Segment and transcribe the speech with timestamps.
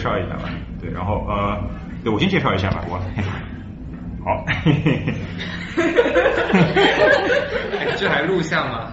[0.00, 0.48] 介绍一下吧。
[0.80, 1.60] 对，然后呃，
[2.02, 2.96] 对我先介绍一下吧，我
[4.24, 4.42] 好。
[7.96, 8.92] 这还录像吗？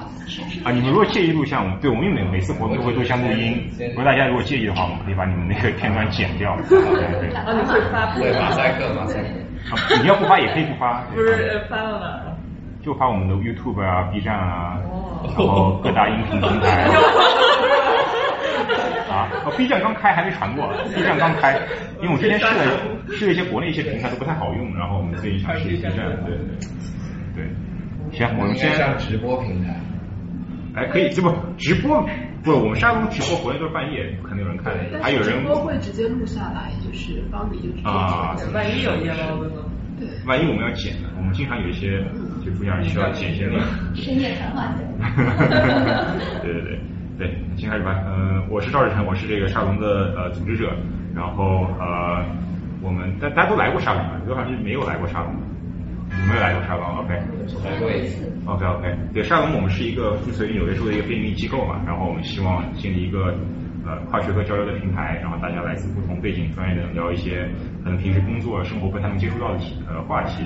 [0.65, 3.71] 啊，你们如果介意录像，我们对我们每每次活动都会录像录音。
[3.79, 6.57] 如果大家如果介意的话，我们可以把你们那个片段剪掉。
[6.67, 7.33] 对对。
[7.33, 8.19] 啊，你会发布？
[8.19, 9.27] 对，马赛克，马赛克。
[9.71, 11.01] 啊，你要不发也可以不发。
[11.15, 12.21] 不是发到哪？
[12.83, 14.77] 就发我们的 YouTube 啊、B 站啊，
[15.23, 16.89] 然后各大音频平台。
[19.17, 21.59] 啊，哦，B 站刚开还没传过，B 站刚开，
[22.01, 26.03] 因为我之前试了试了一些国内一些平台都不太好用，然后我们最近想试 B 站，对
[26.35, 26.37] 对
[27.35, 27.49] 对。
[28.11, 29.75] 行，我们先上直播平台。
[30.75, 32.07] 哎，可以，这不直播
[32.43, 32.51] 不？
[32.51, 35.41] 我们沙龙直播国内都是半夜，肯定有人看，还有人。
[35.41, 39.63] 直播会直接录下来，就是帮你就直接啊，万一有夜猫子呢？
[39.99, 40.07] 对。
[40.25, 41.09] 万一我们要剪呢？
[41.17, 41.99] 我们经常有一些
[42.45, 43.63] 就不想需要剪一些内容。
[43.95, 44.71] 深夜谈话
[46.43, 46.79] 对对对
[47.17, 48.03] 对，先开始吧。
[48.07, 50.71] 嗯，我是赵志成，我是这个沙龙的呃组织者。
[51.15, 52.23] 然后呃，
[52.79, 54.19] 我们大大家都来过沙龙吧？
[54.19, 55.33] 有多少人没有来过沙龙？
[56.29, 57.13] 没有来过沙龙，OK。
[57.65, 58.31] 来过一次。
[58.45, 63.33] OK OK，对，沙龙我们是一个注册于纽约州的一个非盈利机构嘛，然后我们希望建立一个
[63.83, 67.49] 呃跨学科交流的平台，然后大家来自不同背景、专业的聊一些
[67.83, 69.59] 可能平时工作生活不太能接触到的
[69.89, 70.43] 呃话题，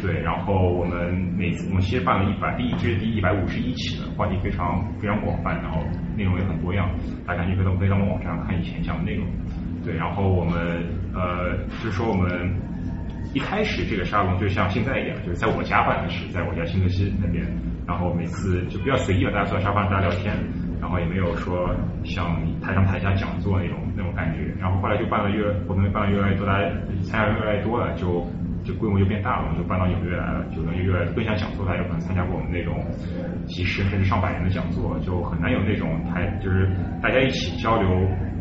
[0.00, 5.82] 对，然后我们每次我们其实办了一百第一这是第一百五十一期的话题非常非常广泛，然后
[6.16, 6.88] 内容也很多样，
[7.26, 9.26] 大家可以到可以到我们网站看以前讲的内容，
[9.84, 10.82] 对，然后我们
[11.14, 12.54] 呃就是说我们。
[13.34, 17.42] 一开始这个沙龙就像现在一样，就是在我家办的是在我家新泽西那边，
[17.86, 20.36] 然后每次就比较随意了，大家坐在沙发上大家聊天，
[20.82, 26.68] 然后也没有说像台上台下讲座那种那种感觉，然后后来就办了越活动办了越来越多，大家
[27.00, 28.20] 参加人越来越多了，就
[28.64, 32.84] 就规模就变大了，我们就搬到纽约来了，就能越更像讲座，大家有可能参加过我们那种
[33.46, 36.68] 几十甚至上百人的讲座，就很难有那种台就是
[37.02, 37.88] 大家一起交流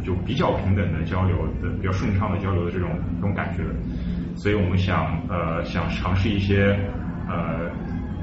[0.03, 3.63] 就比较平等的交流的比较顺畅的交流的这种这种感觉。
[4.35, 6.77] 所以我们想呃想尝试一些
[7.27, 7.69] 呃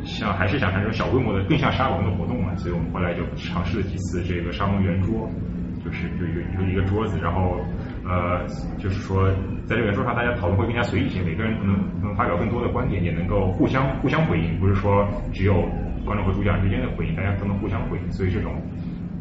[0.04, 5.28] 像还是想这种小规模的更像沙龙的活动嘛，所以我们后来就尝试了几次这个沙龙圆桌，
[5.84, 7.60] 就是就有有一个桌子，然后
[8.08, 8.46] 呃
[8.78, 9.30] 就是说
[9.66, 15.69] 在这个圆桌上大家讨论会更加随意一些，每个人能能发表更多的观点，也能够互相互相回应，不是说只有
[16.04, 18.54] 观众和主讲之间的回应，大家都能互相回应，所以这种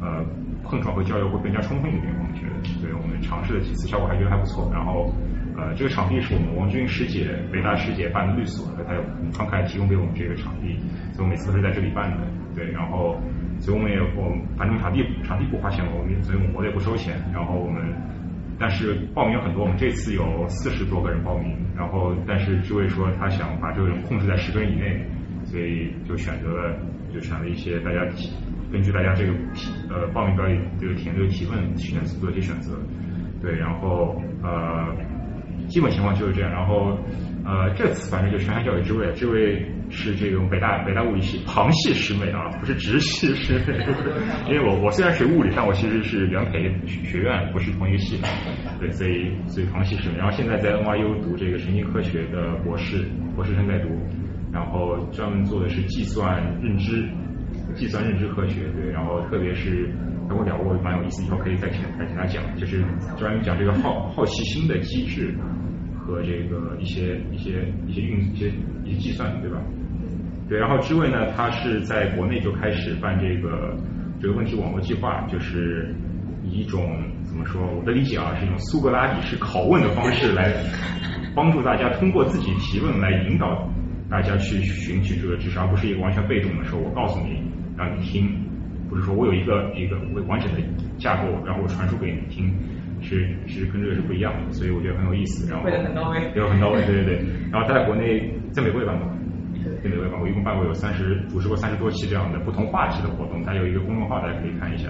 [0.01, 0.23] 呃
[0.63, 5.13] 碰撞和交流会更加充分一点，我们觉得，所以我们尝试了几次，效果还觉得还不错，然后。
[5.59, 9.01] 呃，这个场地是我们王军师姐、北大师姐办的律所，她有
[9.33, 10.77] 慷慨提供给我们这个场地，
[11.13, 12.17] 所以我每次都是在这里办的。
[12.53, 13.17] 对，然后，
[13.59, 17.17] 所以我们也我反正场地场地不花钱，我们所以我们活动也不收钱。
[17.33, 17.81] 然后我们，
[18.59, 21.55] 但是报名有很多，我们这次有四十多个人报名。
[21.75, 25.05] 然后，但是志伟说他想把这个人控制在十个人以内，
[25.45, 26.75] 所以就选择了
[27.13, 28.33] 就选了一些大家提
[28.71, 32.77] 根据大家这个提呃报名表里这个填这个提问选择做一些选择。
[33.41, 34.95] 对，然后呃。
[35.67, 36.97] 基本情况就是这样，然后
[37.43, 43.85] 呃这次反正就全山教育之位，这位是这种北大北大物理系旁系师妹啊，不是直系师妹，
[44.47, 48.27] 因为我我虽然学物理，但我其实是原培学院，不是同一个系的，
[48.79, 53.05] 对，所以所以旁系师妹，然后现在在 NYU 读这个神经科学的博士，
[53.35, 53.89] 博士生在读，
[54.51, 57.07] 然后专门做的是计算认知，
[57.75, 59.89] 计算认知科学，对，然后特别是。
[60.27, 62.83] 跟我聊过蛮有意思，以后可以再请再请他讲，就是
[63.17, 65.33] 专门讲这个好好奇心的机制
[66.07, 68.47] 和这个一些一些一些运一些
[68.85, 69.59] 一些计算，对吧？
[70.47, 73.75] 对，然后知味呢，他是在国内就开始办这个
[74.21, 75.93] 这个问题网络计划，就是
[76.45, 77.67] 以一种怎么说？
[77.75, 80.53] 我的理解啊，是一种苏格拉底式拷问的方式来
[81.35, 83.69] 帮助大家通过自己提问来引导
[84.09, 87.41] 大家去寻取这个知识，而不是一个完全被动的说，我告诉你，
[87.77, 88.31] 让你听。
[88.89, 89.97] 不是说我有一个一个
[90.29, 90.61] 完整的
[90.97, 92.49] 架构，然后我传输给你听，
[93.01, 95.49] 是是跟这个是不一样的，所以我觉得很有意思。
[95.51, 97.25] 然后很到位，对，很到位，对对对。
[97.51, 99.07] 然后在国内，在美国也办过，
[99.83, 103.43] 在美国也办过，一共办过有三十，主持过三十多期这样的不同话题的活动。
[103.43, 104.89] 它有一个公众号，大家可以看一下。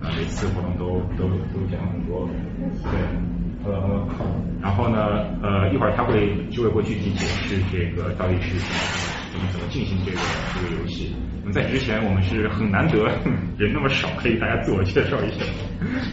[0.00, 2.26] 啊，每次活动都都都讲很多，
[2.88, 4.08] 对，呃，
[4.62, 9.19] 然后呢，呃，一会儿他会就会会具体解释这个到底是什么
[9.52, 10.18] 怎么进行这个
[10.54, 11.14] 这个游戏。
[11.52, 13.04] 在之前，我们是很难得
[13.58, 15.44] 人那么少，可以大家自我介绍一下。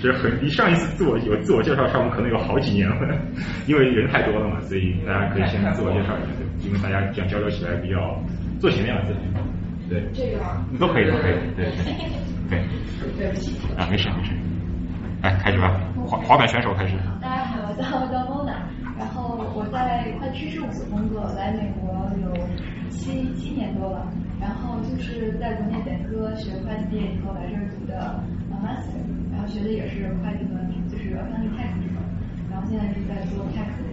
[0.01, 2.95] 就是很，你上一次自我有自我介绍，上我们可能有好几年了，
[3.68, 8.19] 因为人太多了嘛，所以大家可以先自我介绍一下，对，因为大家这样交流起来比较
[8.59, 9.19] 坐前面嘛，自己。
[9.89, 10.01] 对。
[10.13, 10.41] 这个。
[10.80, 11.69] 都可以，都可以，对
[12.50, 12.63] 对。
[13.18, 13.59] 对不起。
[13.77, 14.31] 啊，没事没事。
[15.21, 16.95] 来，开始吧，滑滑板选手开始。
[17.21, 18.57] 大家好，我叫我叫 Mona，
[18.97, 21.94] 然后我在会计事务工作，来美国
[22.89, 24.07] 七七年多了。
[24.39, 29.01] 然后就是在国内本科学会计毕业以后来这儿读的 master，
[29.31, 31.98] 然后学的也是会计和就是 accounting tax 这种。
[32.51, 33.88] 然后现在是在做 tax 的。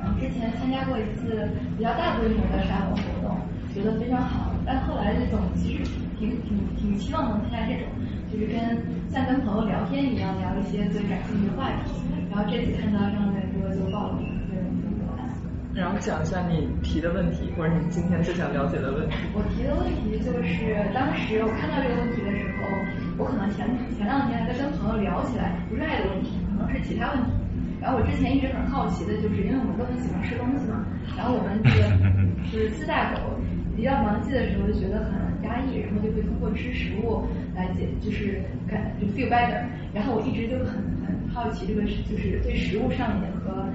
[0.00, 1.48] 然后之前参加过一次
[1.78, 3.38] 比较大规模的沙龙活动，
[3.72, 5.84] 觉得非常好，但后来这种其实
[6.18, 7.88] 挺挺挺希望能参加这种，
[8.30, 8.58] 就是跟
[9.08, 11.92] 像跟朋友聊天一样聊一些最感兴趣的话题。
[12.28, 14.33] 然后这次看到张磊哥就报了名，
[15.74, 19.16] 然后讲一下你提的问题，或者你今天最想了解的问题。
[19.34, 22.70] 我提的问题就是，当时我看到这个问题的时候，
[23.18, 23.66] 我可能前
[23.98, 27.30] 前两天在跟朋友聊起来，不是爱的问题，可能是其他问题。
[27.82, 30.86] 然后我之前一直很好奇的就是，因为我们都很喜欢吃东西嘛，
[31.18, 31.90] 然后我们这个
[32.46, 33.34] 是四大狗，
[33.76, 38.40] 比较忙季的时候就觉得很压抑，然后就会通过吃食物来解，就是
[38.70, 39.66] 感就 feel better。
[39.92, 43.66] 然后我一直就很很好奇这个是就是对食物上瘾和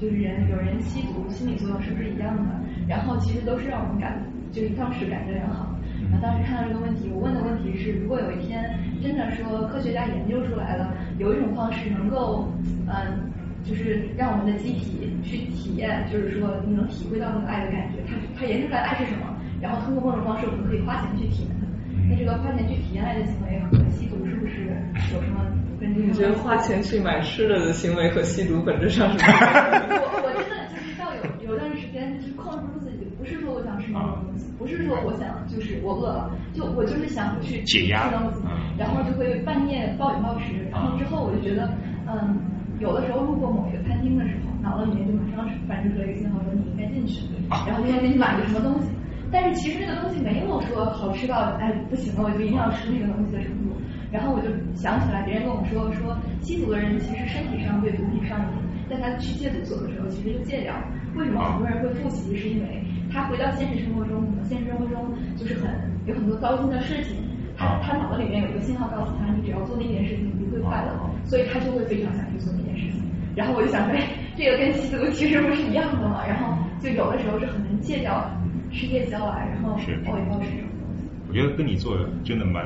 [0.00, 2.60] 就是人有人吸毒心理作用是不是一样的？
[2.88, 4.20] 然后其实都是让我们感
[4.52, 5.74] 就是当时感觉良好。
[6.10, 12.48] 然后当时看到这个问题，我问的问题是：如果有一天真的说科学家研究出来了，有一种方式能够
[12.86, 13.32] 嗯。
[13.66, 17.98] 就是让我们的机体去体验，就是说你能体会到那个爱的感觉。
[18.06, 19.26] 它它研究出来爱是什么，
[19.60, 21.66] 然后通过某种方式，我们可以花钱去体验它。
[22.08, 24.70] 那这个花钱去体验爱的行为和吸毒是不是
[25.12, 25.42] 有什么？
[25.80, 29.24] 你觉得花钱去买吃的的行为和吸毒本质上是？
[29.26, 38.40] 我我真的就是到有有段时间就是控制不住自己，不是说我想吃某种东西，不是说我想就是我饿了，就我就是想去解压吃东西，
[38.78, 41.70] 然后就会半夜暴饮暴食，然后之后我就觉得
[42.06, 42.38] 嗯。
[42.78, 48.90] 有的时候路过某一个餐厅的时候，脑子里面就马上反射出来一个信号，说你应该进去，然后就要给你买个什么东西。
[49.32, 53.72] 但是其实那个东西没有说好吃到哎不行了，我就一定要吃那个东西的程度。
[54.16, 58.56] 然后我就想起来，别人跟我说说吸毒的人其实身体上对毒品上瘾，
[58.88, 60.88] 但他去戒毒所的时候其实就戒掉了。
[61.14, 62.34] 为什么很多人会复习？
[62.34, 62.80] 是因为
[63.12, 65.68] 他回到现实生活中，可能现实生活中就是很
[66.06, 67.16] 有很多糟心的事情。
[67.58, 73.02] 他他脑子里面有一个信号告诉他，你只要做那件事情，你就会快乐，所以他就会非常想去做那件事情。
[73.34, 73.96] 然后我就想说，
[74.36, 76.24] 这个跟吸毒其实不是一样的嘛。
[76.26, 78.30] 然后就有的时候是很难戒掉
[78.72, 81.04] 吃夜宵啊，然后暴饮暴食这种东西。
[81.28, 82.64] 我觉得跟你做的真的蛮，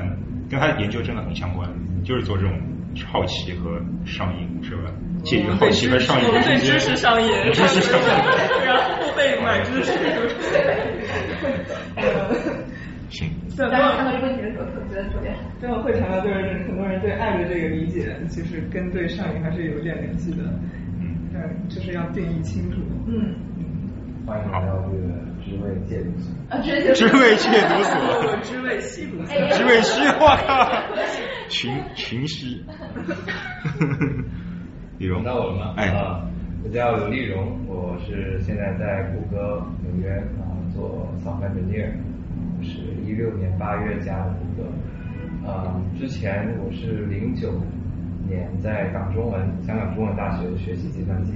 [0.51, 1.69] 跟他的研究真的很相关，
[2.03, 2.51] 就是做这种
[3.07, 4.91] 好奇和上瘾，是吧？
[5.23, 6.77] 介于好奇和上瘾我们对之间。
[6.77, 8.07] 知识上瘾，知识上瘾。
[8.65, 9.93] 然后被买知识。
[13.09, 13.31] 行。
[13.55, 15.37] 对，当时看到这个问题的时候，特觉得特别好。
[15.59, 20.43] 最后会谈到就是很多人对爱的这个理解，其实跟对上瘾还是有点联系的。
[20.99, 21.29] 嗯。
[21.33, 22.77] 但就是要定义清楚。
[23.07, 23.35] 嗯。
[24.25, 26.33] 欢迎来到这个知味戒毒所。
[26.49, 27.93] 啊，知味知味戒毒所。
[28.41, 29.35] 知味吸毒所。
[29.51, 30.37] 知味吸哇，
[31.49, 32.63] 群群吸。
[34.97, 35.23] 李荣。
[35.23, 35.73] 到我了吗？
[35.77, 35.87] 哎。
[35.87, 36.27] 啊，
[36.63, 41.91] 我叫刘立荣，我是现在在谷歌纽约啊做 software engineer。
[42.61, 44.69] 是一六年八月加的谷歌，
[45.47, 47.51] 呃，之前我是零九
[48.27, 51.33] 年在港中文香港中文大学学习计算机，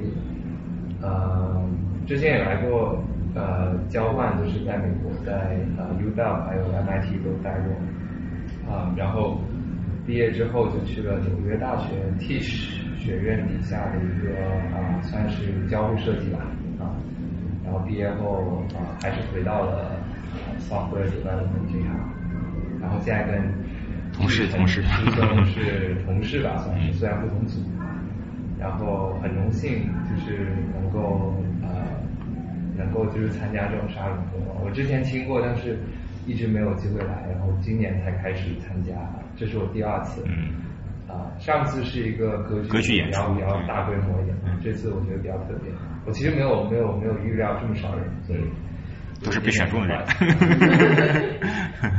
[1.02, 1.68] 呃，
[2.06, 3.04] 之前也来过
[3.36, 7.74] 呃交换，就是在美国，在呃 UW 还有 MIT 都待过，
[8.72, 9.40] 啊、呃，然后
[10.06, 11.90] 毕业之后就去了纽约大学
[12.20, 14.40] Tisch 学院底下的一个
[14.76, 16.40] 啊、呃，算是交互设计吧，
[16.80, 16.96] 啊、呃，
[17.66, 19.92] 然后毕业后啊、呃，还是回到了。
[20.68, 21.86] software development 这行，
[22.82, 23.40] 然后现在跟
[24.12, 27.60] 同事同事师兄是同事吧，算是虽然不同组，
[28.60, 31.45] 然后很荣幸就是能够呃
[32.78, 35.78] 能够就是参加这种沙龙活动，我之前听过，但是
[36.26, 38.94] 一直没有机会来，然后今年才开始参加，
[39.36, 40.24] 这是我第二次。
[40.26, 40.54] 嗯。
[41.08, 45.72] 啊，上次是一个歌剧歌剧演出，比较大规模一点，这次我觉得比较特别。
[46.06, 48.40] 我其实没有没有没有预料这么少人，所以。
[49.24, 50.04] 都是被选中的人。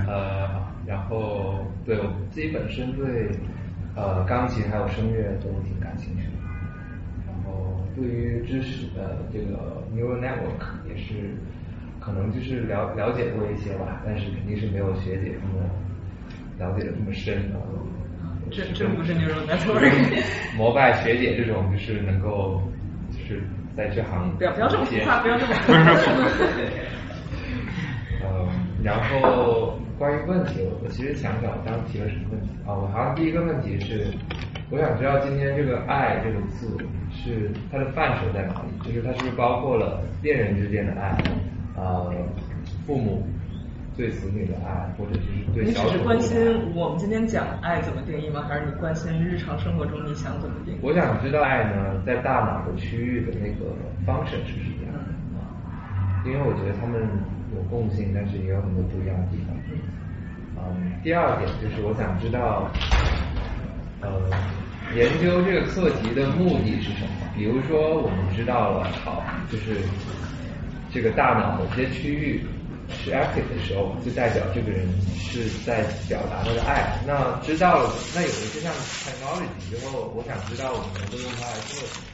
[0.07, 3.29] 呃，然后对我自己本身对
[3.95, 6.36] 呃钢琴还有声乐都挺感兴趣的，
[7.97, 11.35] 对于知识的这个 neural network 也是
[11.99, 15.65] 可能就是了了解过一些吧，但是肯定是没有学姐这么
[16.59, 17.59] 了解的这么深的。
[18.51, 19.91] 这这不是 neural network。
[20.57, 22.63] 膜拜学姐这种就是能够
[23.11, 23.43] 就是
[23.77, 25.83] 在这行不要不要这么浮夸，不要这么浮夸。
[28.23, 28.49] 呃，
[28.83, 32.73] 然后关于问题，我其实想想，我当时提了什么问题啊？
[32.75, 34.07] 我好像第一个问题是，
[34.69, 36.77] 我想知道今天这个“爱”这个字
[37.13, 38.69] 是它的范畴在哪里？
[38.85, 41.17] 就是它是不是包括了恋人之间的爱，
[41.77, 42.13] 呃，
[42.85, 43.25] 父母
[43.97, 48.45] 对子女的爱，或者就是对小你只是关心我们今天讲爱怎么定义吗？
[48.49, 50.79] 还是你关心日常生活中你想怎么定义？
[50.83, 53.73] 我想知道爱呢，在大脑的区域的那个
[54.05, 56.23] 方式是什么样的啊？
[56.27, 57.09] 因为我觉得他们。
[57.55, 59.57] 有共性，但是也有很多不一样的地方。
[60.59, 62.69] 嗯，第二点就是我想知道，
[64.07, 64.31] 呃，
[64.95, 67.11] 研究这个课题的目的是什么？
[67.35, 69.81] 比如说我们知道了，好，就是
[70.93, 72.47] 这个大脑某些区域
[73.03, 74.87] 是 active 的时候，就代表这个人
[75.19, 77.03] 是在表达他的爱。
[77.07, 78.73] 那知道了，那有了这项
[79.03, 82.07] technology 之后，我想知道我们能够用它来做什么。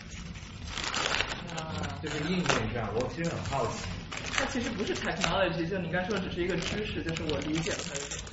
[1.55, 3.85] 啊，就是硬件上，我其实很好奇。
[4.35, 8.25] 它其实不是 technology，就你刚说的只是一个知识，就是我理解了它是什么。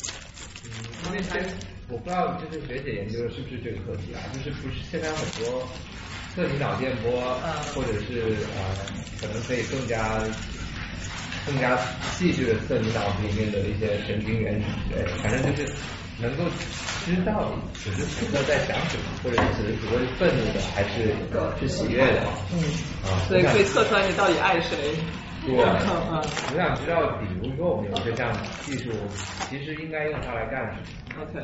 [0.64, 0.70] 嗯，
[1.08, 1.44] 因为学
[1.92, 4.22] 我不知道，就是学姐研究的是不是这个课题啊？
[4.32, 5.68] 就是不是现在很多
[6.36, 7.12] 测你脑电波，
[7.44, 8.62] 嗯或者是呃，
[9.20, 10.22] 可能可以更加
[11.48, 11.76] 更加
[12.14, 15.68] 细致的测你脑子里面的一些神经元之类的，反正就是
[16.22, 16.44] 能够
[17.06, 21.16] 知道你此时此刻在想什么，或者此时此刻是愤怒的还是
[21.60, 22.22] 是喜悦的。
[22.54, 22.62] 嗯，
[23.10, 24.78] 啊，所以可以测出来你到底爱谁。
[25.58, 28.92] 我想知道，比如说我们有这项技术，
[29.50, 30.76] 其实应该用它来干什
[31.16, 31.40] 么？OK，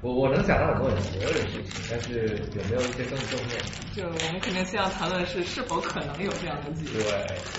[0.00, 3.58] 我我能想到很多很邪恶的事情，但是有没有一些更正面？
[3.94, 7.02] 就我们肯定先要谈论的是是否可能有这样的技术对。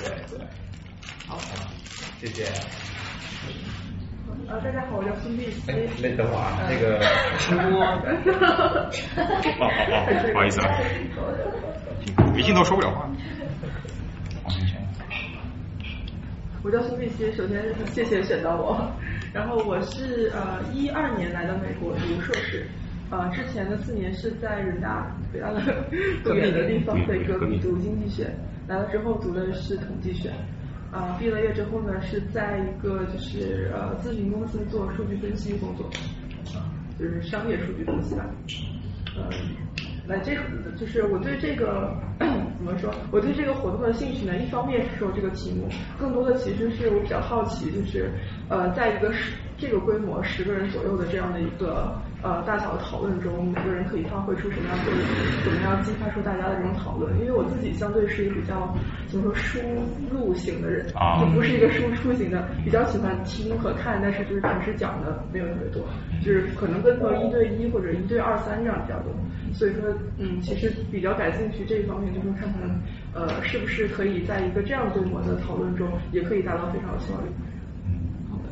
[0.04, 0.46] 对对，
[1.28, 1.40] 好，啊，
[2.22, 2.46] 谢谢。
[4.48, 7.00] 呃，大家好，我叫孙碧哎。，那等会儿啊，那个
[7.40, 7.64] 直播。
[7.82, 7.98] 哦
[9.60, 10.78] 哦哦，不好意思啊，
[12.36, 13.10] 微信都说不了话。
[14.44, 14.78] 黄明轩
[16.66, 18.92] 我叫苏碧溪，首先谢谢选到我。
[19.32, 22.66] 然后我是呃一二年来到美国读硕士，
[23.12, 25.62] 呃之前的四年是在人大北大的
[26.26, 28.34] 不远的地方对隔壁读经济学，
[28.68, 30.32] 来了之后读的是统计学。
[30.92, 35.86] 啊、毕了业之后呢，是在一个就是呃咨询公司做数据分析工作，
[36.58, 36.66] 啊、
[36.98, 38.26] 就是商业数据分析吧。
[39.16, 39.30] 呃，
[40.08, 40.42] 那这个
[40.78, 42.94] 就是我对这个 怎么说？
[43.12, 45.68] 我对这个活动的兴趣呢，一方面是说这个题目，
[46.00, 48.12] 更多的其实是我比较好奇，就是
[48.50, 51.96] 呃，在一个十这个规模十个人左右的这样的一个
[52.26, 55.02] 呃大小的讨论中，每个人可以发挥出什么样的作用，
[55.46, 57.14] 怎么样激发出大家的这种讨论？
[57.20, 58.74] 因为我自己相对是一个比较
[59.08, 59.60] 怎么说输
[60.10, 65.86] 入型的人，啊就不是一个输出型的，比较喜欢听和看，但是就是平时讲的没有特别多，
[66.26, 69.14] 就是可能跟朋友一对一或者一对二三这样比较多。
[69.54, 69.84] 所以说，
[70.18, 72.68] 嗯，其实比较感兴趣这一方面，就是看看
[73.14, 77.30] 呃是不是可以在一个这样规模的讨论中，也可以达到非常有效率。
[78.30, 78.44] 好的。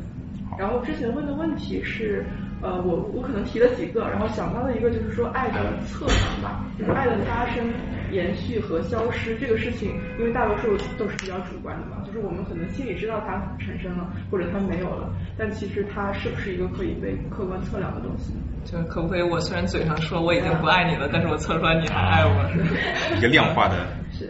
[0.56, 2.24] 然后之前问的问题是，
[2.64, 7.62] 呃，我我可能提了几个，然后想到了一个就是说爱的测量吧，就是爱的发生、
[8.10, 18.32] 延续和消失这个事情，因为大多数都是比较主观的嘛，就是我们可能心里知道它产生了或者它没有了，但其实它是不是一个可以被客观测量的东西？
[18.64, 19.22] 就可不可以？
[19.22, 22.50] 我虽然嘴上说我已经不爱你了，但是我测出来你还爱我，
[23.14, 23.76] 一个量化的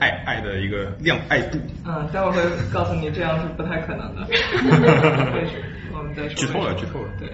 [0.00, 1.59] 爱爱的一个量爱度。
[1.87, 4.26] 嗯，待会儿会告诉你这样是不太可能的。
[5.97, 6.35] 我们再说。
[6.35, 7.29] 剧透了剧透了对。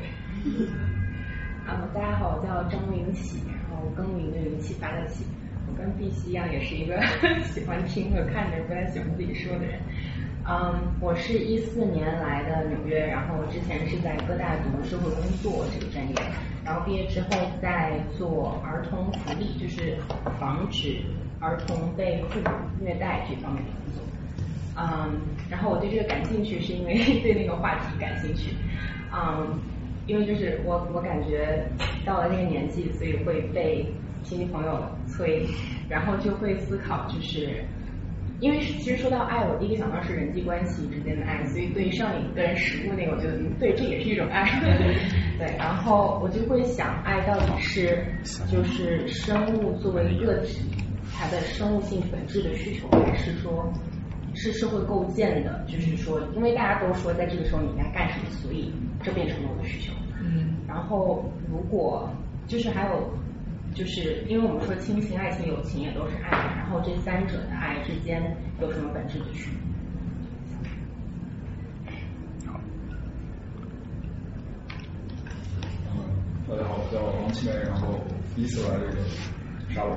[1.66, 5.24] 啊，大家好，我叫张云起，然后更名的云，启发的起。
[5.68, 7.00] 我跟碧溪一样，也是一个
[7.52, 9.78] 喜欢听和看着，不太喜欢自己说的人。
[10.48, 16.14] 嗯，我是一四年来的纽约，然后我之前是在哥大读社会工作这个专业，
[16.64, 17.28] 然后毕业之后
[17.62, 19.96] 在做儿童福利，就是
[20.40, 21.02] 防止
[21.38, 22.50] 儿童被父母
[22.80, 24.02] 虐待这方面的工作。
[24.76, 28.54] 嗯，然后我对这个感兴趣，是因为 对那个话题感兴趣。
[29.12, 29.58] 嗯，
[30.10, 31.64] 因为就是我我感觉
[32.04, 33.86] 到了那个年纪，所以会被
[34.24, 35.46] 亲戚朋友催，
[35.88, 37.62] 然后就会思考，就是
[38.40, 44.44] 因为其实说到爱，我第一个想到是人际关系之间的爱，所以对于上瘾跟食物那个，我觉得嗯对，这也是一种爱。
[45.38, 48.04] 对，然后我就会想，爱到底是
[48.50, 50.58] 就是生物作为个体
[51.14, 53.72] 它的生物性本质的需求，还是说？
[54.32, 59.92] 是社会构建的，就是说，因为大家都说在这个时候你应该干什么，所以这变成了我的需求。
[60.70, 62.08] 然后，如果
[62.46, 63.10] 就是还有，
[63.74, 69.60] 就是因为我们说亲情、爱情、友情也都是爱，然后这三者的爱之间有什么本质的区别？
[75.90, 75.98] 嗯，
[76.48, 77.98] 大家好，我叫王七梅，然后
[78.36, 79.02] 第一次来这个
[79.70, 79.96] 沙龙，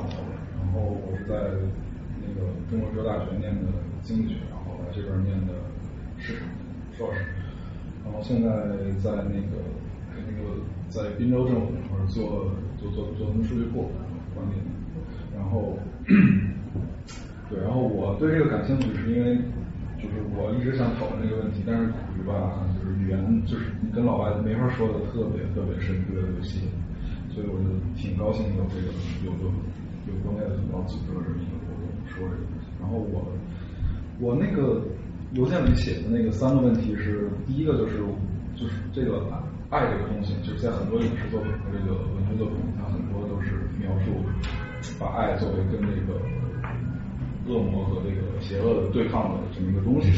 [0.57, 1.35] 然后我是在
[2.19, 5.53] 那个中国哲大学念的经济学，然后来这边念的
[6.17, 6.47] 市场
[6.97, 7.19] 硕士，
[8.03, 8.49] 然后现在
[9.03, 9.61] 在那个
[10.89, 13.89] 在滨州政府那块做做做做他们数据库
[14.35, 14.53] 管理，
[15.35, 15.77] 然后
[17.49, 19.37] 对，然后我对这个感兴趣是因为
[19.97, 26.67] 就是我一直想讨论这个问题，但是苦于吧，就是语言就是你跟老外没法说的特别特别深，特别特别细，
[27.31, 28.91] 所以我就挺高兴有这个
[29.25, 29.49] 有有
[30.07, 32.43] 有国内的同胞组织了这么一个活动说这个。
[32.81, 33.25] 然后我
[34.19, 34.83] 我那个
[35.33, 37.97] 邮件里写的那个三个问题是，第一个就是
[38.55, 39.25] 就是这个
[39.73, 44.23] 爱这个东西，就是在很多影视作品和这个文学作品，它很多都是描述
[44.99, 46.13] 把爱作为跟这个
[47.47, 50.11] 恶魔和这个邪恶的对抗的这么一个东西。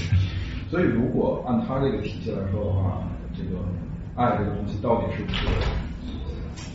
[0.70, 3.02] 所以如果按他这个体系来说的话，
[3.34, 3.64] 这个
[4.16, 5.48] 爱这个东西到底是不是，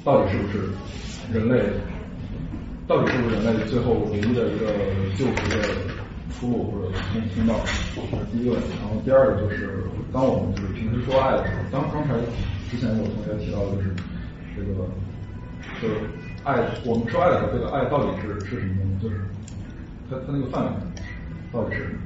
[0.03, 0.71] 到底是不是
[1.31, 1.63] 人类，
[2.87, 4.73] 到底是不是人类最后唯一的一个
[5.19, 5.69] 救赎的
[6.33, 7.61] 出路或者通通道？
[7.95, 8.69] 这是第一个问题。
[8.81, 12.15] 然后第二个就是，当我们就是平时说爱的时候，当刚才
[12.71, 13.91] 之前有同学提到就是
[14.55, 14.87] 这个，
[15.83, 15.95] 就是
[16.45, 16.55] 爱，
[16.87, 19.03] 我们说爱的时候，这个爱到底是是什么东西？
[19.03, 19.21] 就是
[20.09, 20.71] 它它那个范围
[21.51, 21.99] 到底是什么？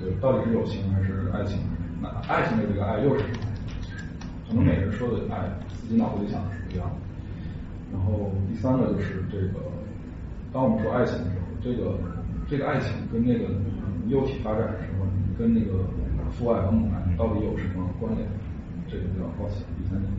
[0.00, 1.58] 对，到底是友情还是爱情？
[2.00, 3.36] 那爱情的这个爱又是什么？
[4.48, 5.44] 可能每个人说的爱，
[5.82, 6.96] 自己脑子里想的是不一样的。
[7.92, 9.60] 然后第三个就是这个，
[10.50, 11.98] 当我们说爱情的时候，这个
[12.48, 13.52] 这个爱情跟那个
[14.08, 15.04] 幼体发展的时候，
[15.38, 15.84] 跟那个
[16.32, 18.26] 父爱和母爱到底有什么关联？
[18.96, 19.64] 这个比较好奇。
[19.76, 20.10] 第三点，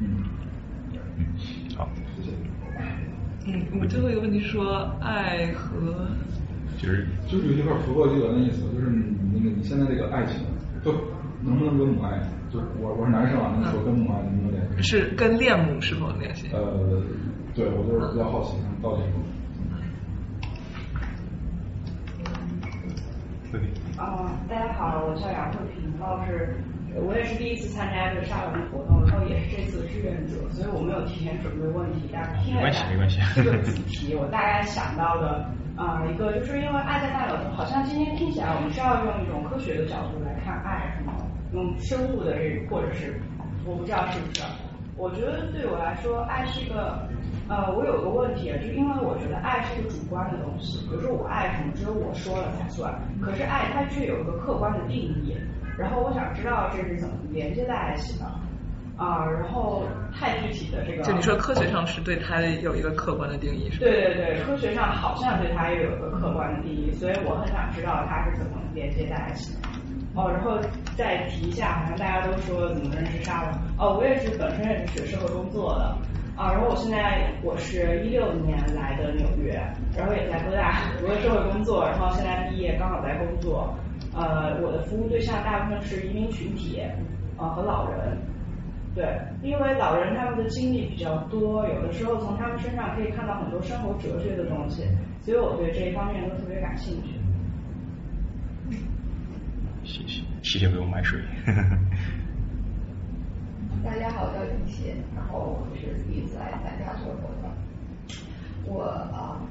[0.00, 0.24] 嗯，
[1.76, 2.30] 好，谢谢。
[3.46, 6.08] 嗯，我最后一个问题说爱和
[6.78, 10.40] 就是就是有点符合这个的意思，就是你那个你现在这个爱情，
[10.82, 10.92] 就
[11.42, 12.18] 能不能跟母爱？
[12.50, 14.82] 就是我我是男生啊，能说跟母爱能不能联系？
[14.82, 16.48] 是跟恋母是否联系？
[16.52, 17.02] 呃，
[17.54, 19.02] 对我就是比较好奇，到底
[23.50, 23.60] 是
[23.96, 26.56] 啊、大家好，我叫杨慧萍，然后是
[26.96, 32.86] 我也是第一次参加这个沙龙的活动，然后也是这次的志愿者，所以我没有提前准备问题，但是听了一下
[33.34, 35.44] 这个主题，我大概想到的
[35.76, 41.14] 啊、一个就是因为爱在大脑中，好像今天听起来我们是要用一种科学的角度来看爱，是吗？
[41.52, 43.20] 用生物的这个，或者是
[43.66, 44.42] 我不知道是不是。
[44.96, 47.08] 我觉得对我来说，爱是一个，
[47.48, 55.34] 呃，我有个问题啊，就因为我觉得爱是一个主观的东西，比如说我爱什么，只有我说了才算，可是爱它却有一个客观的定义，
[55.78, 58.24] 然后我想知道这是怎么连接在一起的，
[58.96, 59.84] 啊、然后
[60.16, 63.86] 太具体的这个，就你说科学上是对它有一个客观的定义，是吧？
[63.86, 69.68] 对对对，科学上好像对它也有一个客观的定义，所以我很想知道它是怎么连接在一起的。
[70.14, 70.56] 哦，然后
[70.96, 73.50] 再提一下，好像大家都说怎么认识沙龙。
[73.76, 75.98] 哦，我也是本身也是学社会工作的
[76.36, 79.54] 啊，然后我现在我是一六年来的纽约，
[79.96, 83.74] 然后也在哥大 读的社会工作，然后现在毕业刚好在工作。
[84.14, 86.80] 呃，我的服务对象大部分是移民群体，
[87.36, 88.16] 呃和老人。
[88.94, 89.04] 对，
[89.42, 94.84] 因为老人他们的经历比较多，有的时候从他们身上可以看到很多生活哲学的东西，
[95.22, 97.18] 所以我对这一方面都特别感兴趣。
[99.82, 101.20] 谢谢谢谢给我买水。
[103.84, 107.50] 大家好，我叫林奇，然后我是第一次来参加这个活动。
[108.64, 109.42] 我啊、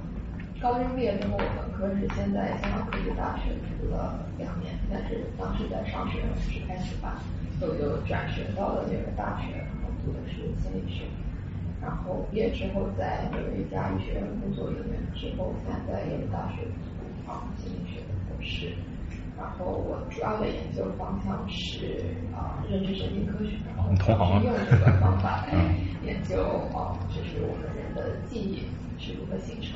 [0.64, 7.20] 高中毕业之后，我本科是先在香港科技大学读了两年，但是当时在上学是开始吧，
[7.60, 11.04] 所以我就转学到了纽约大学，然后读的是心理学。
[11.82, 18.72] 然后毕业之后在纽约一家医学院工作一年之后，现在在耶鲁大学读啊心理学的博士。
[19.36, 24.16] 然后我主要的研究方向是啊、认知神经科学，然后同
[24.48, 25.76] 用这个方法来
[26.08, 26.40] 研究
[26.72, 28.64] 啊、就是我们人的记忆
[28.98, 29.76] 是如何形成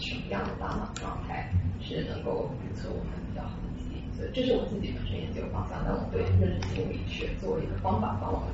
[0.00, 4.02] 什么样的大脑状态是能够预测我们比较好的记忆。
[4.16, 8.48] 所以这是我自己本身研究方向，但我对认知心理学作为一个方法帮我们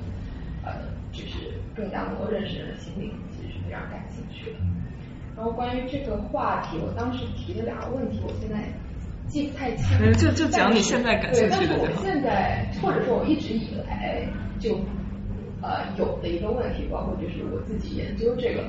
[0.65, 4.59] 呃就是更加能够认识人的心理，其实是非常感兴趣的。
[5.37, 8.69] 然后关于这个话题，我当时提的两个问题，我现在
[9.27, 9.97] 记不太清。
[10.01, 14.27] 嗯就就讲你现在感兴趣的对，但是我现在或者说我一直以来
[14.59, 14.79] 就
[15.63, 18.65] 呃有的一个问题，包括就是我自己研究这个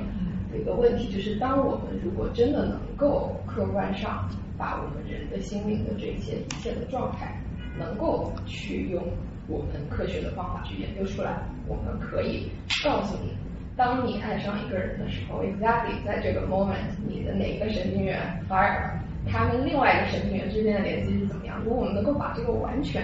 [0.52, 7.40] 的一个问题，就是当我们如果真的能够客观上把我们人的心灵的这些一切的状态，
[7.78, 9.02] 能够去用
[9.48, 12.50] 我们科学的方法去研究出来，我们可以
[12.84, 13.32] 告诉你。
[13.74, 21.58] 当你爱上一个人的时候，exactly 在这个 moment，你的哪一个神经元 fire 了，它跟另外一个神经元之间的联系是怎么样？
[21.64, 23.02] 如果我们能够把这个完全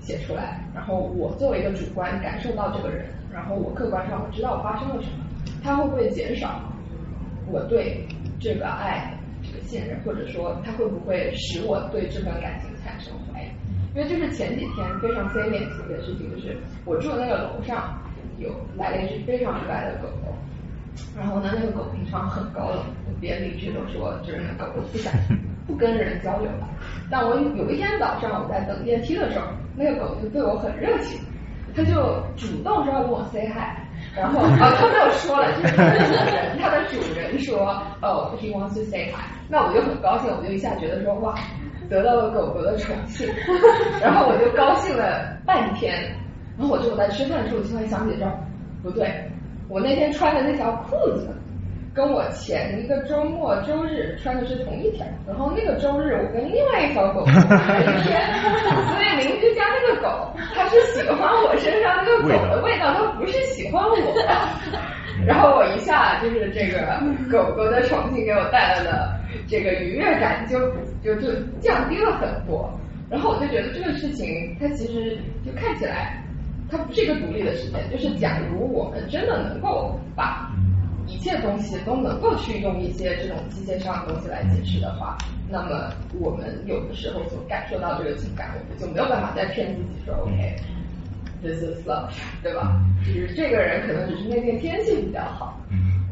[0.00, 5.24] 写出来，然后我作为一个主观感受到这个人，然后我客观上我知道发生了什么，
[5.62, 6.60] 它会不会减少
[7.50, 8.06] 我对
[8.40, 13.46] 这个爱这个信任，或者说它会不会使我对这段感情产生怀疑？
[13.94, 17.96] 因为就是前几天非常 salient 的一个事情，就是我住的那个楼上
[18.38, 20.34] 有来了一只非常可爱的狗狗，
[21.16, 22.82] 然后呢，那个狗平常很高冷，
[23.20, 25.12] 别人邻居都说这个狗狗不想
[25.66, 26.68] 不跟人交流了。
[27.10, 31.20] 但我有一天早上我在等电梯的时候，那个狗就对我很热情，
[31.76, 31.94] 它就
[32.36, 33.83] 主动说要跟我 say hi。
[34.16, 41.34] 然后啊，他没有说了，就是他的主人，它的主人说，哦，he wants to say hi，那我就很高兴，我就一下觉得说，哇，
[41.88, 43.28] 得到了狗狗的宠幸，
[44.00, 45.94] 然后我就高兴了半天，
[46.58, 48.26] 然后我就在吃饭的时候，突然想起这
[48.82, 49.08] 不对，
[49.68, 51.28] 我那天穿的那条裤子
[51.94, 58.20] 跟我前一个周末周日穿的是同一条，然后那个周日我跟另外一条狗同一天，
[58.88, 63.94] 所以邻居家那个狗，它是喜欢我身上那个狗的味道，它不是喜欢我。
[65.24, 70.58] 然后我一下就是这个狗狗的宠幸给我带来的这个愉悦感就
[71.00, 72.68] 就就降低了很多。
[73.08, 76.20] 然后我就觉得这个事情它其实就看起来
[76.68, 80.50] 它不是一个独立的事件，就是假如我们真的能够把
[81.06, 85.16] 一切东西都能够去用一些这种机械上的东西来解释的话，
[85.48, 90.56] 那么我们有的时候所感受到这个情感，我们就没有办法再骗自己说 OK。
[91.42, 92.08] This is love，
[92.42, 92.80] 对吧？
[93.04, 95.60] 就是这个人可能只是那天天气比较好，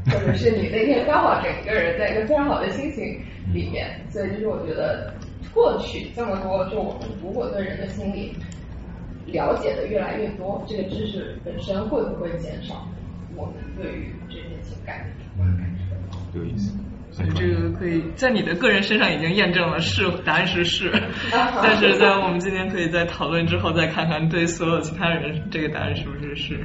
[0.04, 3.18] 或者是你那天刚好整个人在一个非常好的心情
[3.50, 5.10] 里面，所以就是我觉得
[5.54, 8.36] 过去这么多，就我们如果对人的心理
[9.24, 12.86] 了解的越来越多，这个知识本身会不会减少
[13.34, 14.12] 我们对于
[14.62, 15.66] 情感的主观感
[16.32, 16.38] 受？
[16.38, 16.76] 有意思。
[17.10, 20.90] 所以这个可以在你的个人身上已经验证了是，答案是是。
[21.62, 26.58] 但是在我们今天可以在讨论之后再看看对所有其他人这个答案是不是是。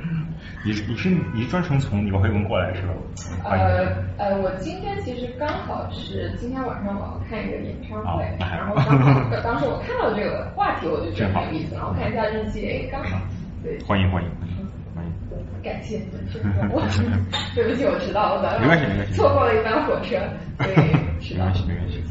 [0.63, 2.93] 你你是你专程从纽黑文过来是吧？
[3.43, 13.19] 呃呃，我今天其实刚好是今天晚上我要看一个演唱会，然后刚好 当时我看到这个话题我就觉得很有意思，然后看一下日期，哎，刚好。
[13.61, 14.67] 对，欢迎欢迎欢迎。
[15.63, 15.99] 感谢，
[16.71, 16.79] 我
[17.53, 20.15] 对不起，我迟到了，没关系没关系，错过了一班火车，
[20.59, 22.01] 对，没关系没关系。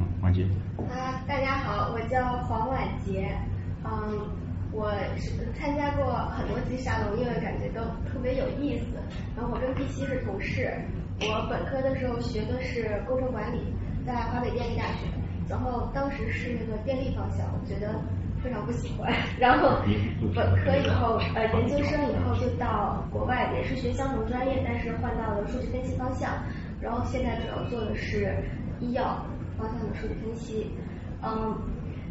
[0.00, 0.44] 嗯，王杰。
[0.90, 3.30] 啊，大家好，我叫黄婉杰，
[3.84, 4.26] 嗯，
[4.72, 7.80] 我是参加过很多期沙龙，因为感觉都
[8.10, 8.86] 特别有意思。
[9.36, 10.72] 然后我跟 P 七是同事，
[11.20, 13.60] 我本科的时候学的是工程管理，
[14.04, 15.06] 在华北电力大学，
[15.48, 17.94] 然后当时是那个电力方向，我觉得。
[18.42, 19.78] 非常不喜欢， 然后
[20.34, 26.32] 本科以后，呃，研究生以后就到国外，也是学相同专业，但是换到了数据分析方向，
[26.80, 28.34] 然后现在主要做的是
[28.80, 29.24] 医药
[29.58, 30.70] 方向的数据分析。
[31.22, 31.54] 嗯，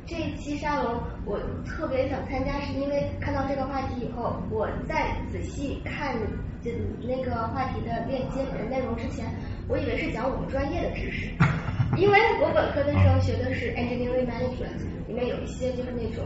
[0.06, 6.16] 这一期沙龙我特别想参加，是因为看到这个话题以后，我在仔细看
[6.64, 9.26] 这那个话题的链接的内容之前，
[9.68, 11.28] 我以为是讲我们专业的知识，
[11.98, 14.99] 因为我本科的时候学的是 engineering management。
[15.10, 16.24] 里面有一些就是那种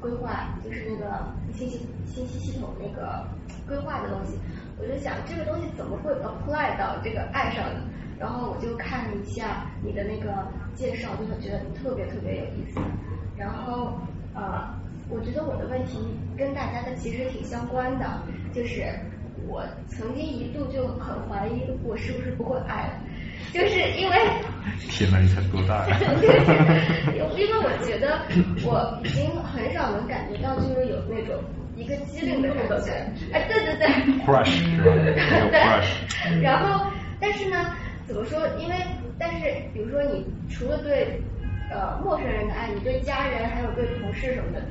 [0.00, 3.22] 规划，就是那个信息信息系统那个
[3.68, 4.38] 规划的东西，
[4.80, 7.82] 我就想这个东西怎么会 apply 到这个爱上呢？
[8.18, 12.80] 然后我就看了一下你的那个介绍，就会觉得特别特别有意思。
[13.36, 13.92] 然后
[14.32, 14.72] 呃，
[15.10, 15.98] 我觉得我的问题
[16.34, 18.22] 跟大家的其实挺相关的，
[18.54, 18.86] 就是
[19.46, 22.94] 我曾经一度就很怀疑我是不是不会爱了。
[23.52, 24.16] 就是因为
[24.90, 25.96] 天呐，你才多大呀？
[27.14, 28.20] 因因为我觉得
[28.64, 31.42] 我已经很少能感觉到，就是有那种
[31.76, 32.92] 一个机灵的感觉。
[33.32, 33.86] 哎，对对对。
[34.24, 34.92] Crush 是吧？
[35.50, 35.60] 对。
[35.60, 36.40] Crush。
[36.42, 36.86] 然后，
[37.20, 37.72] 但是呢，
[38.06, 38.40] 怎么说？
[38.58, 38.74] 因为，
[39.18, 41.20] 但是，比如说，你除了对
[41.68, 44.62] 呃陌生人的爱，你对家人还有对同事什么的，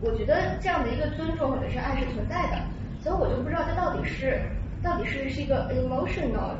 [0.00, 2.58] 我觉得这样的一个尊重或者是爱是存在的。
[3.02, 4.40] 所以我就不知道这到底是
[4.82, 6.54] 到底是是一个 emotional。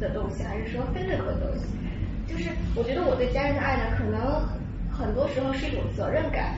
[0.00, 1.66] 的东西，还是说 physical 的东西，
[2.26, 4.42] 就是我觉得我对家人的爱呢，可能
[4.90, 6.54] 很多时候是一种责任感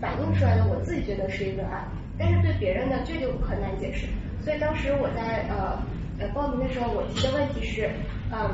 [0.00, 1.84] 反映出来的，我自己觉得是一个爱，
[2.18, 4.06] 但是对别人呢，这就很难解释。
[4.44, 5.82] 所以当时我在呃
[6.18, 7.90] 呃报名的时候，我提的问题是，
[8.32, 8.48] 嗯，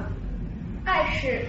[0.84, 1.44] 爱是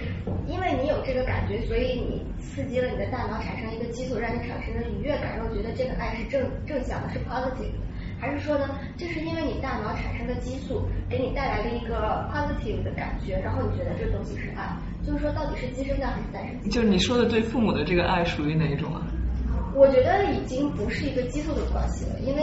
[0.46, 7.72] 因为你有这个感觉，所以你刺激了你的大脑产生一个激素，让你产生了愉悦感，然后觉得这个爱是正正向的，是 positive。
[8.18, 14.76] 还是说呢，这是因为你大脑产生的激素给你带来了一个 positive 的感觉，然后你觉得这东西是爱，
[15.06, 16.70] 就是说到底是鸡生蛋还是蛋生鸡？
[16.70, 19.02] 就是你说的对父母的这个爱属于哪一种啊？
[19.74, 22.42] 我觉得已经不是一个激素的关系了，因为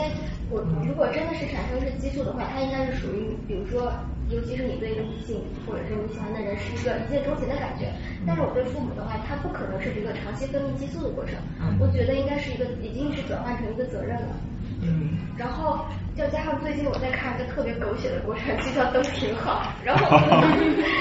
[0.50, 3.92] 我如果真的是产生是激素的话，它应该是属于，比如说，
[4.30, 7.90] 尤其是你对一个异性或者是你喜欢的人是一个一见钟情的感觉，
[8.24, 11.34] 但是我对父母的话，它不可能是一个长期分泌激素的过程，
[11.80, 14.36] 我觉得应该是一个已经是转换成一个责任了。
[14.84, 20.06] 嗯，然后再加上最近我在看一个特别狗血的国产剧叫《都挺好》，然后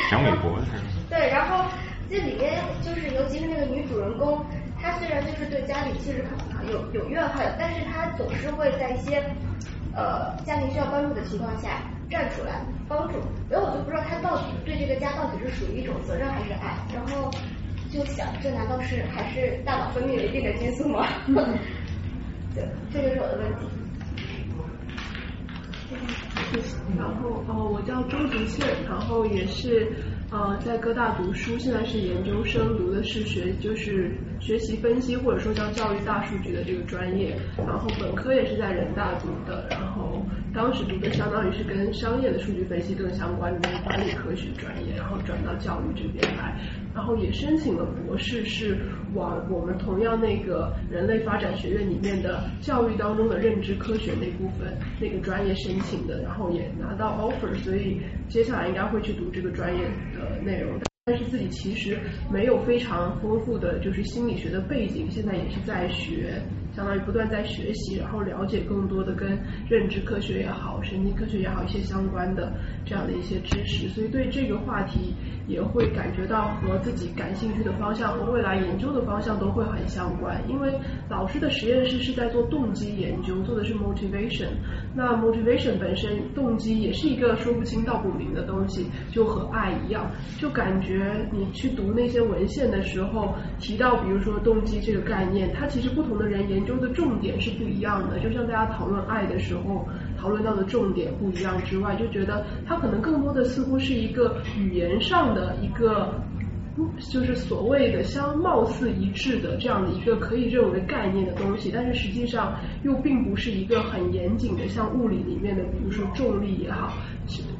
[0.09, 0.65] 讲美国的
[1.09, 1.65] 对，然后
[2.09, 4.43] 这里边就是尤其是那个女主人公，
[4.81, 6.25] 她虽然就是对家里其实
[6.71, 9.23] 有有怨恨，但是她总是会在一些
[9.93, 11.69] 呃家庭需要帮助的情况下
[12.09, 13.19] 站出来帮助，
[13.49, 17.29] 然后我就不知道她到底对这个家到底是属于一种责任还是爱，然后
[17.91, 21.07] 就想这难道是还是大脑分泌了一定的激素吗？
[22.53, 23.67] 对，这就是我的问题。
[26.97, 29.91] 然后呃，我叫周竹倩，然后也是
[30.31, 46.59] 呃在哥大读书，现在是研究生，读的是学就是学习分析或者说叫教育大数据的这个专业，然后本科也是在人大读的，然后当时读的相当于是跟商业的数据分析更相关的管理科学专业，然后转到教育这边来，
[46.93, 48.77] 然后也申请了博士，是
[49.13, 59.81] 往我们同样那个人类发展学院里面的教育当中的认知科学那部分那个专业申请的，然后也拿到 offer，所以接下来应该会去读这个专业
[60.13, 60.79] 的内容。
[61.05, 61.97] 但是自己其实
[62.31, 66.41] 没有非常丰富的就是心理学的背景，现在也是在学，
[66.75, 69.37] 相当于不断在学习，然后了解更多的跟
[69.69, 72.51] 认知科学也好、神经科学也好一些相关的
[72.85, 75.13] 这样的一些知识，所以对这个话题
[75.47, 80.41] 也会感觉到和自己感兴趣的方向和未来研究的方向都会很相关。
[80.49, 80.73] 因为
[81.09, 84.47] 老师的实验室是在做动机研究，做的是 motivation，
[84.95, 90.09] 那 motivation 本身动机也是一个说不清道不明的东西，就和爱一样，
[90.39, 91.01] 就感觉。
[91.31, 98.19] 你去读那些文献的时候，提到比如说动机这个概念，它其实不同的人研究的重点是不一样的。
[98.19, 99.87] 就像大家讨论爱的时候，
[100.19, 106.13] 讨论到的重点不一样之外，就觉得它可能更多的似乎是一个语言上的一个，
[107.11, 116.93] 就是所谓的相貌似一致的这样的一个可以认为概念的东西，但是实际上又并不是一个很严谨的，像物理里面的，比如说重力也好，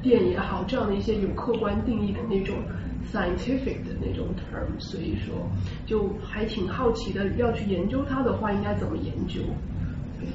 [0.02, 2.56] 电也好，这样的一些有客观定义的那种。
[3.12, 5.50] Scientific 的那种 term，所以说
[5.86, 9.42] 就还挺好奇的，要去研究它的话，应该怎么研究？
[10.20, 10.28] 对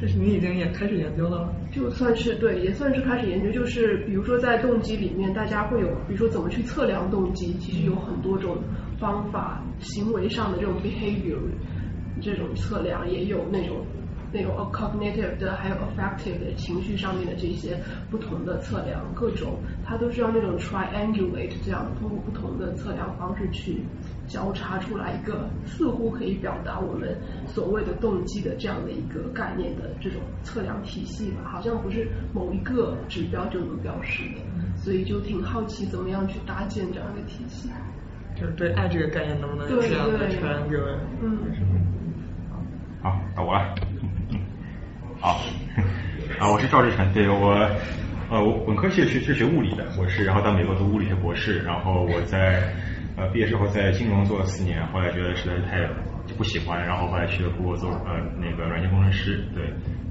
[0.00, 1.54] 就是你已经也开始研究了？
[1.70, 3.50] 就算是对，也算是开始研究。
[3.52, 8.56] 就是比如说在动机里面，大家会有，比如说怎么去测量动机，其实有很多种
[8.98, 11.38] 方法，行为上的这种 behavior
[12.20, 13.84] 这种测量，也有那种。
[14.32, 17.76] 那种 cognitive 的，还有 affective 的情绪上面的这些
[18.10, 23.82] 不同的测量，各种它都是要那种 triangulate 这样通过不同的测量方式去
[24.26, 27.14] 交叉出来一个似乎可以表达我们
[27.46, 34.40] 所谓的动机的这样的一个概念的这种测量体系吧，好像不是某一个指标就能表示的，
[34.76, 37.68] 所以就挺好奇怎么样去搭建这样一个体系。
[38.34, 40.98] 就是对爱这个概念能不能这样的 triangulate？
[41.20, 41.38] 嗯。
[43.02, 43.74] 好，到我了。
[45.22, 45.38] 好，
[46.40, 47.54] 啊，我是赵志成，对我，
[48.28, 52.60] 呃，我本科系是是学物理的，我是然后到美国读物理学博士，然后我在
[53.16, 55.88] 呃毕业之后在金融做了四年，后来觉得实在是太
[56.36, 59.62] 不喜欢，然后后来去了谷歌做呃那个软件工程师，对，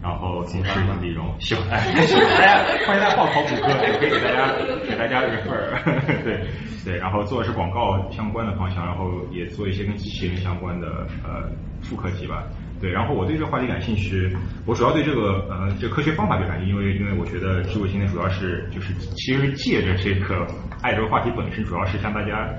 [0.01, 4.55] 然后从事理融，喜欢，喜欢大家欢迎大家报考谷歌，也可以给大家
[4.87, 6.47] 给大家 refer， 对
[6.85, 10.87] 对，然后做的是广告相关的方向，然后也做一些跟机器人相关的
[11.25, 12.45] 呃副课题吧。
[12.81, 20.47] 对，然后我对这个话题感兴趣，我主要对这个呃，这科学方法就感兴趣，因为因为我觉得智慧今天主要是就是其实借着这个
[20.81, 22.49] 爱这个话题本身，主要是向大家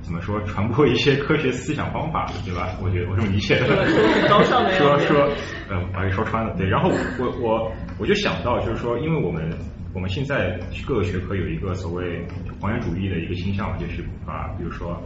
[0.00, 2.70] 怎么说传播一些科学思想方法，对吧？
[2.82, 3.84] 我觉得我这么理解的。
[4.78, 5.28] 说说，
[5.68, 6.54] 呃，把给说穿了。
[6.56, 9.50] 对，然后我我我就想到就是说，因为我们
[9.92, 12.26] 我们现在各个学科有一个所谓
[12.62, 14.98] 还原主义的一个倾向，就是把比如说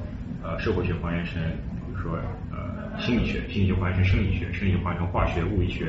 [0.45, 2.17] 呃社会学还原成，比如说。
[3.01, 5.87] 心理学，心理学化成生理学，生理学换成化学、物理学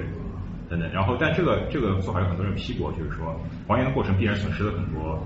[0.69, 0.89] 等等。
[0.91, 5.21] 然后，但这个这个做法有很多人批驳，就是说还原的过程必然损失了很多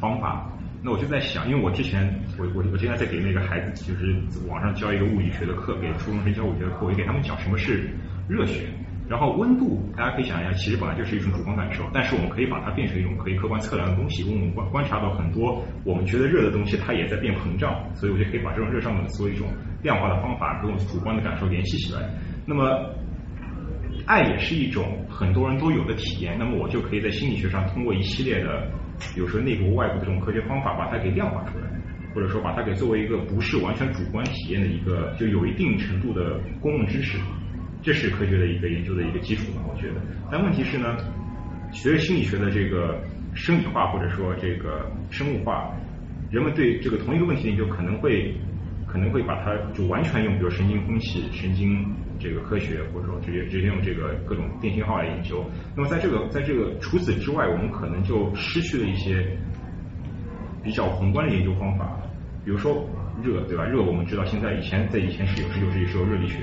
[0.00, 0.50] 方法。
[0.82, 4.14] 那我就在想，因为我之前我我我现在在给那个孩子，就是
[4.48, 7.88] 网上教一个物理学的课，给初中生教物理学的课，我就给他们讲什么是
[8.28, 8.68] 热学。
[9.08, 14.22] 然后温度，大家可以想一下，其实本来就是一种主观感受，但是我们可以把它变成一种可以客观测量的东西。
[14.22, 19.48] 因为我们观观察到很多我们觉得热的东西，它也在变膨胀，所以我就可以把这种热胀冷缩一种
[19.82, 22.02] 量化的方法跟我们主观的感受联系起来。
[22.44, 22.94] 那么，
[24.04, 26.36] 爱也是一种很多人都有的体验。
[26.38, 28.70] 那么我就可以在心理学上通过一系列的，
[29.14, 31.64] 比如说内部、外部的这种科学方法，把它给量化出来，
[32.14, 37.16] 或者说把它给作为一个不是完全主观体验的一个，就有一定程度的公共知识。
[37.88, 39.62] 这是科学的一个研究的一个基础嘛？
[39.66, 39.94] 我觉得，
[40.30, 40.94] 但问题是呢，
[41.72, 43.00] 随着心理学的这个
[43.32, 45.74] 生理化或者说这个生物化，
[46.30, 48.36] 人们对这个同一个问题的研究可能会
[48.86, 51.82] 可能会把它就完全用，比如神经分析、神经
[52.18, 55.42] 这个科学，或者说直接直接用这个各种电信号来研究。
[55.74, 59.26] 那么在这个在这个除此之外，我们可能就失去了一些
[60.62, 61.98] 比较宏观的研究方法，
[62.44, 62.86] 比如说
[63.24, 63.64] 热，对吧？
[63.64, 66.36] 热我们知道现在以前在以前是有十九世纪时候热力学。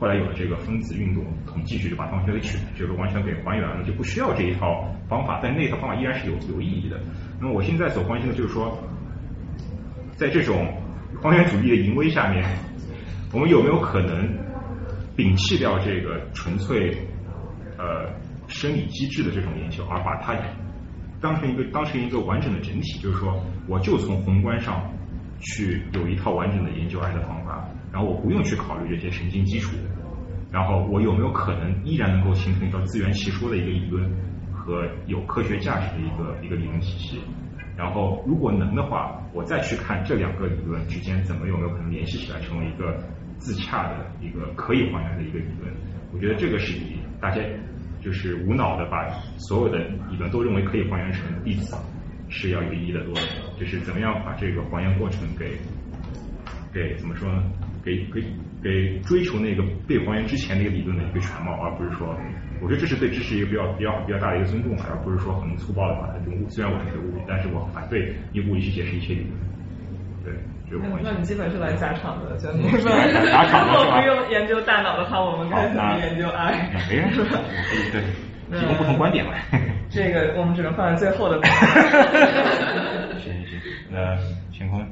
[0.00, 6.98] 后来有了这个分子运动统计学，就把方程给取，就是完全给还原了，就不需要这一套方法，但那套方法依然是有有意义的。
[7.38, 8.78] 那么我现在所关心的就是说，
[10.16, 10.74] 在这种
[11.22, 12.42] 还原主义的淫威下面，
[13.30, 14.26] 我们有没有可能
[15.18, 16.96] 摒弃掉这个纯粹
[17.76, 18.08] 呃
[18.48, 20.34] 生理机制的这种研究，而把它
[21.20, 22.98] 当成一个当成一个完整的整体？
[23.00, 24.82] 就是说，我就从宏观上
[25.40, 27.68] 去有一套完整的研究爱的方法。
[27.92, 29.76] 然后我不用去考虑这些神经基础，
[30.52, 34.10] 然后我有没有可能依然能够形成一套自圆其说的一个理论
[34.52, 37.20] 和有科学价值的一个一个理论体系？
[37.76, 42.98] 然后如果能的话，我再去看这两个理论之间怎么有没有可能联系起来，成为一个
[43.38, 45.72] 自洽的一个可以还原的一个理论。
[46.12, 47.40] 我觉得这个是比大家
[48.02, 49.78] 就是无脑的把所有的
[50.10, 51.74] 理论都认为可以还原成粒子
[52.28, 53.22] 是要有意义的多的。
[53.58, 55.56] 就是怎么样把这个还原过程给
[56.72, 57.42] 给怎么说呢？
[57.84, 58.22] 给给
[58.62, 62.14] 给追求那个被还原之前那个理论的一个全貌，而不是说，
[62.60, 66.48] 我觉得这是对知识一个比较比较比较大的一个尊重，而不是说很粗暴的把它用物。
[66.48, 69.32] 虽然我是学物理，但是我反对用物理去解释一切理论。
[70.22, 70.34] 对，
[70.68, 71.08] 这个关系。
[71.10, 72.78] 那你基本是来砸场的，就你砸
[73.48, 76.70] 说场的如果不用研究大脑的话，我们该怎么研究爱？
[76.90, 78.02] 没人说， 我可以对
[78.60, 79.32] 提供不同观点嘛。
[79.88, 81.40] 这个我们只能放在最后的。
[83.18, 84.16] 行行行，那
[84.52, 84.86] 乾坤。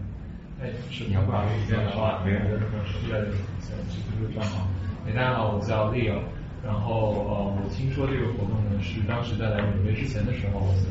[0.60, 3.22] 哎，是你不好意思，的话，没有的时候是在
[3.62, 4.66] 小知识的账号。
[5.06, 6.18] 哎，大家好，我叫 Leo。
[6.66, 10.90] 然后呃，我听说这个活动呢，是当时在来纽约之前的时候，我就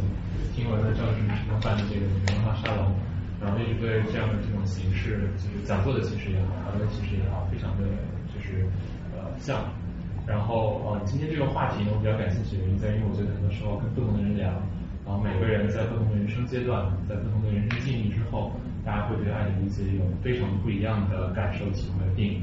[0.56, 2.96] 听闻了赵老师什么办的这个文化沙龙，
[3.44, 7.84] 然后一直对这样的这种形式，就是讲座的形式也好，讨论形式也好，非常的
[8.32, 8.64] 就是
[9.20, 9.68] 呃像。
[10.24, 14.48] 然后呃，今天这个话题呢，我比较感兴趣的原因在于，我觉得很多时候跟不同的人聊，
[15.04, 18.56] 然后每个人在不同的人生阶段，在不同的人生境遇之后，
[18.88, 22.42] 大家会对爱的理解有非常不一样的感受、体会和定义。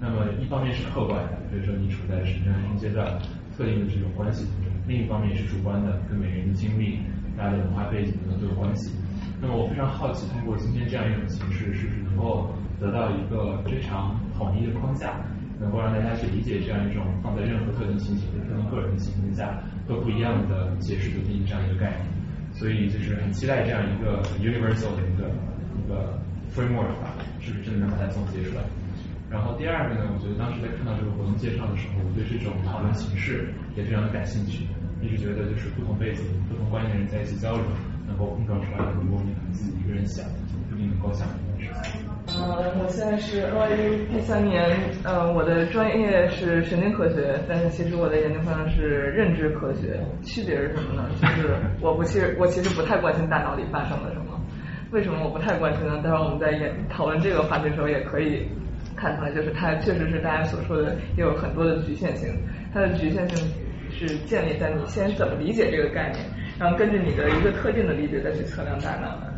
[0.00, 3.18] 那么一方面是客观的，比如说你处在什么样的阶段，
[3.58, 7.00] 特定的这种关系当中；另一方面是主观的，跟每个人的经历、
[7.36, 8.94] 大家的文化背景等等都有关系。
[9.42, 15.18] 那么我非常好奇，通过今天这样一种形式，是不是能够得到一个非常统一的框架？
[15.58, 22.06] 能够让大家去理解这样一种放在任何特定情形、特定个人的情形下都不一样的解释的定义这样一个概念，
[22.54, 25.28] 所以就是很期待这样一个 universal 的一个
[25.90, 26.14] 个
[26.54, 28.62] framework 吧，是不是真的能把它总结出来？
[29.28, 34.66] 然后第二个呢，我觉得当时在看到这个活动介绍的时候，我对这种讨论形式也非常的感兴趣，
[35.02, 37.62] 一直觉得就是不同背景、不同观念的人在一起交流，
[38.06, 42.02] 能够碰撞出来的，如果你能自己一个人想就不一定能够想明白的事情。
[42.34, 44.66] 呃，我现在是 NYU 第三年，
[45.04, 48.82] 呃，我的专业是神经科学，但是其实我的研究方向是
[49.14, 50.00] 认知科学。
[50.22, 51.08] 区别是什么呢？
[51.22, 54.38] 就是我不其实我其实不太关心大脑里发生了什么。
[54.92, 56.00] 为什么我不太关心呢？
[56.02, 58.46] 待会儿我们在演讨论这个话题的时候也可以
[58.96, 62.28] 看出来，就是它确实是大家所说的也有很多的局限性。
[62.74, 63.48] 它的局限性
[63.90, 66.24] 是建立在你先怎么理解这个概念，
[66.58, 69.32] 然后根据你的一个特定的理解再去测量大脑的。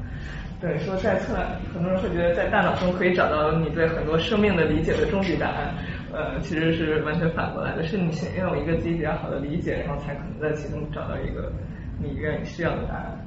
[0.59, 1.35] 对，说在测，
[1.75, 5.75] 很多人会觉得在大脑中可以找到你对很多生命的理解的终极答案，
[6.13, 11.53] 呃，其实是完全反过来的，是你先拥有一个自己比较好的理解，然后才可能在其中找到一个
[11.99, 13.27] 你愿意需要的答案。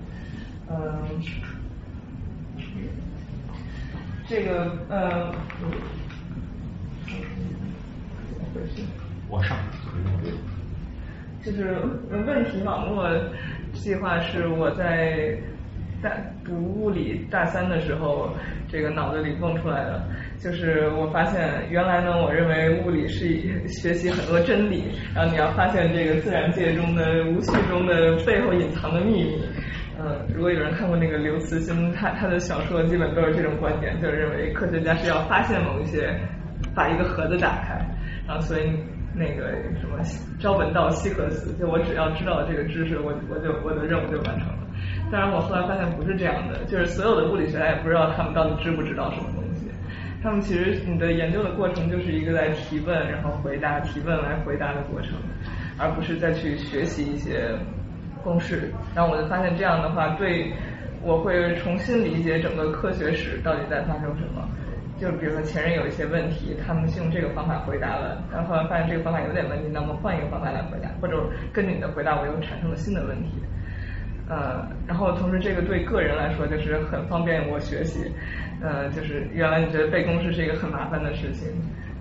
[0.69, 1.21] 嗯，
[4.27, 5.31] 这个呃，
[8.27, 8.81] 怎么回事？
[9.29, 9.57] 往上，
[11.43, 11.75] 就是
[12.09, 13.09] 问题网络
[13.73, 15.37] 计划是我在。
[16.03, 16.11] 大
[16.43, 18.29] 读物理大三的时候，
[18.69, 20.07] 这个脑子里蹦出来的，
[20.37, 23.25] 就是我发现原来呢，我认为物理是
[23.67, 24.83] 学习很多真理，
[25.15, 29.41] 然后你要发现这个自然界中的无序中的背后隐藏的秘密。
[29.97, 36.13] 嗯，如果有人看过那个刘慈欣，他他的小说基本都是这种观点，就是认为科学家是要发现某一些，
[36.75, 37.79] 把一个盒子打开，
[38.27, 38.71] 然后所以
[39.13, 39.97] 那个什么
[40.39, 44.67] 朝闻道夕可死，就我只要知道这个知识，我我就我的任务就完成了。
[45.09, 49.67] 当然，我后来发现不是这样的，就是所有的物理学家也不知道他们到底知不知道什么东西。
[50.21, 55.11] 他们其实你的研究的过程就是一个在提问，然后回答，提问来回答的过程，
[55.77, 57.55] 而不是再去学习一些
[58.25, 58.73] 公式。
[58.93, 60.51] 然后我就发现这样的话，对
[61.01, 64.41] 我会重新理解整个科学史到底在发生什么。
[64.97, 71.21] 就比如说前人有一些问题，他们是用这个方法回答了，然后后来发现这个方法有点问题，那么换一个方法来回答，或者
[71.53, 73.31] 根据你的回答，我又产生了新的问题。
[74.27, 78.09] 呃，然后同时这个对个人来说就是很方便我学习，
[78.59, 81.51] 呃，就是原来你觉得背公式是一个很麻烦的事情，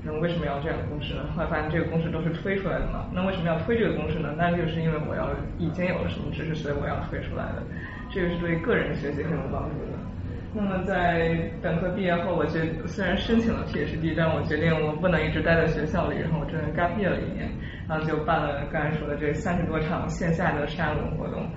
[0.04, 1.24] 那为什么要这样的公式呢？
[1.34, 4.34] 后来发现这个公式都是推出来的嘛，那为什么要推这个公式呢？
[4.36, 7.62] 那就是因为我要已经有了什么知识，所以我要推出来的，
[8.10, 9.98] 这个是对个人学习很有帮助的。
[10.56, 17.50] 那么在本科毕业后，我决虽然申请了 PhD，但我决定我不能一直待在学校里，然后我真的 gap year 了一年，
[17.88, 21.48] 然后就办了刚才说的这三十多场线下的沙龙活动。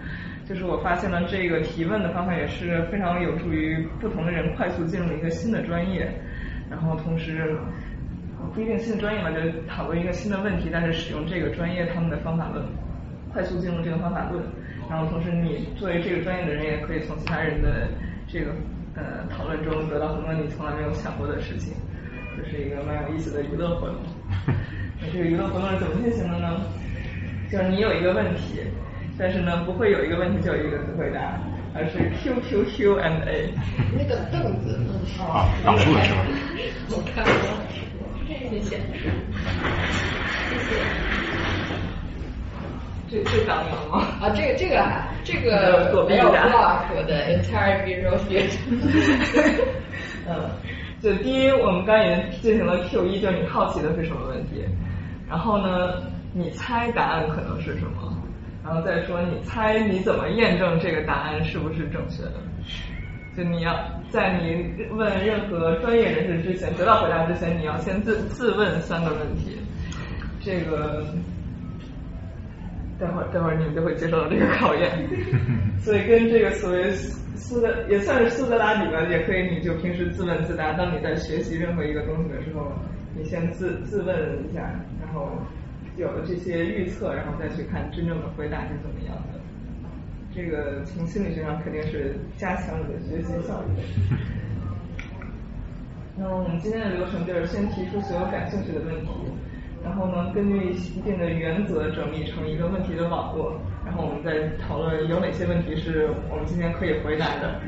[0.45, 6.09] 就是我发现了这个提问的方法也是非常有助于不同的人快速进入一个新的专业，
[6.67, 7.55] 然后同时
[8.53, 12.65] 不一定新的专业嘛，就讨论一个新的问题，但是使用这个专业他们的方法论，
[13.31, 14.43] 快速进入这个方法论，
[14.89, 17.87] 然后同时你作为这个专业的人也可以从其他人的
[18.27, 18.51] 这个
[18.95, 21.73] 呃讨论中得到很多你从来没有想过的事情，
[22.35, 23.97] 这是一个蛮有意思的娱乐活动。
[24.99, 26.61] 那这个娱乐活动是怎么进行的呢？
[27.51, 28.61] 就是你有一个问题，
[29.17, 31.39] 但是呢不会有一个问题就有一个字回答，
[31.73, 33.53] 而是 Q Q Q and A。
[33.95, 34.77] 那个凳子，
[35.21, 36.19] 啊，挡住了是吧？
[36.89, 37.33] 我看过，
[38.49, 38.79] 谢谢，谢
[40.59, 40.75] 谢。
[43.09, 43.99] 这这挡了吗？
[44.21, 44.75] 啊，这个这个
[45.23, 48.51] 这个没有 block 我的 entire visual field。
[50.27, 50.49] 嗯，
[51.01, 54.65] 就第一，我们刚已经进行了 Q 一，就是你好奇的是什么问题，
[55.29, 58.13] 然后呢，你猜答案可能是什么，
[58.63, 62.33] 然后再说你猜你怎么验证这个答案是不是正确的。
[63.37, 63.71] 就你要
[64.09, 64.65] 在你
[64.95, 69.59] 问任何专业人士之前，得到回答之前，你要先自自问三个问题。
[70.41, 71.05] 这个。
[72.99, 74.89] 待会儿，待会儿你们就会接受到这个考验，
[75.77, 76.91] 所以跟这个所谓
[77.35, 80.73] 苏格也算是苏格拉底吧，也可以，你就平时自问自答。
[80.73, 82.71] 当你在学习任何一个东西的时候，
[83.15, 84.17] 你先自自问
[84.49, 84.61] 一下，
[84.99, 85.29] 然后
[85.95, 89.26] 有了这些预测，然后再去看真正的回答是怎么样的。
[90.37, 93.81] 这个从心理学上肯定是加强你的学习效率。
[96.15, 99.09] 那么我们今天的流程就是先提出所有感兴趣的问题。
[99.83, 107.59] 然后呢，根据一定的原则整理成一个问题的网络，然后我们再讨论有哪些问题是我们今天可以回答的。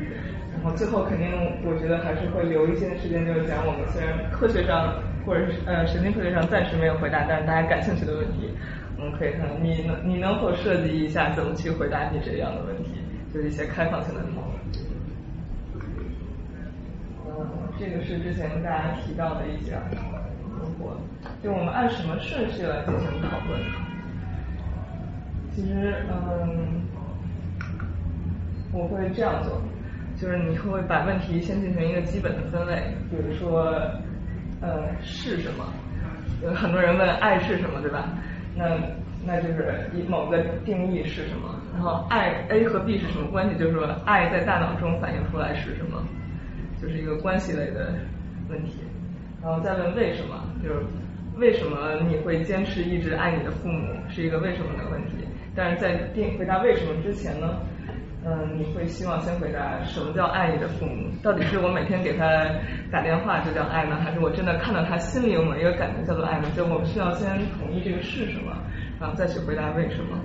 [0.54, 1.26] 然后最后肯定，
[1.66, 4.94] 我觉得还是会留一些时间，就是讲我们虽然科学上
[5.26, 8.54] 或者是呃神经科学上暂时没有回答，但是大家感兴趣的问题，
[9.00, 12.92] 我们可以看你能你能否设计一下怎么去回答你这样的问题，
[13.34, 14.60] 就是一些开放性的讨论。
[17.26, 17.48] 嗯，
[17.80, 19.78] 这个是之前大家提到的一些。
[20.62, 21.00] 如果
[21.42, 23.62] 就我们按什么顺序来进行讨论？
[25.56, 26.82] 其实，嗯，
[28.74, 29.62] 我会这样做，
[30.18, 33.72] 就是你会把问题先进行一个基本的分类，比如说，
[34.60, 35.66] 呃，是什么？
[36.44, 38.10] 有很多人问爱是什么，对吧？
[38.60, 38.78] 那
[39.26, 41.56] 那就是一某个定义是什么？
[41.74, 43.58] 然后爱 A 和 B 是什么关系？
[43.58, 46.04] 就是说爱在大脑中反映出来是什么？
[46.82, 47.94] 就是一个关系类的
[48.50, 48.82] 问题。
[49.42, 50.84] 然后再问为什么，就是
[51.38, 55.14] 为什么你会坚持一直爱你的父母，是一个为什么的问题。
[55.56, 57.60] 但是在定回答为什么之前呢，
[58.26, 61.10] 嗯，你会希望先回答什么叫爱你的父母？
[61.24, 62.26] 到底是我每天给他
[62.92, 66.48] 打电话就叫爱呢，还是我真的看到他心里有某一个感觉叫做爱呢？
[66.56, 68.52] 就我们需要先统一这个是什么，
[69.00, 70.18] 然后再去回答为什么。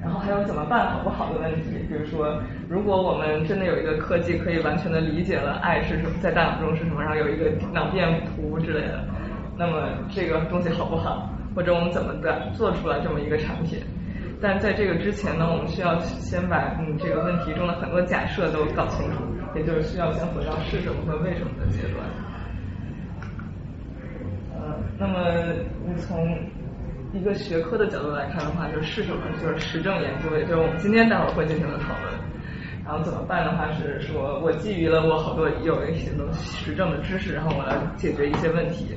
[0.00, 9.04] 然后还有怎么办好不好的问题，比如说，如果我们真的有一个科技可以完全的理解了爱是什么，在大脑中是什么，然后有一个脑电图之类的，
[9.56, 11.28] 那么这个东西好不好？
[11.56, 13.80] 或者我们怎么的做出来这么一个产品？
[14.40, 19.22] 但在这个之前呢，我们需要先把嗯这个问题中的很多假设都搞清楚，
[19.54, 22.04] 也就是需要先回到是什么和为什么的阶段。
[24.54, 25.52] 呃，那么
[25.86, 26.38] 你从。
[27.14, 29.22] 一个学科的角度来看的话，就是是什么？
[29.42, 32.12] 就是实证研究，也就是我们今天待会儿会进行的讨论。
[32.84, 38.94] 然后怎么办的话，是说我基于了我好多有一些东西实证的知识，然后我来解决一些问题，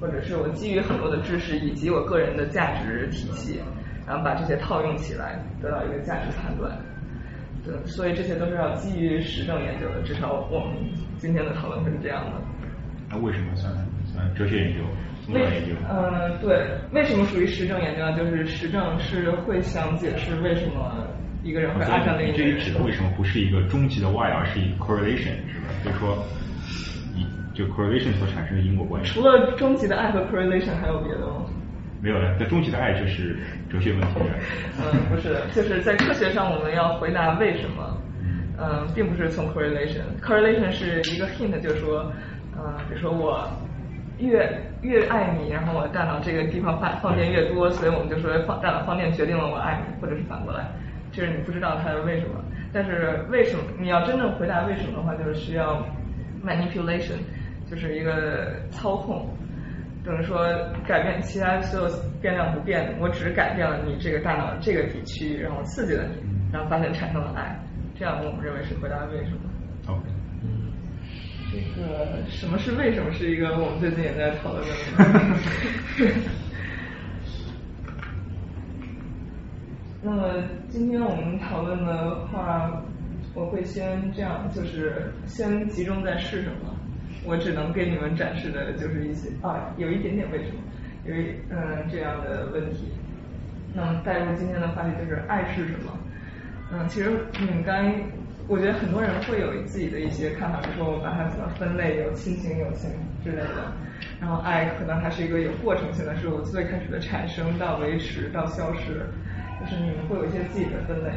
[0.00, 3.60] 或者是我基于很多的知识以及我个人的价值体系，
[4.06, 6.70] 然后把这些套用起来，得到一个价值判断。
[7.64, 10.76] 对，所以这些都是要基于实证研究的，至少我们
[11.16, 12.32] 今天的讨论会是这样的。
[13.10, 13.72] 那为什么算
[14.04, 14.80] 算哲学研究？
[15.32, 15.40] 为
[15.88, 18.14] 嗯对，为什么属于实证研究呢？
[18.14, 21.06] 就是实证是会想解释为什么
[21.42, 22.50] 一个人会爱上另一个人。
[22.50, 25.72] 这里指的为什么不是一个终极的 why，而是一个 correlation，是吧？
[25.82, 26.22] 就是说，
[27.14, 27.26] 一
[27.56, 29.14] 就 correlation 所产生的因果关系。
[29.14, 31.46] 除了终极的爱和 correlation，还有别的吗？
[32.04, 33.34] 没有了，那终极的爱就是
[33.70, 34.20] 哲学问题。
[34.78, 37.96] 嗯，不是，就是在科学上我们要回答为什么，
[38.58, 42.12] 嗯，并不是从 correlation，correlation 是一个 hint，就是说，
[42.58, 43.48] 嗯，比如说我。
[44.20, 44.48] 越
[44.80, 50.68] 越爱你，然后我大脑这个地方放放电越多，所以我们就说放大脑放电决定了我爱你，或者是反过来，
[51.10, 52.34] 就是你不知道它是为什么。
[52.72, 55.84] 但是为什么你要真正回答为什么的话，就是需要
[56.46, 57.18] manipulation，
[57.68, 59.28] 就是一个操控，
[60.04, 60.36] 等于说
[60.86, 66.16] 改变其他所有变量不变，我只是改变了你这个大脑这个地区，然后刺激了你，
[66.52, 67.58] 然后发现产生了爱，
[67.98, 69.40] 这样我们认为是回答为什么。
[69.86, 70.02] OK。
[71.50, 75.06] 这个什么是为什么是一个我们最近也在讨论的问
[75.38, 75.48] 题。
[80.02, 80.34] 那么
[80.68, 82.82] 今天我们讨论的话，
[83.34, 86.74] 我会先这样，就是先集中在是什么。
[87.24, 90.60] 我只能给你们展示的就是一些啊，有一点点为什么，
[91.06, 92.88] 有一嗯这样的问题。
[93.74, 95.98] 那么带入今天的话题就是爱是什么？
[96.72, 97.10] 嗯，其实
[97.40, 97.92] 你们刚
[98.46, 102.90] 我觉得很多人会有自己的一些看法，比如说我把它怎么分类，有亲情、友情
[103.24, 103.72] 之类的。
[104.20, 109.06] 然后爱可能它是一个有过程性的，是我最开始的产生到维持到消失，
[109.60, 111.10] 就是你们会有一些自己的分类。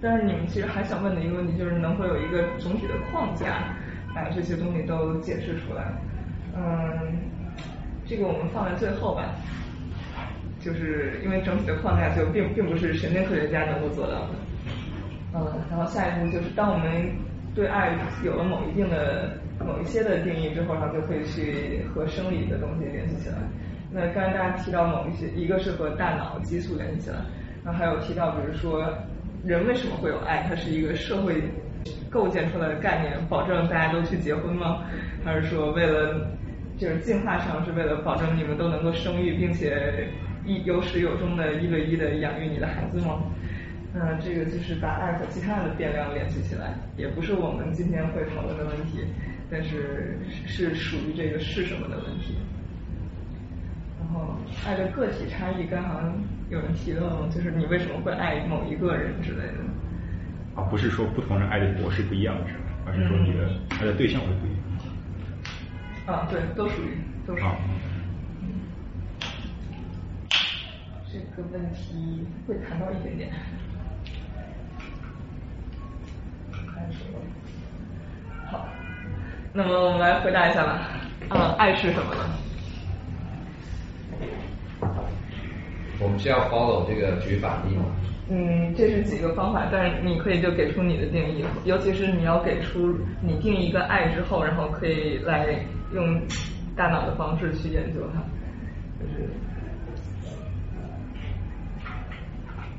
[0.00, 3.76] 但是你们其实还想问的一个问题就是，能否有一个总体的框架，
[4.14, 5.92] 把这些东西都解释出来？
[6.56, 7.18] 嗯，
[8.06, 9.34] 这个我们放在最后吧。
[10.62, 14.28] 就是因为整体的框架就并并不是神经科学家能够做到的。
[15.32, 15.40] 嗯，
[15.70, 17.10] 然后下一步就是当我们
[17.54, 23.36] 对爱有了某一定的某一些的定义之后，然后就可以去和生理的东西联系起来。
[23.90, 27.16] 那刚才大家提到某一些，一个是和大脑激素联系起来，
[27.64, 28.86] 然后还有提到比如说
[29.42, 31.42] 人为什么会有爱，它是一个社会
[32.10, 34.82] 构建出来的概念，保证大家都去结婚吗？
[35.24, 36.28] 还是说为了
[36.76, 40.08] 就是进化上是为了保证你们都能够生育，并且
[40.44, 43.20] 一有始有终的一对一的养育你的孩子吗？
[43.94, 49.04] 嗯，这个就是把爱和其他的变量联系起来，也不是我们今天会讨论的问题，
[49.50, 52.36] 但是是属于这个是什么的问题。
[53.98, 56.14] 然后爱的个体差异，刚好像
[56.50, 59.54] 有人提了，就是你为什么会爱某一个人之类的。
[60.60, 62.60] 啊，不是说不同人爱的模式不一样是吧？
[62.86, 63.48] 而是说你的
[63.78, 64.58] 爱的对象会不一样。
[66.06, 67.46] 啊，对，都属于，都属于。
[71.10, 73.32] 这个问题会谈到一点点。
[78.50, 78.68] 好，
[79.52, 80.90] 那么我们来回答一下吧。
[81.30, 82.20] 啊，爱是什么呢？
[85.98, 87.84] 我们是要 follow 这个举法例吗？
[88.30, 96.20] 嗯，这是几个方法，但是你可以就给出你的定义，尤其是你要给出你定一个爱之后，然后可以来用
[96.76, 98.20] 大脑的方式去研究它，
[99.00, 99.28] 就是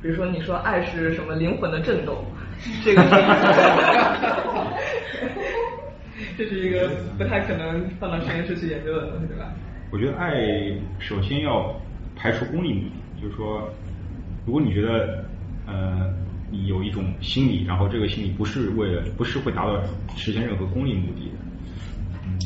[0.02, 2.24] 比如说你说爱是什么灵魂的震动。
[2.86, 3.02] 这个，
[6.38, 6.88] 这是一个
[7.18, 9.52] 不太可能放到实验室去研究的东西，对吧？
[9.91, 10.32] 我觉得爱
[10.99, 11.76] 首先要
[12.16, 12.91] 排除功利目的，
[13.22, 13.68] 就是说，
[14.45, 15.26] 如果你觉得
[15.66, 16.14] 呃
[16.49, 19.82] 你有一种心理，然后这个心理不是为了不是会达到
[20.16, 21.38] 实现任何功利目的的，
[22.26, 22.38] 嗯，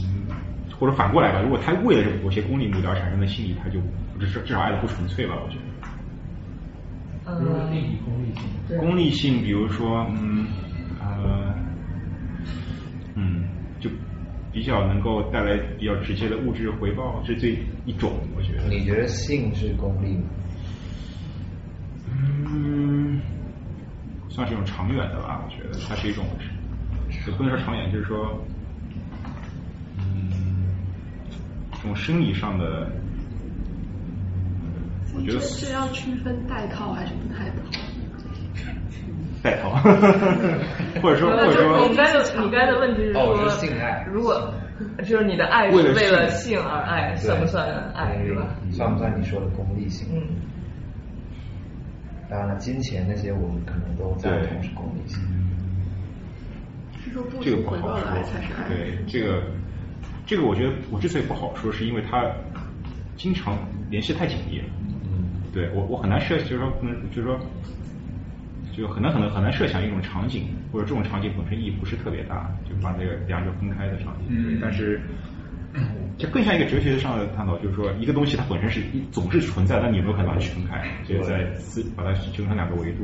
[0.80, 3.80] 或者反过来吧，如果他为了某些功利目的而产生的心理，他就
[4.20, 5.61] 至少至少爱的不纯粹吧，我觉得。
[7.41, 8.78] 如何定义功利性？
[8.78, 10.45] 功利性，比如说，嗯，
[11.01, 11.55] 呃，
[13.16, 13.45] 嗯，
[13.80, 13.89] 就
[14.53, 17.57] 比较能够带来比较直接的物质回报，这这
[17.88, 18.68] 一种，我觉得。
[18.70, 20.26] 你觉得性是功利吗？
[22.58, 23.22] 嗯，
[24.30, 26.26] 算是一种长远的吧，我觉得它是一种，
[27.28, 28.41] 也不能说长远，就是说，
[29.97, 30.32] 嗯，
[31.74, 32.88] 这种生理上的。
[35.14, 37.56] 我觉得是要区分带套还是不带套？
[39.41, 39.70] 带套，
[41.01, 44.53] 或者说或者说，你刚才你刚才的问题是说，性爱，如果
[45.06, 48.47] 就是你的爱是为了性而爱，算不算爱是吧？
[48.72, 50.08] 算不算你说的功利性？
[50.14, 50.22] 嗯。
[52.36, 55.19] 当然了，金钱那些我们可能都在同是功利性。
[57.01, 58.67] 是说不这个不回报的爱才是爱。
[58.67, 59.41] 对这个，
[60.25, 62.29] 这个我觉得我之所以不好说，是因为它
[63.15, 63.57] 经常
[63.89, 64.65] 联系太紧密了。
[65.05, 67.39] 嗯对我，我很难设，就是说，不能，就是说，
[68.75, 74.25] 就很难很难很难设想一种场景，或者这种场景本身意义不是特别大，就把这个两者分开的场景。
[74.27, 74.59] 嗯。
[74.61, 74.99] 但是，
[76.17, 80.82] 这更像一个哲学上的探讨，就是说，一个东西它本身是一总是存在，但你有没有可能把它区分开？
[81.05, 81.51] 就在
[81.95, 83.03] 把它形成两个维度。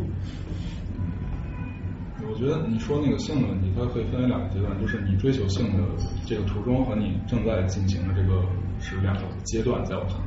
[2.30, 5.84] 我觉得你说那个性的问题，它可以分为两个阶段，就是你追求性的
[6.26, 8.41] 这个途中和你正在进行的这个
[8.80, 10.24] 是两个阶段，在我看来。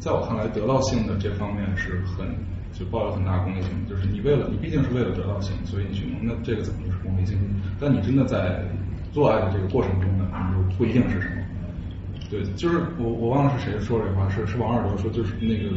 [0.00, 2.26] 在我看来，得到性的这方面是很
[2.72, 7.38] 就抱有很大功利性，就是你为了你毕竟是为了得到性，所以你去弄，那这个怎么就是功利性？
[7.78, 8.64] 但你真的在
[9.12, 11.36] 做爱的这个过程中呢，你就不一定是什么。
[12.30, 15.70] 对，就是我我忘了是谁说这话，是是王尔德说，就是那个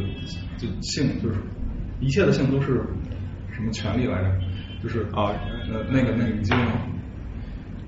[0.58, 1.36] 就性就是
[2.00, 2.84] 一切的性都是
[3.50, 4.30] 什么权利来着？
[4.82, 5.32] 就是啊，
[5.72, 6.72] 呃那个那个你记得吗？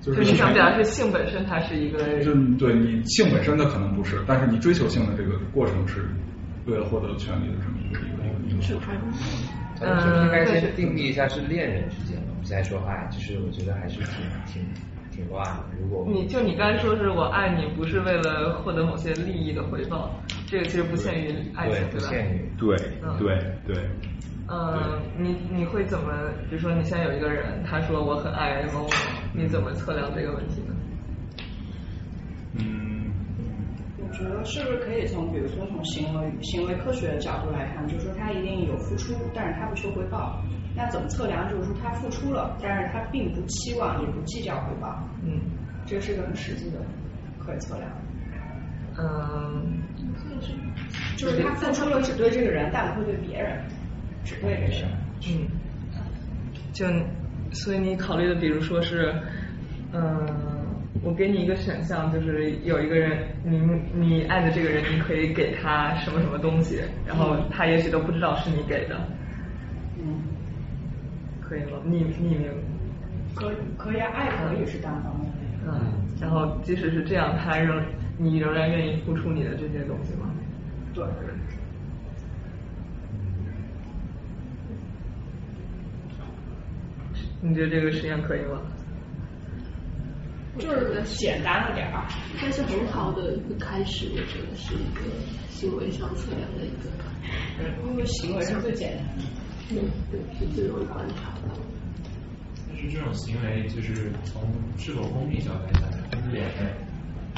[0.00, 6.08] 就是你想表达是性本身它是一个，就对你性本身的可能不是，但是你追求性的这个过程是
[6.66, 8.74] 为了获得权利的这么一个一个一个是
[9.80, 14.06] 嗯，应该先定义一下是恋人之间的，我们再说话，就是我觉得还是挺
[14.46, 14.62] 挺
[15.14, 15.62] 挺乱的。
[15.80, 20.10] 如果你就你刚才说是我爱你，不是为了获得某些利益的回报，
[20.46, 22.08] 这个其实不限于爱情，对吧？
[22.08, 22.76] 不限于对
[23.18, 23.84] 对对。
[24.46, 26.12] 嗯，你你会怎么？
[26.50, 28.90] 比如说，你现在有一个人，他说我很爱某某，
[29.32, 30.74] 你怎么测量这个问题呢？
[32.58, 33.10] 嗯，
[33.98, 40.42] 我觉得是不是可以从，比如说从行为行为科学的角度来看，就是说他一定有付出，但是他不求回报。
[40.76, 41.48] 那怎么测量？
[41.48, 45.02] 就是说他付出了，但是他并不期望，也不计较回报。
[45.24, 45.40] 嗯，
[45.86, 46.78] 这是个很实际的
[47.38, 47.88] 可以测量。
[48.96, 49.82] 嗯，
[51.16, 53.64] 就是他付出了只对这个人，但不会对别人，
[54.24, 54.88] 只对这个人。
[55.28, 55.48] 嗯，
[56.72, 56.86] 就
[57.52, 59.14] 所以你考虑的，比如说是，
[59.92, 60.26] 嗯，
[61.02, 63.58] 我给你一个选项，就是有一个人，你
[63.94, 69.00] 你爱的这个人，你可以给他什么什么东西，然后他也许都不知道是你给的。
[71.44, 71.78] 嗯，可以吗？
[71.86, 72.50] 匿匿名。
[73.34, 75.38] 可以可以啊，爱可以是单方面的。
[75.66, 77.84] 嗯，然后即使是这样，他仍
[78.16, 80.30] 你仍然愿意付出你的这些东西吗？
[80.94, 81.04] 对。
[87.40, 88.62] 你觉得这个实验可以吗？
[90.56, 92.06] 就是简单了点儿，
[92.40, 95.00] 但是很好的一个开始，我觉得是一个
[95.50, 96.88] 行为上测量的一个。
[97.58, 99.24] 嗯，因为行为是最简单的。
[99.68, 99.78] 对
[100.10, 101.54] 对，是最容易观察到。
[102.68, 104.42] 但是这种行为就是从
[104.76, 106.74] 是否公平角度来讲，分两类，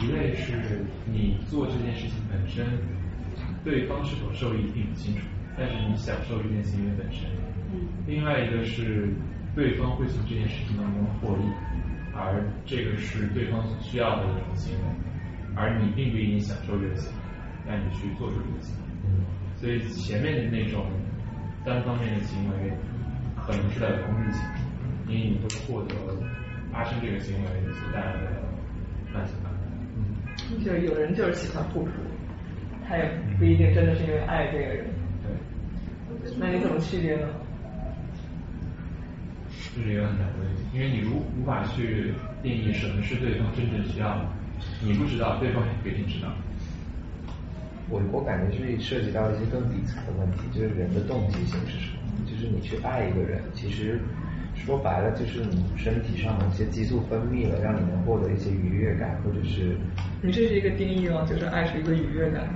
[0.03, 2.67] 一类是你做这件事情本身，
[3.65, 5.23] 对方是否受益并不清楚，
[5.57, 7.29] 但是你享受这件行为本身。
[7.73, 7.81] 嗯。
[8.07, 9.13] 另外一个是。
[9.57, 11.49] 对方会从这件事情当中获益，
[12.13, 14.85] 而这个是对方所需要的一种行为，
[15.57, 17.19] 而你并不一定享受这个行为，
[17.67, 18.85] 但你去做出这个行为。
[19.57, 20.85] 所以前面的那种
[21.67, 22.73] 单方面的行为，
[23.37, 24.41] 可能是在有功利性，
[25.09, 25.97] 因为你会获得
[26.73, 28.31] 发生这个行为所带来的
[29.13, 29.53] 慢性感。
[29.97, 31.91] 嗯，就有人就是喜欢付出，
[32.87, 34.87] 他也不一定真的是因为爱这个人。
[35.25, 36.33] 对。
[36.39, 37.27] 那你怎么区别呢？
[39.75, 42.15] 这是一个很难的问题，因为你如无法去
[42.45, 44.29] 定义什么是对方真正需要的，
[44.81, 46.29] 你不知道，对方也不一定知道。
[47.89, 52.03] 我我感觉是涉及到一些更底层的问题，就是人的动机性是什么？
[52.27, 54.01] 就是你去爱一个人，其实
[54.55, 59.77] 说白了就是你身体上的一些激素分泌了，让你能获得一些愉悦感，或者是。
[60.23, 61.25] 你这是一个定义吗？
[61.29, 62.49] 就是爱是一个愉悦感。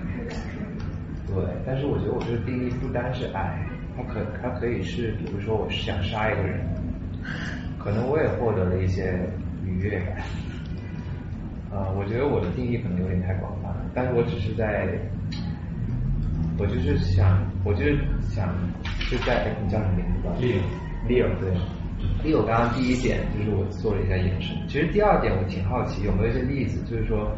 [1.27, 3.65] 对，但是我觉得我这个定义不单是爱，
[3.97, 6.67] 它可它可以是，比如说我是想杀一个人。
[7.79, 9.19] 可能我也获得了一些
[9.65, 10.17] 愉悦感，
[11.71, 14.89] 啊， 我觉得我的定义可能有点太广泛了，但是我只是在，
[16.61, 18.55] 我就是想，我就是想，
[19.11, 21.51] 就在你叫什么名字吧？Leo，Leo 对
[22.23, 27.35] ，Leo 刚刚第一点就是我做了一下延伸，其实第二点我挺好奇有没有一些例子，就是说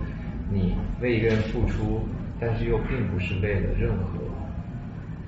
[0.51, 2.01] 你为一个人付出，
[2.41, 4.19] 但是又并不是为了任何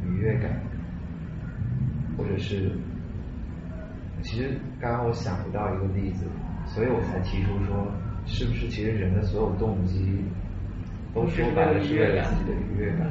[0.05, 0.61] 愉悦感，
[2.19, 2.73] 或者是。
[4.23, 6.25] 其实刚刚我想不到一个例子，
[6.65, 7.87] 所以我才提出说，
[8.25, 10.25] 是不是其实人的所有动机
[11.15, 13.07] 都说白了是为了自己的愉悦感？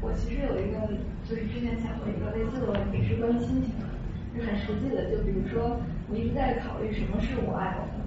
[0.00, 0.86] 我其实有一个，
[1.28, 3.84] 就是之前想过一个类似的问题，是关于亲情的，
[4.34, 5.10] 是很实际的。
[5.10, 5.76] 就比如说，
[6.08, 7.98] 我一直在考虑什么是我爱我的。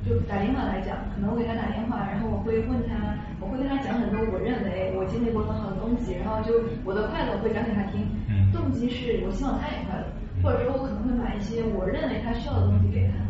[0.00, 8.08] 就打电话来讲，可能我给他打电话，然后我会问他，我会跟他讲很多我认为我经历过很好的东西，然后就我的快乐会讲给他听。
[8.50, 10.06] 动机是我希望他也快乐。
[10.42, 13.20] 或者说，我可能会买一些我认为他需要的东西给他，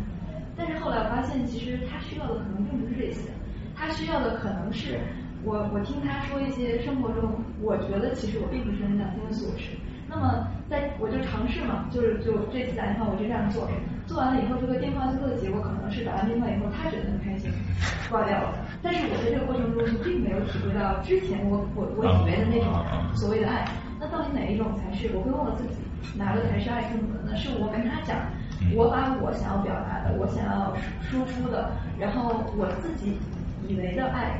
[0.55, 3.27] 但是后来我发现，其实他需要的可能并不是这些，
[3.75, 4.95] 他需要的可能是
[5.43, 7.31] 我我听他说一些生活中，
[7.61, 9.77] 我觉得其实我并不是很想听的琐事。
[10.07, 13.67] 那么，在我就尝试嘛，就是就这次打电话我就这样做，
[14.05, 17.49] 做完了以后，这个电话最后的结果可能是打完电话以后，他觉得很开心，
[18.09, 18.59] 挂掉了。
[18.83, 22.67] 但是我在这个过程中并没有体会到之前我我我以为的那种
[23.15, 23.63] 所谓的爱。
[23.99, 25.09] 那到底哪一种才是？
[25.15, 25.79] 我会问我自己。
[26.17, 27.37] 哪个才是爱更多呢？
[27.37, 28.17] 是我跟他讲，
[28.75, 33.17] 我把我想要表达的，我想要输出的，然后我自己
[33.69, 34.35] 以为的爱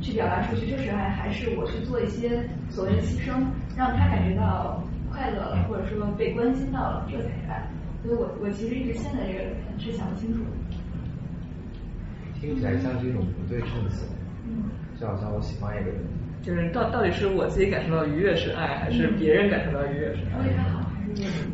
[0.00, 3.44] 去表达出去，这是爱，还是我去做一些所谓的牺牲，
[3.76, 7.66] 让他感觉到快乐了，或者说被关心到了，这才是爱。
[8.02, 9.44] 所以我我其实一直现在这个
[9.78, 10.40] 是想不清楚。
[12.38, 14.06] 听起来像是一种不对称词，
[14.46, 14.64] 嗯，
[15.00, 15.96] 就好像我喜欢一个人，
[16.42, 20.46] 就是到到底是我自己感受到愉悦是爱，还是别人感受到愉悦是爱？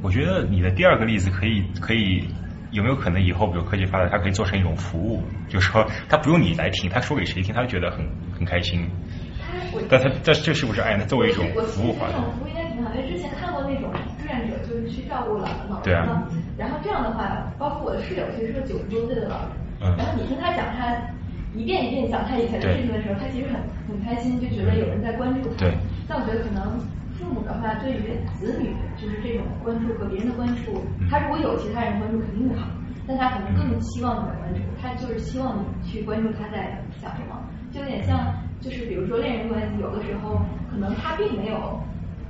[0.02, 2.24] 我觉得你的第二个例子可以可以
[2.72, 7.98] 有没有可能以后比如科技发展，它可以做成一种服务，就是说他不用你来听，他说给谁听，他觉得很
[8.34, 8.88] 很开心。
[9.88, 11.04] 但他这这是不是爱呢？
[11.06, 11.94] 作为一种服务。
[12.00, 16.26] 这种服务应该挺好，因为之前看过那种志愿者，就是去照顾老老人嘛。
[16.56, 19.36] 然后这样的话，包括我的室友，其实是个九十多岁的老
[19.80, 19.96] 人。
[19.98, 20.96] 然后你听他讲他
[21.54, 25.70] 一遍一遍讲他以前的事情的时候，他其实很很开心，就觉得有人在关注他。
[26.08, 26.80] 但我觉得可能。
[27.22, 32.66] 父母的话，对于子女就是这种关注和别人的关注，他如果有其他人关注，肯定会好。
[33.06, 37.38] 但他可能更希望你的关注，他就是希望你去关注他在想什么，
[37.72, 41.80] 就有点像，就是比如说恋人关系，有的时候可能他并没有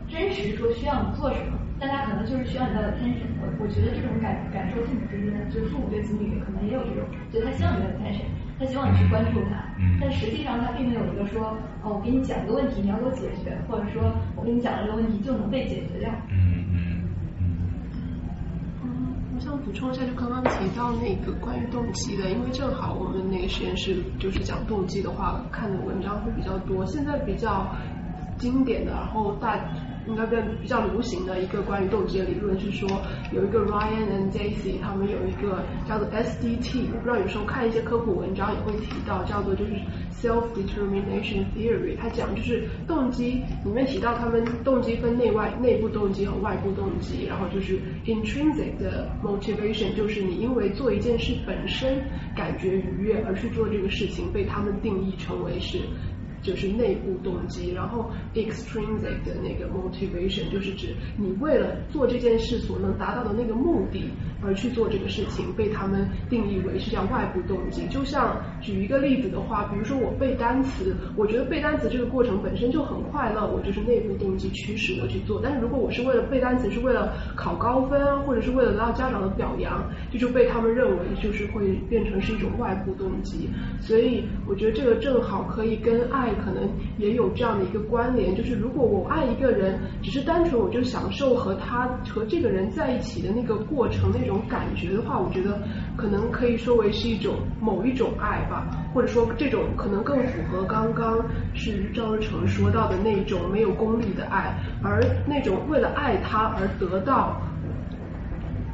[0.09, 3.29] 真实说需要你做什么，但他可能就是需要你的 attention。
[3.41, 8.25] 我我觉得这种感感受父母之间，就是父母对子女可能也有这种，就他希望你的 attention，
[8.63, 9.65] 他希望你去关注他，
[10.01, 16.09] 但实际上他并没有一个说，哦，我给你讲一个问题，你要给我解决，或者说我给你讲了这个问题就能被解决掉。
[16.31, 17.03] 嗯嗯
[17.41, 18.85] 嗯。
[19.35, 26.87] 我想补充一下，就刚刚提到那个关于动机的，因为正好我们那个实验室就是讲动机的话，看的文章会比较多。
[26.87, 27.67] 现在比较
[28.39, 29.59] 经典的，然后大。
[30.07, 32.89] 应该比比较流行的一个关于动机的理论是说，
[33.33, 39.73] 有一个 Ryan and Daisy，他们有一个叫做 SDT，我不知道有时候看一些科普文章也会提到，叫做就是
[40.13, 52.03] Self Determination Theory，它讲就是动机里面提到他们动机分内外内部动机和外部动机，然后就是 intrinsic 的 motivation，就是你因为做一件事本身
[52.37, 55.79] 感觉愉悦而去做这个事情，被他们定义成为是。
[56.43, 64.11] 就是内部动机，然后 extrinsic 的那个 motivation 就是指你为了做这件事所能达到的那个目的
[64.43, 67.87] 而去做这个事情，被他们定义为是叫外部动机。
[67.87, 75.41] 就像举一个例子的话，比如说我背单词，我觉得背单词这个过程本身就很快乐，我就是内部动机驱使我去做。
[75.41, 83.49] 但是如果我是为了背单词，是为了考高分，或者是为了得到家长的表扬，这就被他们认为就是会变成是一种外部动机。
[83.81, 86.32] 所以我觉得这个正好可以跟爱。
[86.35, 86.69] 可能
[86.99, 95.61] 也有这样的一个关联，就是如果我爱一个人，只是单纯我就享受和他和这个人在一起的那个过程那种感觉的话，我觉得
[95.97, 101.19] 可能可以说为是一种某一种爱吧，或者说这种可能更符合刚刚
[101.55, 107.41] 是赵日成说到的那种没有功利的爱，而那种为了爱他而得到，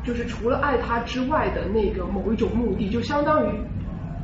[0.05, 3.51] 就是除了爱他之外的那个某一种目的，就相当于。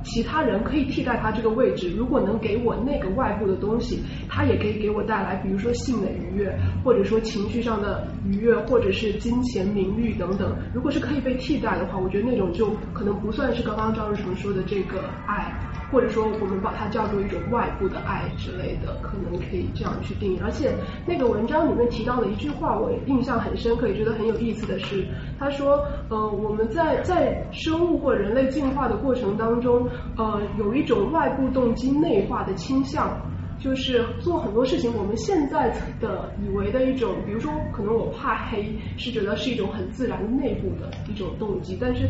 [0.04, 10.54] 其他人可以替代他这个位置，如果能给我那个外部的东西，他也可以给我带来，比如说性的愉悦，或者说情绪上的愉悦，或者是金钱、名誉等等。
[10.72, 15.52] 如果是可以被替代的话，我觉得那种就可能不算是刚刚张日成说的这个爱。
[15.94, 20.40] 或者说，我们把它叫做一种外部的爱之类的，可能可以这样去定义。
[20.42, 20.74] 而且
[21.06, 25.06] 那个文章里面提到的一句话，我印象很深刻，也觉得很有意思的是，
[25.38, 25.78] 他说，
[26.08, 29.88] 呃，我们在在生物或人类进化的过程当中，
[30.18, 33.16] 呃，有一种外部动机内化的倾向，
[33.60, 42.08] 就是做很多事情，我们现在的以为的一种，比如说，可能我怕黑，是觉得是一种很自然内部的一种动机，但是。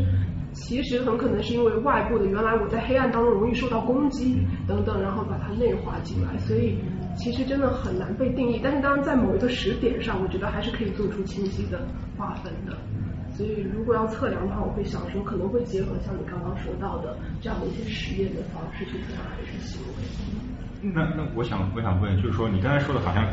[0.55, 6.79] 其实很可能是因为外部的，原来我在黑暗当中容易受到攻击等等，然后把它内化进来，所以
[7.17, 8.61] 其实真的很难被定义。
[8.63, 11.87] 但是当然在某一个时点上，我觉得还是可以做出清晰的
[12.17, 12.77] 划分的。
[13.37, 20.93] 所以如果要测量的话，我会想说可能会结合像你刚刚说到的这样的一些实验的方式去测量这些行为。
[20.95, 23.27] 那那我想我想问，就是说你刚才说的好像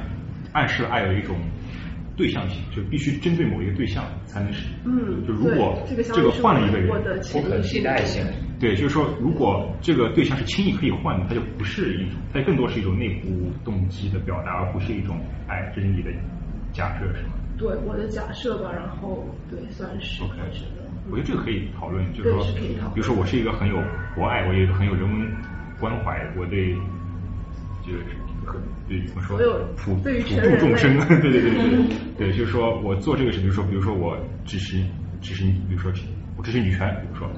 [0.54, 1.36] 暗示爱有一种。
[2.16, 6.88] 对象性就必须针对某一个对象才能使，嗯，就如果这个换了一个人，
[7.32, 8.24] 不可替代性。
[8.60, 15.72] 对，就是说，如果这个对象是轻易可以换的，它就不是一种，它更多是一种内部动机的表达，而不是一种爱。
[15.74, 16.12] 这是你的
[16.72, 17.34] 假设是吗？
[17.58, 20.24] 对，我的假设吧，然后对，算是。
[20.24, 20.36] OK，
[21.10, 22.44] 我觉得这个可以讨论，就是说，
[22.94, 23.76] 比如说我是一个很有
[24.14, 25.28] 博爱，我也很有人文
[25.80, 26.76] 关怀，我对
[27.84, 28.06] 就是。
[28.88, 29.38] 对，怎么说？
[29.78, 30.02] 普普
[30.42, 31.88] 度众生， 对对对对
[32.18, 34.84] 对，就是说我做这个事，比如说，比如说我支持
[35.22, 35.92] 支持，比如说
[36.38, 37.30] 我支持女权，比如说，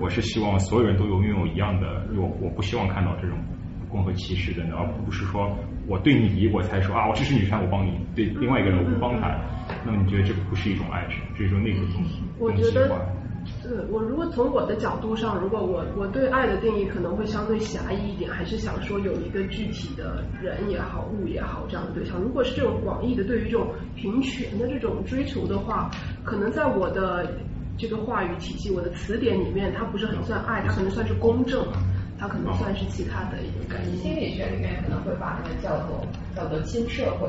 [0.00, 3.36] 我是希望所有人都有拥有一样的，我我不希望看到这种
[3.80, 5.54] 不公和歧视的，而不是说
[5.86, 9.36] 我对你我才说啊，我支持女权，我帮你，对另外一个人我不帮他，
[9.84, 11.06] 那么你觉得这个不是一种爱，
[11.36, 12.22] 是一种内部动机？
[12.38, 13.21] 我觉得。
[13.62, 22.18] 对我如果从我的角度上，如果我我对爱的定义可能会相对狭义一点，还是想说有一个具体的人也好，物也好这样的对象。
[22.20, 25.90] 如果是这种广义的对于这种平权的这种追求的话，
[26.24, 27.34] 可能在我的
[27.78, 31.64] 这个话语体系、我的词典里面，它不是很算爱，它可能算是公正，
[32.18, 33.96] 它可能算是其他的一个概念。
[33.98, 36.04] 心理学里面可能会把那个叫做
[36.34, 37.28] 叫做亲社会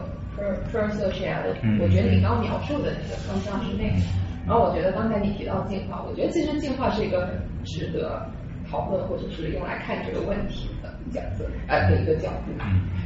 [0.72, 1.80] （per sociality）。
[1.80, 4.23] 我觉得你刚描述的那个更像是那个。
[4.46, 8.26] 然后我觉得刚才你提到进化，我觉得其实进化是一个很值得
[8.70, 12.52] 讨论或者是用来看这个问题的角色，呃的一个角度。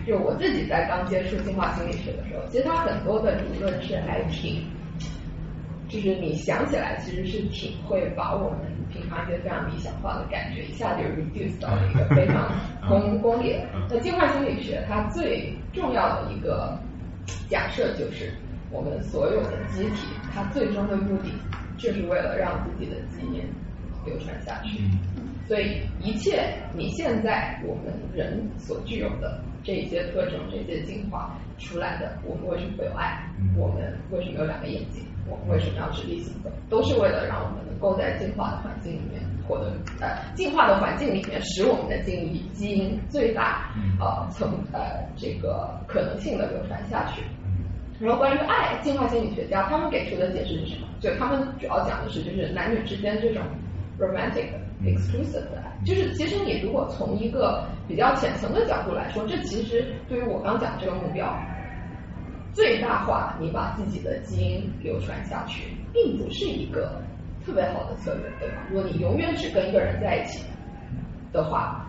[0.08, 4.64] 就我自己在刚接触进化心理学的时候，其实它很多的理论是还挺，
[5.88, 8.60] 就是你想起来其实是挺会把我们
[8.90, 12.52] 平常一些非常理想化的感觉一下就 reduce 到了一个非常
[12.90, 13.56] 功功利。
[13.90, 16.76] 那进化心理学它最重要的一个
[17.48, 18.34] 假设就是。
[18.70, 20.08] 我们所有的机体，
[20.38, 21.32] 它最终的目的
[21.80, 23.42] 就是为了让自己的基因
[24.06, 24.84] 流传下去。
[25.48, 33.24] 所以一切你现在我们人所具有的这些特征、这些进化出来的，我们为什么会有爱？
[33.58, 35.04] 我们为什么有两个眼睛？
[35.26, 36.52] 我们为什么要直立行走？
[36.70, 44.80] 都是为了让我们能够在进化的环境里面获得呃进化的环境里面，使我们的基因基因最大呃层呃
[45.16, 47.24] 这个可能性的流传下去。
[48.00, 50.88] 然后关于爱，进化心理学家他们给出的解释是什么？
[51.00, 53.42] 就他们主要讲的是，就是男女之间这种
[54.00, 54.48] romantic
[54.84, 61.36] exclusive 的爱，就是其实你如果从一个比较浅层的角度来说，这其实对于我刚讲这个目标。
[62.54, 67.00] 最大化你把自己的基因流传下去，并不是一个
[67.46, 68.64] 特别好的策略，对吧？
[68.68, 70.44] 如果你永远只跟一个人在一起
[71.32, 71.86] 的话，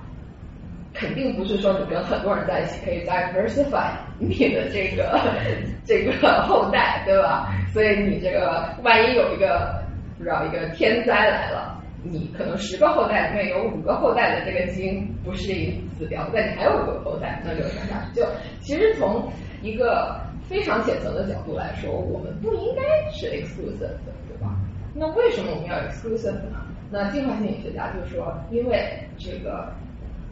[0.98, 5.18] 肯定不是说你跟很多人在一起可以 diversify 你的这个
[5.86, 7.54] 这个后代，对吧？
[7.72, 9.80] 所以你这个万一有一个
[10.18, 18.20] 不知道一个天灾来了，你可能十个后代里面有五个后代的这个基因不适应死掉，但你还有五个后代能流传下去。
[18.20, 18.26] 就
[18.60, 19.30] 其实从
[19.62, 22.82] 一个非常浅层的角度来说，我们不应该
[23.12, 24.56] 是 exclusive 的，对吧？
[24.94, 26.66] 那为什么我们要 exclusive 呢？
[26.90, 28.82] 那进化心理学家就说，因为
[29.18, 29.70] 这个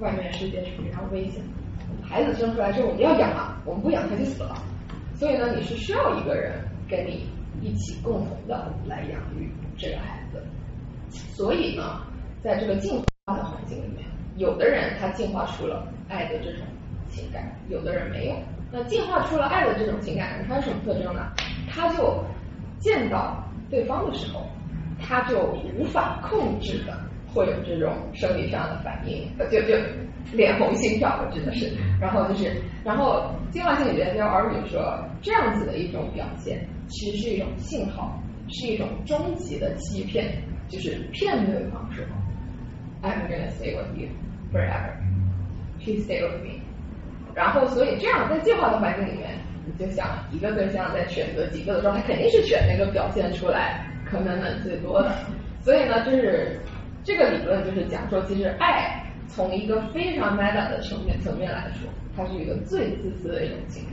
[0.01, 4.57] 外面世界是非常危险的，孩子生出来之后我们要养啊，我们不养他就死了，
[5.15, 6.53] 所以呢，你是需要一个人
[6.89, 7.27] 跟你
[7.63, 10.43] 一起共同的来养育这个孩子。
[11.09, 12.03] 所以呢，
[12.43, 14.05] 在这个进化的环境里面，
[14.37, 16.67] 有的人他进化出了爱的这种
[17.09, 18.37] 情感，有的人没有。
[18.73, 21.33] 那进化出了爱的这种情感，它有什么特征呢？
[21.71, 22.23] 他就
[22.81, 24.45] 见到对方的时候，
[25.01, 25.41] 他就
[25.79, 26.99] 无法控制的
[27.37, 29.76] 会有这种生理上的反应，就就
[30.32, 31.70] 脸红心跳，真的是。
[32.01, 32.51] 然后就是，
[32.82, 38.18] 然后进化心理学家耳语说，这样子的一种表现，其实是一种信号，
[38.49, 40.32] 是一种终极的欺骗，
[40.68, 42.03] 就是骗对方说
[43.03, 44.09] ，I'm gonna stay with you
[44.51, 46.61] forever，please stay with me。
[47.34, 55.12] 然后，所以这样在进化的环境里面，你就想一个对象在选择几个的时候，他肯定是选那个表现出来可能能最多的。
[55.61, 56.59] 所以呢，就是
[57.07, 63.93] 这个理论就是讲说，其实爱从一个非常 meta 的层面层面来说，它是一个最自私的一种情感。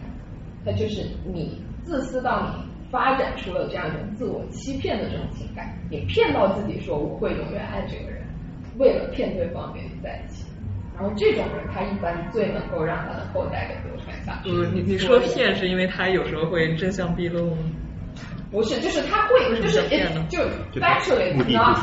[0.66, 8.24] 它就是你自私到你发展出了这样一种自我欺骗的这种情感，你骗到自己说我会永远爱这个人，
[8.80, 10.44] 为了骗对方跟你在一起。
[10.96, 14.50] 然后这种人，他一般最能够让他的后代给流传下去。
[14.50, 17.58] 嗯，你你说骗是因为他有时候会真相毕露吗？
[18.52, 19.82] 不是，就是他会，就是
[20.30, 20.40] 就
[20.82, 21.78] actually not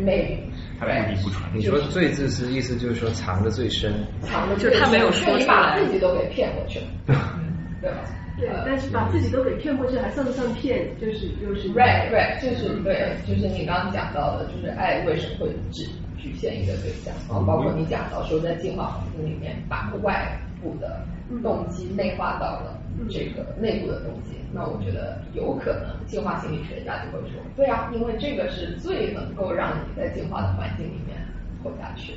[0.00, 0.38] true，maybe。
[0.78, 1.42] 他目的不纯。
[1.54, 3.92] 你说最自私，意思就是说藏的最深。
[4.22, 5.38] 藏的就他没有说出来。
[5.38, 6.86] 你把自己都给骗过去了，
[7.82, 7.98] 对吧？
[8.38, 10.88] 对，但是把自己都给骗过去，还算不算骗？
[10.98, 11.68] 就是就是。
[11.74, 15.84] Right, right，就是对，就是你刚刚讲到的，就是爱为什么会只
[16.16, 17.44] 局限一个对象啊？
[17.46, 21.04] 包括你讲到说，在进化环境里面，把外部的
[21.42, 31.16] 动机内化到了这个内部的东西，那我觉得有可能进化心理学家就会说，对啊，因为这个是最能够让你在进化的环境里面
[31.62, 32.14] 活下去。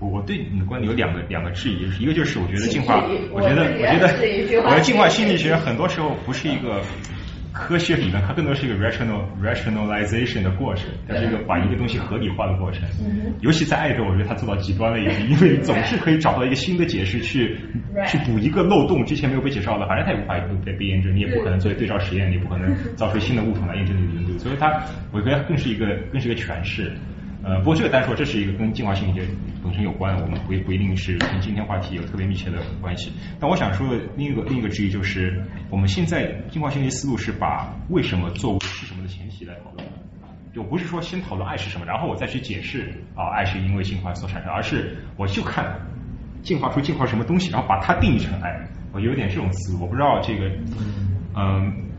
[0.00, 6.82] 我我对你的观点有两个两个质疑，一个就是我觉得进化，我觉得我觉得我觉得进化心理学很多时候不是一个
[7.52, 12.82] 科学理论，它更多是一个 rational rationalization 的过程，它是一个把一个东西合理化的过程。
[13.40, 17.56] 尤其在爱中，我觉得它做到极端了也是，因为总是可以找到一个新的解释去
[18.06, 24.82] 去补一个漏洞，之前没有被介绍的，反正它也无法被被验证，你也不可能做对照实验，你不可能造出新的物种来验证你的研究，所以它
[25.12, 26.90] 我觉得更是一个更是一个诠释。
[27.44, 29.26] 呃，不过这个单说，这是一个跟进化心理学
[29.64, 33.12] 本身有关，我们不不一定是跟今天话题有特别密切的关系。
[33.40, 39.84] 但我想说的另一个另一个质疑就是，我们现在进化心理思路是把为什么作为是什么的前提来讨论，
[40.54, 45.80] 就不是说先讨论爱是什么，然后我再去解释啊爱是因为进化所产生，而是我就看
[46.42, 48.56] 进化出进化什么东西，然后把它定义成爱。
[48.92, 50.48] 我有点这种思路，我不知道这个，
[51.34, 51.90] 嗯。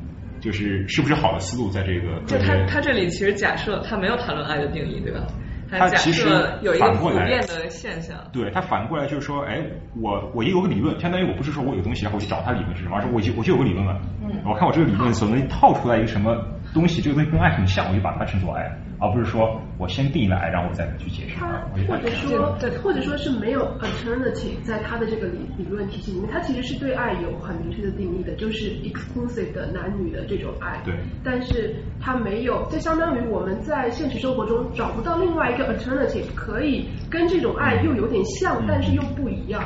[0.43, 5.25] 就是是不是好的思路，在这个就他他这里其实假设他没有谈论爱的定义，对吧？
[5.71, 6.27] 他其实
[6.61, 8.17] 有一个普遍的现象。
[8.33, 9.63] 对他反过来就是说，哎，
[10.01, 13.97] 我我也有个理论，相当于我不是说我有东西然后我去找他理论是什么，而是我就我就有个理论了。
[14.21, 14.35] 嗯。
[14.45, 16.35] 我看我这个理论所能套出来一个什么
[16.73, 18.71] 东西，这个东西跟爱很像，我就把它称作爱。
[18.99, 21.35] 而不是说我先定义了爱，然后我再去解释。
[21.35, 21.59] 他
[21.89, 30.81] 或者说，对，或者说是没有 alternative 在他的这个理理论体系里面，他其实是对爱有很明确的定义的，就是 exclusive 的男女的这种爱。
[30.85, 30.95] 对。
[31.21, 39.61] 但是他没有，就相当于我们在现实生活中找不到另外一个 alternative 可以跟这种爱又有点像，但是又不一样，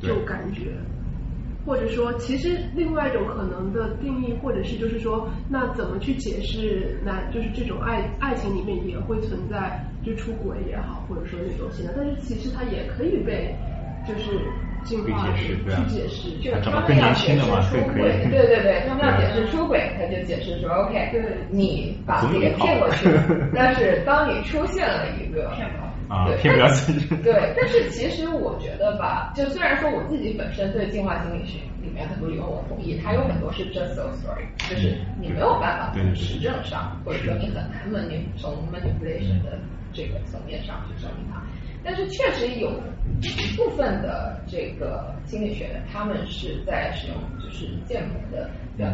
[0.00, 0.72] 这种感觉。
[1.64, 13.54] 或者说，其实另外一种可能的定义，或者是就是说，那怎么去解释那就是这种爱爱情里面也会存在就出轨也好，或者说那种现象，但是其实它也可以被
[14.06, 14.30] 就是
[14.82, 15.54] 进化去
[15.86, 21.12] 解释，就是他们要解释出轨，对对对，他们要解释出轨，他就解释说 OK，
[21.50, 23.10] 你把自己骗过去，
[23.54, 25.52] 但是当你出现了一个
[26.10, 27.06] 啊，骗不了自己。
[27.22, 39.56] 对，但是其实我觉得吧，就虽然说我自己本身对进化心理学里面很多理论我同意，它有很多是 just so story，就是你没有办法从实证上，或者说你很难 manip 从 manipulation 的
[39.92, 41.40] 这个层面上去证明它。
[41.84, 42.72] 但是确实有
[43.22, 48.50] 一部分的这个心理学，他们是在使用就是建模的，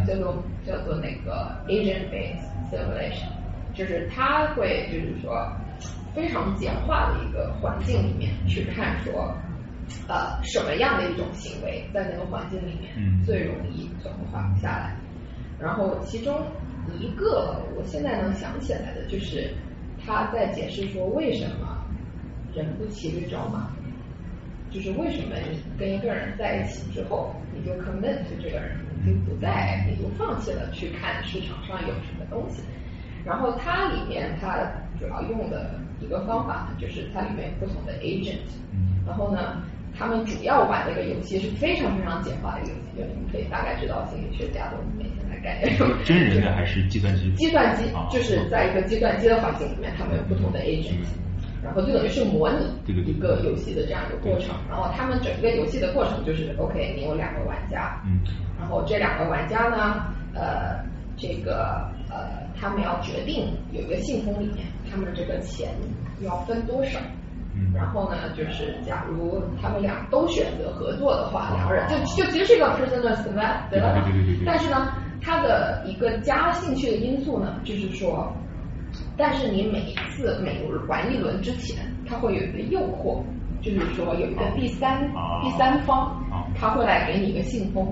[0.06, 3.26] 叫做叫做那个 agent-based simulation，
[3.74, 5.50] 就是他会就是说。
[6.16, 9.36] 非常简化的一个环境里面去看说，
[10.08, 14.96] 呃，什么样的一种行为在那个环境里面最容易存活下来？
[15.60, 16.40] 然后其中
[16.98, 19.50] 一个我现在能想起来的就是
[20.04, 21.84] 他在解释说为什么
[22.54, 23.70] 人不骑驴找马，
[24.70, 32.62] 就是为什么你跟一个人在一起之后，你就 commit 这个人，你就不再，你就放弃了去看市场上有什么东西。
[33.24, 34.56] 然后它里面它
[34.98, 38.38] 主要用的一个方法呢，就是它里面有不同的 agent，
[39.06, 39.62] 然后呢，
[39.96, 45.78] 他们主要玩这个游戏是非常非常简化的一个游戏，就你们可以大概知道心理学家的每天的概念。
[46.04, 47.32] 真人的还是计算机？
[47.36, 51.00] 计算机就是在一个计算机的环境里面，他们有不同的 agent，
[51.64, 54.54] 然后就等于是模拟一个游戏的这样一个过程。
[54.68, 58.02] 然后他们整个游戏的过程就是 OK，你有两个玩家，
[58.58, 60.84] 然后这两个玩家呢，呃，
[61.16, 62.44] 这个呃。
[62.58, 65.70] 他们要决定有一个信封里面，他们这个钱
[66.20, 66.98] 要分多少。
[67.74, 74.02] 然后呢，就是假如他们俩都选择合作的话，两个人就就其实是一个 prisoner swap，对吧？
[74.04, 74.44] 对对对对。
[74.44, 78.30] 但是呢，它的一个加兴趣的因素呢，就是说，
[79.16, 83.22] 但是你每一次每玩一轮之前，它会有一个诱惑，
[83.62, 85.10] 就是说有一个第三
[85.42, 86.22] 第三方，
[86.54, 87.88] 他会来给你一个信封，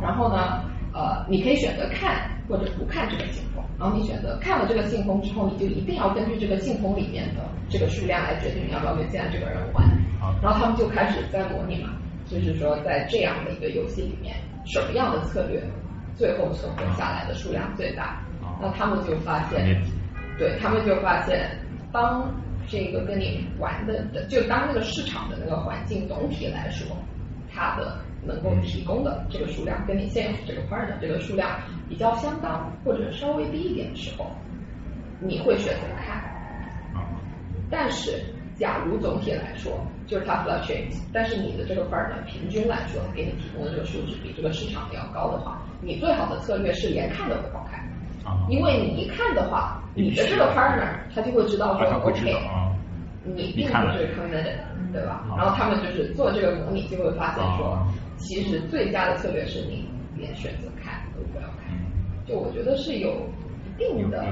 [0.00, 0.62] 然后呢，
[0.92, 3.53] 呃，你可以选择看或者不看这个信封。
[3.78, 9.84] 然后你选择看了这个信封之后，你就一定要根据这个信封里面的这个数量来决定你要不要跟现在这个人玩。
[10.40, 11.90] 然后他们就开始在模拟嘛，
[12.26, 15.62] 就是说在这样的一个游戏里面，什么样的策略
[16.16, 18.22] 最后存活下来的数量最大？
[18.62, 19.82] 那他们就发现，
[20.38, 21.50] 对他们就发现，
[21.92, 22.32] 当
[22.68, 26.86] 这个跟你玩的，就当那个市场的那个环境总体来说，
[27.54, 27.98] 它的。
[28.26, 34.24] 能够提供的这个数量跟你现有的这个 partner 这个数量比较相当或者稍微低一点的时候，
[35.20, 36.24] 你会选择看。
[37.70, 38.24] 但是，
[38.56, 47.86] 假如总体来说就是它 fluctuates，但是你的这个 partner 平均来说给你提供的这个数值比这个市场要高的话，你最好的策略是连看都不要看。
[48.48, 52.34] 因为你一看的话，你的这个 partner 他就会知道说 OK，
[53.22, 54.56] 你并不是 committed，
[54.94, 55.26] 对吧？
[55.36, 57.84] 然后他们就是做这个模拟就会发现说。
[58.16, 59.86] 其实最佳的策略是你
[60.16, 61.76] 连选择看都不要看，
[62.26, 63.28] 就我觉得是有
[63.66, 64.24] 一定的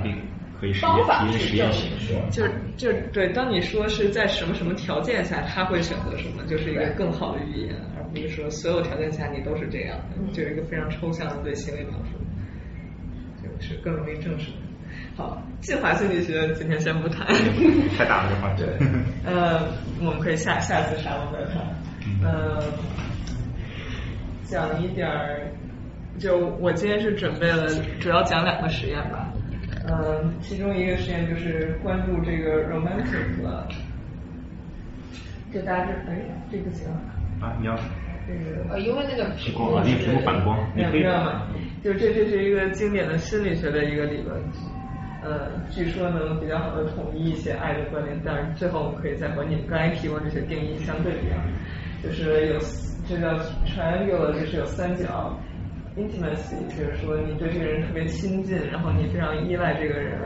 [0.81, 2.47] 方法去证明说，就
[2.77, 12.17] 就对，当你说是在什么什么条件下他会选择什么，就是一个更好的预言，而不是说所有条件下你都是这样的，就是一个非常抽象的对行为描述，
[13.43, 14.53] 就是更容易证实。
[15.17, 17.27] 好，计划心理学今天先不谈，
[17.97, 18.65] 太大了这话题。
[19.27, 19.69] 呃，
[20.01, 21.63] 我们可以下下次沙龙再谈。
[22.25, 22.63] 呃。
[24.45, 25.41] 讲一点儿，
[26.19, 27.67] 就我今天是准备了，
[27.99, 29.33] 主要讲两个实验吧。
[29.89, 33.67] 嗯，其中一个实验就是关注这个 romantic 了。
[35.55, 36.87] 就大家这，哎，这个行。
[37.41, 37.75] 啊，你要。
[38.27, 38.75] 这个。
[38.75, 41.03] 呃，因为那个屏幕啊，那屏幕反光，你可以。
[41.83, 44.39] 就这，这是一个经典的心理学的一个理论，
[45.23, 51.43] 呃，据说能比较好的统一一些爱的观念，但是最后我们可以再和你们刚才提过这些定义相对比啊，
[52.03, 52.59] 就是有。
[53.05, 55.37] 这叫 triangular，就是有三角
[55.97, 60.21] intimacy，就是说你对这个人特别亲近，然后你非常依赖这个人，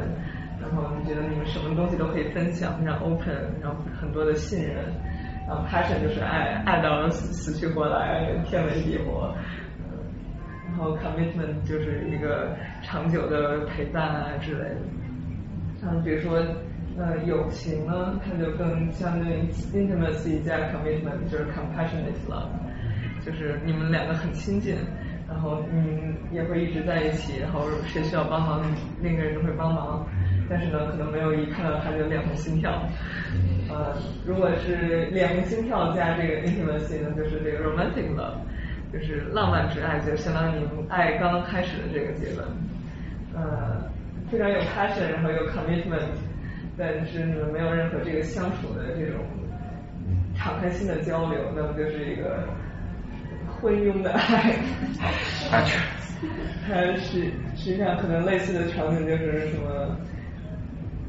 [0.61, 4.85] 然后你觉得你们什么东西都可以分享，非常 open，然后很多的信任。
[5.49, 9.35] 然后 passion 就是爱，爱到死死去活来，天雷地火。
[10.77, 14.77] 然后 commitment 就是一个长久的陪伴啊之类的。
[15.81, 16.43] 像比如说。
[16.99, 19.43] 呃，友情呢，它就更相对于
[19.75, 22.49] intimacy 加 commitment，就是 compassionate love，
[23.23, 24.75] 就是你们两个很亲近，
[25.29, 28.63] 然后嗯也会一直在一起，然后谁需要帮忙，
[29.03, 30.07] 另一个人就会帮忙，
[30.49, 32.83] 但是呢，可能没有一看到他就脸红心跳。
[33.69, 33.93] 呃，
[34.27, 38.41] 如果是脸红心跳加这个 intimacy 呢，就是这个 romantic love，
[38.93, 42.47] 就是浪漫之爱，就相当于爱刚刚开始的这个阶段。
[43.35, 43.91] 呃，
[44.31, 46.09] 非常有 passion，然后有 commitment。
[46.79, 49.25] 但是你们没有任何这个相处的这种
[50.37, 52.47] 敞开心的交流，那么就是一个
[53.49, 54.55] 昏庸的爱。
[55.51, 55.81] 安全。
[56.67, 57.25] 它是
[57.55, 59.97] 实际上可能类似的场景就是什么，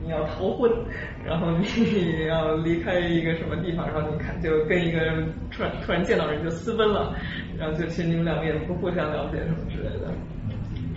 [0.07, 0.71] 你要逃婚，
[1.25, 7.13] 然后你要离开一个什么地方，然后你看就跟一个人突然突然见到人就私奔了，
[7.59, 10.07] 然后就其实你们两个也不互相了解什么之类的，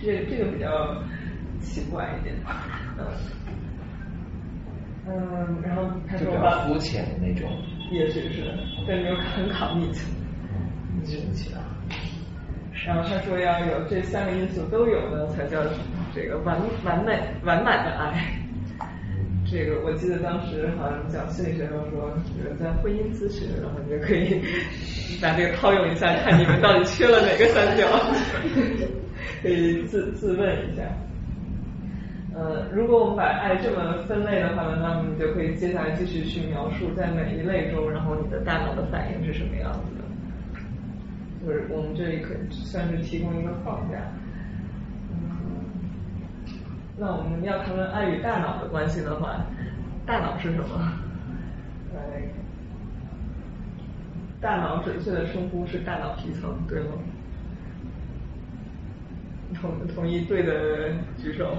[0.01, 0.97] 这这个比较
[1.61, 2.35] 奇怪一点，
[2.99, 3.05] 嗯。
[5.09, 7.51] 嗯，然后他说吧，肤浅的那种，
[7.91, 8.45] 也许是，
[8.87, 10.07] 但没有很卡密切，
[10.95, 11.59] 嗯，神奇啊。
[12.87, 15.59] 然后他说要有这三个因素都有呢，才叫
[16.15, 18.40] 这个完完美完满的爱。
[19.51, 22.17] 这个我记得当时好像讲心理学时候说，
[22.59, 24.41] 在婚姻咨询，然后你就可以
[25.21, 27.85] 把这个套用一下，看你们到底缺了哪个三角，
[29.43, 30.83] 可以自自问一下。
[32.33, 40.05] 呃，如果我们把爱这么分类的话呢，那么你就可以接下来继续去描述在每一类中，然后你的大脑的反应是什么样子的。
[41.45, 43.99] 就是我们这里可算是提供一个框架。
[47.01, 49.41] 嗯，那我们要谈论爱与大脑的关系的话，
[50.07, 50.93] 大脑是什么？
[51.95, 52.23] 来，
[54.41, 56.93] 大脑准确的称呼是大脑皮层，对吗？
[59.61, 61.57] 同同意对的举手。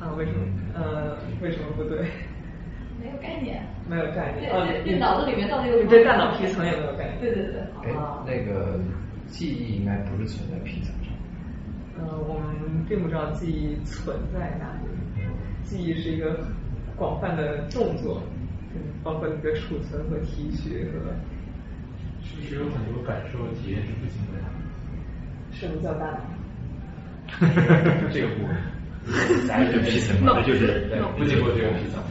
[0.00, 0.38] 啊，为什么？
[0.74, 1.98] 呃，为什么不对？
[3.00, 3.62] 没有概念。
[3.88, 4.52] 没有概念。
[4.52, 5.82] 哦，对脑子里面到底有？
[5.82, 7.20] 你对大脑皮层有没有概念？
[7.20, 7.60] 对对对。
[7.84, 7.92] 哎，
[8.26, 8.78] 那个
[9.28, 10.97] 记忆应该不是存在皮层上。
[11.98, 14.88] 呃，我们并不知道记忆存在哪里。
[15.64, 16.38] 记忆是一个
[16.96, 18.22] 广泛的动作，
[18.74, 21.14] 嗯，包括你的储存和提取和。
[22.22, 24.52] 是不是有很多感受体验是不经过大脑？
[25.52, 26.20] 什么叫大脑？
[28.12, 28.56] 这个部分。
[29.48, 32.02] 咱就皮层嘛，那就是不经过这个皮层。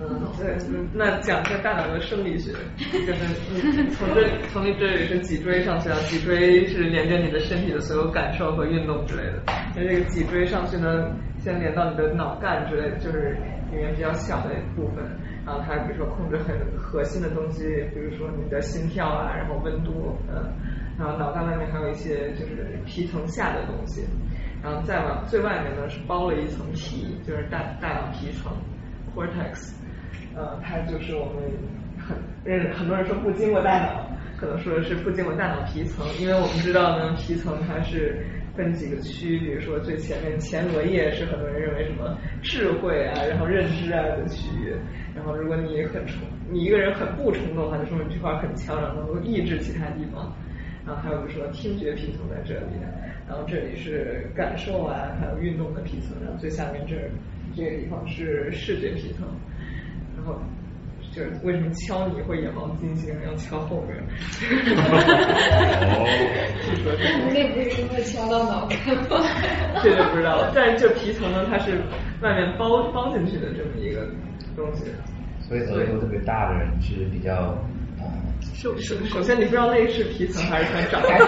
[0.00, 0.56] 嗯，对，
[0.94, 9.42] 那讲一下大脑的生理学， 就是从这从你这里是脊椎上去啊，脊椎是连接你的身体的所有感受和运动之类的。
[9.74, 13.36] 那这个脊椎上去呢，先连到你的脑干之类的，就是
[13.72, 15.04] 里面比较小的部分。
[15.44, 20.44] 然后它比如说控制很核心的东西，比如说你的心跳啊，然后温度，嗯，
[20.98, 24.04] 然后脑干外面还有一些就是皮层下的东西。
[24.62, 28.52] 然后再往最外面呢是包了一层皮，就是大大脑皮层
[29.14, 29.72] （cortex），
[30.38, 31.42] 呃，它就是我们
[31.98, 34.08] 很认很多人说不经过大脑，
[34.38, 38.24] 可能说的是不经过大脑皮层，因为我们知道呢，皮层它是
[38.54, 44.76] 分几个区，比如说最前面前额叶是很多人认为什么智慧啊，然后认知啊的区域，
[45.12, 50.32] 然后如果你很冲，你一个人很不冲动的话，就说明这块很强，然后能够抑制其他地方。
[50.86, 52.76] 然后还有就是说听觉皮层在这里。
[53.28, 56.96] 然后这里是感受啊，还有运动的皮层，然后最下面这
[57.54, 59.28] 这个地方是视觉皮层，
[60.28, 60.36] 后
[61.10, 63.96] 就是为什么敲你会眼冒金星，要敲后面？
[65.96, 66.04] 哦，
[67.32, 68.76] 那不是因为敲到脑干
[69.08, 69.24] 吗？
[69.82, 70.52] 这就不知道了。
[70.54, 71.80] 但是这皮层呢，它是
[72.20, 74.06] 外面包包进去的这么一个
[74.54, 74.84] 东西。
[75.40, 77.56] 所以额头特别大的人是比较。
[78.54, 81.26] 首首首先，你不知道那是皮层还是它长开的？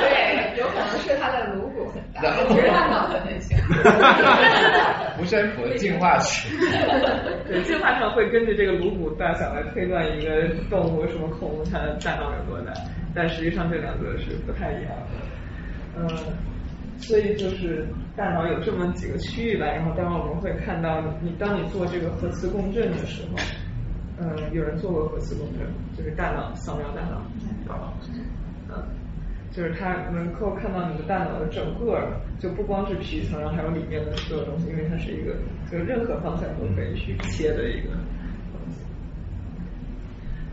[0.00, 3.56] 对，有可能是它的颅骨很大，其实它脑子很小。
[5.16, 6.48] 不是符合进化史。
[7.46, 12.72] 对，进化上会根据这个颅骨大小来推断一个动物什么恐龙它的大脑有多大，
[13.14, 15.96] 但实际上这两个是不太一样的。
[15.96, 16.08] 嗯，
[16.98, 17.86] 所以就是
[18.16, 23.38] 大脑有这么几个区域吧，然后待会我们会看到，你当你做这个核磁共振的时候。
[24.18, 25.66] 嗯，有人做过核磁共振，
[25.96, 27.22] 就是大脑扫描大脑，
[28.14, 28.22] 嗯，
[29.52, 35.36] 就是它能够看到你的大脑的整个，就不光是皮层，然后还有里面的所有东西，因为它是一个
[35.70, 38.80] 就任何方向都可以去切的一个东西。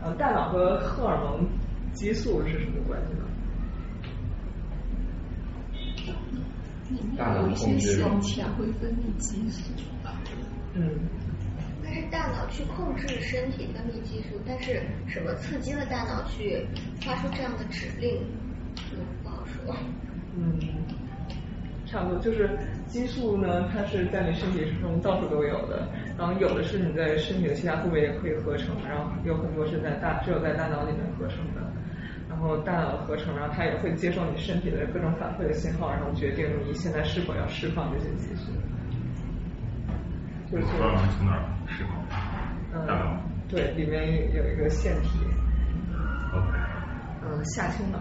[0.02, 1.48] 呃，大脑和荷尔蒙
[1.92, 3.24] 激素是什么关系呢？
[7.16, 8.02] 大脑控制
[8.58, 9.72] 会分泌激素。
[10.74, 10.90] 嗯。
[11.82, 16.64] 但是大脑去控制身体分泌激素，但是什么刺激了大脑去
[17.00, 18.22] 发出这样的指令。
[20.36, 20.58] 嗯，
[21.86, 31.60] 差不多就是激素呢，它是在你身体中到处都有的，然后有的是你在身体的其他部位也可以合成，然后有很多是在大只有在大脑里面合成的，
[32.28, 38.52] 然后大脑的合成，然后它也会接受你身体的各种反馈的信号，然后决定你现在是否要释放这些激素。
[40.50, 42.86] 就是从哪儿释放？
[42.86, 43.20] 大脑。
[43.48, 45.18] 对，里面有一个腺体。
[46.32, 46.58] OK。
[47.22, 47.98] 嗯，下丘脑。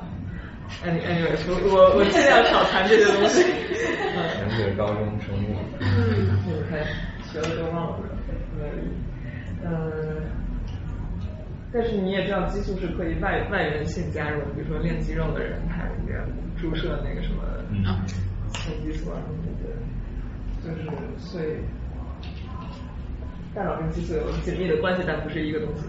[0.83, 3.43] 哎哎，我我我尽量少谈这些东西。
[4.77, 5.57] 高中生物。
[5.79, 6.79] 嗯，你看
[7.23, 8.07] 学了都忘了。
[9.63, 9.69] 嗯。
[11.71, 16.19] 但是你也知道，激素是可以外外源性加入，比如说练肌肉的人，他里面
[16.57, 17.43] 注射那个什么
[18.53, 19.69] 雌激素啊什么的，
[20.63, 21.57] 就是所以
[23.53, 25.83] 大脑跟激素有紧密的关系，但不是一个东西。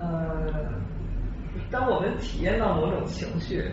[0.00, 0.46] 呃，
[1.74, 3.68] 当我们体验到某种情绪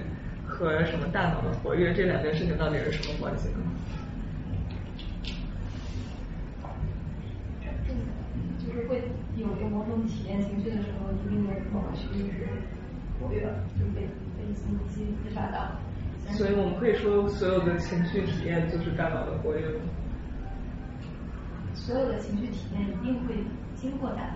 [0.47, 3.57] 和什么大脑的活跃，这两件事情到底是什么关系呢？
[8.57, 9.03] 就是会
[9.37, 12.47] 有有某种体验情绪的时候，一定的某个区域是
[13.19, 13.41] 活跃，
[13.77, 15.69] 就被被信息激发到。
[16.31, 19.61] 所以我们可以说，所有的情绪体验就是大脑的活跃。
[21.75, 23.35] 所有的情绪体验一定会
[23.75, 24.33] 经过大脑。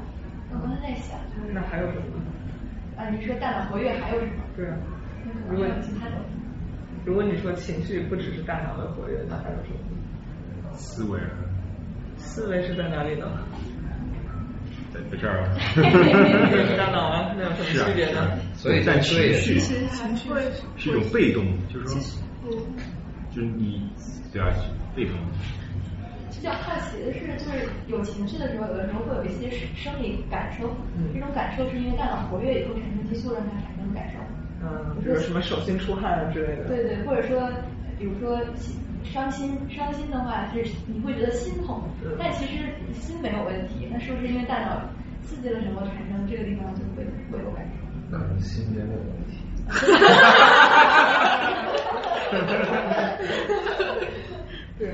[0.52, 2.22] 我刚才在想，就是那还有什么？
[2.98, 4.44] 啊，你说大脑活跃还有什么？
[4.56, 4.78] 对啊。
[5.50, 6.16] 如果其他的。
[7.04, 10.72] 如果你说情绪不只是大脑的活跃，那还有什么？
[10.74, 11.20] 思维。
[12.18, 13.28] 思维是在哪里呢？
[14.94, 15.54] 在在这儿啊。
[16.78, 18.40] 大脑啊，那有什么区别呢？
[18.56, 20.30] 所以在情绪情绪
[20.78, 22.52] 是一种被动，就是说，
[23.30, 23.88] 就是你
[24.34, 24.48] 对啊，
[24.96, 25.16] 被动。
[26.46, 30.70] 比较好奇的是，就是有情绪的时候，有的时候会有一些生理感受，
[31.12, 34.20] 这种感受是因为大脑活跃以后产生激素让它产生的感受。
[34.62, 36.66] 嗯，比如什么手心出汗之类的。
[36.66, 37.50] 对对，或者说，
[37.98, 38.40] 比如说
[39.04, 41.82] 伤心，伤心的话是你会觉得心痛，
[42.20, 42.60] 但其实
[42.94, 44.84] 心没有问题，那是不是因为大脑
[45.24, 47.68] 刺激了什么产生这个地方就会会有感
[48.12, 48.16] 受？
[48.16, 48.96] 可能心没有问
[49.32, 49.40] 题。
[54.78, 54.92] 对。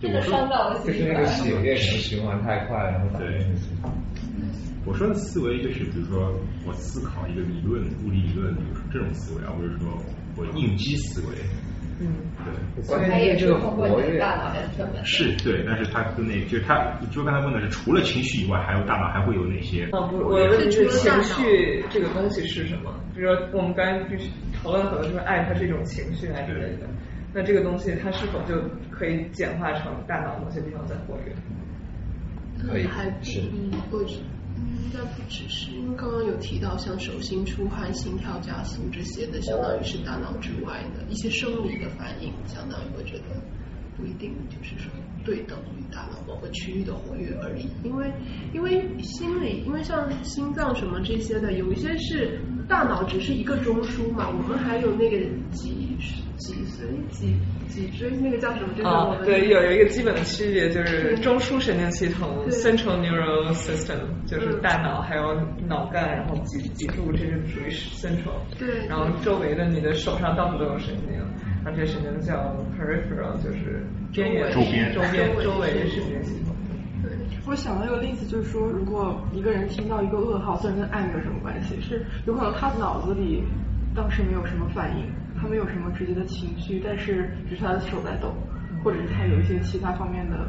[0.00, 3.46] 真的伤到了就是那个血液可能循环太快，然后导致。
[4.86, 6.32] 我说的思维就是，比如说
[6.66, 9.86] 我思考一个理论，物理理论，比如说这种思维，而不是说
[10.36, 11.36] 我应激思维。
[12.00, 12.14] 嗯，
[12.44, 12.84] 对。
[12.84, 19.88] 所以它也是通过你的大脑的分是对，但是它跟那，就是他，就刚才问的是，除了情绪以外，还有大脑还会有哪些？
[19.92, 22.94] 哦不，我问的是情绪这个东西是什么？
[23.14, 24.30] 比如说我们刚才必须
[24.62, 26.86] 讨论很多，就是爱它是一种情绪啊之类的。
[27.34, 28.54] 那这个东西它是否就
[28.98, 31.32] 可以简化成大脑某些地方在活跃？
[32.60, 33.40] 可以，还是。
[33.52, 34.16] 嗯，不止，
[34.56, 43.24] 应该不只是，因为刚刚有提到像手心出汗、心跳加速这些的，相当于是大脑之外的一些生理的反应，相当于我觉得
[43.96, 44.90] 不一定就是说
[45.24, 47.68] 对等于大脑某个区域的活跃而已。
[47.84, 48.12] 因为
[48.52, 55.16] 因为心理，因为像心脏什么这些的，有一些是大脑只是一个中枢嘛，我们还有那个
[55.52, 55.86] 几。
[56.38, 57.36] 脊髓、脊
[57.66, 58.68] 脊椎那个叫什么？
[58.74, 65.34] 就是我们对有有一个基本的区别，就是中枢神经系统 （central neural system） 就是大脑，还有
[65.66, 68.38] 脑干，然后脊脊柱，这是属于 central。
[68.58, 68.86] 对。
[68.88, 71.12] 然后周围的你的手上到处都有神经，
[71.64, 76.54] 然后这神经叫 peripheral，就是边缘、周边、周边、周围神经系统。
[77.02, 77.10] 对，
[77.46, 83.42] 我想到一个例子，就是说，如果一个人听到一个噩耗，虽然跟爱没有什么关系，是有可能他脑子里
[83.94, 85.04] 当时没有什么反应。
[85.40, 88.34] 他没有什么直接的情绪，但是只是他的手在抖，
[88.82, 90.46] 或者是他有一些其他方面的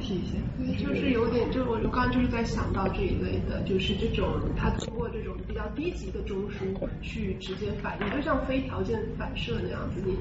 [0.00, 0.40] 体现。
[0.58, 10.00] 对，就是有点，就我我刚刚就是在想到这一类的，就是这种他通过这种比较低级的中枢去直接反应，就像非条件反射那样子。
[10.04, 10.16] 你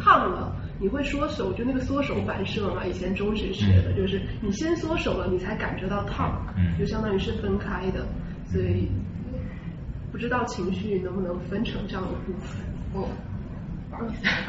[0.00, 6.46] 烫了，你会缩手，就那个缩手反射嘛，以前中学学的，就是你先缩手了，你才感觉到烫，
[6.78, 8.06] 就相当于是分开的，
[8.46, 8.88] 所以
[10.10, 12.71] 不知道情绪能不能分成这样的部分。
[12.94, 13.08] 哦，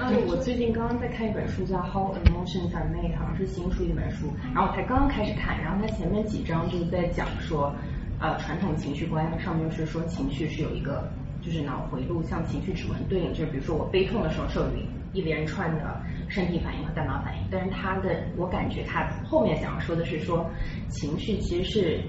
[0.02, 7.74] 嗯，我最近刚刚在看一本书，叫《How Emotions Are Made》，好像是新出一本书，然后我才刚刚开始看，然后它前面几章就是在讲说，
[8.20, 11.10] 呃，传统情绪观上面是说情绪是有一个
[11.42, 14.66] 就是脑回路向情绪指纹对应，就是比如说我悲痛的时候是有
[15.14, 20.50] 一连串的身体反应和大脑反应，但是它的我感觉它后面想要说的是说
[20.90, 22.02] 情绪其实是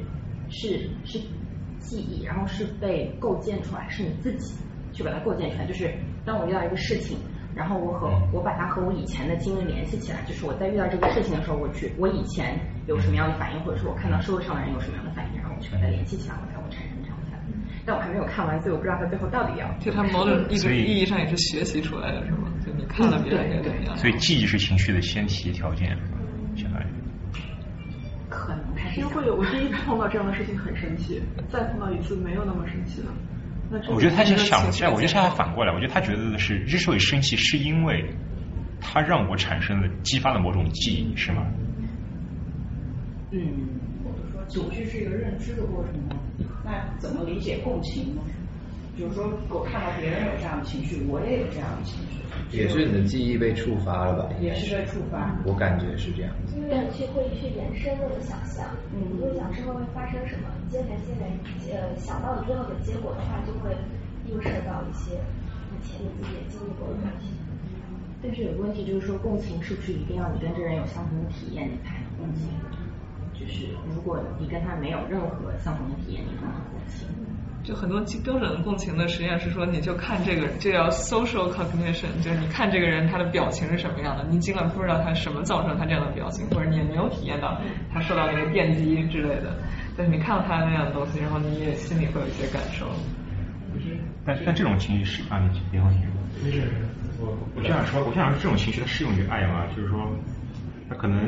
[0.50, 1.18] 是是
[1.80, 4.54] 记忆，然后是被构建出来，是你自己
[4.94, 5.92] 去把它构建出来，就是。
[6.24, 7.18] 当我遇到一个事情，
[7.54, 17.52] 然后我和我把它和我以前的经历联系起来，就是我在遇到这个事情的时候，我去我以前有什么样的反应，或者说我看到社会上的人有什么样的反应，然后我去把它联系起来，我才会产生这样的反应。
[17.84, 19.70] 但我还没有看完，所以我不知道它最后到底要。
[19.80, 22.48] 就他某种意意义上也是学习出来的，是吗？
[22.64, 23.94] 就你看了别人怎么样？
[23.98, 25.94] 所以记忆是情绪的先提条件，
[26.56, 26.86] 相当于。
[28.30, 28.98] 可能还是。
[28.98, 31.20] 因为会有我第一次碰到这样的事情很生气，
[31.52, 33.12] 再碰到一次没有那么生气了。
[33.90, 38.04] 我觉得他其实想，现在我觉得现在反过来，我觉得他觉得的是，之所以生气，是因为
[38.80, 41.46] 他让我产生了激发了某种记忆，是吗？
[43.32, 43.40] 嗯，
[44.04, 46.20] 或者说情绪是一个认知的过程吗？
[46.64, 48.22] 那怎么理解共情呢？
[48.96, 52.22] 就是说我看到别人有这样的情绪，我也有这样的情绪。
[52.50, 54.30] 也是你的记忆被触发了吧？
[54.40, 55.34] 也是被触发。
[55.44, 56.30] 我感觉是这样。
[56.54, 58.64] 因为去会去延伸那个想象，
[58.94, 63.74] 嗯，会想之后会发生什么，接连接连呃想到最后的结果的话，就会
[64.30, 67.34] 映射到一些以前你自己也经历过的问题。
[68.22, 72.46] 但是有个问题就是说，共情是不是一定要你跟这人有相同的体验，你才能共情？
[73.34, 77.06] 就是如果你跟他没有任何相同的体验，你不能共情。
[77.64, 87.58] 就很多标准的共情的实验是说，你就看这个人，这叫 social cognition，就是你看这个人他的表情是什么样的，你尽管不知道他什么造成他这样的表情，或者你也没有体验到
[87.90, 89.56] 他受到那个电击之类的，
[89.96, 92.86] 但是你看到他那样的东西，然后你也心里会有一些感受。
[94.26, 96.02] 但但这种情绪是啊，你别放心。
[96.44, 96.68] 没事，
[97.18, 99.66] 我我这样说，我这样说，这种情绪它适用于爱吗？
[99.74, 100.06] 就是说，
[100.90, 101.18] 它可能。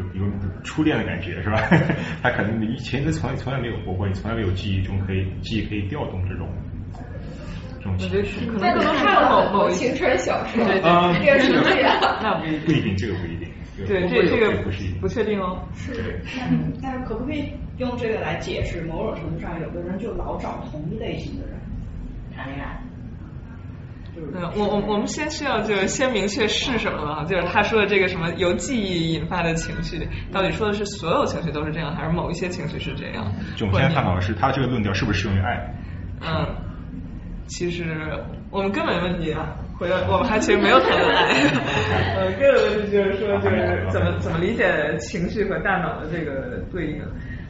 [0.00, 0.26] 就比如
[0.64, 1.60] 初恋的感觉是吧？
[2.22, 6.48] 他可能你以前都从来从来没有活过，你从来没有记忆中可以记忆可以调动这种
[7.78, 8.46] 这种情绪。
[8.46, 11.98] 可能看了某青春小说，啊，这个是这样。
[12.22, 13.48] 那不不一定，这个不一定。
[13.86, 15.62] 对，这这个不是不确定哦。
[15.74, 16.20] 是，
[16.82, 18.82] 但是可不可以用这个来解释？
[18.82, 21.56] 某种程度上，有的人就老找同一类型的人
[22.34, 22.78] 谈恋爱。
[24.34, 33.32] 嗯，我我我们先需要就是先明确是什么了，就是他说的这个什么由记忆引发的情绪，到底说的是所有情绪都是这样，还是某一些情绪是这样？
[33.56, 35.74] 就我们现在探讨的是他这个论调是不是适用于爱？
[36.20, 36.46] 嗯，
[37.46, 37.84] 其实
[38.50, 41.32] 我们根本问题啊，回到我们还其实没有讨论爱，
[42.16, 47.02] 呃，根本问题就是说就是怎么怎么理解情绪和大脑的这个对应，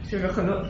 [0.09, 0.64] 就是很多，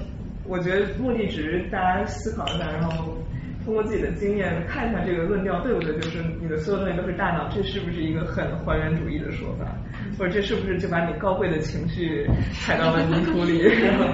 [0.45, 3.17] 我觉得目的只是大家思考一下，然后。
[3.65, 9.67] 通过自己的经验看一下这个论调对不对，就是你的所有东西都是大脑，这是不是一个很还原主义的说法？
[10.19, 14.07] 或者这是不是就把你高贵的情绪踩到了泥土里， 然后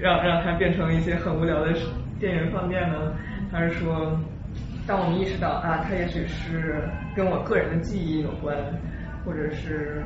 [0.00, 1.72] 让让它变成一些很无聊的
[2.20, 3.12] 电源放电呢？
[3.50, 4.18] 还是说，
[4.86, 6.82] 当我们意识到啊，它也许是
[7.14, 8.56] 跟我个人的记忆有关，
[9.24, 10.02] 或者是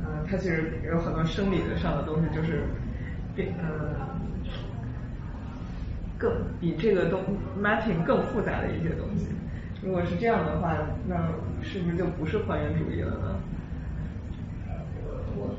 [0.00, 2.62] 嗯，它其实有很多生理的上的东西，就是
[3.34, 4.17] 变嗯。
[6.18, 7.22] 更比这个东
[7.62, 9.28] mapping 更复杂的一些东西，
[9.82, 10.76] 如果是这样的话，
[11.06, 11.16] 那
[11.62, 13.40] 是不是就不是还原主义了呢？
[15.36, 15.54] 我，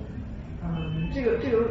[0.61, 1.63] 嗯，这个这个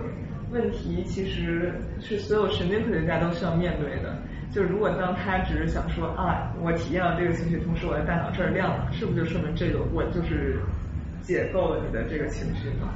[0.51, 4.17] 问题其实是所有神经科学家都需要面对的。
[4.51, 10.59] 就是如果当他只是想说啊，我体验了这个情绪，同时我的大脑这儿亮了，是不是就说明这个我就是
[11.21, 12.89] 解构了你的这个情绪呢？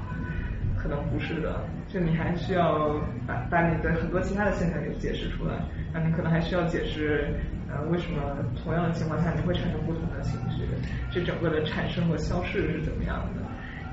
[0.78, 1.60] 可能不是的，
[1.93, 5.55] 就你还需要把把你的很多其他的现象给解释出来，
[5.93, 7.35] 那你可能还需要解释
[7.69, 8.23] 呃为什么
[8.62, 10.64] 同样的情况下你会产生不同的情绪，
[11.10, 13.43] 这整个的产生和消逝是怎么样的？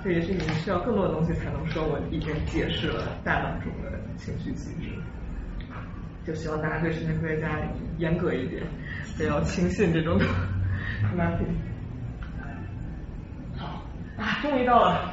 [0.01, 4.89] 这也是你需要更多的东西才能说我已经解释了大脑中的情绪机制。
[6.25, 7.59] 就希望大家对神经科学家
[7.97, 8.63] 严格一点，
[9.17, 10.25] 不要轻信这种 的。
[13.57, 13.83] 好
[14.17, 15.11] 啊，终于到了。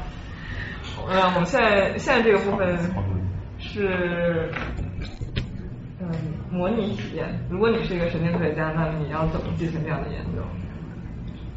[1.08, 2.76] 嗯，我们现在现在这个部分
[3.58, 4.50] 是
[6.00, 6.08] 嗯
[6.50, 7.38] 模拟体验。
[7.50, 10.42] 如果你是一个神经科学家，那你要怎么进行这样的研究？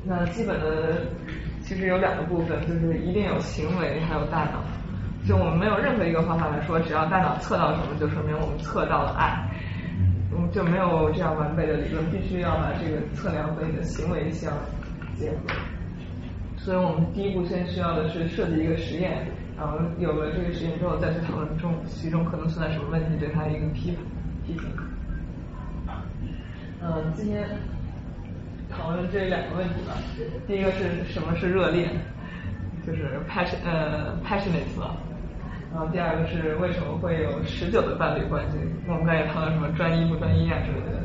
[0.03, 1.01] 那基本的
[1.61, 4.63] 其实有两个部分，就是一定有行为，还有大脑。
[5.27, 9.49] 就我们没有任何一个方法来说，只要大脑测到什么，就说明我们测到了爱。
[10.31, 14.53] 嗯，就没有这样完备的理论，必须要把这个测量和你的行为相
[15.15, 15.37] 结合。
[16.61, 19.25] 所以我们第一步先需要的是设计一个实验，
[19.57, 24.03] 然后有了这个实验之后，再去讨论中其中可能存在什么问题，对它一个批判
[24.45, 24.69] 批评。
[26.81, 27.47] 嗯，今天
[28.69, 29.95] 讨论这两个问题吧。
[30.47, 31.89] 第一个是什么是热恋，
[32.85, 34.95] 就是 passion 呃 passionate 了。
[35.71, 38.57] 然后第二个是为什么会有持久的伴侣关系？
[38.87, 41.01] 我们刚才也讨论什么专一不专一啊之类的。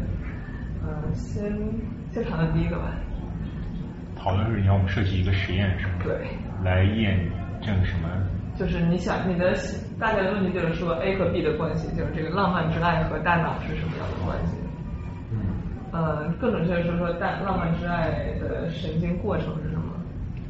[0.83, 1.53] 嗯，先
[2.13, 2.93] 先谈论第一个吧。
[4.25, 5.93] 讨论是你要我们设计一个实验是吗？
[6.03, 6.17] 对。
[6.65, 7.21] 来验
[7.61, 8.09] 证什么？
[8.57, 9.55] 就是你想你的
[9.99, 14.57] 大概的问题就是说 A 和 B 的关系，就是这个浪漫之爱和大脑是什么样的关系？
[15.31, 15.37] 嗯。
[15.93, 18.09] 呃，更准确的是说大浪漫之爱
[18.41, 19.93] 的神经过程是什么？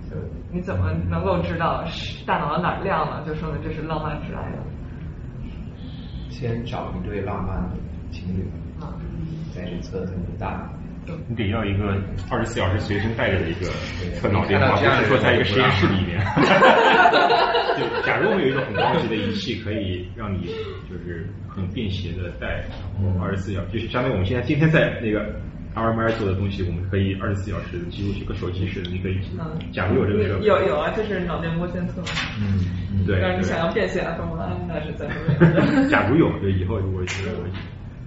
[0.08, 0.16] 就
[0.52, 4.62] 你怎么能够知道是大脑的哪亮了，就说明这是浪漫之爱了？
[6.30, 7.70] 先找一对浪漫的
[8.12, 8.48] 情侣，
[8.80, 8.94] 啊，
[9.52, 10.68] 再去测他们的大脑。
[11.28, 11.96] 你得要一个
[12.30, 13.66] 二十四小时随身带着的一个
[14.20, 16.20] 测脑电话，不是说在一个实验室里面。
[17.74, 20.46] 就假如我们有一个很高级的仪器，可以让你
[20.88, 22.64] 就是很便携的带，
[23.02, 25.34] 然后二十四小时，就是相当于我们现在今天在那个
[25.74, 29.18] RMI 做的东西，我们可以二十四小时几乎是个手机式的，你可以。
[29.72, 30.46] 假如有这个设备。
[30.46, 32.00] 有有啊，就是脑电波监测。
[32.40, 33.18] 嗯，对。
[33.20, 35.08] 但是你想要便携啊，什么那是在。
[35.90, 37.28] 假如有，对以后如果是。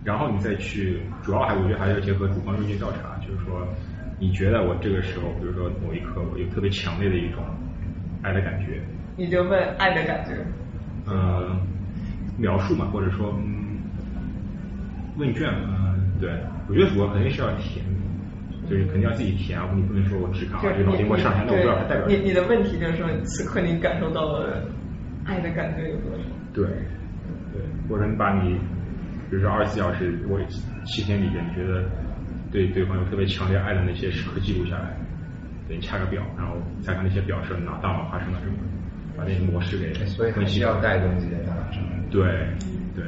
[0.08, 3.68] 然后你再去，主要还我觉得还要结合主观问卷调查，就是说，
[4.18, 7.44] 你觉得我这个时候，比如说某一刻我有特别强烈的一种
[8.24, 8.80] 爱的感觉，
[9.18, 10.32] 你就问爱的感觉。
[11.08, 11.60] 呃，
[12.38, 13.80] 描述嘛，或者说嗯，
[15.18, 16.32] 问卷，嗯，对，
[16.70, 17.84] 我觉得主要肯定是要填，
[18.70, 24.64] 就是肯定要自己填啊，你不能说我只看啊，这脑筋给我上台，那我不知道它代表你你的问题就是说，此刻你感受到了
[25.26, 26.24] 爱的感觉有多少？
[26.54, 26.66] 对，
[27.52, 28.58] 对，或者你把你，
[29.30, 30.40] 比如说二十四小时，我
[30.86, 31.84] 七天里边，你觉得
[32.52, 34.96] 对对方有特别强烈爱的那些时刻记录下来，
[35.68, 38.58] 对你掐个表，然后再看那些表上哪大脑发生了什么，
[39.18, 41.82] 把那些模式给所以还是要带动自己的大脑上。
[42.10, 42.24] 对
[42.96, 43.04] 对，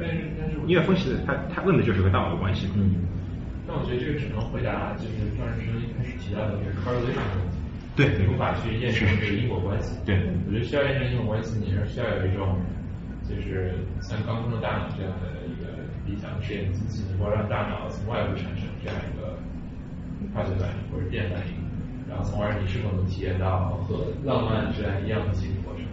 [0.66, 2.74] 因为分析的他他问的就是和大脑的关系嘛。
[2.76, 2.94] 嗯。
[3.66, 7.56] 但我觉得这个只能回答就是庄先生一开始提到的这个 correlation 的问题。
[7.96, 9.96] 对，你无法去验证这个因果关系。
[10.04, 10.16] 对，
[10.46, 12.58] 我觉得需要验证因果关系，你是需要有一种
[13.28, 15.39] 就是像刚中的大脑这样的
[16.10, 19.38] 理想的实验机器，能够让大脑从外部产生这样一个
[20.34, 21.54] 化学反应或者电反应，
[22.10, 25.86] 然后从而你是否能体验到和浪漫之爱一样的心理过程。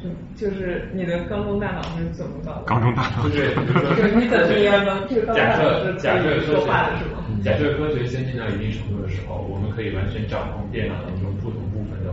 [0.00, 0.08] 是，
[0.38, 2.62] 就是你的缸中大脑是怎么搞的？
[2.64, 5.04] 缸中大脑就是就是你怎么验呢？
[5.08, 7.20] 这个假设假设说话的是吗？
[7.44, 11.60] 假设科学先进到一定程度的时候，我们可以完全掌控电脑当中不同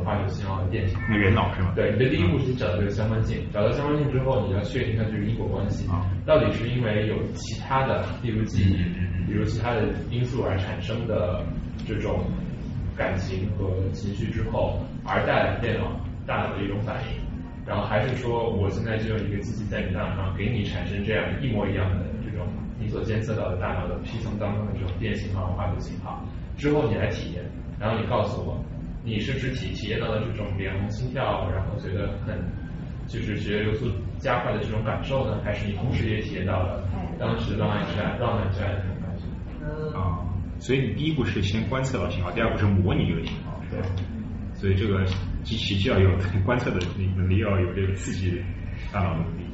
[0.05, 0.97] 化学信号的电性。
[1.09, 1.73] 那人脑是吗？
[1.75, 5.89] 对，你的第一步是找到这个相关性，找到相关性之后，你要确定它就是因果关系，
[6.25, 8.77] 到底是因为有其他的，例如记忆，
[9.25, 11.43] 比如其他的因素而产生的
[11.87, 12.23] 这种
[12.95, 17.19] 感情和情绪之后，而带来电脑大脑的一种反应，
[17.65, 22.47] 然后还是说我现在就用一个机器在你大脑上给你产生这样一模一样的这种
[22.79, 26.23] 你所监测到的大脑的皮层当中的这种电信号、化学信号，
[26.57, 27.43] 之后你来体验，
[27.79, 28.63] 然后你告诉我。
[29.05, 32.35] 你是只体体验到了这种脸红心跳，然后觉得很
[33.07, 33.85] 就是血液流速
[34.17, 36.83] 加快的这种感受呢，还是你同时也体验到了
[37.19, 39.95] 当时浪漫之爱、浪漫之爱的这种感觉？
[39.95, 40.25] 啊，
[40.57, 43.61] 所以你第一步是先观测到信号，第二步是模拟这个信号。
[43.69, 43.79] 对。
[44.55, 45.05] 所以这个
[45.43, 46.09] 机器既要有
[46.43, 46.79] 观测的
[47.15, 48.41] 能力，又要有这个刺激
[48.91, 49.45] 大脑的能力。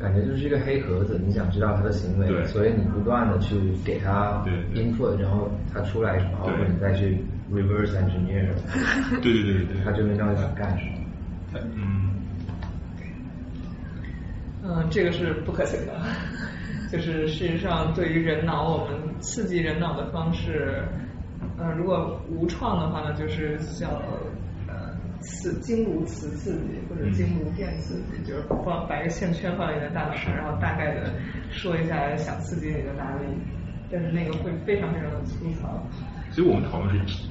[0.00, 3.54] 感觉就是一个黑盒子，你想知道它的行为，所以你不断的去
[3.84, 4.44] 给它
[4.74, 7.22] input，然后它出来什么，然后你再去。
[7.50, 8.52] Reverse engineer，
[9.22, 10.92] 对对对对对，他就知道想干什么。
[11.74, 12.10] 嗯，
[14.62, 15.98] 嗯，这个是不可行的。
[16.90, 20.82] 就是事实上，对于人脑，我们刺激人脑的方式，
[21.58, 23.90] 嗯，如果无创的话呢，就是像
[24.66, 31.12] 呃磁经颅磁刺激或者经颅电刺激，就是放把一个线圈放在你的大脑上，然后大概的
[31.50, 33.26] 说一下想刺激你的哪里，
[33.90, 35.82] 但是那个会非常非常的粗糙。
[36.30, 37.26] 所以我们讨论是。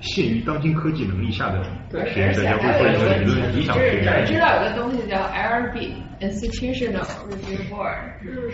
[0.00, 1.62] 限于当今科技能力下的
[2.06, 4.24] 实验者要会做一个理论理想实验。
[4.24, 7.96] 知道有个东西叫 IRB Institutional Review Board，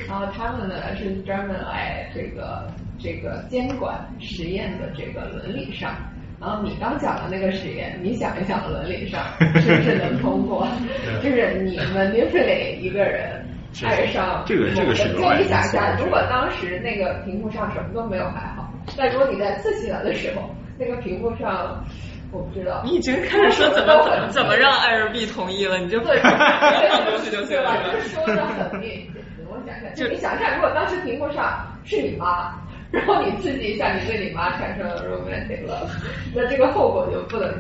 [0.08, 2.66] 然后他们呢是专门来这个
[2.98, 5.94] 这个监管实验的这个伦理上。
[6.40, 10.66] 然后你刚讲的那个实验，你想一想伦理上是不是能通过？
[11.22, 13.46] 就是你们 manipulate 一个人
[13.84, 15.08] 爱上这个这个是。
[15.12, 18.68] 就你想一下，如果当时那个屏幕上什么都没有还好，
[18.98, 20.50] 但如果你在刺激了的时候。
[20.78, 21.84] 那个屏幕上，
[22.30, 22.82] 我不知道。
[22.84, 27.92] 你已经开始说怎么怎么让艾尔 B 同意了，你就对，东西就行了。
[27.92, 29.08] 就是说的很那，
[29.48, 32.54] 我想想，就你想想，如果当时屏幕上是你妈，
[32.90, 35.88] 然后你刺激一下，你对你妈产生了 romantic love，
[36.34, 37.52] 那这个后果就不能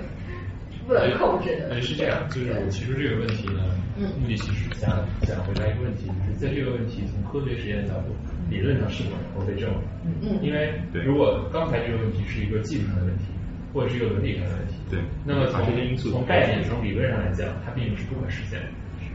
[0.86, 1.74] 不能控制的。
[1.74, 3.62] 哎，是这样，就是我提出这个问题呢，
[3.96, 4.90] 目的其实想
[5.22, 8.14] 想回答一个问题，就是在这个问题从科学实验角度。
[8.48, 9.70] 理论上是否能够被证
[10.20, 10.40] 明？
[10.42, 10.74] 因为
[11.04, 13.24] 如果刚才这个问题是一个技术上的问题，
[13.72, 18.66] 或者是一个伦理上的问题，对，那么从因素从概念、从理论上来讲，它并不是不可实现的。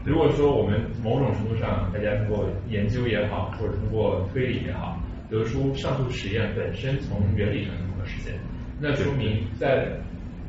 [0.04, 5.00] 如果说我们某种程度上，大家通过研究也好，或者通过推理也好，
[5.30, 8.34] 得出上述实验本身从原理上是不可实现，
[8.80, 9.88] 那说明在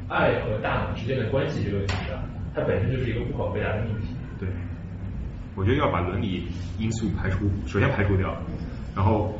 [0.09, 2.21] 爱和大脑之间的关系这个问题上，
[2.53, 4.07] 它本身就是一个不可回答的命题。
[4.39, 4.49] 对，
[5.55, 6.45] 我觉得要把伦理
[6.79, 8.35] 因素排除，首先排除掉。
[8.95, 9.33] 然后，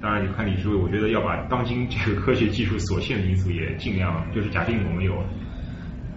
[0.00, 5.14] 当然你看李志伟，我觉得要把当今这个科学技术所限的因素也尽量，就是假定我们有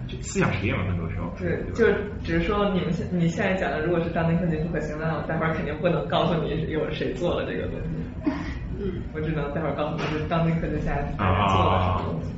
[0.06, 1.32] 就思想实验嘛，很多时候。
[1.38, 1.86] 对，就
[2.22, 8.32] 只是说你们现你现在讲的，如果是当今科技不可行，那我待会儿肯定不能告诉你有谁做了这个东西。
[8.78, 9.02] 嗯。
[9.14, 12.28] 我只能待会儿告诉你是当今科学家做了什么东西。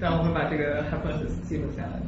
[0.00, 2.00] 但我会把这个 hypothesis 记录下来。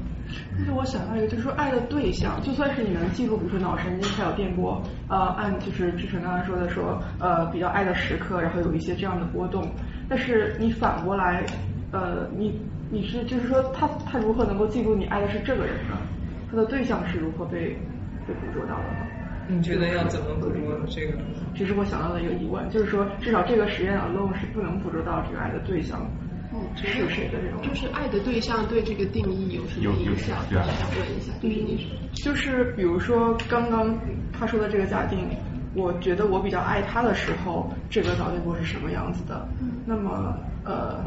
[0.56, 9.66] 但是我想到一个，就是说爱的对象，就算是你能记录，比如说脑神经还有电波，呃，按就是志成刚刚说的说，呃，比较爱的时刻，然后有一些这样的波动，
[10.08, 11.44] 但是你反过来，
[11.92, 15.96] 呃，你你是就是说他他如何能够记录你爱的是这个人呢？
[16.50, 17.78] 他的对象是如何被
[18.26, 19.06] 被捕捉到的呢？
[19.48, 21.18] 你觉得要怎么捕捉这个？
[21.54, 26.00] 这是我想到的一个疑问，就是说，至少这个实验 alone 是不能捕捉到这个爱的对象。
[26.60, 27.60] 嗯，是谁的这种？
[27.62, 30.38] 就是爱的对象对这个定义有什么影响？
[30.48, 30.64] 对啊。
[30.78, 33.98] 想问一下，就是你就是比如说刚刚
[34.32, 35.28] 他说的这个假定，
[35.74, 39.46] 我觉得我比较爱他的时候，这个脑电波是什么样子的？
[39.86, 41.04] 那么呃。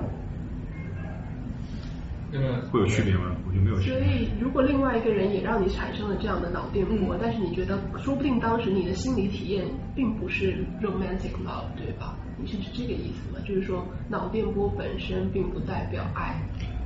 [2.71, 3.35] 会有区别吗？
[3.47, 3.99] 我觉得没有区别。
[3.99, 9.65] 所以，如果另外一个人也让你产生了这样的脑电波，但是你觉得，说不定当时你的心理体验
[9.95, 12.15] 并不是 romantic love，对吧？
[12.37, 13.39] 你是指这个意思吗？
[13.47, 16.35] 就是说，脑电波本身并不代表爱。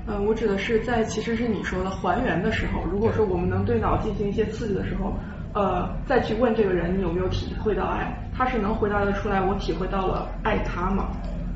[0.08, 5.14] 嗯，我指的是在其实是你说的还原的时候，如果说我们能对脑进行一些刺激的时候，
[5.54, 11.10] 呃，再去问这个人你有没有体会到爱，他是能回答得出来我体会到了爱他吗？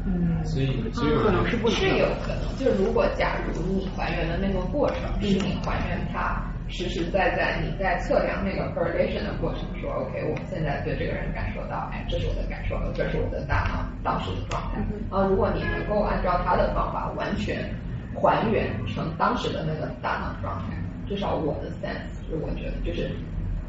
[0.05, 14.81] 嗯，所以所以可能是不是有可能，就是如果假如你还原的那个过程是你还原它实实在在你在测量那个 correlation 的过程，说 OK，我现在对这个人感受到，哎，这是我的感受，这是我的大脑当时的状态。
[15.15, 17.69] 啊，如果你能够按照他的方法完全
[18.15, 20.75] 还原成当时的那个大脑状态，
[21.07, 23.11] 至少我的 sense 是我觉得就是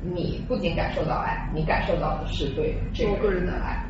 [0.00, 3.84] 你不仅感受到爱，你感受到的是对这个人的爱。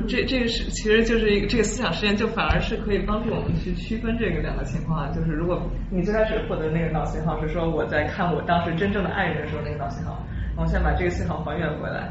[0.00, 5.10] 这这个是其实就是一个这个思想实验，就反而是可以帮助我们去区分这个两个情况啊。
[5.14, 10.24] 就是如果你最开始获得那个脑信号是说我在看我当时真正的爱人的时候那个脑信号，
[10.56, 12.08] 然后现在把这个信号还原回来，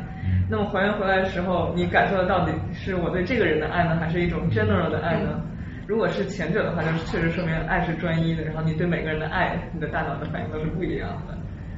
[0.49, 5.41] 那么还原回来的时候，你感受的到底是我对这个人的爱呢，还是一种 general 的爱呢？
[5.87, 11.37] 如果是前者的话，就是确实说明爱是专一的，然后你对每个人的爱，你的大脑的反应都是不一样的。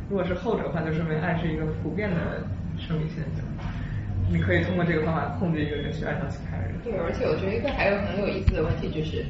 [0.09, 2.43] 如果是后者的话，就说明爱是一个普遍的
[2.77, 3.43] 生理现象。
[4.33, 6.73] 你可以通过这个方法控制一个人去爱上其他人。
[6.83, 9.23] 对，而且我觉得一个还有很有意思的问题就是，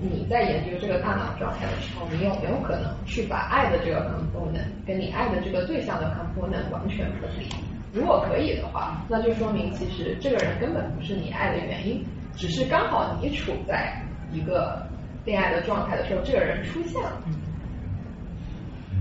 [0.00, 7.46] 你在研究这个大脑状态的时候，你有没有可能去把爱的这个 component 跟你爱的这个对象的 component 完全分离？
[7.92, 12.02] 如果可以的话，那就说明其实这个人根本不是你爱的原因，
[12.34, 14.02] 只是刚好你处在
[14.32, 14.86] 一个
[15.26, 17.22] 恋爱的状态的时候，这个人出现了。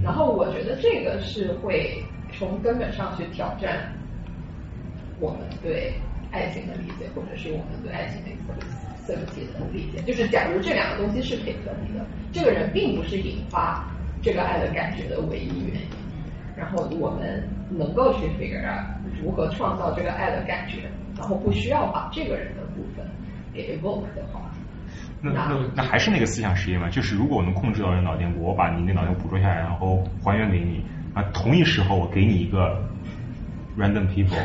[0.03, 2.03] 然后我觉得这个是会
[2.37, 3.89] 从根本上去挑战。
[5.19, 5.93] 我们对
[6.31, 8.53] 爱情的理解，或者是我们对爱情的一个
[9.05, 13.85] 色系的理解，就是假如这两个东西是可以分离的，这个人并不是引发
[14.21, 15.87] 这个爱的感觉的唯一原因。
[16.55, 18.85] 然后我们能够去 figure out
[19.19, 20.83] 如何创造这个爱的感觉，
[21.17, 23.03] 然后不需要把这个人的部分
[23.51, 24.51] 给 evoke 的话，
[25.19, 26.89] 那那那还是那个思想实验嘛？
[26.89, 30.85] 就是如果我能控制到人脑电波，我把你那脑电波捕捉下来，然后还原给你
[31.15, 32.79] 啊，同一时候我给你一个
[33.77, 34.37] random people。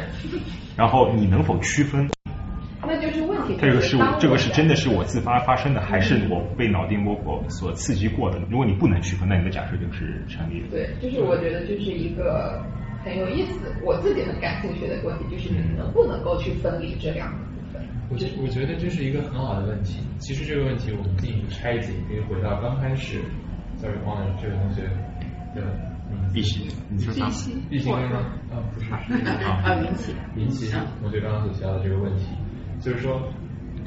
[0.77, 2.09] 然后你能否区分？
[2.81, 3.57] 那就是问题。
[3.61, 8.39] 这个是这个是真的是我自发发生的，还是我被脑电波所刺激过的？
[8.49, 10.69] 如果你不能区分，那你的假设就是成立的。
[10.71, 12.63] 对，就是我觉得就是一个
[13.05, 17.83] 很有意思，我自己很感兴趣的问题，就是你能不能够去分离这两个部分？
[18.11, 20.01] 我觉我觉得这是一个很好的问题。
[20.19, 23.21] 其实这个问题我们进一步拆解，可以回到刚开始
[23.77, 24.83] ，sorry，忘了这位同学
[25.55, 25.88] 的。
[26.33, 27.27] 碧玺，你说啥？
[27.69, 30.71] 碧玺刚刚啊，不是啊，林奇，林奇
[31.01, 32.27] 同学刚刚所提到的这个问题，
[32.81, 33.21] 就是说，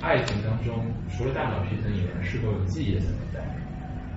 [0.02, 3.40] 爱情当中除了大脑皮层以外，是否有记忆的存在？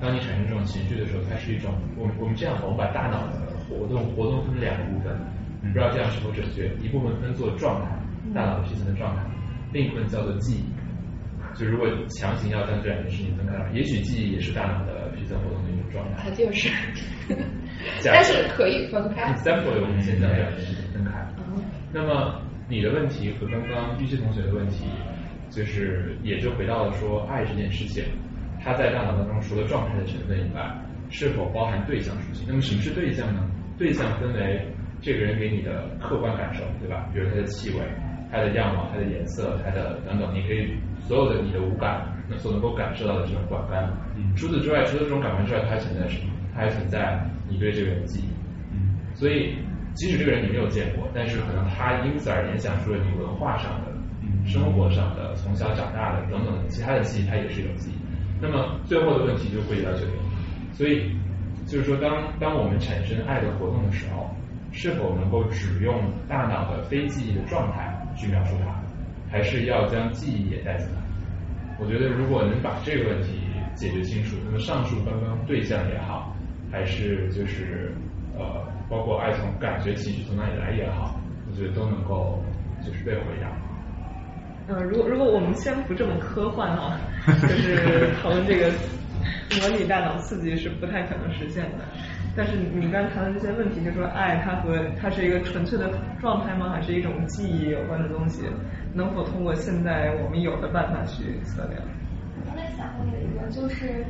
[0.00, 5.16] 当你产生这种情绪的时候，它是一种，我们我们这样，我们把大脑的活动活动分两个部分，
[5.62, 6.68] 不知道这样是否准确？
[6.82, 7.88] 一部分分作状态，
[8.34, 9.22] 大脑皮层的状态，
[9.72, 10.64] 另一部分叫做记忆。
[11.54, 14.93] 就如果强行要将这两件事情分开了，也许记忆也是大脑的
[15.94, 16.24] 状态。
[16.24, 16.68] 它就是。
[18.04, 19.32] 但是可以分开。
[19.32, 21.26] example 我们现在两件事情分开。
[21.92, 24.84] 那么你的问题和刚刚玉溪同学的问题，
[25.48, 28.04] 就是也就回到了说爱这件事情，
[28.62, 30.60] 它在大脑当中除了状态的成分以外，
[31.08, 32.44] 是否包含对象属性？
[32.48, 33.48] 那么什么是对象呢？
[33.78, 34.66] 对象分为
[35.00, 37.08] 这个人给你的客观感受，对吧？
[37.12, 37.80] 比如他的气味、
[38.30, 42.06] 他的样貌、他的颜色、他的等等，你可以所有的你的五感
[42.38, 43.88] 所能够感受到的这种感官。
[44.36, 46.32] 除此之外，除了这种感官之外，它还存在什么？
[46.54, 48.28] 它还存在你对这个人的记忆，
[48.72, 49.56] 嗯，所以
[49.94, 53.92] 即使这个人你没有见过，但是可能他因此而联想出了你文化上的、
[54.48, 57.94] 生活上的、从小长大的等等其他的记忆，它也是一种记忆。
[58.40, 60.12] 那么最后的问题就会到这里，
[60.72, 61.10] 所以
[61.66, 64.30] 就是说，当当我们产生爱的活动的时候，
[64.72, 68.74] 是否能够只用大脑的非记忆的状态去描述它，
[69.30, 71.03] 还是要将记忆也带进来？
[71.84, 73.38] 我觉得如果能把这个问题
[73.74, 76.34] 解决清楚，那么上述刚刚对象也好。
[76.72, 77.92] 还是就是
[78.36, 78.42] 呃，
[78.90, 82.42] 包括爱从感觉情绪从哪里来也好，我觉得都能够
[82.84, 83.48] 就是被回答。
[84.66, 86.98] 嗯，如果如果我们先不这么科幻啊，
[87.42, 88.72] 就 是讨论这个
[89.60, 91.84] 模拟大脑刺激是不太可能实现的。
[92.36, 95.88] 但是你刚才谈的这些问题，就说爱它和它是一个纯粹的
[96.20, 96.70] 状态吗？
[96.70, 98.42] 还是一种记忆有关的东西？
[98.94, 101.82] 能否通过现在我们有的办法去测量？
[102.38, 104.06] 我刚才想到了一个，就是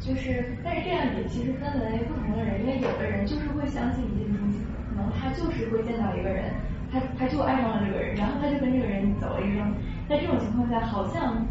[0.00, 6.54] 就是，但是这样也其实分为不同的人，因为有的人就是会相信一见钟情，可能他就是会见到一个人，
[6.90, 9.74] 他他就爱上了这个人，然后他就跟这个人走了一生。
[10.08, 11.44] 在这种情况下，好像。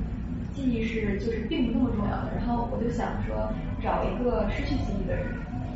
[0.58, 5.24] 记忆是就是并不那么重要的，然后我就想说找一个失去记忆的人，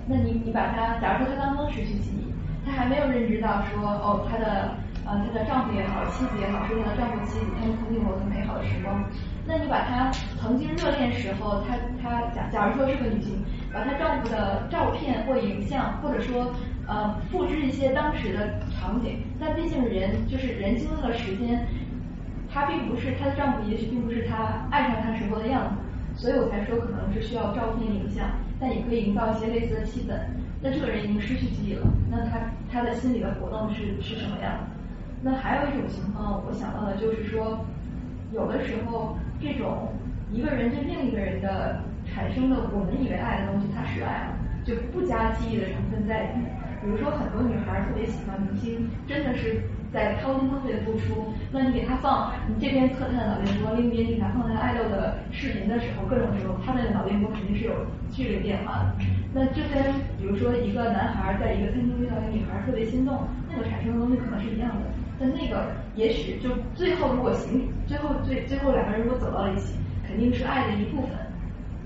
[0.07, 2.33] 那你你把他，假如说他刚刚失去记忆，
[2.65, 4.73] 他还没有认知到说哦他的
[5.11, 9.03] 呃她的丈夫也好，妻子也好，是她的丈夫妻子，他们曾经有很美好的时光，
[9.45, 10.09] 那你把她
[10.39, 13.43] 曾经热恋时候，她她假假如说是个女性，
[13.73, 16.53] 把她丈夫的照片或影像，或者说
[16.87, 21.67] 呃复制一些当时的场景，那毕竟人就是人经历了时间。
[22.53, 25.75] 她并不是她的丈夫，也许并不是她爱上她时候的样
[26.15, 28.25] 子，所以我才说可能是需要照片、影像，
[28.59, 30.13] 但也可以营造一些类似的气氛。
[30.63, 32.37] 那这个人已经失去记忆了，那他
[32.71, 34.70] 他的心理的活动是是什么样的？
[35.21, 37.63] 那还有一种情况，我想到的就是说，
[38.33, 39.89] 有的时候这种
[40.31, 46.51] 一个人对另一个人的产生的我们以为爱的东西，它是爱了，就不加记忆的成分在里面。
[46.81, 49.61] 比如说很多女孩特别喜欢明星，真的是。
[49.91, 57.73] 在掏心掏肺的付出，那你给他放，你这边测他的脑电波，另一边给他放他爱豆的视频的时候，各种时候，他的脑电波肯定是有
[58.09, 58.95] 剧烈变化的。
[59.33, 59.83] 那这跟
[60.17, 64.87] 比如说一个男孩在一个餐厅遇到一个女孩特别心动，那个产生的东西可能是一样的。
[65.21, 69.75] 但那个也许就最后如果行，最后最最后两个人如果走到了一起，
[70.07, 71.11] 肯定是爱的一部分。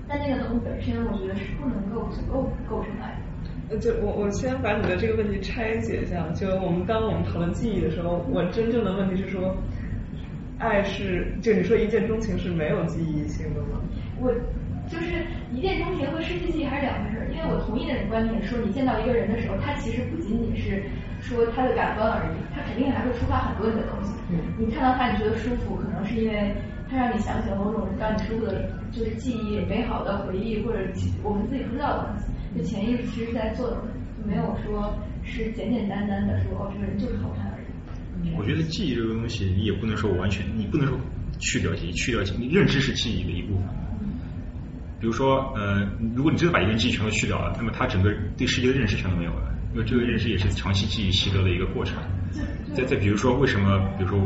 [0.08, 3.14] 但那个东西本身，我觉得是不能够足够构成爱。
[3.68, 6.26] 呃，就我我先把你的这个问题拆解一下。
[6.32, 9.54] 就我们当我们讨论记忆的时候，我真正的问题是说，
[10.58, 13.80] 爱是就你说一见钟情是没有记忆性的吗？
[14.20, 14.32] 我
[14.88, 17.26] 就是一见钟情和失去记忆还是两回事。
[17.34, 20.84] 因为我同意那种观点，说你见到一个人的时候，他其实不仅仅是
[21.26, 24.14] 说他的感官而已，他肯定还会触发很多你的东西。
[24.58, 26.54] 你看到他你觉得舒服，可能是因为
[26.88, 30.78] 他让你想起了某种让你舒服的，就是记忆、美好的回忆或者
[31.22, 32.26] 我们自己不知道的东西。
[32.56, 33.76] 就潜意识其实在做的，
[34.16, 38.34] 就没有说是简简单单的说哦，这个人就是好看而已。
[38.38, 40.96] 我觉得记忆这个东西，你也不能说完全，你不能说
[41.38, 43.64] 去掉记忆，去掉记忆，认知是记忆的一部分。
[44.98, 51.98] 比如说，呃，如果你真的把一个人记忆全都去掉了，那么他整个对世界的认识全都没有了，因为这个认识也是长期记忆习得的一个过程。
[52.74, 54.18] 再再比如说，为什么比如说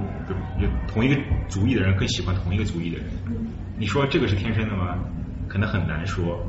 [0.60, 3.06] 有同一个族裔的人更喜欢同一个族裔的人？
[3.76, 4.96] 你说这个是天生的吗？
[5.48, 6.40] 可能很难说。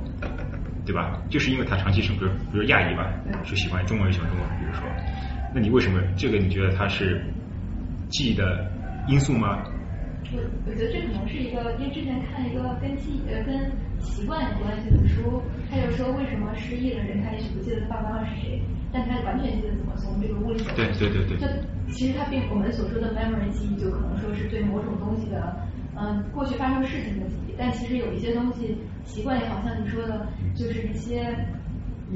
[0.85, 1.19] 对吧？
[1.29, 3.11] 就是因为他长期生，比如比如亚裔吧，
[3.43, 4.83] 就喜欢中国人喜欢中国人，比如说，
[5.53, 7.23] 那你为什么这个你觉得他是
[8.09, 8.69] 记忆的
[9.07, 9.63] 因素吗？
[10.33, 18.61] 我我觉得这可能是一个，因为之前看一个跟记呃跟习惯有关系的书，他就说为什么失忆的人他也许不记得爸爸妈妈是谁，
[18.93, 20.71] 但他完全记得怎么从这个屋里走。
[20.75, 21.37] 对对对对。
[21.37, 21.47] 就
[21.91, 25.55] 其实他并我们所说的 memory 记忆，就可能说是对某种东西的
[25.95, 28.77] 嗯过去发生事情的记忆，但其实有一些东西。
[29.03, 31.35] 习惯也好像你说的，就是一些，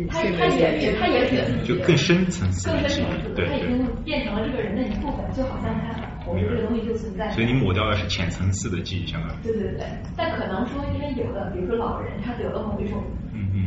[0.08, 7.30] 他他也是他也是自己就更深层次更深层次的，他已经变成了这个人的一部分，就好像他我们这个东西就存在。
[7.32, 9.44] 所以你抹掉的是浅层次的记忆，相当于。
[9.44, 9.86] 对对对，
[10.16, 13.04] 但可能说，因为有的，比如说老人，他得了某一种，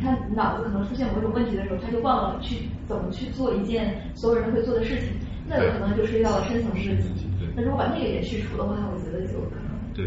[0.02, 5.08] 他脑子可能出现某种问题的时候，他就忘了去怎么去做一件所有人会做的事情，
[5.46, 7.28] 那有可能就涉及到了深层次的记忆。
[7.54, 9.94] 那如果把那个也去除的话，我觉得就可能。
[9.94, 10.06] 对。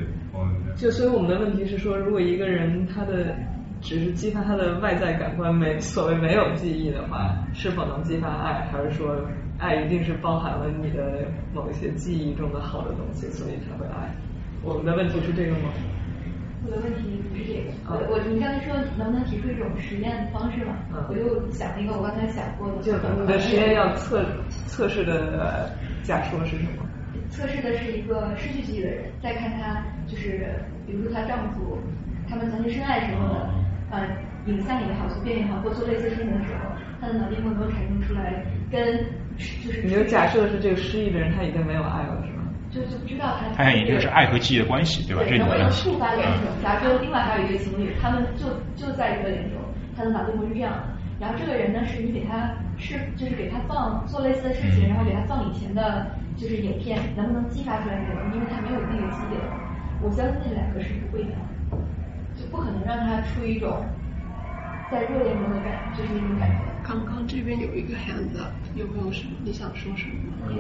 [0.76, 3.36] 就所以我们的问题是说，如果一个人他的
[3.82, 8.65] 只是激发他的外在感官，没所谓没有记忆的话，是否能激发爱？
[8.72, 9.15] 还是说
[9.61, 14.09] 爱一定是包含了你的某一些记忆中的好的东西，所以才会爱？
[14.63, 15.69] 我们的问题是这个吗？
[16.65, 17.69] 我的问题不是这个。
[17.85, 20.73] 我我你刚才说能不能提出一种实验方式嘛？
[21.09, 22.81] 我就想了一个我刚才想过的。
[22.81, 24.25] 就你的实验要测
[24.65, 25.69] 测试的
[26.03, 26.85] 假说是什么？
[27.29, 30.53] 测试的是一个失去记忆的人，再看他就是，
[30.85, 31.77] 比如说她丈夫，
[32.27, 33.49] 他们曾经深爱时候的，
[33.91, 34.05] 呃，
[34.47, 39.05] 影像也好，图片也好，或做类似事情的时候，他的脑电波能产生出来，跟
[39.37, 39.81] 就是。
[39.83, 42.43] 你就假设是这个失忆的人，他已经没有爱了，是吗？
[42.71, 43.63] 就就不知道他。
[43.63, 45.23] 他已经是爱和记忆的关系，对吧？
[45.23, 46.47] 能不能触发联种？
[46.63, 49.59] 假设另外还有一对情侣，他们就就在这个联种，
[49.95, 50.83] 他的脑电波是这样的。
[51.19, 56.11] 然后这个人呢，是你给他是就是给他放做类似的事情，然后给他放以前的。
[56.37, 58.33] 就是影片能不能激发出来这个？
[58.33, 59.43] 因为他没有那个记忆了。
[60.01, 61.35] 我相信那两个是不会的，
[62.35, 63.85] 就不可能让他出一种
[64.89, 66.63] 在热恋中的感，就是那种感觉。
[66.91, 70.59] 刚刚这边有一个 hand up，有没有什么你想说什么吗？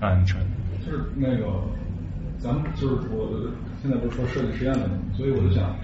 [0.00, 0.38] 啊，你说。
[0.86, 1.50] 就是那个，
[2.38, 3.50] 咱们就是我
[3.82, 4.94] 现在不是说设计实验的吗？
[5.16, 5.74] 所以我就想，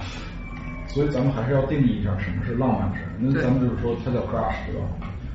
[0.86, 4.86] 所以咱们还是要定义一下什么是浪漫值那咱们就是说它叫 crush，对吧？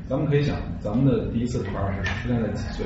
[0.07, 2.85] 咱们可以想，咱们的第一次 crush 是出现在几岁？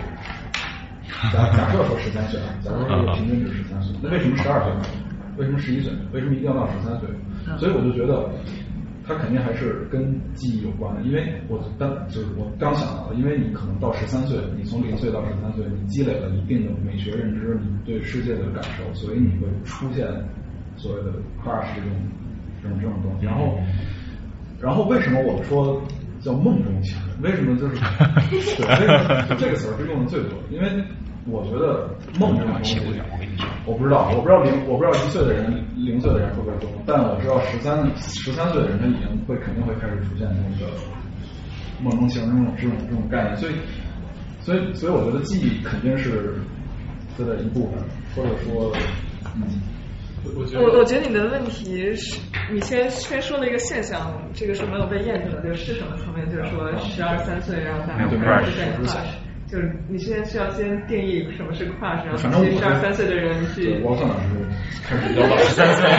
[1.31, 4.73] 假假设说十三岁，假设说平均值十三岁，那为什么十二岁？
[5.38, 5.93] 为什么十一岁？
[6.11, 7.07] 为什么一定要到十三岁？
[7.59, 8.27] 所以我就觉得，
[9.05, 11.01] 它肯定还是跟记忆有关的。
[11.01, 20.07] 因为我当就是我刚想到的，因为你可能到十三岁，你从零岁到十三岁，你积累了一定的美学认知，你对世界的感受，所以你会出现
[20.75, 21.11] 所谓的
[21.43, 21.91] crush 这种
[22.61, 23.25] 这种这种东西。
[23.25, 23.57] 然后，
[24.59, 25.81] 然后为什么我说？
[26.23, 28.31] 叫梦中情人，为什么就是对？
[28.31, 30.39] 为什么这个词儿是用的最多？
[30.49, 30.81] 因为
[31.25, 32.80] 我觉得梦这种东西，
[33.65, 40.72] 我不知道，我不知道零，我不知道一岁的人、零岁的人会不会多，但我知道十三、十三岁的人他已经会肯定会开始出现那个
[41.81, 43.53] 梦中情人这种这种这种概念，所以，
[44.41, 46.35] 所以，所以我觉得记忆肯定是
[47.18, 47.80] 它的一部分，
[48.15, 48.72] 或者说，
[49.35, 49.43] 嗯。
[50.26, 52.18] 我我觉得你的问题是，
[52.49, 56.26] 你先先说了一个现象，这个是没有被验证的，就是什么层面？
[56.31, 58.51] 就是说十二三岁，然后大家开始
[59.53, 63.80] 就是你先需要先定义什么是 crush，然后十二三岁的人去。
[63.84, 64.34] 我可能是
[64.84, 65.88] 开始要到十三岁。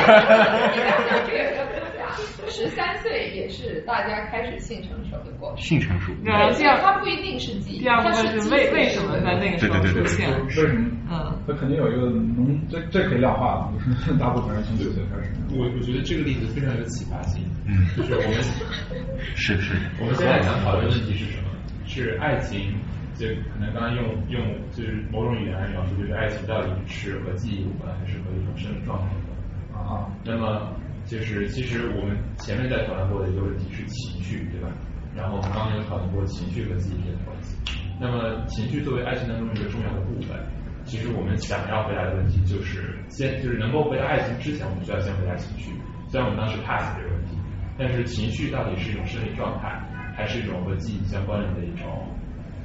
[2.51, 5.59] 十三岁也是大家开始性成熟的过程。
[5.59, 6.13] 性成熟。
[6.25, 7.79] 然后第二，它不一定是记忆。
[7.79, 10.29] 第二部分是为为什么在那个时候出现？
[10.47, 10.91] 为什么？
[11.11, 15.31] 嗯，他肯定有一个能，这这可以量化的，就是大部分人从九岁开始。
[15.57, 17.41] 我我觉得这个例子非常有启发性。
[17.67, 18.35] 嗯，就是我们
[19.37, 19.75] 是是。
[20.01, 21.45] 我们现在想讨论的问题是什么？
[21.87, 22.75] 是爱情，
[23.15, 29.21] 就可能刚刚用用就是某种语言来描述，就是爱情到底是和记忆有关，还是和一种生理状态有
[29.77, 29.85] 关？
[29.85, 30.73] 啊，那么。
[31.07, 34.71] 就是其实我们前面在讨论过的一个问题是情绪，对吧？
[35.15, 37.55] 然后我们刚刚有讨论过情绪和记忆之间的关系。
[38.01, 40.35] 那么情绪作为爱情当中一个重要的部分，
[40.87, 45.73] 其实我们想要回答的问题就是先就是能够回答爱情之前，我们需要先回答情绪。
[46.09, 47.37] 虽然我们当时 pass 这个问题，
[47.77, 49.79] 但是情绪到底是一种生理状态，
[50.17, 52.09] 还是一种和记忆相关联的一种，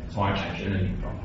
[0.09, 1.21] 从而产生的一种状态？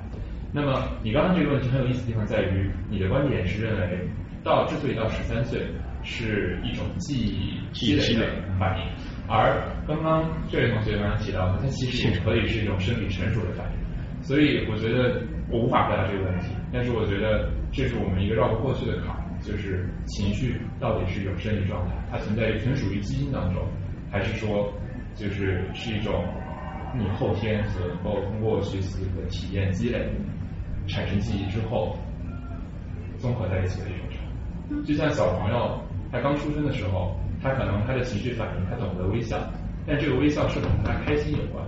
[0.53, 4.09] 那么你刚刚这个问题很有意思的地方在于，你的观点是认为
[4.45, 5.67] 到之所以到十三岁。
[6.07, 8.27] 是一种记忆积累的
[8.61, 8.85] 反应，
[9.27, 14.23] 而刚刚这位同学刚刚提到的，它其实也可以是一种生理成熟的反应。
[14.23, 23.67] 所以我觉得我无法回答这个问题，但是我觉得这是我们一个绕不过去的坎，就是情绪到底是一种生理状态，它存在于纯属于基因当中，
[24.13, 24.71] 还是说
[25.15, 26.23] 就是是一种
[26.97, 30.09] 你后天所能够通过学习和体验积累
[30.87, 31.97] 产生记忆之后
[33.19, 34.19] 综合在一起的一种程
[34.77, 35.81] 度，就像小朋友。
[36.13, 39.37] 他刚出生的时候，他可能他的情绪反应，他懂得微笑，
[39.85, 41.67] 但这个微笑是否和他开心有关，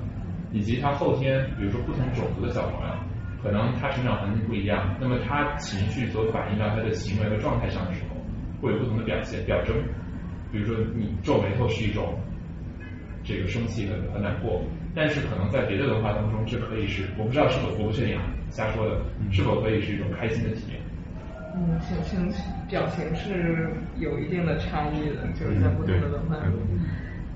[0.53, 2.95] 以及他后天，比如说不同种族的小朋友，
[3.43, 8.15] 可能他成长环境不一样，那么他情绪所反映到他的行为和状态上的时候，
[8.63, 9.75] 会有不同的表现表征。
[10.53, 12.15] 比如说你皱眉头是一种
[13.27, 14.63] 这个生气很很难过，
[14.95, 19.01] 但是可能在别的文化当中，这可以是我不知道是否我不确定啊，瞎说的，
[19.33, 20.81] 是否可以是一种开心的体验。
[21.57, 22.33] 嗯，情情
[22.69, 26.53] 表情是有一定的差异的，就是在不同的文化中。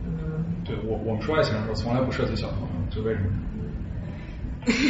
[0.06, 3.28] 嗯，对我我们说爱情的时候，从来不涉及小朋友，就为什么？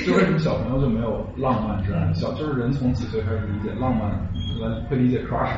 [0.05, 2.13] 就为什么小朋友就没有浪漫之爱？
[2.13, 4.11] 小就是人从几岁开始理解浪漫，
[4.61, 5.55] 来会理解 crush。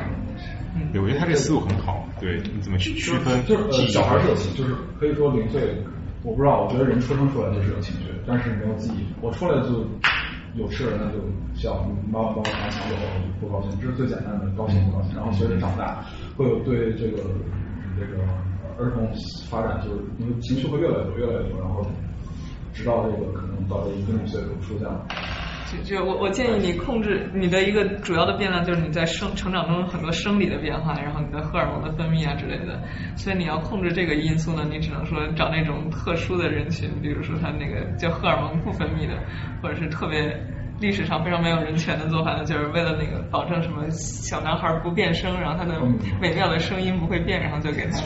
[0.91, 2.07] 对，我觉得他这思路很好。
[2.19, 3.45] 对，你怎么去区分？
[3.45, 5.75] 就是小孩是有情，就是可以说零岁，
[6.23, 9.05] 我不知道，我觉得人出生出来就是有情绪，但是没有记忆。
[9.21, 9.85] 我出来就。
[10.55, 11.17] 有事那就
[11.55, 12.95] 笑，妈妈帮我拿抢走，
[13.41, 15.15] 不高兴，这是最简单的高兴不高兴。
[15.15, 16.05] 然后随着长大，
[16.37, 17.23] 会有对这个
[17.97, 18.21] 这个
[18.77, 19.11] 儿童
[19.49, 21.83] 发展，就是因为情绪会越来越多，越来越多，然后
[22.71, 25.03] 直到这个可能到这一定岁数出现了。
[25.83, 32.81] 就我我建议你控制你的一个主要的变量，就是你在生成长中很多生理的变化，然后你的荷尔蒙的分泌啊之类的，
[33.15, 39.17] 所以你要控制这个因素呢，你只能说找那种特殊的人群，比如说他那个叫荷尔蒙不分泌的，
[39.61, 40.39] 或者是特别。
[40.79, 45.79] 历史上非常没有人权的做法呢，就是为了那个保证什么小男孩不变声，然后他的
[46.19, 47.99] 美妙的声音不会变，然后就给他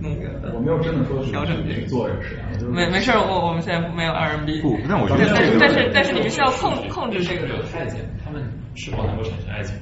[0.00, 0.52] 那个。
[0.52, 2.66] 我没有真的说调整去做这个作用是。
[2.66, 4.60] 没没事，我我们现在没有 R&B。
[4.60, 5.58] 不，但我觉得这个。
[5.60, 7.62] 但是但是你们需要控控制这个。
[7.72, 8.42] 太监，他们
[8.74, 9.76] 是否能够产生爱情？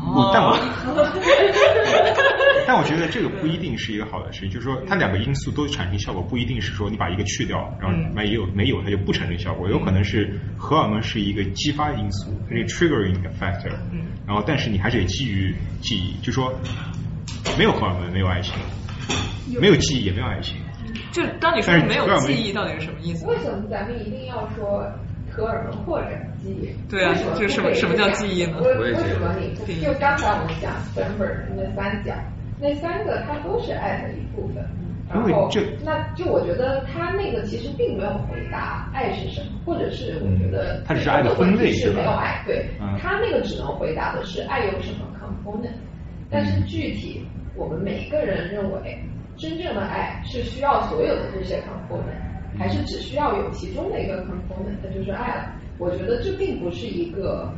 [0.00, 0.56] 不，但我，
[2.66, 13.72] 但我觉得这个不一定是一个好的事情，就是说它两个因素都产生效果，不一定是说你把一个去掉，然后没有没有它就不产生效果，有可能是荷尔蒙是一个激发因素，它是 triggering factor，
[14.26, 16.52] 然后但是你还是得基于记忆，就说
[17.58, 18.54] 没有荷尔蒙没有爱情，
[19.60, 20.56] 没有记忆也没有爱情。
[21.12, 23.26] 就当你说没有记忆，到底是什么意思？
[23.26, 24.90] 为什么咱们一定要说？
[25.32, 26.08] 荷尔蒙或者
[26.42, 28.58] 记忆，对啊，就什么什么叫记忆呢？
[28.60, 32.14] 为什么你就刚才我们讲 s t e m b e r 那三角，
[32.60, 34.64] 那三个它都是爱的一部分。
[35.12, 35.50] 然后，
[35.84, 42.64] 那就我觉得他那个其实并没有回答爱是什么，或者是我觉得他只是爱的分类是没有爱，对，
[43.02, 45.72] 他那个只能回答的是爱有什么 component，
[46.30, 47.26] 但是具体
[47.56, 48.96] 我们每个人认为
[49.36, 55.50] 真正的爱是需要所有的这些 component，还是只需要有其中的一个 component，那就是爱了。
[55.80, 57.50] 我觉得这并不是一个，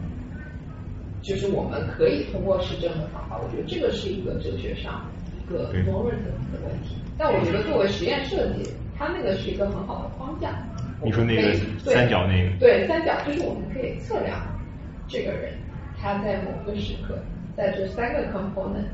[1.21, 5.05] 就是我们可以通过实证的方法，我觉得这个是一个哲学上
[5.37, 6.95] 一个 normative 的问题。
[7.19, 10.57] 但我觉得作为实验设计，它那个是一个很好的框架。
[11.03, 12.57] 你说那个三角那个？
[12.61, 14.39] 对，三角就是我们可以测量
[15.09, 15.53] 这个人
[16.01, 17.19] 他在某个时刻，
[17.57, 18.87] 在这三个 component，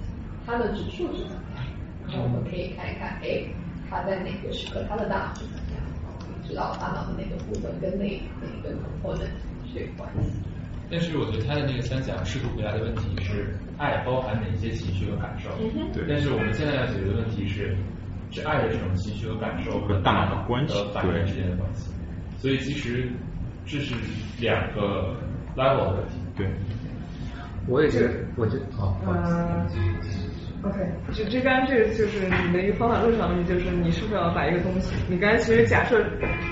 [0.46, 1.64] 他的指数是怎么样？
[2.08, 3.44] 然后我们可以看一看，哎，
[3.90, 5.57] 他在哪个时刻他的大脑是怎么样？
[6.48, 9.28] 知道大脑的那个部分跟哪哪个 component
[9.70, 10.32] 是有关系。
[10.90, 15.50] 但是我觉得他的那个三讲试图回答的问题是，爱包含哪些情绪和感受？
[15.92, 16.04] 对。
[16.08, 17.76] 但是我们现在要解决的问题是。
[18.30, 21.90] 是爱的这种情绪和感受和大脑的关系和反应之间的关系，
[22.36, 23.10] 所以其实
[23.64, 23.94] 这是
[24.38, 25.16] 两个
[25.56, 26.20] level 的问题。
[26.36, 26.46] 对，
[27.66, 28.64] 我也觉得，我觉得，
[29.06, 29.66] 嗯
[30.62, 30.78] ，OK，
[31.12, 36.02] 就这刚这个就是你的一个方法论上的问题，就是你是不是要把一个东西，你刚才其实假设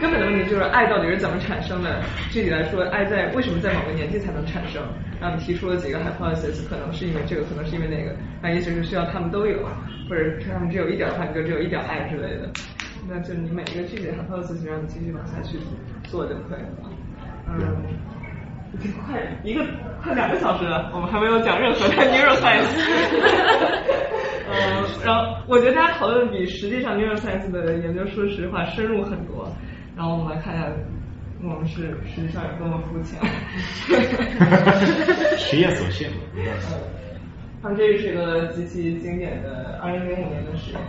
[0.00, 2.02] 根本的问题就是爱到底是怎么产生的？
[2.30, 4.82] 具体来说，爱在为什么在某个年纪才能产生？
[5.20, 9.64] 然后你提出了几个 hypothesis，可能是因为这个，可能是因为那个，那也许是需要他们都有，
[10.08, 12.50] 或者他们只有一点的话，你就只有一点爱之类的。
[13.08, 15.58] 那就你每一个具体的 hypothesis 让你继续往下去
[16.04, 16.90] 做就可以了。
[17.48, 17.56] 嗯，
[19.06, 19.64] 快一个
[20.02, 22.70] 快两个小时了，我们还没有讲任何的 neuroscience。
[24.48, 29.48] 嗯，然后我觉得大家讨论比实际上 neuroscience 的研究说实话深入很多。
[29.96, 30.66] 然后我们来看一下。
[31.44, 33.20] 我们是实际上有多么肤浅，
[35.36, 36.10] 实验所限。
[37.62, 40.80] 他们这是一个极其经典的二零零五年的实验，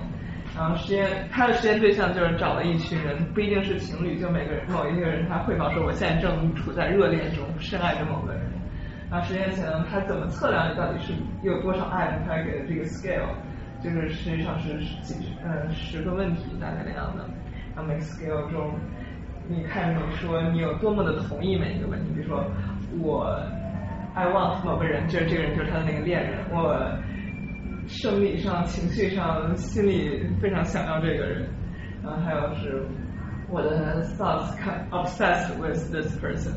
[0.58, 8.42] 然后实验他的实验对象就是找了一群人，不一定是情侣，就每个人某一个人他汇报说我现在正处在热恋中，深爱着某个人。
[9.12, 11.14] 然后实验前他怎么测量你到底是
[11.44, 12.24] 有多少爱呢？
[12.28, 13.30] 他给的这个 scale
[13.82, 15.14] 就是实际上是几
[15.44, 17.24] 呃十个问题大概那样的，
[17.76, 18.74] 然后每个 scale 中。
[19.50, 22.44] 你看，你说你有多么的同意每一个问题，比如说
[23.00, 23.42] 我
[24.14, 26.76] I want 某个人，就是这个人就是他的那个恋人，我
[27.88, 31.48] 生理上、情绪上、心里非常想要这个人，
[32.04, 32.84] 然后还有是
[33.50, 36.52] 我的 thoughts 看 obsessed with this person，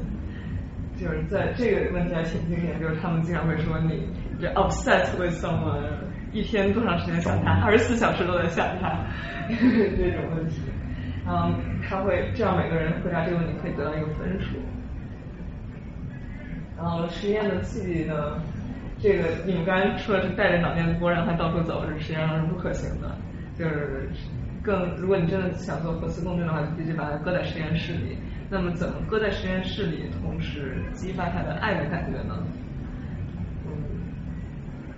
[0.97, 4.09] 就是在这个问题还挺经典，就是他们经常会说你
[4.40, 5.81] 这 obsessed with someone，
[6.32, 9.07] 一天多长时间想他，二十四小时都在想他，
[9.48, 10.61] 这种问题。
[11.27, 11.55] 嗯，
[11.89, 14.57] 他会这样每个人回答这个问题可以得到一个分数。
[16.77, 18.43] 然后实验的细呢，
[19.03, 23.17] 这个你们刚才说的是带着脑电波让它到处走，是实际上是不可行的。
[23.59, 24.09] 就是
[24.63, 28.17] 更，如果你真的想做核磁共振的话，就必须把它搁在实验室里。
[28.51, 32.37] 那么怎么搁在实验室里，同时激发他的爱的感觉呢？
[33.67, 33.73] 嗯，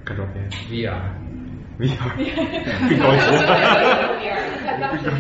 [0.05, 1.01] 看照片，VR。
[1.79, 2.17] V R，
[2.87, 3.23] 最高级。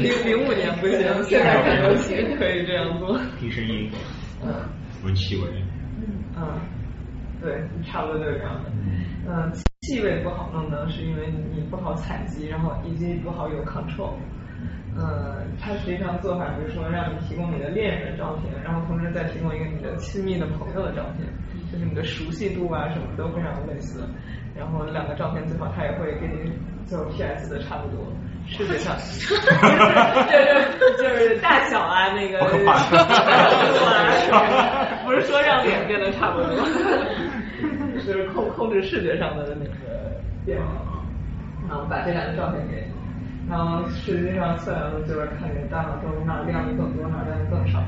[0.02, 3.18] 零零五年不行，现在很流行，可以这样做。
[3.40, 3.90] 听声音，
[4.44, 4.52] 嗯，
[5.02, 5.44] 闻气味。
[6.36, 6.60] 嗯，
[7.42, 8.70] 对，差不多就是这样的。
[9.28, 9.52] 嗯，
[9.82, 14.14] 气味不好弄呢，是因为你不好采集，然后以及不好有 control。
[14.94, 15.02] 嗯，
[15.58, 21.26] 它实际上做法就是说，让你提供你的恋人的照片，然后同时再提供一个你的亲密的朋友的照片，
[21.72, 24.04] 就是你的熟悉度啊什么都非常类似。
[24.54, 26.52] 然后两个照片最好它也会给你
[26.84, 28.04] 做 PS 的差不多，
[28.46, 28.94] 视觉上，
[30.28, 32.38] 就是就是大小啊那个，
[35.06, 36.48] 不是说让脸变得差不多，
[38.06, 41.04] 就是控控制视觉上的那个变化，
[41.68, 47.82] 然后把这两个照片给你，然后实际上测量的就是看你大脑中哪亮的更多，哪亮的更少，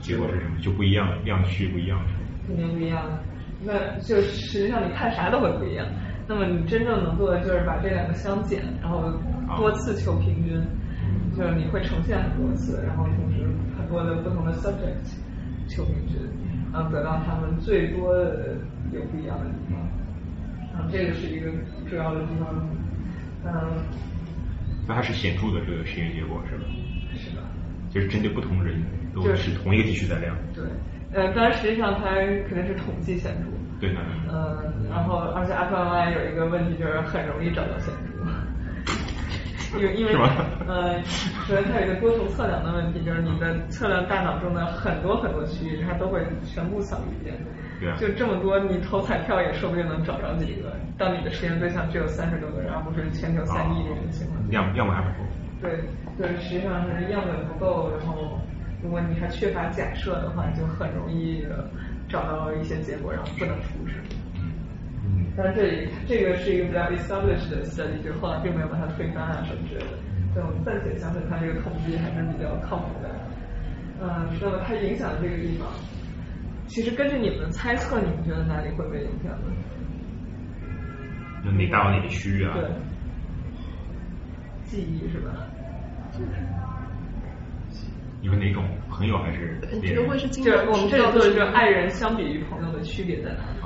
[0.00, 0.60] 结果是什么？
[0.60, 1.98] 就不一样，亮区不一样，
[2.46, 3.02] 肯定不一样。
[3.64, 5.86] 那就实际上你看啥都会不一样。
[6.26, 9.12] 那么你真正能做的就是把这两个相减，然后
[9.56, 10.60] 多次求平均，
[11.36, 13.44] 就是你会呈现很多次，然后同时
[13.76, 15.14] 很多的不同的 subject
[15.68, 16.18] 求平均，
[16.72, 18.56] 然后得到他们最多的
[18.92, 19.78] 有不一样的地方。
[20.72, 21.50] 然后这个是一个
[21.88, 22.68] 主要的地方。
[23.44, 23.50] 嗯。
[24.88, 26.64] 那还是显著的这个实验结果是吧？
[27.14, 27.42] 是的。
[27.90, 28.82] 就是针对不同人
[29.14, 30.34] 都是同一个地区在量。
[30.54, 30.64] 对。
[31.12, 32.14] 呃，当然实际上它
[32.48, 33.50] 肯定是统计显著。
[33.78, 34.00] 对的。
[34.32, 38.11] 嗯，然后而且 fMRI 有一个问题就是很容易找到显著。
[39.78, 40.12] 因为因为
[40.66, 41.02] 呃，
[41.46, 47.36] 首先它有一个多重测量的问题，就是你的测量大脑中的很多很多区域，它都会全部扫一遍。
[47.80, 47.96] 对啊。
[47.98, 50.72] 就这么多，你投彩票也说不定能找着几个。
[50.98, 54.52] 当你的实验对象只有三十多个人，而不是全球三亿人的情况下。
[54.52, 55.28] 样样本还不够。
[55.60, 55.80] 对
[56.18, 58.38] 对，实际上是样本不够，然后
[58.82, 61.44] 如果你还缺乏假设的话，就很容易
[62.08, 63.94] 找到一些结果，然后不能复制。
[65.36, 69.96] 但是这里这个是一个比较 established 的 study，就后来并没有把它推翻啊什么之类的。
[70.34, 73.08] 所以我们暂且相信它这个统计还是比较靠谱的。
[74.00, 75.68] 嗯，那么它影响的这个地方，
[76.66, 79.52] 其实根据你们的猜测，你们觉得哪里会被影响呢？
[81.44, 82.54] 就哪大脑哪个区域啊？
[82.54, 82.68] 对。
[84.64, 85.46] 记忆是吧？
[88.20, 89.58] 你们哪种朋友还是？
[89.82, 93.58] 觉得会是经就我们这里做的就是爱人相比于朋友的区别在哪里？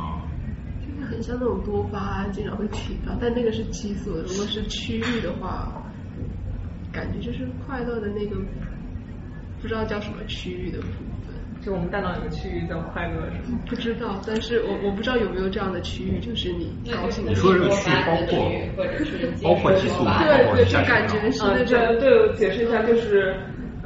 [1.06, 4.10] 很像那种多巴胺经常会提到，但那个是激素。
[4.12, 5.82] 如果是区域的话，
[6.92, 8.36] 感觉就是快乐的那个，
[9.60, 11.34] 不知道叫什么区域的部分。
[11.62, 13.58] 就我们大脑有个区域叫快乐，是吗？
[13.66, 17.30] 不知道，但是我我不知道有没有这样的区域，就是你高兴的。
[17.30, 18.52] 你说这个区域包括
[19.42, 21.98] 包括激素，对对，就感觉是那种。
[21.98, 23.34] 对，我解释一下，就是。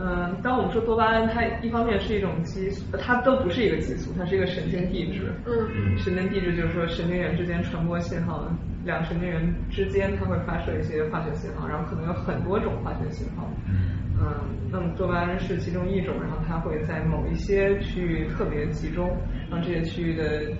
[0.03, 5.31] 嗯，当我们说多巴胺，它一方面是一种激素，它都不是一个激素，它是一个神经递质。
[5.45, 5.99] 嗯。
[5.99, 8.51] 神经递质就是说神经元之间传播信号，
[8.87, 13.47] 两神经元之间它会发射一些化学信号，然后可能有很多种化学信号。
[13.69, 14.01] 嗯。
[14.73, 19.15] 那么多巴胺是其中一种，然后它会在某一些区域特别集中，
[19.51, 20.53] 让这些区域的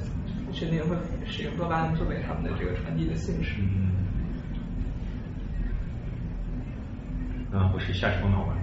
[0.53, 0.95] 神经会
[1.25, 3.63] 使用多巴胺作为它们的这个传递的信使。
[3.63, 3.89] 嗯。
[7.53, 8.57] 那不是下丘脑吧？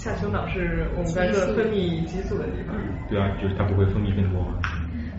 [0.00, 2.74] 下丘脑是我们在说分泌激素的地方。
[3.10, 4.56] 对啊，就是它不会分泌更多吗？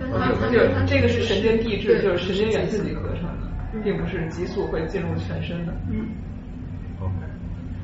[0.02, 3.46] 它就这个是神经递质，就是神经元自己合成的，
[3.84, 5.74] 并不是激素会进入全身的。
[5.88, 6.10] 嗯。
[7.00, 7.14] OK。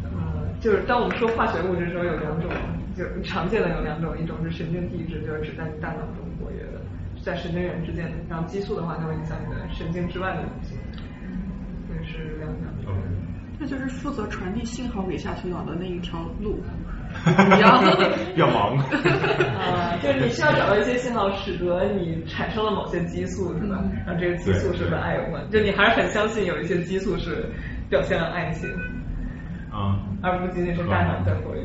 [0.05, 2.49] 嗯，就是当我们说化学物质的时候，有两种，
[2.95, 6.81] 就常见的有两种，一种是神经递质，就是只在你大脑中活跃的，
[7.21, 8.17] 在神经元之间的。
[8.27, 10.73] 然后激素的话，它会影响你的神经之外的东西。
[11.21, 11.37] 嗯。
[11.87, 12.65] 这是两种。
[12.87, 12.97] OK。
[13.59, 16.59] 那就是负责传递信号给下丘脑的那一条路。
[17.31, 17.81] 比较
[18.33, 18.77] 比较忙。
[19.57, 23.83] 啊，就是你需要找到一些信号，使得你产生了某些激素，是吧？
[24.05, 25.49] 然后这个激素是跟爱有关。
[25.49, 27.51] 就你还是很相信有一些激素是
[27.89, 28.69] 表现了爱情。
[29.71, 29.99] 啊。
[30.21, 31.61] 而不仅仅是大脑在活跃。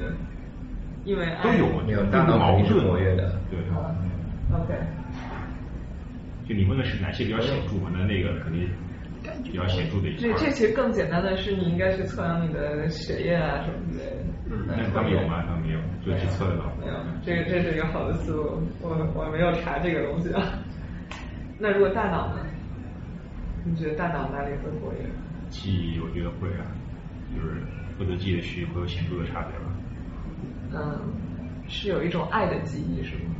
[1.05, 3.35] 因为都有，没有大脑肯定是活跃的。
[3.51, 3.59] 对。
[4.53, 4.75] OK。
[6.49, 7.91] 就你问的是哪些比较显著嘛？
[7.93, 8.69] 那那个肯定。
[9.45, 14.23] 比较显著的一这这其实更简单的是，你应该去测量你的血液啊什么之类的。
[14.67, 15.43] 那他们有吗？
[15.47, 16.73] 他们没有，就去测得到。
[16.81, 20.59] 没有，这个这是一个好的思路，我我没有查这个东西啊。
[21.59, 22.47] 那如果大脑呢？
[23.65, 25.07] 你觉得大脑哪里会活跃？
[25.49, 26.67] 记忆我觉得会啊，
[27.35, 27.63] 就是
[27.97, 29.67] 负责记忆的区域会有显著的差别吧。
[30.75, 31.01] 嗯，
[31.69, 33.35] 是有一种爱的记忆是吗？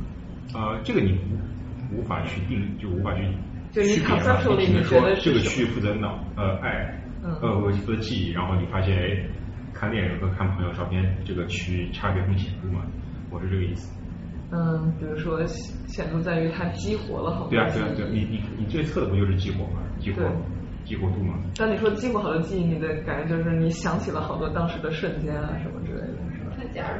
[0.55, 1.19] 呃，这个你
[1.91, 3.21] 无无法去定，就无法去。
[3.73, 9.25] 就你 conceptually 你说这个区域负责脑呃爱，呃我负责记忆，然后你发现哎
[9.73, 12.85] 看电影和看朋友照片这个区域差别很显著嘛？
[13.31, 13.91] 我是这个意思。
[14.51, 15.43] 嗯，比如说
[15.87, 17.49] 显著在于它激活了好多。
[17.49, 19.81] 对啊对啊对，你你你最测的不就是激活吗？
[19.99, 20.21] 激活
[20.85, 21.33] 激活度嘛？
[21.57, 26.12] 当你说激活好的记忆，你的感觉就是你想起了好多当时的瞬间啊什么之类的。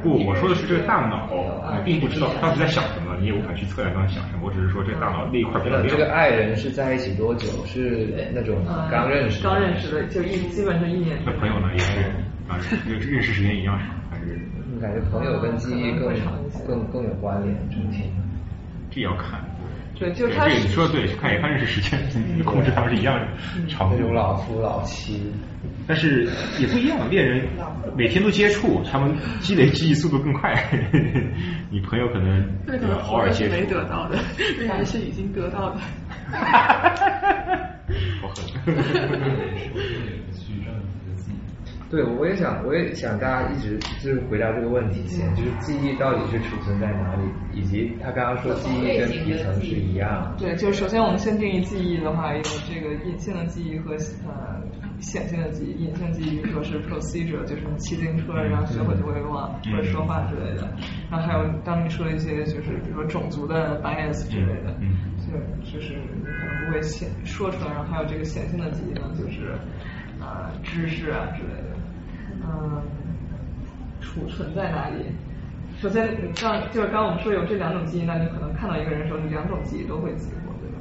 [0.02, 1.28] 不，我说的是这个大脑，
[1.76, 4.40] 你并不知道他当时在想什么，你也无法去测量当时想什么。
[4.44, 5.88] 我只是说这个大脑那一块比较亮。
[5.88, 7.48] 这个爱人是在一起多久？
[7.66, 8.58] 是那种
[8.90, 9.42] 刚认识？
[9.42, 11.18] 刚认识的，就一基本上一年。
[11.24, 11.68] 那朋友呢？
[11.72, 12.00] 也是
[12.48, 14.38] 啊，认认识时间一样长，还是？
[14.80, 16.34] 感觉朋友跟记忆更长
[16.66, 18.10] 更更有关联，整体。
[18.90, 19.40] 这要看。
[19.98, 20.46] 对，就是他。
[20.46, 21.98] 你说的对，看也看认识时间，
[22.44, 23.26] 控制他们是一样的，
[23.68, 25.32] 长那种老夫老妻。
[25.86, 27.46] 但是也不一样，恋人
[27.96, 30.52] 每天都接触，他们积累记忆速度更快。
[31.70, 32.44] 你朋友可能
[33.08, 33.54] 偶尔接触。
[33.54, 34.18] 没得到的，
[34.58, 35.80] 恋人是已经得到的。
[38.20, 38.74] 好狠。
[41.94, 47.22] 对，我也想，我也想大家一直就是回答这个问题先，就是记忆到底是储存在哪里，
[47.52, 50.34] 以及他刚刚说记忆跟皮层是一样。
[50.36, 53.92] 对，就是首先我们先定义记忆的话，有这个隐性的记忆和
[54.26, 54.60] 呃。
[55.00, 60.72] 显性的记忆，隐性记忆，说是 procedure，就是你骑自行车，然后学会就会忘，或者说话之类的。
[61.10, 64.72] 然后还有当你说一些就是比如说种族的 bias 之类的，
[65.18, 65.32] 就
[65.70, 67.72] 就是你可能不会显说出来。
[67.74, 69.52] 然后还有这个显性的记忆呢，就是
[70.20, 71.63] 呃知识啊之类的。
[72.46, 72.82] 嗯，
[74.00, 75.06] 储存在哪里？
[75.80, 80.78] 首先你刚就是刚我们说有这两种记忆，那你可能看到一个人的时候，你两种记忆都会激活，对吧？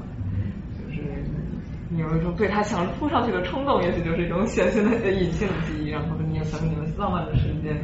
[0.78, 1.02] 就是。
[1.90, 7.78] 你有一种对他想扑上去的冲动，也许就是一种显性的、隐性的记忆，然后你个小你们浪漫的时间。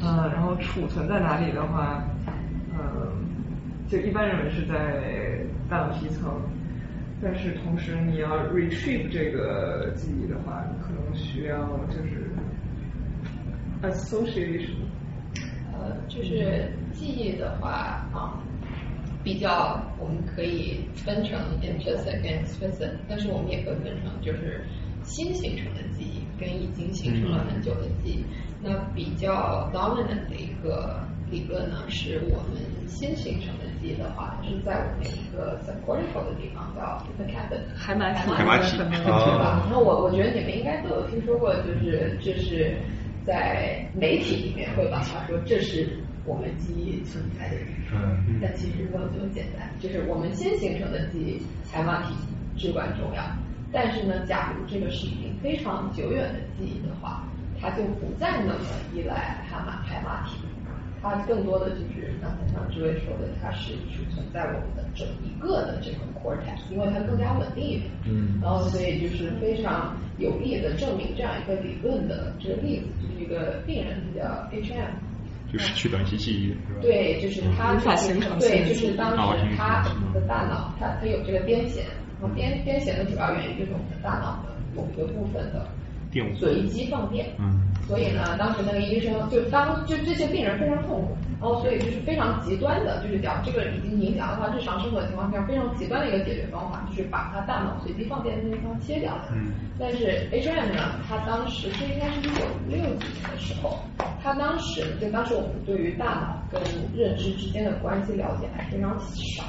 [0.00, 2.02] 嗯，然后储存在哪里的话，
[2.72, 2.78] 嗯，
[3.86, 6.40] 就一般认为是在大脑皮层，
[7.22, 11.58] 但是同时你要 retrieve 这个记忆的话，可能需要
[11.88, 12.27] 就是
[13.82, 14.70] association。
[15.72, 18.34] 呃，就是记忆的话啊，
[19.22, 24.64] 比较我们可以分成 implicit 跟 explicit，但是我们也可以分成就是
[25.04, 28.24] 新形成的记忆跟已经形成了很久的记忆。
[28.60, 30.98] 那比较 dominant 的一个
[31.30, 38.84] 理论呢，是我们新形成的记忆的话，是在我们一个 subcortical 的地方叫 hippocampus 海马体，海马体，对
[39.38, 39.64] 吧？
[39.70, 42.76] 那我我觉得你们应该都有听说过，就是这是
[43.28, 45.86] 在媒体里面会把它说这是
[46.24, 47.56] 我们记忆存在的
[47.92, 52.14] 嗯，但其实没有这么简单，就是我们先形成的记忆，海马体
[52.56, 53.22] 至关重要。
[53.70, 57.22] 但是呢，假如这个是已经非常久远的记忆的话，
[57.60, 58.60] 它就不再那么
[58.94, 60.38] 依赖海马海马体，
[61.00, 67.90] 它更多的就是刚才像诸位说的，它是储存在我们的整一个的这个 cortex，因为它更加稳定一点。
[68.04, 68.38] 嗯。
[68.42, 74.90] 然后所以就是非常有力的证明这样一个理论的这个例子，就是一个病人叫 HM，
[75.52, 76.80] 就是去短期记忆，是吧？
[76.82, 77.74] 对，就是他
[78.38, 79.16] 对，就是当时
[79.56, 81.80] 他的大脑，他他有这个癫痫，
[82.20, 85.66] 然后癫癫痫的主要原因就是我们的大脑的某一个部分的。
[86.36, 99.12] 随机放电，嗯，所以呢，当时那个医生就当就这些病人非常痛苦，然后所以就是非常极端的，就是讲这个已经影响到他日常生活的情况下，非常极端的一个解决方法，就是把他大脑随机放电的那地方切掉。
[99.32, 103.78] 嗯，但是 H M 呢，他当时这应该是一九六几年的时候，
[104.22, 106.60] 他当时就当时我们对于大脑跟
[106.94, 109.44] 认知之间的关系了解还非常少。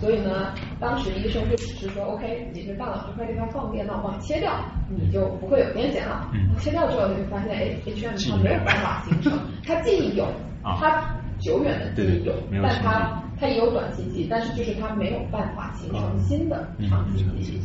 [0.00, 4.50] 所以呢，当时医生就只是说，OK，你是大脑这块地方放电，那我帮你切掉，
[4.88, 6.26] 你就不会有癫痫了。
[6.58, 10.26] 切掉之后，就发现，哎，H M 它没有办法形成， 它记忆有，
[10.62, 11.04] 它
[11.38, 12.32] 久远的记忆有，
[12.62, 17.60] 但它它也有短期记忆，但是就是它没有办法形成新的长期记忆。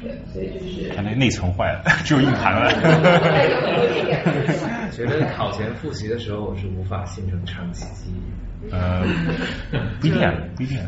[0.00, 0.88] 对，所以就是。
[0.94, 2.70] 它那内存坏了， 只有硬盘了。
[4.92, 8.70] 觉得考前复习的时候我是无法形成长期记忆。
[8.70, 9.02] 呃，
[10.00, 10.20] 不一定，
[10.56, 10.78] 不一定。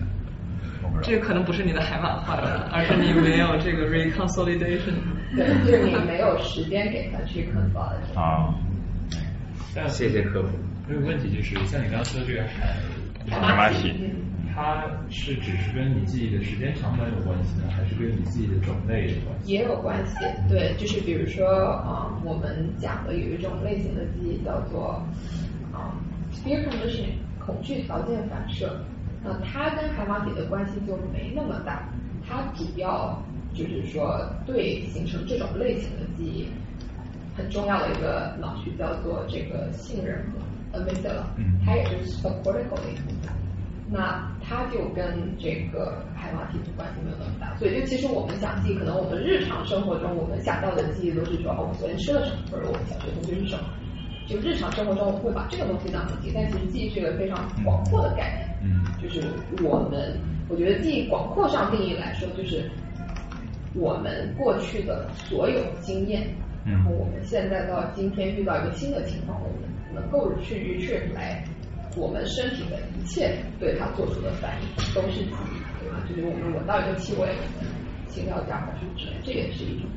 [1.03, 4.95] 这个可能不是你的海马坏了，而是你没有这个 reconsolidation。
[5.37, 8.19] 对，就是你没有时间给他去 consolidate。
[8.19, 8.55] 啊。
[9.89, 10.49] 谢谢科普。
[10.89, 12.75] 这个问题就是，像你刚刚说的这个海
[13.31, 13.95] 海马体，
[14.53, 19.53] 它是只是跟你记忆的时间长短有关系呢，还是跟你记忆的种类有关系？
[19.53, 20.17] 也有关系。
[20.49, 25.01] 对，就是比如说啊，我们讲的有一种类型的记忆叫做
[25.73, 25.95] 啊
[26.45, 28.85] fear conditioning，恐惧条件反射。
[29.23, 31.89] 那它跟海马体的关系就没那么大，
[32.27, 33.23] 它主要
[33.55, 36.49] 就是说对形成这种类型的记忆
[37.37, 41.25] 很重要的一个脑区叫做这个杏仁核 amygdala，
[41.65, 43.31] 它也是 subcortical 的一部分。
[43.93, 53.65] 那它就跟这个海马体的关系没有那么大，所以就其实我们想记，可能我们日常生活中我们想到的记忆都是说哦，我昨天吃了什么，或者我们小学同学是什么。
[54.31, 58.48] 就日常生活中，我们会把这个东西当成记忆，但其实记忆是一个非常广阔的概念。
[58.62, 59.20] 嗯，就是
[59.62, 60.16] 我们，
[60.48, 62.70] 我觉得记忆广阔上定义来说，就是
[63.74, 66.28] 我们过去的所有经验，
[66.65, 71.43] 然后我们现在到今天遇到一个新的情况，我们能够去去来
[71.97, 75.98] 我们身体的一切对它做出的反应都是记忆，对吧？
[76.09, 77.73] 就是我们闻到一个气味，我们
[78.09, 79.89] 心跳加快什么之类，这也是一种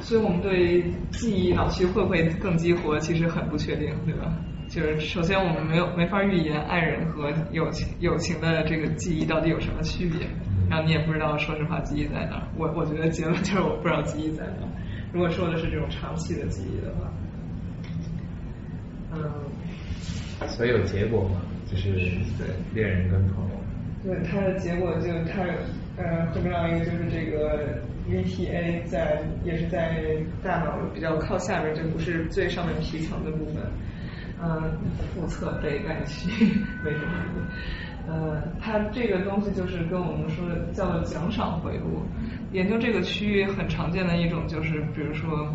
[0.00, 4.32] 所以我们对记忆脑区会不会更激活，其实很不确定，对吧？
[4.68, 10.26] 就是首先我们没有没法预言爱人和友情友情的这个记忆到底有什么区别，
[10.68, 12.42] 然后你也不知道说实话记忆在哪儿。
[12.58, 14.68] 我我觉得结论就是我不知道记忆在哪儿。
[15.12, 17.12] 如果说的是这种长期的记忆的话，
[19.14, 21.40] 嗯，所以有结果嘛，
[21.70, 21.92] 就是
[22.36, 23.56] 对恋人跟朋友。
[24.04, 25.42] 对他的结果就它
[25.96, 27.80] 呃很重要一个就是这个。
[28.06, 30.00] VTA 在也是在
[30.40, 33.56] 大脑比较靠下边，就不是最上面皮层的部分，
[34.40, 34.78] 嗯，
[35.12, 36.30] 腹侧背盖区
[36.84, 37.12] 为什么？
[38.06, 42.00] 呃，它这个东西就是跟我们说的叫做奖赏回路。
[42.52, 45.52] 研究这个区域很常见的一种就是，比如说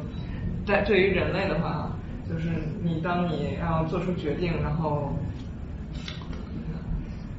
[0.65, 1.89] 在对于人类的话，
[2.27, 2.49] 就是
[2.83, 5.15] 你当你要做出决定，然后。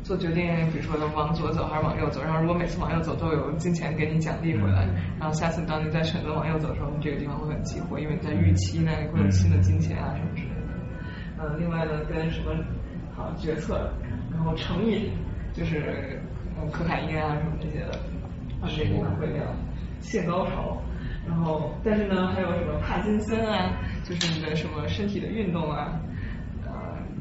[0.03, 4.87] 做决定，比如说往左走还是往右走，然后如果每次往右走都有金钱给你奖励回来，
[5.19, 10.55] 然后下次当你在选择往右走的时候，你这个地方会很激活，因为你在预期那里会有新的金钱啊什么之类的。
[11.39, 12.53] 嗯，另外呢，跟什么
[13.17, 13.91] 好决策，
[14.33, 15.11] 然后成瘾，
[15.53, 16.21] 就是
[16.71, 17.93] 可卡因啊什么这些的，
[18.61, 19.45] 啊这个地方会有
[20.01, 20.83] 性高潮，
[21.27, 23.73] 然后但是呢，还有什么帕金森啊，
[24.05, 26.12] 就是你的什么身体的运动啊，呃，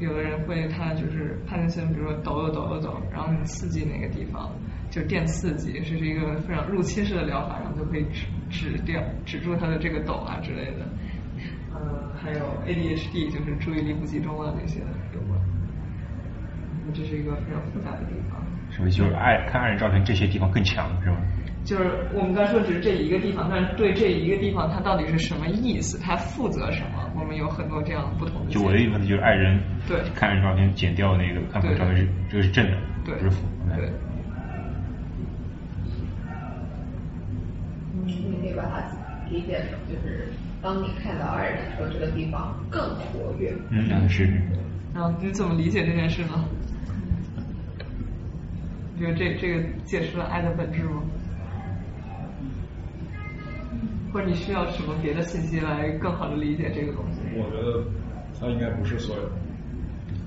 [0.01, 4.49] 有的人会他就是帕金森，比如说抖抖抖抖抖，然后你刺激那个地方，
[4.89, 10.87] 就是电刺激，这是一个非常入侵式的疗法，然后就可以止止掉止住他的这个抖啊之类的。
[11.73, 14.79] 呃，还有 ADHD，就是注意力不集中啊那些
[15.13, 15.39] 有关。
[16.93, 18.41] 这是一个非常复杂的地方。
[18.71, 18.89] 什么？
[18.89, 21.17] 就是爱看爱人照片，这些地方更强是吗？
[21.63, 25.99] 就是我们刚说只是这一个地方，但是对这一个地方它到底是什么意思？
[25.99, 27.10] 它负责什么？
[27.37, 28.51] 有很多这样不同的。
[28.51, 33.47] 就我的意思就是爱人对看爱人照片剪掉那个看照片是这个是正的，对，不是负。
[33.75, 33.89] 对。
[37.93, 38.83] 嗯，你可以把它
[39.29, 40.27] 理解成就是
[40.61, 43.53] 当你看到爱人的时候，这个地方更活跃。
[43.69, 44.25] 嗯，是。
[44.93, 46.45] 然后你怎么理解这件事呢？
[48.95, 51.01] 你觉得这这个解释了爱的本质吗？
[54.13, 57.10] 或者你需要什么别的信息来更好的理解这个东西？
[57.35, 57.83] 我觉得
[58.39, 59.23] 它应该不是所有。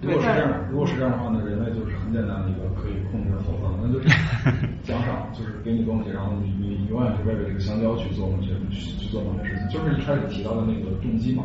[0.02, 4.08] 如果是这样，如果是这样的话呢，人类就是很简单的一个可以控制的投放，那就是
[4.84, 9.68] 奖赏，就是给你东西，然后你你永远是为了这个香蕉去做某些去做某些事情。
[9.68, 11.44] 就是一开始提到的那个动机嘛，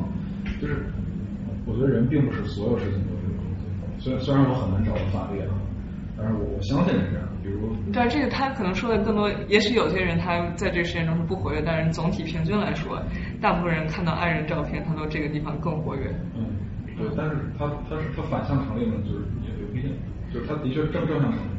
[0.60, 0.84] 就是
[1.66, 3.64] 我觉得人并不是所有事情都是重击。
[4.00, 5.56] 虽然虽然我很难找到法律啊，
[6.18, 7.28] 但是我我相信是这样。
[7.42, 13.02] 比如，但这个他可能说的更多，也许有些人他在这个实验中是不活跃，但是总体平均来说，
[13.42, 16.14] 大部分人看到爱人照片，他都这个地方更活跃。
[16.36, 16.46] 嗯，
[16.98, 19.96] 对，但是他他是他反向成立呢，就是也不一定，
[20.34, 21.50] 就是他的确正正向成立。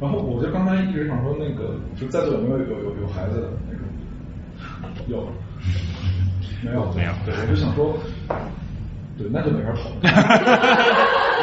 [0.00, 3.86] 然后我就刚才一直想说那个，就在座有没有有有有孩子的那种？
[5.06, 5.28] 有？
[6.64, 6.92] 没有？
[6.92, 7.12] 没有。
[7.24, 7.96] 对，我就想说，
[9.16, 10.02] 对，那就没法讨论。
[10.02, 10.08] 你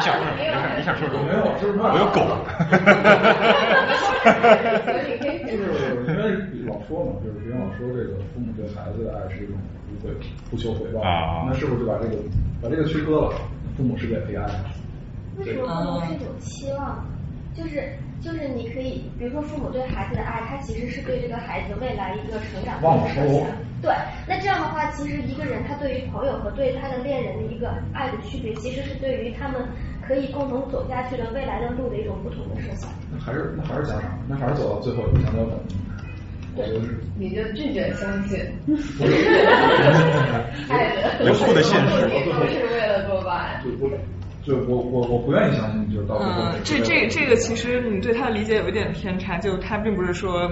[0.03, 0.39] 想说什么？
[0.77, 1.23] 你想说什么？
[1.23, 2.19] 没有，就是我有狗。
[4.19, 6.36] 就是因为
[6.68, 9.56] 老说嘛，就是别人老说这个父母对孩子的爱是一种
[9.88, 10.14] 不会
[10.50, 12.16] 不求回报啊，那是不是就把这个
[12.62, 13.34] 把这个区割了？
[13.78, 14.66] 父母是给被爱的。
[15.38, 17.06] 为什么父母是一种期望？
[17.56, 17.91] 就是
[18.22, 23.48] 就是你可以，比如说父母对孩子的爱，他其实是对这个孩子未来一个成长的设想。
[23.82, 23.94] 对，
[24.28, 29.66] 那这样的话，其实一个人他对于朋友和对他的恋人的一个爱的区别，其实是对于他们
[30.06, 32.90] 可以共同走下去的未来的路的一种不同的设想。
[33.12, 35.58] 那还是那还是家长，那还是走到最后有香蕉粉。
[35.68, 35.89] 对，
[37.18, 38.40] 你就拒绝相信。
[40.70, 43.64] 爱的严酷的现实，都是为了多巴胺。
[44.44, 46.34] 就我我我不愿意相信，就是到最后。
[46.42, 50.52] 嗯，这这这个其实你对他的理解有一点偏差，就他并不是说。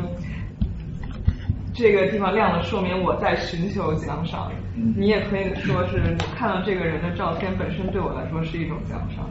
[1.80, 4.52] 这个地方亮了，说明我在寻求奖赏。
[4.95, 6.02] 你也可以说是
[6.36, 9.30] 看到这个人的照片本身对我来说是一种奖赏，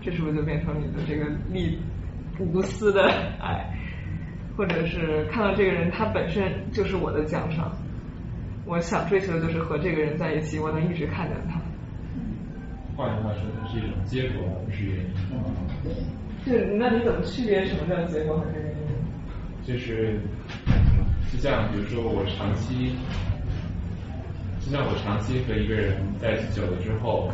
[0.00, 1.76] 这是不是就变成你的这个利
[2.38, 3.68] 无私的爱？
[4.58, 7.70] 或者是看到这个人他本身就是我的奖赏，
[8.66, 11.60] 我想追求的就是和这个人在一起，我能一直看见他。
[12.96, 15.12] 换句话说，它是一种结果，而不是原因。
[16.44, 19.64] 对，那你怎么区别什么叫结果和这个原因？
[19.64, 20.18] 就是。
[21.30, 22.96] 就像比如说我长期，
[24.64, 27.30] 就像我长期和一个人在一起久了之后，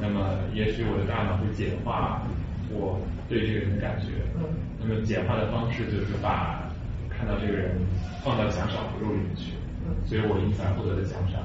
[0.00, 2.22] 那么也许我的大脑会简化
[2.70, 4.06] 我对这个人的感觉。
[4.36, 4.44] 嗯。
[4.82, 6.68] 那么简化的方式就是把
[7.08, 7.76] 看到这个人
[8.24, 9.52] 放到奖赏葫芦里面去。
[9.86, 9.94] 嗯。
[10.04, 11.40] 所以我因此而获得的奖赏，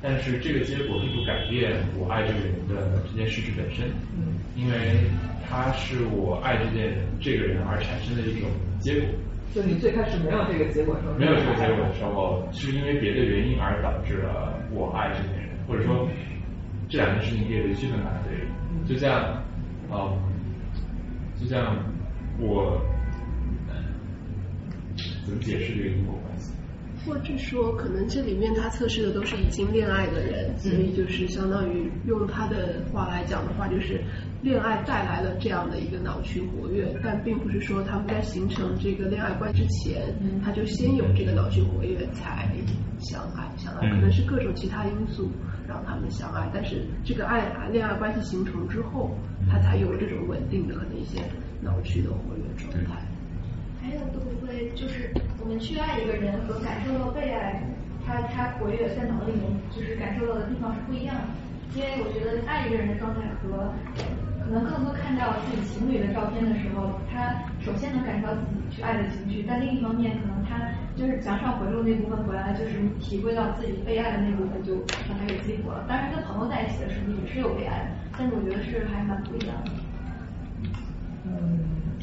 [0.00, 3.86] 但是这个结果并不改变我爱这个人的这件事实本身。
[4.16, 4.38] 嗯。
[4.56, 5.04] 因为
[5.46, 8.48] 它是我爱这件这个人而产生的一种
[8.80, 9.08] 结果。
[9.54, 16.06] 就你最开始没有这个结果的时候，没有这个结果的时候，是因为别的原因而导致了我爱这个人，或者说
[16.90, 18.46] 这两件事情可以区分开对，
[18.86, 19.42] 就像，
[19.90, 20.18] 嗯，
[21.40, 21.76] 就像
[22.38, 22.80] 我
[25.24, 26.52] 怎么解释这个因果关系？
[27.06, 34.00] 或者说，可能这里面他测试的都是已经恋爱的人，所以就是相当于用他的话来讲的话，就是。
[34.42, 40.14] 恋爱带来了这样的一个脑区活跃，但并不是说他们在形成这个恋爱观之前，
[40.44, 42.48] 他就先有这个脑区活跃才
[43.00, 45.28] 相爱，相爱可能是各种其他因素
[45.66, 49.10] 让他们相爱，但是这个爱恋爱关系形成之后，
[49.50, 51.18] 他才有这种稳定的可能一些
[51.66, 53.02] 脑区的活跃状态。
[53.82, 55.12] 还有会不会就是
[55.42, 57.60] 我们去爱一个人和感受到被爱，
[58.06, 59.42] 他他活跃在脑里面
[59.74, 61.22] 就是感受到的地方是不一样的，
[61.74, 63.74] 因为我觉得爱一个人的状态和。
[64.46, 74.76] 可能更多看到自己情侣的照片的时候，他首先能感受到自己去爱的情绪，但另一方面，可能他就是奖赏回路那部分回来，就是体会到自己被爱的那部分，就
[75.10, 75.84] 把它给激活了。
[75.88, 79.72] 当然，跟朋友在一起的时候也是有被爱的，但是我觉得是还蛮不一样的。
[81.26, 81.58] 嗯，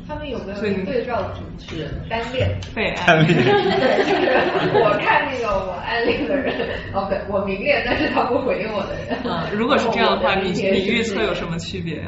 [0.07, 2.49] 他们有没有对照组持人单恋？
[2.75, 3.43] 被暗恋。
[3.43, 6.53] 对，就是我看那个我暗恋的人，
[6.93, 9.31] OK，我明恋，但是他不回应我的人。
[9.31, 12.03] 啊，如果是这样的话，你你预测有什么区别？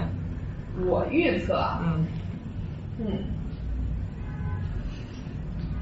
[0.86, 2.06] 我预测啊，嗯
[3.00, 3.06] 嗯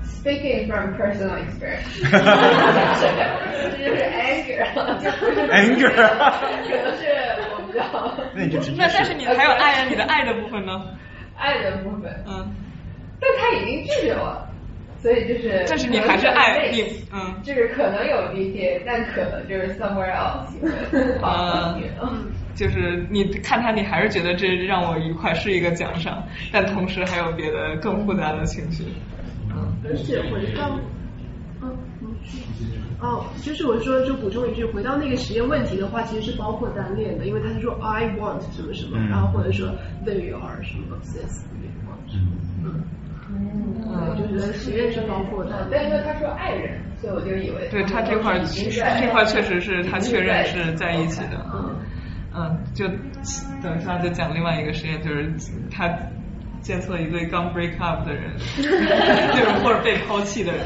[0.04, 2.08] ，Speaking from personal experience，这
[3.78, 4.62] 就是 anger，
[5.02, 7.02] 这不是 anger，可能是
[7.50, 7.82] 我比较。
[8.36, 8.78] 那你就直接。
[8.78, 10.80] 那但是你还有爱啊，你的爱的部分呢？
[11.44, 12.56] 爱的部分，嗯，
[13.20, 14.48] 但他已经拒绝我了，
[15.02, 21.78] 所以就是，但是你还是爱你，嗯，就是可能有一些但可能就是 somewhere else，啊，
[22.56, 28.86] 就是你看他，你还是觉得这让我愉快是一个奖赏，但同时还有别的更复杂的情绪，
[29.54, 30.80] 嗯，而且回到，嗯，
[33.00, 39.68] 哦，就是我说就补充一句，回到那个实验问题的话，其实是包括单恋的，因为他是说 I want 什么什么，然后或者说
[40.06, 41.46] There you are 什么 this，
[42.14, 42.20] 嗯。
[42.64, 42.84] 嗯。
[43.86, 51.76] 嗯，就觉得实验是包括的，但因为他说爱人，所以我就以为对他这块这块确实是他确认是在一起的，嗯。
[52.36, 52.88] 嗯，就
[53.62, 55.32] 等一下就讲另外一个实验，就是
[55.70, 55.88] 他
[56.62, 60.64] 监测一对刚 break up 的人， 就是或者被抛弃的人。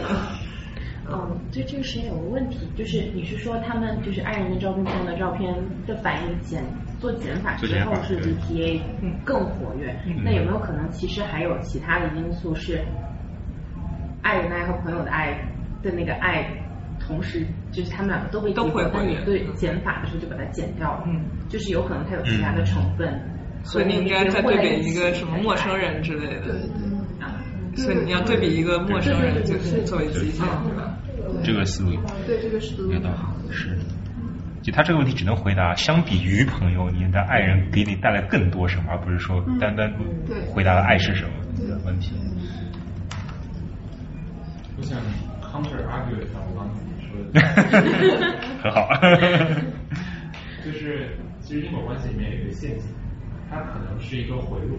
[1.12, 5.54] 嗯，对这个实验有个问题，就是你是说他们就是爱人的照片上的照片
[5.86, 6.64] 的反应减
[7.00, 8.80] 做减法之后是 DTA
[9.24, 12.82] 更活跃，那有没有可能其实还有其他的因素是
[14.22, 15.38] 爱人的爱和朋友的爱
[15.82, 16.48] 的那个爱？
[17.00, 23.22] 同时，就是他们两个都被都会但你对减法的时候就把它减掉了，嗯，就是有可能它有其他的成分，
[23.64, 25.78] 所以你应该再对比一个什么陌生。
[25.78, 26.97] 人之类的，对对。
[26.97, 26.97] 啊，
[27.78, 30.98] 所以你要对比一个陌生人，就是作为基线，对吧？
[31.44, 31.92] 这个思路，
[32.26, 33.10] 对这个思路，有道
[33.46, 33.78] 理，是。
[34.62, 39.94] 就他这个问题只能回答，相比于朋友，你的爱人给你带来更多什么，而不是说单单
[40.50, 42.14] 回答了爱是什么这个问题。
[44.78, 45.00] 我想
[45.42, 46.70] counter argue 一下我刚。
[48.62, 48.90] 很好，
[50.64, 52.88] 就是其实因果关系里面有一个陷阱，
[53.50, 54.78] 它可能是一个回路。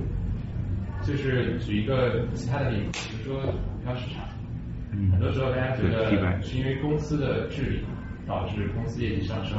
[1.03, 4.25] 就是举一个其他的例子，比如说股票市场，
[5.11, 7.85] 很多时候大家觉得是因为公司的治理
[8.27, 9.59] 导致公司业绩上升，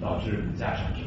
[0.00, 1.04] 导致股价上升。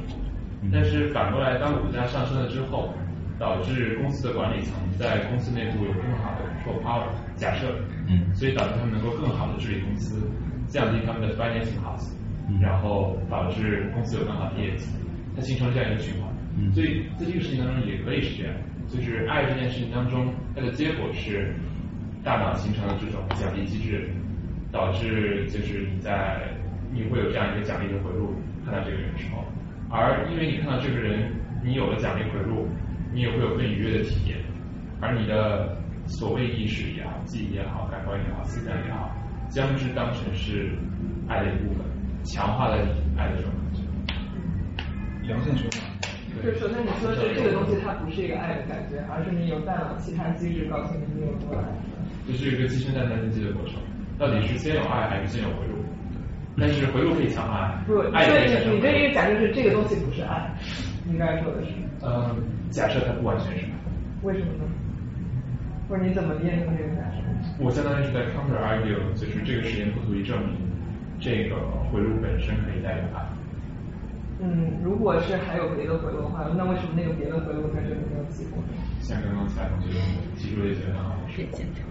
[0.71, 2.93] 但是反过来，当股价上升了之后，
[3.37, 7.75] 导致公司的管理层在公司内部有更好的 control power，假设，
[8.07, 10.21] 嗯，所以导致他们能够更好的治理公司。
[10.65, 12.15] 降低他们的 financing cost，
[12.59, 14.87] 然后导致公司有更好的业绩，
[15.35, 16.33] 它形成了这样一个循环。
[16.73, 18.55] 所以在这个事情当中也可以是这样，
[18.93, 21.55] 就是爱这件事情当中，它的结果是
[22.23, 24.07] 大脑形成了这种奖励机制，
[24.71, 26.47] 导致就是你在
[26.93, 29.43] 你会有这样一个奖励的回路看到这个人的时候，
[29.89, 31.31] 而因为你看到这个人，
[31.63, 32.67] 你有了奖励回路，
[33.11, 34.37] 你也会有更愉悦的体验，
[35.01, 35.75] 而你的
[36.05, 39.09] 所谓意识也好，记忆也好，感官也好，思想也好。
[39.49, 40.71] 将之当成是
[41.27, 41.83] 爱的一部分，
[42.23, 43.81] 强化了你爱的这种感觉。
[45.27, 45.92] 良性循环
[46.43, 46.53] 环。
[46.53, 51.63] 就首先你说这这个东西它不是一个爱的感觉，而是你有大脑其他机制告诉你你有多爱。
[52.27, 53.79] 这是一个鸡生蛋蛋生鸡的过程，
[54.19, 55.79] 到底是先有爱还是先有回路？
[56.55, 57.83] 但是回路可以强化爱。
[57.87, 60.53] 不，爱所以你这一个假设是这个东西不是爱，
[61.03, 61.71] 你刚才说的是？
[62.03, 62.35] 嗯，
[62.69, 63.71] 假设它不完全是爱。
[64.21, 64.63] 为什么呢？
[65.89, 67.23] 或者你怎么验证这个假设？
[67.59, 70.55] 我相当于是在 counter argue，就是这个实验不足以证明
[71.19, 71.55] 这个
[71.91, 73.25] 回路本身可以代表爱。
[74.39, 78.57] 嗯，如果是还有别的回路的话，那为什么那个别的回路在这里没有激活？
[78.99, 79.99] 像刚刚蔡同学
[80.37, 81.81] 提出的一些很好的是检查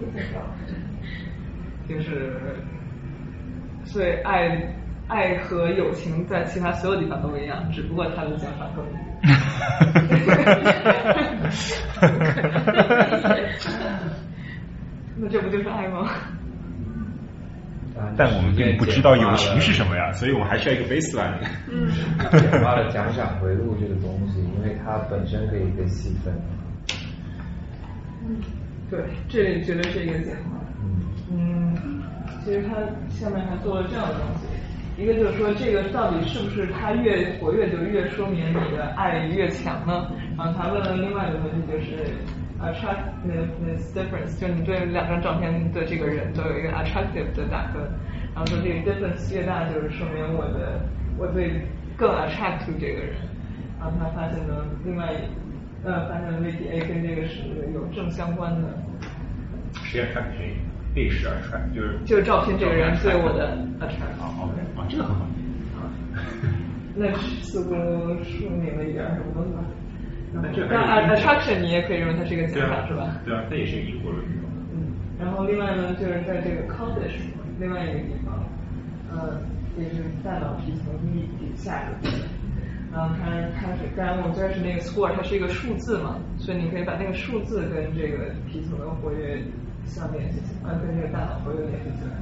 [1.89, 2.33] 就是，
[3.85, 4.75] 所以爱
[5.09, 8.85] 爱和友情在其他所有地方都一样，只不过它的想法更。
[15.17, 16.09] 那这不就是爱吗？
[18.17, 21.39] 但我们并不知道友情是什么呀，所以我们还需要一个 baseline。
[21.71, 21.89] 嗯，
[22.31, 26.35] 简化了奖赏回路这个东西，因为它本身可以被细分。
[28.25, 28.37] 嗯，
[28.91, 30.61] 对，这里绝对是一个简化。
[31.31, 32.03] 嗯，
[32.45, 32.75] 其实他
[33.09, 40.11] 下面还做了这样的东西，一个就是说这个到底是不是他越活跃就越说明你的爱越强呢？
[40.37, 42.13] 然后他问了另外一个问题就是。
[42.63, 47.83] Attractiveness difference，就你对两张照片的这个人都有一个 attractive 的打分，
[48.35, 50.81] 然后说这个 difference 越大，就是说明我的
[51.19, 51.63] 我对
[51.97, 53.15] 更 attract to 这个人，
[53.79, 55.13] 然后他发现了，另外
[55.85, 57.41] 呃发现 VTA 跟这个是
[57.75, 58.69] 有正相关的。
[59.85, 60.55] 谁 attract 谁？
[60.95, 64.21] 被是 attract 就是就是照片这个人对我的 attract。
[64.21, 65.25] 啊，OK，啊，这个很好。
[65.77, 65.89] 啊，
[66.95, 67.11] 那
[67.43, 67.71] 似乎
[68.23, 69.65] 说明了一点什么东西吧？
[70.55, 73.21] 这但 attraction 你也可以认为它是一个奖赏是吧？
[73.25, 74.25] 对啊，它也是一个因果论
[74.73, 77.29] 嗯，然后另外呢，就是在这个 condition
[77.61, 78.43] 另外一个地方，
[79.11, 79.41] 呃，
[79.79, 82.29] 也是大脑皮层底底下的部分。
[82.93, 89.43] 然后它它是刚才我们说的是那个 score，它是一个数字嘛，所以你可以把那个数字跟这个皮层的活跃
[89.85, 92.13] 相联系起来，跟这个大脑活跃联系起来。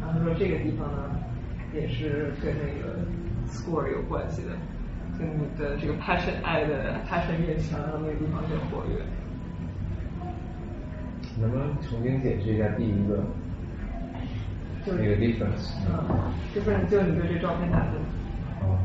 [0.00, 1.16] 然后说这个地方呢，
[1.74, 3.00] 也是跟那个
[3.48, 4.52] score 有关系的。
[5.20, 8.96] 你的这个 passion 爱的 passion 越强，然后那个地方越活跃。
[11.40, 13.22] 能不能重新解释一下第一个？
[14.84, 15.74] 就那个 difference。
[15.86, 17.92] 嗯，difference 就你对这照片打的。
[18.62, 18.78] 哦。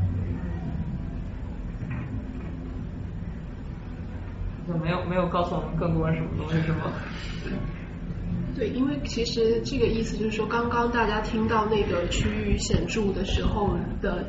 [4.68, 6.92] 就没有没有告诉我们更多什么东西是吗？
[8.56, 14.24] 对，因为其实这个意思就是说，刚刚大家听到那个区域显著的时候的。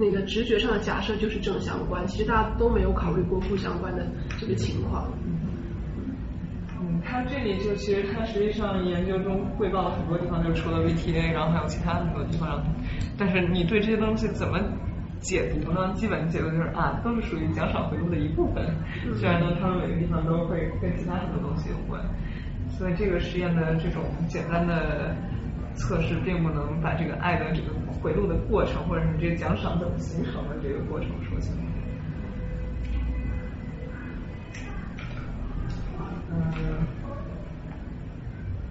[0.00, 4.06] 那个直觉上的假设就是正相关，其实大家都没有考虑过负相关的
[4.38, 5.08] 这个情况。
[6.80, 12.62] 嗯，他这里就其实他实际上研究中汇报了很多地方，就除了 VTA，然后还有其他很多地方。
[13.18, 14.60] 但是你对这些东西怎么
[15.18, 15.92] 解读呢？
[15.94, 18.64] 基本解读就是啊，都是属于奖赏回路的一部分。
[19.18, 22.00] 虽然呢，他们每个地方都会跟其他很多东西有关，
[22.70, 25.12] 所以这个实验的这种简单的。
[25.74, 27.68] 测试并不能把这个爱的这个
[28.00, 31.56] 回路的过程，或者是这个奖赏怎么形成的这个过程说起来。
[36.30, 36.42] 嗯，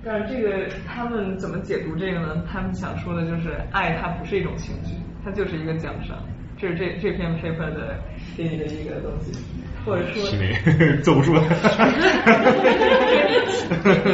[0.03, 2.43] 但是这个他们怎么解读这个呢？
[2.51, 6.17] 他们想说的就是爱它不是一种情绪，它就是一个奖赏。
[6.57, 7.99] 这是这这篇 paper 的
[8.35, 9.31] 给你的一个东西。
[9.85, 10.21] 或者说，
[11.01, 11.41] 坐不住了。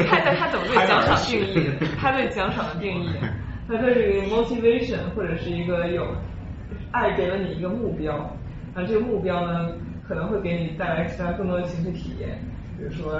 [0.07, 3.09] 看看他怎么对奖赏定义，他对奖赏的定义，
[3.67, 6.05] 他对这个 motivation 或者是一个有
[6.91, 8.15] 爱给了你一个目标，
[8.75, 9.71] 啊，这个目标呢
[10.07, 12.39] 可能会给你带来其他更多的情绪体验，
[12.77, 13.19] 比如说。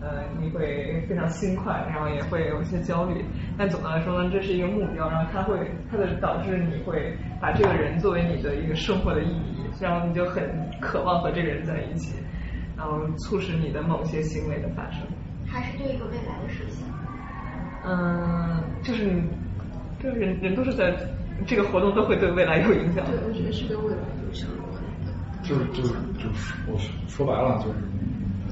[0.00, 3.24] 呃，你会非常心快，然后也会有一些焦虑，
[3.56, 5.56] 但总的来说呢，这是一个目标，然后它会，
[5.90, 10.42] 它的导致你会把这个人作为你的一个生活的意义，然后你就很
[10.78, 12.18] 渴望和这个人在一起，
[12.76, 15.00] 然后促使你的某些行为的发生。
[15.46, 16.86] 还是对一个未来的实现。
[17.86, 19.10] 嗯，就是
[20.04, 20.94] 你，这人人都是在
[21.46, 23.04] 这个活动都会对未来有影响。
[23.06, 24.48] 对，我觉得是对未来有影响。
[25.42, 26.78] 就是就是就是我
[27.08, 27.74] 说白了就是。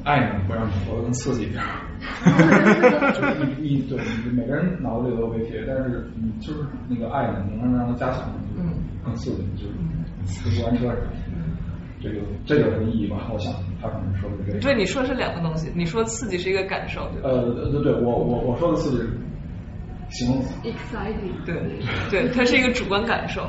[0.05, 1.62] 爱你会让你活得更刺激一点，
[3.15, 6.59] 就是你你对你每个人脑子里都有问题，但是你就是
[6.89, 8.74] 那个爱你，能让它加强，嗯
[9.05, 9.69] 更刺激，就
[10.27, 11.07] 是过山车似的。
[12.03, 13.31] 这个这就是意义吧？
[13.33, 14.59] 我想他可能说的是这个。
[14.59, 15.70] 对，你说的是两个东西。
[15.73, 19.09] 你说刺激是一个感受，对呃，对对，我我我说的刺激，
[20.12, 20.55] 形容词。
[20.62, 21.44] exciting。
[21.44, 21.55] 对
[22.10, 23.43] 对，它是一个主观感受，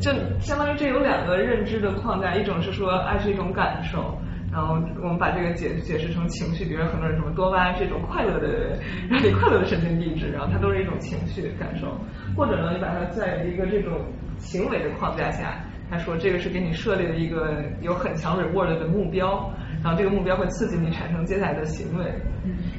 [0.00, 0.10] 就
[0.40, 4.18] 相当于这有两个认知的框架，一种是说爱是一种感受。
[4.52, 8.78] 然后我们把这个解解释成情绪，比如很多人什么多巴胺是一种快乐的
[9.10, 11.88] 让你快乐的神经递质，然后它都是一种情绪感受。
[12.34, 14.00] 或者呢，你把它在一个这种
[14.38, 19.52] 行为的框架下，他说这个是给你设立了一个有很强 reward 的目标，
[19.82, 22.04] 然后这个目标会刺激你产生接下来的行为。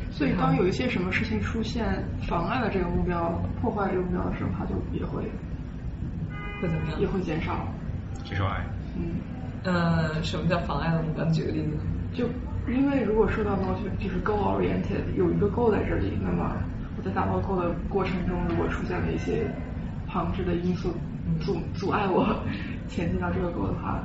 [0.08, 3.30] 嗯，所以当有一些什么事情出现妨碍了这个目标、
[3.62, 5.24] 破坏这个目标的时候，它就也会
[6.62, 7.00] 会怎么样？
[7.00, 7.68] 也会减少
[8.24, 8.66] 减少爱。
[8.96, 9.16] 嗯。
[9.64, 11.26] 呃，什么叫妨碍了目标？
[11.32, 11.78] 举个例子，
[12.14, 12.28] 就
[12.72, 16.56] 因为如果说到高学，就是 goal oriented，有一个 goal 在这里，那么
[16.98, 19.52] 我在达到 goal 的过程中，如果出现了一些
[20.08, 20.94] 旁支的因素
[21.42, 22.40] 阻阻碍我
[22.88, 24.02] 前进到这个 goal 的话，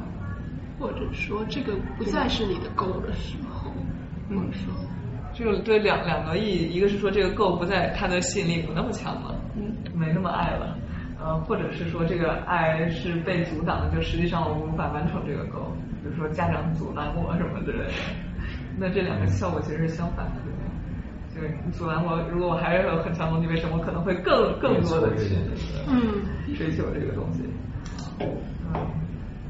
[0.81, 3.70] 或者说这个不再是你的 goal 的时候，
[4.29, 4.74] 或者说，
[5.34, 10.76] 这个对两两个意义，一个是说这个 goal 不在它的吸引力不那么强了，嗯，没那么爱了。
[11.24, 15.70] 呃，或者是说这个爱是被阻挡的，就实际上我无法完成这个 goal，
[16.02, 17.90] 比如说家长阻拦我什么之类的，
[18.76, 20.59] 那这两个效果其实是相反的，对吧？
[21.34, 25.34] 就是阻拦我，如果我还是有很强动机，为什么可能会更更多的去
[25.88, 26.22] 嗯
[26.56, 27.42] 追求这个东西？
[28.18, 28.26] 嗯，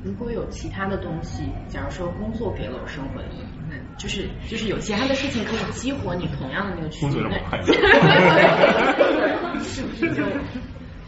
[0.04, 3.51] 如果有其他的东西，假如说工作给了我生活的意义，那
[3.98, 7.12] 就是就是有其他的事情可以激活你同样的那个驱动，
[9.62, 10.22] 是不是就？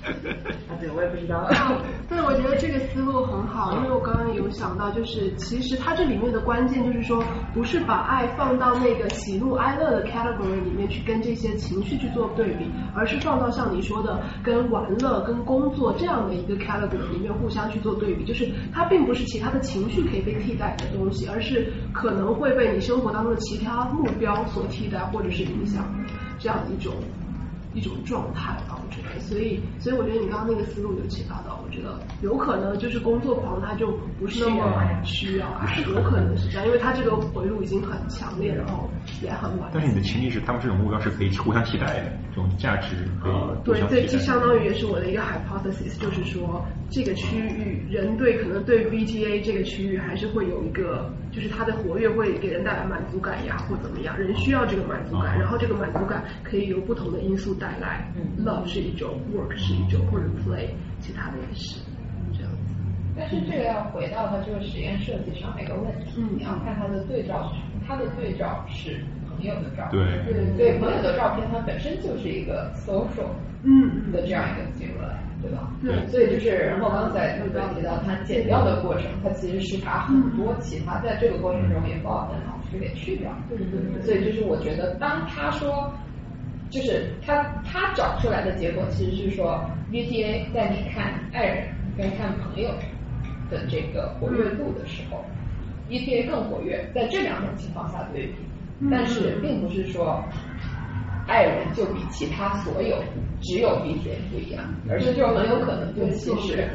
[0.69, 1.49] 啊，对，我也不知道。
[2.09, 7.25] 对，我觉得这个思路很好，因为我刚刚有想到，就是其实它这里面的关键就是说，
[7.55, 25.85] 不是把爱放到那个喜怒哀乐的 category 里面去跟这些情绪去做对比，而是放到像你说的跟玩乐、跟工作这样的一个 category 里面互相去做对比，就是它并不是其他的情绪可以被替代的东西，而是可能会被你生活当中的其他目标所替代或者是影响
[26.39, 26.93] 这样一种。
[27.75, 29.21] 一种状态吧，我觉得。
[29.21, 34.65] 所以，所以我觉得你刚刚那个思路有启发到，我觉得有可能就是工作狂他就不是那么
[35.05, 38.89] 需要爱，有可能是这样，因为他这个回路已经很强烈，然后
[39.23, 39.71] 也很满。
[39.73, 43.33] 但是你的前提是他们这种目标是可以互相替代的，这种价值可以
[43.65, 58.11] 对，这这相当于也是我的一个 hypothesis，就是说这个区域人对可能对 VGA 这个区域还是会有一个，就是它的活跃会给人带来满足感呀，或怎么样，人需要这个满足感，然后这个满足感可以由不同的因素带来。
[58.17, 60.69] 嗯 Love 是一种，work 是一种，或者 play
[61.01, 61.81] 其他的也是
[62.37, 62.75] 这样子。
[63.17, 68.99] 但是这个要回到它这个实验设计上的一个问题，你要看它的对照是什么，它的对照是
[69.29, 70.57] 朋友的照片，对。
[70.57, 73.29] 对，朋友的照片它本身就是一个 social
[73.63, 75.05] 嗯的这样一个行为，
[75.43, 75.71] 对吧？
[75.83, 85.93] 对，所以就是，然后刚才陆刚提到它剪掉的过程，它其实是把很多其他在这个过程中也不好的脑区给去掉，对对对，所以就是我觉得当他说。
[86.71, 92.69] 就是他他找出来的结果其实是说，VTA 在你看爱人跟看朋友
[93.49, 95.25] 的这个活跃度的时候
[95.95, 98.35] ，VTA 更活跃，在这两种情况下对比，
[98.91, 100.23] 但是并不是说
[101.27, 102.97] 爱人就比其他所有
[103.41, 106.69] 只有 BTA 不一样，而是就很有可能就其实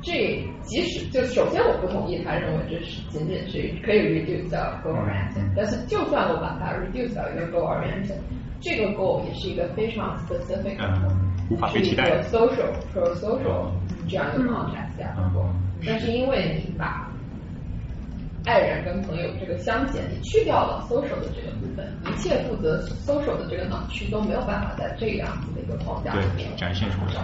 [0.00, 8.18] 这即使就首先我不同意他认为这是仅仅是可以 reduce 到 goal oriented，但是就算我把它 reduce 到一个 goal oriented。
[8.60, 10.78] 这个 goal 也是一个非常 specific，
[11.70, 13.68] 是一个 social pro social
[14.08, 15.14] 这样一个 context 下。
[15.14, 15.50] 的 goal，
[15.86, 17.10] 但是因为你把
[18.46, 27.14] 爱人跟朋友这个相减，你去掉了 social 的这个部分，一切负责 social 的这个脑区都没有办法在这样子的一个框架里面展现出来。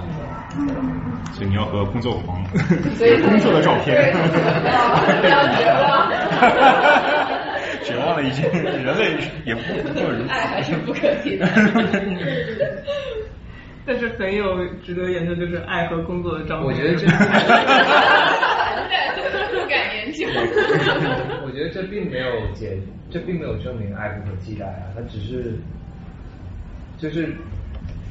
[1.34, 2.42] 所以你要和工作狂，
[2.96, 6.10] 所以工作的照片，不要绝望。
[7.84, 9.60] 绝望了，已经人类也不
[9.92, 10.30] 过如此。
[10.30, 11.46] 爱还是不可替代。
[13.84, 16.66] 但是很有值得研究，就是爱和工作的照片。
[16.66, 17.06] 我觉得这
[21.44, 22.78] 我觉得这并没有解，
[23.10, 25.54] 这并没有证明爱不可替代啊，它只是
[26.98, 27.34] 就是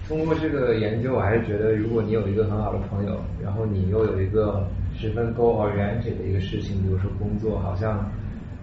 [0.08, 4.68] 通过这个研究，我还是觉得，如果你有一个很好的朋友，然后你又有一个
[4.98, 8.12] 十分 goal oriented 的一个事情，比如说工作，好像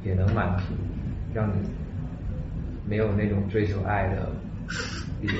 [0.04, 0.74] 也能满足。
[1.34, 1.68] 让你
[2.88, 4.32] 没有那种追求爱的
[5.20, 5.34] 理由，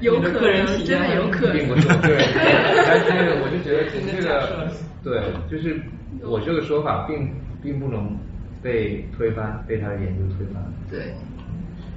[0.00, 2.18] 有可能真的有可能，并不是对，
[2.88, 4.68] 但是我就觉得这个
[5.04, 5.80] 对，就是
[6.24, 7.28] 我这个说法并
[7.62, 8.16] 并不能
[8.62, 10.62] 被推翻，被他的研究推翻。
[10.90, 11.14] 对，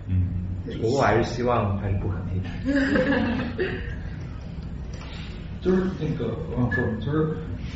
[0.08, 0.28] 嗯，
[0.82, 2.50] 不过我还是希望还是不可替代。
[5.62, 7.28] 就是那个我想说，就是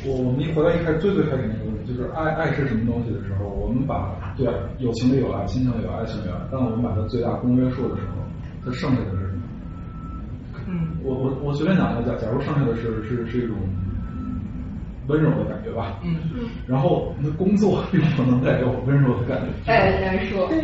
[0.06, 4.46] 我我们一回到一开始最最开始那个问题，就是爱爱是什么东西的时候，我们把对
[4.78, 8.22] 友情的有爱，亲情的有爱情的有爱，当我们把它最大公约数的时候，
[8.64, 9.42] 它剩下的是什么？
[10.68, 13.56] 嗯，我我我随便讲一个，假假如剩下的是是是一种
[15.10, 20.48] 温柔的感觉吧，嗯嗯，然后你的工作并不能带给我温柔的感觉，哎，难说。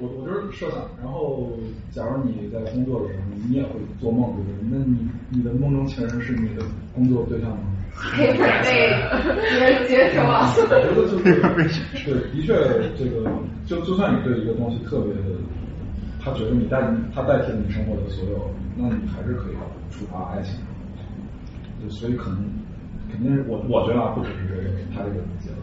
[0.00, 1.50] 我我就是设想，然后
[1.90, 3.70] 假如你在工作的时候，你也会
[4.00, 4.78] 做梦，对不对？
[4.78, 4.96] 那你
[5.30, 6.62] 你的梦中情人是你的
[6.94, 7.58] 工作对象吗？
[7.94, 10.54] 可以被别人接受啊。
[10.56, 11.68] 我觉得就是对，的
[12.46, 12.54] 确，
[12.96, 13.28] 这个
[13.66, 15.20] 就就算你对一个东西特别的，
[16.22, 16.80] 他觉得你代
[17.12, 19.54] 他代替了你生活的所有，那你还是可以
[19.90, 20.60] 触发爱情。
[21.82, 22.44] 就所以可能
[23.10, 24.62] 肯定是我我觉得啊，不只是这个
[24.94, 25.58] 他这个结论。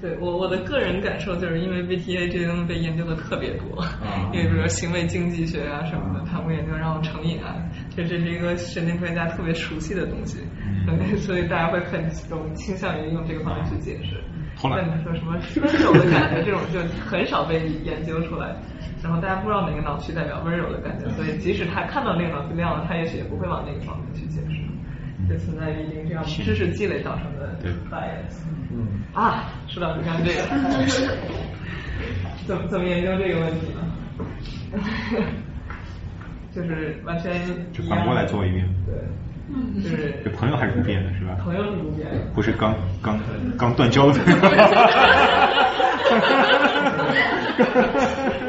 [0.00, 3.84] 对我我的个人感受就是因为 BTA 这些东西被研究的特别多，
[4.32, 7.54] 因为比如说行为经济学啊什么的，他们研究然后成瘾啊，
[7.94, 10.38] 这这是一个神经科学家特别熟悉的东西，
[11.20, 14.16] 所以大家会很容倾向于用这个方式去解释。
[14.64, 18.54] 那你说什么温柔的感觉这种就很少被研究出来，
[19.02, 24.60] 然后大家不知道哪个脑区代表温柔的感觉，所以即使他看到那个脑区亮了，他也许也不会往那个方面去解释。
[25.28, 27.54] 就存在于一定这样知识积累造成的
[27.90, 28.42] bias。
[28.72, 30.42] 嗯啊，说到你看这个，
[32.46, 33.80] 怎么怎么研究这个问题呢？
[36.52, 37.32] 就是完全
[37.72, 38.66] 就反过来做一遍。
[38.86, 38.94] 对，
[39.82, 41.36] 就是这朋友还是不变的是吧？
[41.42, 42.18] 朋友是不变的。
[42.34, 43.18] 不是刚刚
[43.58, 44.18] 刚断交的。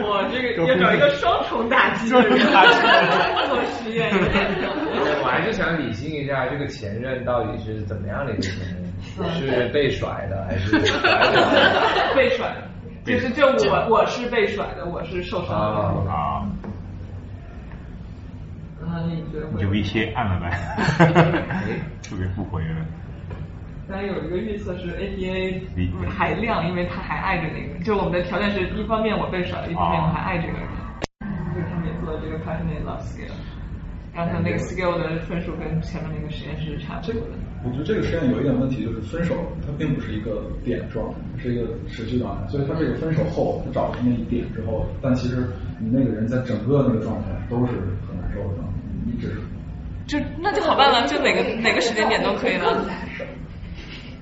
[0.04, 4.10] 我这个要找一个双重打击的人 做实验。
[5.24, 8.82] 我还是想理清一下，这个前任到底是怎么样的一个前任？
[9.34, 10.78] 是被甩的还是
[12.16, 12.62] 被甩的？
[13.04, 15.50] 就是就我我是被甩的，我是受伤
[16.06, 16.46] 的啊。
[18.92, 20.52] 啊，你觉得有一些暗了呗，
[22.04, 22.86] 特别不回了。
[23.88, 25.62] 刚才有一个预测是 APA
[26.10, 30.68] 还亮，因为他还爱着那个，就我们的条件是一方面我被甩了，一方面我还爱这个人，
[31.54, 33.32] 所以他们也做了这个 passionate love scale，
[34.14, 37.38] 让他那个 scale 的分数跟前面那个实验室差不多的。
[37.64, 39.36] 我觉得这个实验有一点问题，就是分手
[39.66, 45.48] 它并不是一个点状态，是一个持续状态，所以它这个分手后，他找了那一点之后，但其实
[45.80, 47.74] 你那个人在整个那个状态都是
[48.08, 48.64] 很难受的
[49.02, 49.42] 状态，一直是。
[50.08, 52.86] 就那就好办了，就哪个哪个时间点都可以了。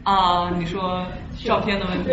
[0.04, 1.06] 啊，你说
[1.44, 2.12] 照片的问题？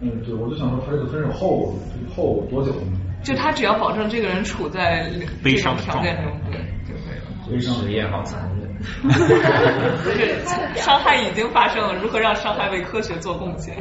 [0.00, 1.74] 嗯，对，我就想说，他这个分手后
[2.14, 2.98] 后多久呢？
[3.22, 5.10] 就他只要保证这个人处在
[5.42, 7.26] 悲伤的条件中，对就可以了。
[7.50, 8.68] 悲伤实验好残忍。
[9.02, 10.38] 不是，
[10.76, 13.74] 伤害已经发生了，如何让伤害为科学做贡献？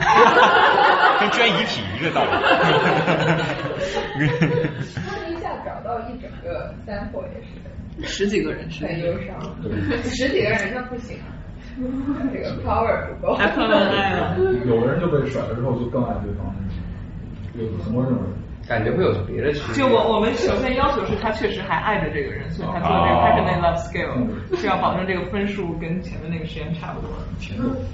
[1.20, 2.32] 跟捐遗体一个道理。
[5.88, 7.56] 到一整个 sample 也是。
[8.04, 9.40] 十几个人，很忧伤。
[10.04, 11.18] 十几个人那不行，
[12.32, 13.36] 这个 power 不够。
[13.38, 13.80] 太困难
[14.16, 14.38] 了。
[14.68, 16.54] 有的人就被甩了之后就更爱对方，
[17.56, 18.20] 有很多这种。
[18.68, 19.76] 感觉会有别的区别。
[19.76, 27.10] 就我我们首先要求是他确实还爱着这个人，所以他做这个 passionate love scale 是要保证这个分数跟前面那个实验差不多。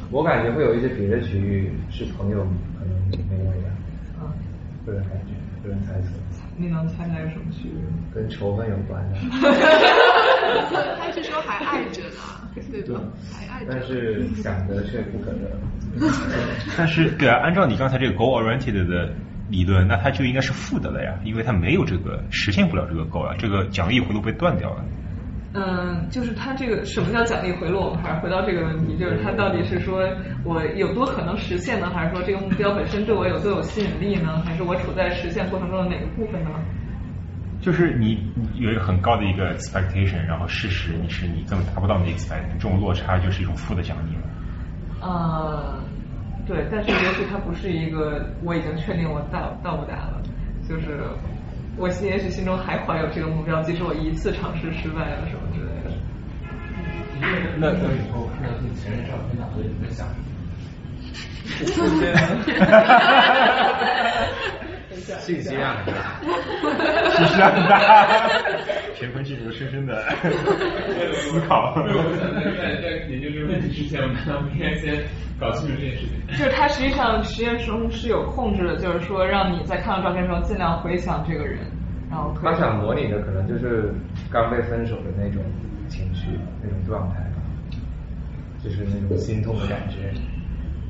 [0.10, 2.40] 我感觉会有一些别的区域是朋友
[2.80, 2.92] 可能
[3.30, 3.70] 没有的。
[4.20, 4.34] 嗯。
[4.84, 5.34] 个人感觉，
[5.64, 6.10] 个人猜测。
[6.58, 7.74] 你能猜猜什么区域？
[8.14, 9.16] 跟仇恨有关的。
[11.00, 12.22] 他是说还爱着呢，
[12.72, 13.02] 对吧？
[13.32, 13.68] 还爱着。
[13.72, 15.42] 但是想的却不可能。
[16.78, 19.14] 但是对啊，按照你刚才这个 goal oriented 的。
[19.50, 24.84] 理论，那它就应该是负的了呀，因为它没有这个实现不了这个 goal 啊，这个奖励回路被断掉了。
[25.54, 27.90] 嗯，就是它这个什么叫奖励回落？
[27.90, 30.02] 我们还是回到这个问题，就是它到底是说
[30.44, 34.42] 我有多可能实现呢，还是说这个目标本身对我有多有吸引力呢？
[34.46, 36.50] 还是我处在实现过程中的哪个部分呢？
[37.62, 45.08] 就是你有一个很高的一个 expectation，然后事实你是你根本达不到那 expectation，这种落差就是一种负的奖励了。
[45.08, 45.80] 啊。
[46.46, 50.22] 对，但是也许它不是一个我已经确定我到到不达了，
[50.68, 51.00] 就是
[51.76, 55.92] 我心也许心中还怀有这个目标，即使我一次尝试失败了什么之类的。
[57.58, 61.90] 那那以后看到自己前任照片，脑子里在想什么？
[65.20, 66.20] 信息量很大，
[67.12, 68.30] 信息量很大，
[69.00, 70.04] 乾坤进入深深的
[71.14, 71.76] 思考。
[71.76, 75.04] 在在研究这个问题之前，我们难道不应该先
[75.40, 76.38] 搞清楚这件事情？
[76.38, 81.60] 就是他实际上实验中是有控制的，就是说让你在看到照片的时候尽量回想这个人，
[82.10, 83.94] 然后他想模拟的可能就是
[84.32, 85.44] 刚被分手的那种
[85.88, 86.28] 情绪、
[86.62, 87.16] 那种状态，
[88.64, 90.14] 就是那种心痛的感觉。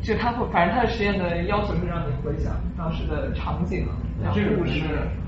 [0.03, 3.87] 就他会，反正他的实验的要求是让你回想当时的场景，
[4.35, 4.83] 这个不是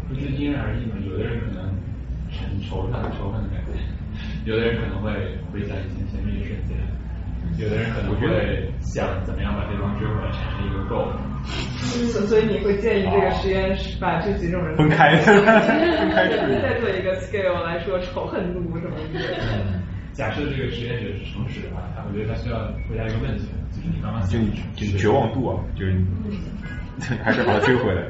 [0.07, 0.99] 不是因人而异嘛？
[1.07, 1.63] 有的人可能
[2.29, 3.71] 很仇恨仇恨的感觉，
[4.43, 5.11] 有的人可能会
[5.51, 6.75] 回想以前甜蜜的瞬间，
[7.57, 11.07] 有的人可能会想怎么样把对方追回来，产生一个 goal。
[12.11, 16.27] 所所以你会建议这个实验室把这几种人分开，分开
[16.59, 19.79] 再做一个 scale 来说仇恨度什么的。
[20.11, 22.57] 假设这个实验者是诚实的话，他我觉得他需要
[22.89, 23.47] 回答一个问题。
[24.29, 24.39] 就
[24.75, 25.95] 就绝望度啊，就是
[27.23, 28.01] 还是把他追回来。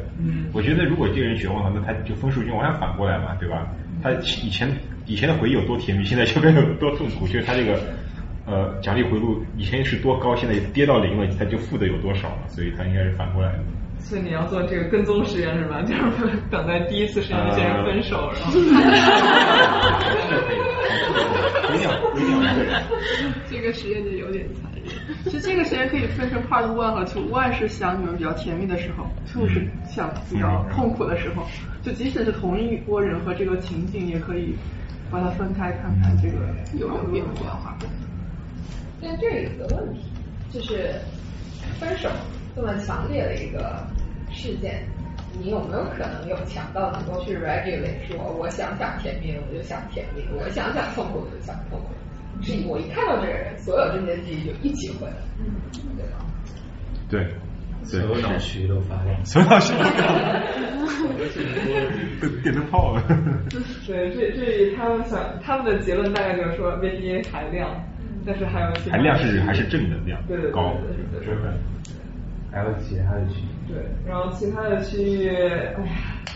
[0.53, 3.67] 我觉得如果这个人绝望了，那他就分数就往下反过来嘛，对吧？
[4.03, 4.69] 他以前
[5.05, 7.27] 以前的回忆有多甜蜜，现在就该有多痛苦。
[7.27, 7.79] 就是他这个
[8.45, 12.47] 呃奖励回路以前是多高，现在跌到零了，他就负的有多少了？
[12.47, 13.59] 所以他应该是反过来的。
[13.97, 15.81] 所以你要做这个跟踪实验是吧？
[15.81, 16.01] 就是
[16.51, 18.51] 等待第一次实验之前分手，然后。
[21.65, 22.43] 一定要一定要
[23.49, 25.23] 这个实验就有点残忍。
[25.25, 27.29] 其实这个时间可以分成 part one 和 two。
[27.29, 31.43] one 是想你们比较甜蜜的时候，two 是想比较痛苦的时候。
[31.81, 34.55] 就即使是同一波人和这个情景，也可以
[35.11, 36.35] 把它分开看看这个
[36.79, 37.77] 有没有变化。
[39.01, 40.01] 但这有个问题，
[40.51, 40.95] 就是
[41.79, 42.09] 分手
[42.55, 43.85] 这么强烈的一个
[44.31, 44.83] 事件。
[45.37, 51.87] 你有没有可能有强到能够去 regulate 说，我想想甜蜜我就想甜蜜，我想想痛苦我就想痛苦，
[52.41, 55.15] 是我一看到这个人，所有这些记忆就一起回来，
[55.97, 56.25] 对吧？
[57.09, 57.27] 对，
[57.83, 59.73] 所有脑区都发亮，所有脑区
[62.21, 63.01] 都电灯 泡了。
[63.87, 67.69] 对，这这他们想他们的结论大概就是说，VDA 还亮，
[68.25, 71.35] 但是还有含量是还是正能量，对对高，对对对。
[72.51, 73.54] 还有其他的区域。
[73.67, 73.77] 对，
[74.07, 75.73] 然后其他的区域，哎呀，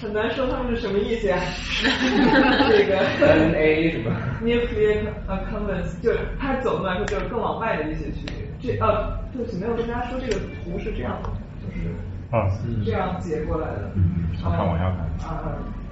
[0.02, 1.38] 很难说他们是什么意思呀。
[2.70, 8.50] 这个 N A 什么？Nuclear accumbens，就是它总的来说就是更往外的一些区域。
[8.62, 11.30] 这呃，对不起，没有跟大家说这个图是这样的，
[11.62, 11.90] 就是
[12.36, 12.50] 啊，
[12.86, 13.92] 这样截过来的。
[13.96, 15.30] 嗯，从上往下看。
[15.30, 15.44] 啊，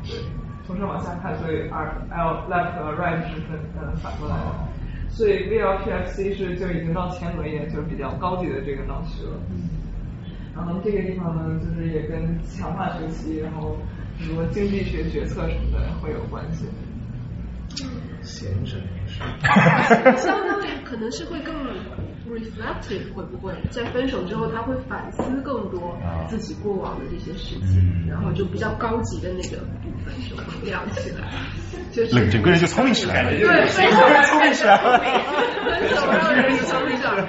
[0.03, 0.17] 对，
[0.66, 4.67] 从上往下看，所以 R L left 和 right 是分呃反过来的。
[5.09, 9.32] 所以 VLPFC 是就已经到前额叶，就是比较高级的这个脑区了。
[10.58, 13.77] 然后这个地方呢，就是也跟强化学习，然后
[14.19, 16.66] 什么经济学决策什么的会有关系。
[18.24, 19.22] 闲着没事。
[20.18, 21.53] 相当于可能是会更
[22.30, 31.30] reflective，会不会在分手之后他会反思更多自己过往的这些事情，然后就比较高级的那个部分就会亮起来，
[31.94, 37.24] 就是冷整个人就聪明起来了，对，分手聪明起来了，分手让人聪明起来，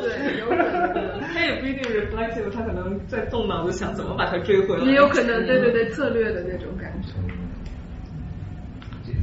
[0.00, 0.95] 对，有可能。
[1.32, 7.08] 他也不一定 reflective，他可能在动脑子想怎么把它追回来，也有可能，对对对，策略的那种感觉。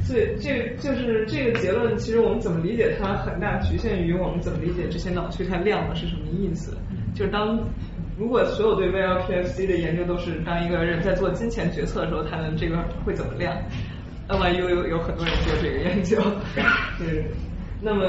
[0.00, 6.76] 所以这个就是这个结论，其实我们怎么理解它，很大局限于我们怎么理解这些脑区它亮了是什么意思。
[7.14, 7.58] 就是当
[8.18, 13.56] 如果所有对 VLPFC 的研究都是当一个人在做金钱决策的时候，他的这个会怎么亮
[14.28, 16.20] 那么又有有很多人做这个研究，
[16.98, 17.24] 是。
[17.84, 18.02] 那么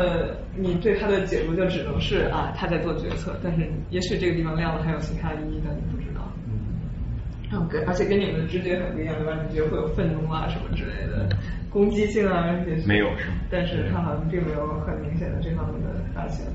[0.56, 6.22] 你对他的解读就只能是啊他在做决策，但是也许这个地方亮了还有其他意义，但你不知道。
[6.48, 9.38] 嗯，而且跟你们的直觉很不一样，对吧？
[9.50, 11.28] 你觉得会有愤怒啊什么之类的。
[11.70, 13.36] 攻击性啊，也是没有是吗？
[13.52, 16.48] 但是他好像并没有很明显的这方面的发现。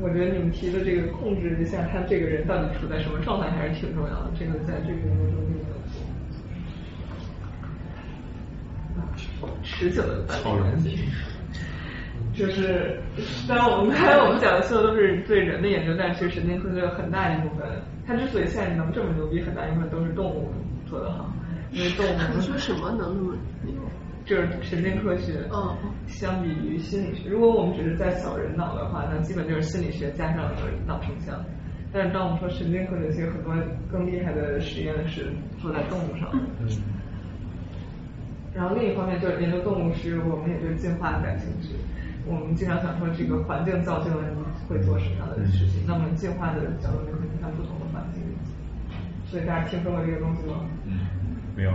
[0.00, 6.04] 我觉得你们提的这个控制一下他这个人到底处在什么状态还是挺重要的，这个在这个研究中并没有做。
[9.62, 10.98] 持久的关系。
[12.32, 13.00] 就是，
[13.48, 17.66] 当然我们刚才我们讲的所有都是对人的研究，但是其实神经科学很大一部分，
[18.06, 20.52] 它之所以现在能这么牛逼，很大一部分都是动物
[20.84, 21.32] 做的好。
[21.72, 23.34] 因为动物，你说什么能那么
[23.64, 23.74] 牛？
[24.26, 25.48] 就是神经科学。
[25.50, 25.76] 嗯。
[26.06, 30.52] 相比于心理学，如果我们只是在扫人脑的话，那基本就是心理学加上了
[30.86, 31.42] 脑成像。
[31.90, 33.54] 但是当我们说神经科学，其实很多
[33.90, 36.38] 更厉害的实验是做在动物上的。
[36.60, 36.68] 嗯。
[38.56, 41.76] 然后另一方面，就是研究动物时，我们也对进化感兴趣。
[42.26, 44.34] 我们经常想说，这个环境造就了你
[44.66, 45.84] 会做什么样的事情。
[45.86, 48.22] 那么进化的角度，你会看不同的环境。
[49.26, 50.64] 所以大家听说过这个东西吗？
[50.86, 51.06] 嗯。
[51.56, 51.70] 没有，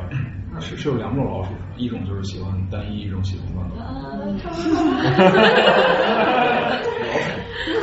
[0.60, 3.74] 是是有两种老鼠，一种就是喜欢单一，一种喜欢乱斗。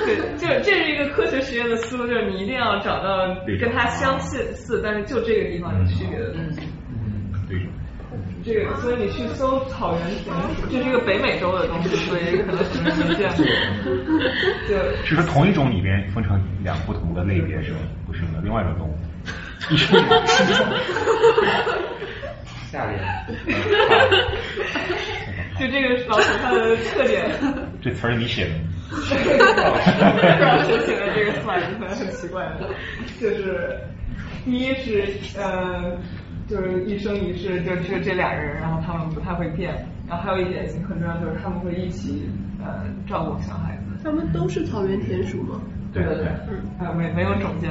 [0.07, 6.61] 对，就是这是一个科学实验的思路，就是你一定要找到跟它相似似，但是就这个地方有区别的东西。
[8.49, 8.65] 嗯，对。
[8.65, 13.45] 这个，所以你去搜草原田鼠，这是一个北美洲的东西，所以可能很多人没见过。
[14.69, 14.73] 就，
[15.05, 17.79] 是说同一种里边分成两不同的类别是吗？
[18.07, 18.95] 不是的，另外一种动物。
[19.71, 20.03] 一 生
[22.71, 22.99] 下面，
[25.59, 27.29] 就这个老鼠它的特点。
[27.83, 28.55] 这词儿你写的？
[28.91, 32.71] 不知道谁写的这个 slide，可能很奇怪的。
[33.21, 33.79] 就是
[34.45, 35.05] 第一是
[35.39, 35.99] 呃，
[36.49, 39.87] 就是一生一世就就这俩人，然后他们不太会变。
[40.09, 42.29] 然后还有一点很重要，就是他们会一起
[42.65, 44.03] 呃照顾小孩子。
[44.03, 45.61] 他们都是草原田鼠吗？
[45.93, 46.27] 对对对，
[46.81, 47.71] 嗯，没没有种间。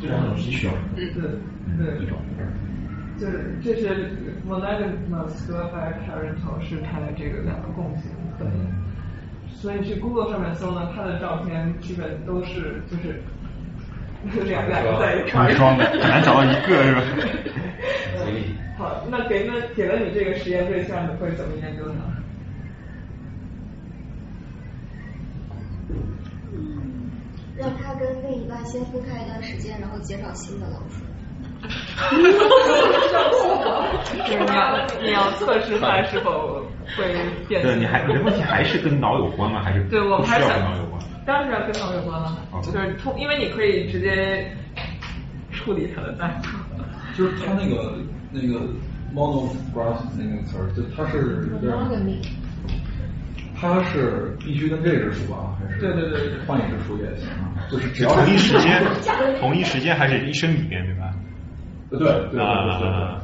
[0.00, 1.06] 这两种是需要的，对
[1.78, 2.18] 对，一种，
[3.18, 4.12] 就是这是
[4.46, 8.52] monogamous 和 parental 是它的这个两个共性可能，
[9.48, 13.22] 所以去 Google 上面搜呢，它的照片基本都是就是
[14.44, 17.00] 两两个在一块儿，很难找到一个是吧？
[18.78, 22.02] 好，那给那给了你这个实验对象，你会怎么研究呢？
[27.56, 31.00] 让他跟另一半先分开一段时间，然后介绍新的老鼠。
[32.10, 32.16] 就
[34.26, 36.62] 是 你要你要测试他是否
[36.98, 37.14] 会
[37.48, 37.62] 变。
[37.62, 39.62] 对，你还你的问题还是跟脑有关吗？
[39.64, 41.00] 还是对我们还是跟脑有关？
[41.26, 44.46] 当然是要跟脑有关了，就是通，因为你可以直接
[45.50, 46.42] 处理它的代码。
[47.16, 47.98] 就是他那个
[48.30, 48.60] 那个
[49.14, 51.48] monograph 那个词儿，就它是。
[53.58, 57.56] 它是必须跟这只鼠啊，还是对对对，换一只鼠也行啊？
[57.70, 58.84] 就是只要同一时间，
[59.40, 61.14] 同一时间还是一生里面对吧？
[61.88, 62.36] 对对对对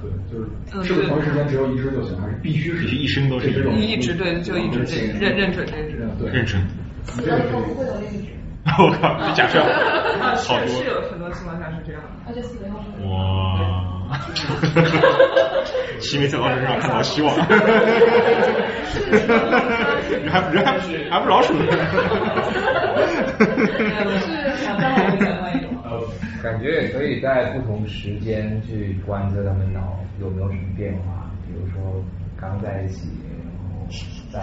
[0.01, 3.75] 对，就是是不是同一时间只有一只就行，还是必须是一生都是这种？
[3.75, 4.79] 一直对，就一直
[5.21, 6.63] 认认准这只，对认准。
[7.05, 8.33] 死了以后不会有另一只。
[8.79, 12.79] 我靠，这假设好多是有很多情况下是这样的，而且死了以后
[13.11, 13.81] 哇。
[16.01, 17.47] 七妹在老鼠身上看到希望，人
[20.31, 20.79] 还人还
[21.11, 21.65] 还不是老鼠呢。
[26.43, 32.05] 感觉也可以在不同时间去观测他们脑有没有什么变化，比如说
[32.39, 33.09] 刚在一起，
[33.43, 33.87] 然后
[34.31, 34.41] 再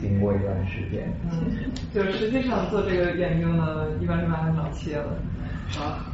[0.00, 1.08] 经过一段时间。
[1.30, 5.16] 嗯， 就是实际上做这个研究呢，一般是把脑切了。
[5.80, 6.06] 啊。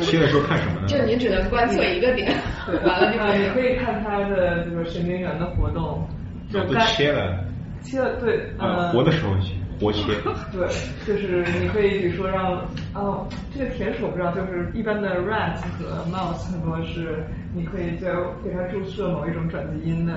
[0.00, 0.86] 切的时候看什么呢？
[0.88, 2.34] 就你只能观测一个点，
[2.66, 6.08] 完了就啊，你可以看它的这个神经元的活动，
[6.50, 7.44] 就都切了，
[7.82, 9.34] 切了对，呃，活的时候
[9.78, 10.14] 活切。
[10.50, 10.66] 对，
[11.06, 12.54] 就是你可以比如说让
[12.94, 17.22] 哦，这个田鼠我不知道，就是一般的 rat 和 mouse 很多是
[17.54, 18.08] 你可以在
[18.42, 20.14] 给它注射某一种转基因的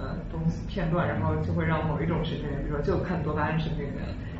[0.00, 3.94] 呃东西片段，然后就会让某一种神经元，比如说就看多巴胺神经元。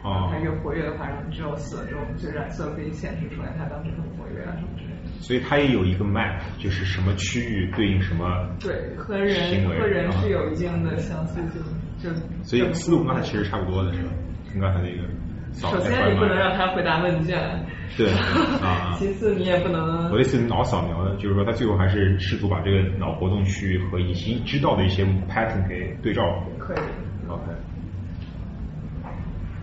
[0.04, 5.20] 哦，它越活跃的话，然后只有色这种，就染色可以显示出来它当时很活跃啊什么之类的。
[5.20, 11.60] 所以它也有一个 map，就是什么区域对应什么对，和人和人是有一定的相似性，
[11.98, 12.10] 就
[12.44, 14.10] 所以思路跟刚才其实差不多的是吧？
[14.52, 15.02] 跟刚才那个。
[15.60, 17.38] 首先你不能让他回答问卷，
[17.98, 18.08] 对
[18.62, 18.94] 啊。
[18.98, 20.04] 其次你也不能。
[20.10, 26.22] 我的意思脑扫描呢，就是说他最后还是试图把这个脑活动区域和已经知道的一些 pattern 给对照。
[26.58, 26.78] 可以。
[27.28, 27.42] OK。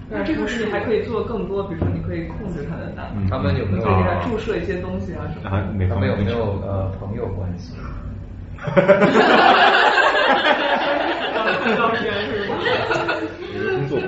[0.07, 5.49] 那这个是你还可以做更多，比如说你可以控制他的大脑，他们有没有给他注射一些东西啊什么？
[5.49, 7.75] 啊，没他们有没有呃朋友关系？
[8.57, 9.53] 哈哈哈哈哈
[11.33, 11.75] 哈！
[11.75, 12.55] 照片是吗？
[13.75, 13.99] 工作。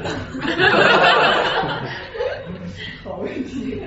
[3.04, 3.82] 好问题，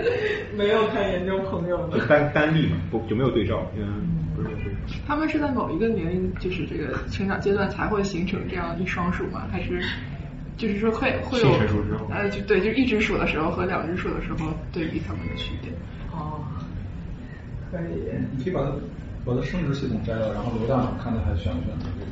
[0.57, 2.07] 没有看研究朋友的。
[2.07, 3.65] 单单例嘛，不就没有对照？
[3.77, 4.71] 嗯，不是对照。
[5.07, 9.47] 他们是在某一个年龄，就是这个成长阶段才会形成这样一双数吗？
[9.51, 9.83] 还是？
[10.57, 11.49] 就是说会会有
[12.11, 15.73] 呃，就对，就一只数的时候和两只数的时候对比它们的区别。
[16.13, 16.45] 哦，
[17.71, 18.13] 可以。
[18.37, 18.71] 你可以把它
[19.31, 22.07] 把它生殖系统摘了，然后留大脑，看它还选不选择这个。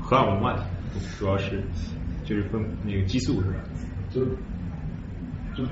[0.00, 0.62] 荷尔蒙问题，
[1.18, 1.62] 主要是
[2.24, 3.58] 就是分那个激素是吧？
[4.10, 4.24] 就
[5.54, 5.68] 就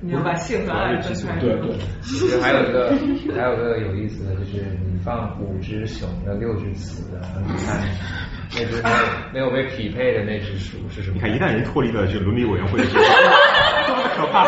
[0.00, 1.40] 你要把性和爱分开。
[1.40, 1.76] 对对。
[2.02, 2.90] 其实还有一个
[3.34, 7.82] 还有个有意思的就是，你放五只雄的，六只雌的，你看。
[8.56, 8.80] 那只
[9.32, 11.16] 没有被匹配的那只鼠是什么？
[11.16, 13.00] 你看，一旦人脱离了这伦理委员会多么
[14.14, 14.44] 可怕！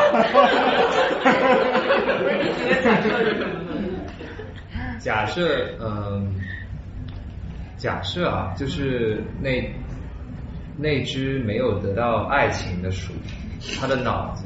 [2.22, 3.65] 不是你今天假设是什么呢？
[4.98, 6.34] 假设，嗯，
[7.76, 9.70] 假设啊，就是那
[10.76, 13.12] 那只没有得到爱情的鼠，
[13.80, 14.44] 它的脑子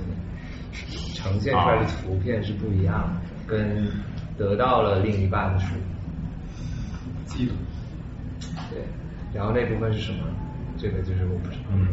[1.15, 3.89] 呈现出来的图片是不一样的，跟
[4.37, 5.75] 得到了另一半的鼠。
[7.27, 7.53] 记得。
[8.71, 8.81] 对。
[9.33, 10.25] 然后那部分是什么？
[10.77, 11.65] 这个就是我不知道。
[11.73, 11.87] 嗯，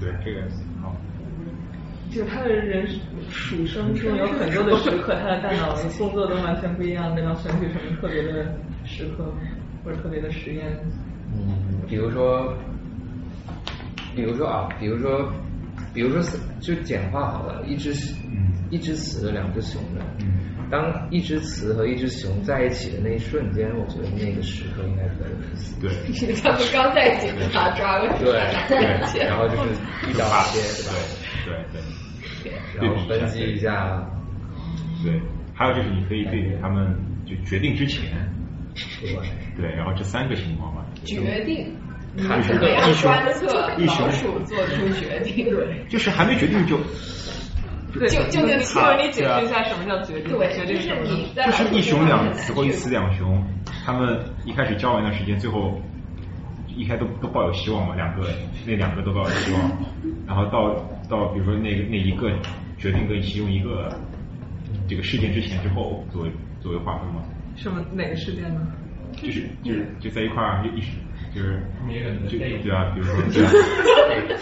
[0.00, 0.42] 对，这个
[0.82, 0.94] 好。
[2.10, 2.86] 就他的人
[3.30, 9.32] 属生中有很多的时刻，他的大脑工作都完全不一样，那要选取什么特别的时刻
[9.84, 10.66] 或者特别的实验？
[11.32, 12.52] 嗯，比如说，
[14.14, 15.32] 比如说啊，比如说，
[15.94, 16.20] 比如说
[16.60, 17.94] 就简化好了，一只
[18.70, 20.00] 一只雌的，两只雄的。
[20.20, 20.26] 嗯。
[20.70, 25.80] 当一只雌和一只雄在一起的那一瞬间，我觉得那个时刻应该特别有意思。
[25.80, 25.90] 对，
[26.42, 28.32] 他们刚在一起就把抓过去，对
[28.68, 28.78] 对，
[29.26, 29.70] 然后就是
[30.08, 30.94] 一刀切， 对吧？
[31.44, 31.82] 对对。
[32.88, 34.04] 然后分析一下。
[35.02, 35.20] 对，
[35.54, 36.94] 还有就是你可以对他们
[37.24, 38.10] 就决定之前，
[39.00, 39.14] 对
[39.56, 40.84] 对，然后这三个情况吧。
[41.04, 41.74] 决定。
[42.26, 43.46] 看怎么样观测
[43.86, 45.48] 老鼠做出决定？
[45.48, 46.76] 对，就是还没决定就。
[47.92, 50.36] 对，就就那请问你解释一下什么叫决定？
[50.36, 51.04] 对，决定什么？
[51.46, 53.40] 就是一雄两雌或一雌两雄，
[53.86, 55.80] 他们一开始交往一段时间，最后
[56.66, 58.26] 一开都都抱有希望嘛，两个
[58.66, 59.70] 那两个都抱有希望，
[60.26, 60.74] 然后到
[61.08, 62.28] 到比如说那个那一个
[62.80, 63.94] 决定跟其中一个
[64.88, 67.22] 这个事件之前之后作为作为划分吗。
[67.56, 68.66] 什么哪个事件呢？
[69.12, 70.80] 就是就是就在一块儿一
[71.34, 71.60] 就是
[72.28, 73.50] 就 对啊，比如说对啊，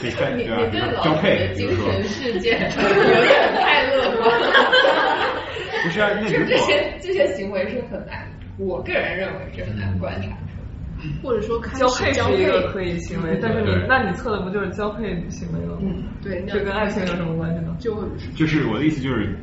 [0.01, 4.47] 可以看对啊，比如说交配，比如说事件有点太乐观了。
[5.83, 8.27] 不是啊，那如果这些这些行为是很难，
[8.59, 10.29] 我个人认为是很难观察。
[11.23, 15.83] 或者说交配是一个可以行为，但是你那你测的不就是交配行为了吗？
[15.83, 17.77] 嗯，对，这跟爱情有什么关系呢？
[17.79, 18.05] 就
[18.35, 19.37] 就是我的意思就是，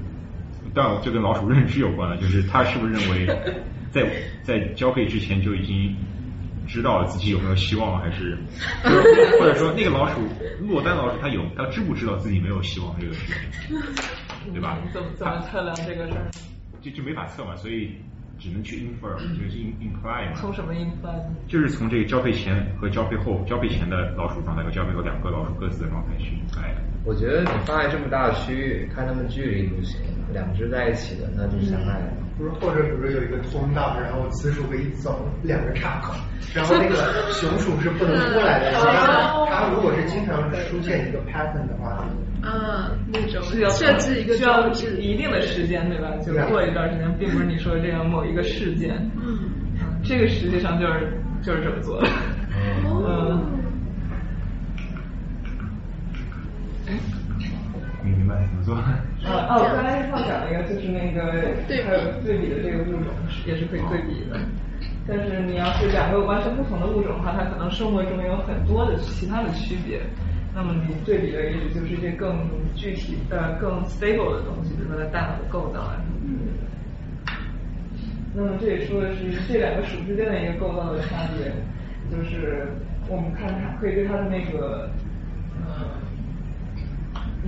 [0.73, 3.27] 当然这跟老鼠认知有关了，就是他是不是认为
[3.91, 4.09] 在
[4.43, 5.95] 在交配之前就已经。
[6.67, 8.35] 知道自己有没有希望，还是
[9.39, 10.19] 或者说那个老鼠
[10.61, 13.31] 落单老鼠，它有它知不知道自己没有希望这个事
[13.67, 13.79] 情，
[14.51, 14.79] 对吧？
[14.91, 16.25] 怎么怎么测量这个事儿？
[16.81, 17.91] 就就没法测嘛，所以
[18.37, 20.33] 只能去 infer，就是 imply 嘛。
[20.35, 21.19] 从什么 imply？
[21.47, 26.69] 就是从这个交配前和交配后，交配前的老鼠状态和交配后两个老鼠各自的状态去 imply。
[27.03, 29.99] 我觉得你放在这么大的区域，看它们距离就行，
[30.33, 32.07] 两只在一起的那就相爱了。
[32.37, 36.13] 不是，或者比如说有一个通道，然后雌鼠可以走两个岔口，
[36.53, 36.95] 然后那个
[37.31, 38.73] 雄鼠是不能过来的。
[39.47, 42.03] 它如果是经常出现一个 pattern 的话，
[42.45, 46.11] 啊，那种是要设置一个需要一定的时间，对吧？
[46.23, 48.95] 就过一段时间，并不是你说的这样某一个事件。
[49.15, 49.39] 嗯，
[50.03, 52.07] 这个实际上就是就是这么做的。
[52.85, 53.41] 嗯。
[58.03, 58.75] 你明白来怎么做？
[58.75, 61.23] 啊哦，刚才上讲了一个，就是那个
[61.83, 63.11] 还有对比的这个物种
[63.47, 64.37] 也是可以对比的。
[65.07, 69.99] 但是你要是两个完全不同的物种的话，它可能生活中有很多的其他的区别。
[70.55, 76.63] 那么你对比的也许就是一些更具体的、更 stable 的东西，比如说它大脑的构造啊什么之类的。
[78.33, 79.19] 那么这也说的是
[79.49, 81.51] 这两个鼠之间的一个构造的差别，
[82.09, 82.67] 就是
[83.09, 84.89] 我们看它可以对它的那个
[85.65, 85.99] 呃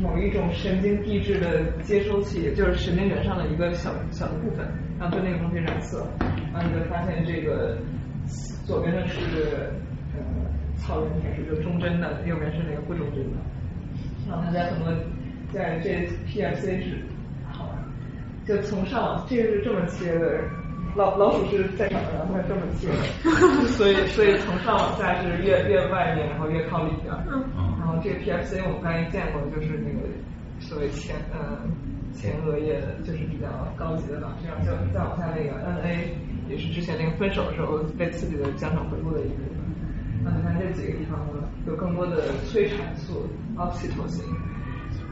[0.02, 4.68] 某一种神经递质的接收器，就是神经元上的一个小小的部分，
[5.00, 6.06] 然后对那个东西染色，
[6.53, 7.77] 然后你就发现这个
[8.66, 9.72] 左边的是
[10.88, 13.38] 草原铁是就忠贞的，右边是那个不忠贞的。
[14.27, 14.93] 然后它在很多
[15.51, 17.03] 在这 PFC 是
[17.51, 17.75] 好玩，
[18.48, 20.40] 就从上往这个是这么切的，
[20.95, 27.14] 老老鼠是在上面，然后它这么切的， 所以所以从上往下是越越外面，然后越靠里边。
[27.80, 30.07] 然后这个 PFC 我们刚才见过，就是那个
[30.59, 31.59] 所谓前呃
[32.14, 35.51] 前额叶的，就是比较高级的脑这样就再往下那个
[35.83, 36.07] NA
[36.49, 39.57] 也是之前那个分手的时候被刺激的奖赏回顾的一部分。
[40.27, 44.23] 那你看这几个地方呢，有更多的催产素 oxytocin，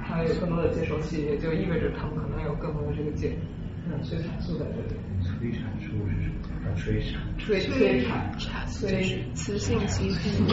[0.06, 3.36] 它有更多的接收器，也就意味着它们可能有更多的这个接
[3.88, 4.96] 嗯催产素在这里。
[5.22, 6.76] 催产素是什么？
[6.76, 7.22] 催产。
[7.38, 8.36] 催催产
[8.68, 10.44] 催雌性激素。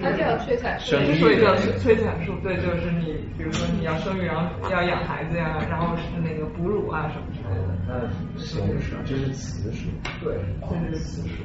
[0.00, 0.96] 它叫催产素。
[1.18, 7.76] 所以叫催催产素，对，就是你比如说你要生育，然后要养孩子呀，然后是那个哺乳啊什么之类的。
[7.88, 9.88] 那雄属这是雌属。
[10.22, 10.38] 对，
[10.68, 11.42] 这是雌属。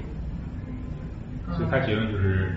[1.55, 2.51] 所以他结论就是，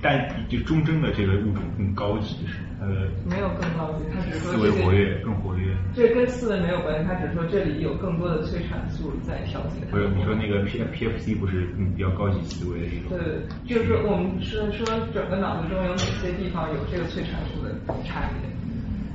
[0.00, 5.74] 但就忠贞的这个物种更高级，是它的没有更高级，他只是说思维活跃更活跃。
[5.94, 9.84] 这跟思维没有关系，他只是说这里有更多的催产素在调节。
[9.90, 13.18] 不是你说那个 P P F C 不是嗯比较高级思维的一种？
[13.18, 18.50] 对，就是说我们是说整个脑子中有哪些地方有这个催产素的差别？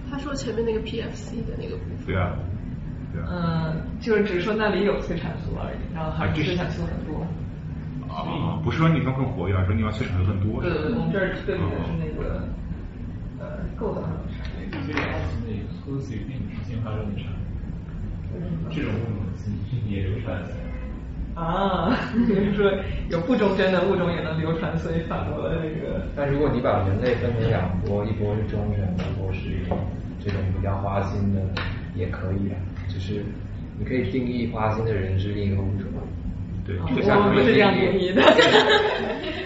[0.09, 2.05] 他说前面那个 PFC 的那个部分。
[2.05, 2.33] 对啊。
[3.29, 7.21] 嗯，就是只是说那里有催产素而已，然后还是催产素很多。
[7.23, 7.27] 啊，
[8.63, 10.61] 不是说你方更活跃，而是说你方催产素更多。
[10.61, 12.43] 对对对，我们这儿对比的是那个
[13.39, 14.65] 呃构造上的差别。
[14.87, 17.27] 这个二型的喝水并不是进化论的差
[18.31, 19.23] 别，这种物种
[19.87, 20.41] 也流传。
[21.35, 21.93] 啊，
[22.27, 22.71] 比如说
[23.09, 26.07] 有不忠贞的物种也能流传，所以反驳了这个。
[26.15, 29.61] 但如果你把人类分成两波，一波是忠诚的，一波是
[30.19, 31.41] 这种比较花心的，
[31.93, 32.57] 也可以啊。
[32.87, 33.23] 就是
[33.77, 35.85] 你可以定义花心的人是另一个物种。
[36.67, 38.21] 对，我们不是这样定义的。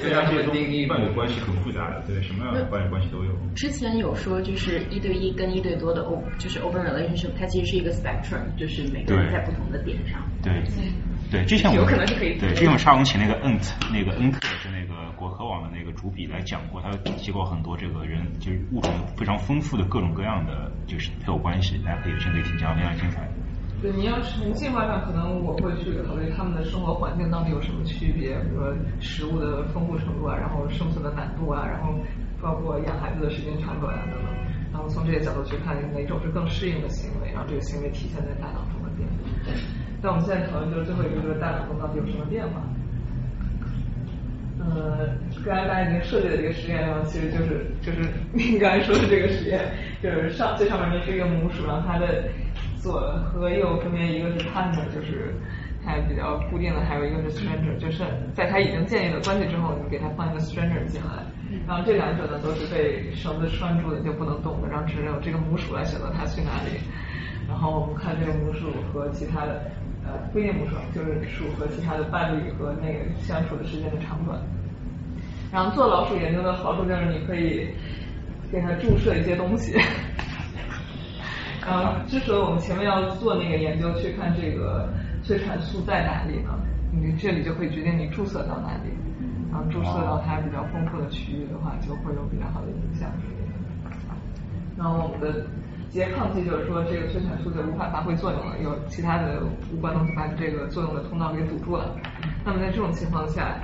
[0.02, 3.32] 对啊，这 个定义伴侣关系很复杂的，对，什么样的伴侣关系都有。
[3.56, 10.20] 之前有说，就是一对一跟一对多的 O，就是 open relationship，它其实是一个 spectrum，就是每个人在不同的点上。
[10.42, 10.52] 对，
[11.30, 12.40] 对，之前我有可能是可以。
[12.40, 23.30] 对，之前我沙龙请那个 Ent，那个恩特是那个果壳网的那个主笔来讲过，他提过很多这个人就是物种非常丰富的各种各样的就是配偶关系，大家可以先可以听讲，非常精彩。
[23.82, 31.92] 对，你要从进化上，可能我会去考虑他们的生活环境到底有什么区别，比如说食物的丰富程度啊，然后生存的难度啊，然后
[32.40, 34.32] 包括养孩子的时间长短啊等等，
[34.72, 39.16] 然后从这些角度去看哪种是更适应的行为，然后这个行为体现在大脑中的变化。
[40.00, 42.62] 但我们现在讨论就是最后一个，就是大脑中到底有什么变化。
[44.60, 45.10] 呃，
[45.44, 52.26] 刚才大家已经设计的这个实验呢，其实就是就是 您刚才说的这个实验，就是上最上面那是一个母鼠，然后它的。
[52.82, 53.00] 左
[53.32, 55.36] 和右分别一个是 partner，就是
[55.86, 58.04] 它比较固定的，还有一个是 stranger，就是
[58.34, 61.22] 在它已经建立了关系之后，你给它放一个 stranger 进来，
[61.68, 66.82] 然后这两者呢都是被绳子拴住的，就不能动的，然后只有这个母鼠来选择它去哪里。
[67.48, 69.62] 然后我们看这个母鼠和其他的
[70.04, 74.40] 呃不一定母鼠，就是鼠和其他的伴侣和那个相处的时间的长短。
[75.52, 77.68] 然后做老鼠研究的好处就是你可以
[78.52, 79.78] 给它注射一些东西。
[81.66, 84.90] 然后，之所以我们前面要做那个研究，去看这个
[85.24, 86.50] 催产素在哪里呢？
[86.92, 88.90] 你这里就会决定你注射到哪里。
[89.52, 93.12] 然后注射到它比较丰富的区域的话，就会有比较好的影响。
[94.78, 95.46] 然后我们的
[95.92, 101.94] 拮抗剂就是说，这个催产素就无法发挥作用了，有其他的无关东西把这个作用的通道给堵住了。
[102.46, 103.60] 那么在这种情况下，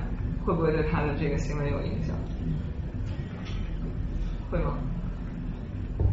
[0.45, 2.13] 会不会对它的这个行为有影响？
[4.51, 4.77] 会吗？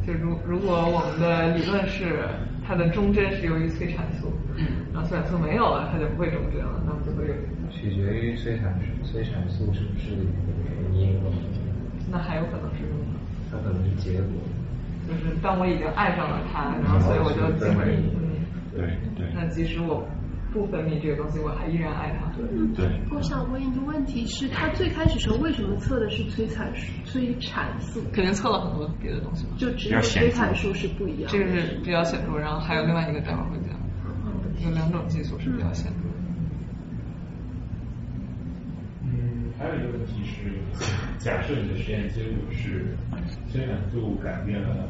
[0.06, 2.28] 就如如果我们的理论是
[2.66, 4.32] 它的忠贞是由于催产素，
[4.92, 7.34] 然后催产素没有了，它就不会忠贞了，那么就会有
[7.70, 10.10] 取决于催产素，催产素是不是
[10.82, 11.30] 原因了？
[12.10, 13.16] 那还有可能是什么？
[13.50, 14.30] 它可能是结果。
[15.06, 17.84] 就是当我已经爱上了他，然后所以我就基本
[18.74, 19.26] 对对。
[19.34, 20.06] 那即使我
[20.54, 22.30] 不分泌这个东西，我还依然爱它。
[22.76, 22.86] 对。
[23.10, 26.92] 我想问一个问题是，他最开始时候为什么测的是催产素？
[27.04, 31.28] 催产素肯定测了很多别的东西，就只有催产素是不一样。
[31.30, 33.74] 这个是比较显著，然后还有另外一个待会儿会讲，
[34.64, 36.14] 有两种激素是比较显著的。
[39.02, 40.52] 嗯，还有一个问题是，
[41.18, 42.96] 假设你的实验结果是
[43.48, 44.88] 催产素改变了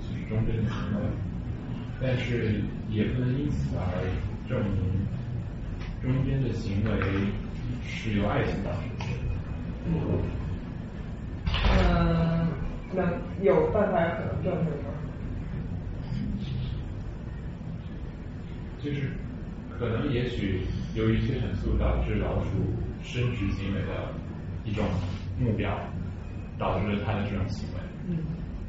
[0.00, 1.00] 就是中行为，
[2.00, 4.02] 但是也不能因此而
[4.48, 5.06] 证明
[6.02, 6.90] 中间的行为
[7.82, 9.04] 是由爱情导致的。
[9.86, 10.20] 嗯，
[12.94, 13.06] 能
[13.42, 14.88] 有办法可能证明吗？
[18.82, 19.12] 就是
[19.78, 20.60] 可能也许
[20.94, 22.46] 由于催产素导致老鼠
[23.02, 24.12] 生殖行为的
[24.64, 24.84] 一种
[25.40, 25.78] 目标，
[26.58, 27.76] 导致了它的这种行为。
[28.08, 28.18] 嗯。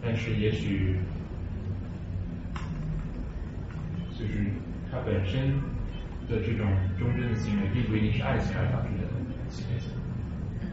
[0.02, 0.96] 但是也许
[4.18, 4.50] 就是
[4.92, 5.60] 它本身
[6.30, 6.66] 的这种
[6.98, 9.04] 忠贞的行为，并不一定是爱情而导致的
[9.50, 9.82] 行为。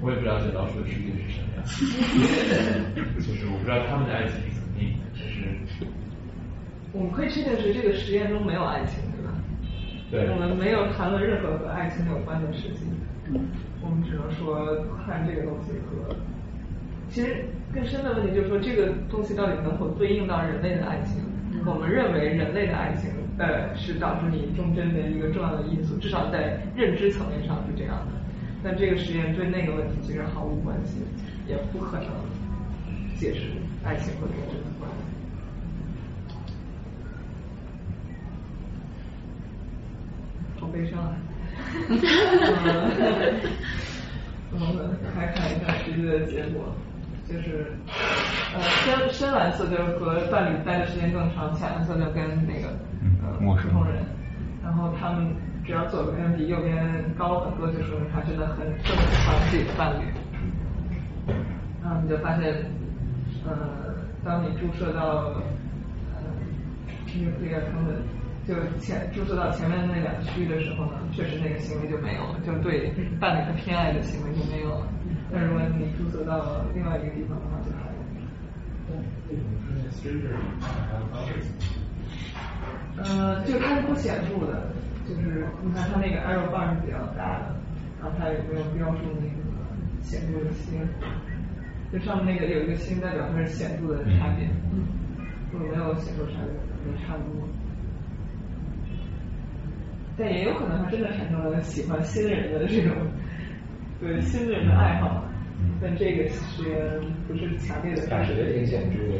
[0.00, 1.62] 我也不了解老鼠的世界是什么样，
[3.22, 5.46] 就是我不知道他们的爱情是怎么定的，但是
[6.92, 9.30] 我们可以确定是这个实验中没有爱情，对吧？
[10.10, 10.28] 对。
[10.34, 12.90] 我们没有谈论任何和爱情有关的事情，
[13.80, 14.74] 我们只能说
[15.06, 16.16] 看这个东西和，
[17.08, 21.22] 其实更深的问题就是说这个东西到底能否对应到人类的爱情？
[21.64, 28.12] 我们认为人类的爱情呃是导致你忠贞的一个重要的因素，至少在认知层面上是这样的。
[28.62, 30.98] 但这个实验对那个问题其实毫无关系，
[31.48, 32.08] 也不可能
[33.16, 33.40] 解释
[33.84, 34.96] 爱情和忠贞的关系。
[40.60, 41.16] 好悲伤啊！
[44.54, 46.72] 我们来看一下实际的结果，
[47.32, 47.72] 就是
[48.54, 52.68] 呃深深蓝色就是和伴侣待的时间更长，浅蓝色就跟那个
[53.22, 54.04] 呃普通人，
[54.62, 55.32] 然后他们。
[55.64, 56.74] 只要左边比右边
[57.16, 60.02] 高很多，就说明他真的很正喜欢自己的伴侣。
[61.80, 62.52] 然后你就发现，
[63.46, 63.54] 呃，
[64.24, 65.30] 当你注射到
[66.10, 66.18] 呃
[67.14, 68.02] nuclear 他们
[68.44, 74.88] 就前注射到前面那两个区域的时候呢，确实那个行为就没有了，就对伴侣的偏爱的行为就没有了。
[75.32, 77.92] 但如果你注册到另外一个地方的话，就还有。
[79.30, 81.28] 为什么出现 s t r 还有高位？
[82.98, 84.70] 呃，就它是不显著的。
[85.08, 87.56] 就是你看它那个 arrow bar 是比较大的，
[88.00, 89.40] 然后它也没有标注那个
[90.02, 90.78] 显著的星？
[91.92, 94.48] 就上面那个有一个星代表它是显著的差别，
[95.50, 96.52] 如果没有显著差别，
[96.84, 97.48] 就差不多。
[100.16, 102.94] 但也有可能它真的产生了喜欢新人的这种
[104.02, 105.24] 对新人的爱好，
[105.80, 108.04] 但这个其实不是强烈的。
[108.08, 109.14] 感觉挺显著的。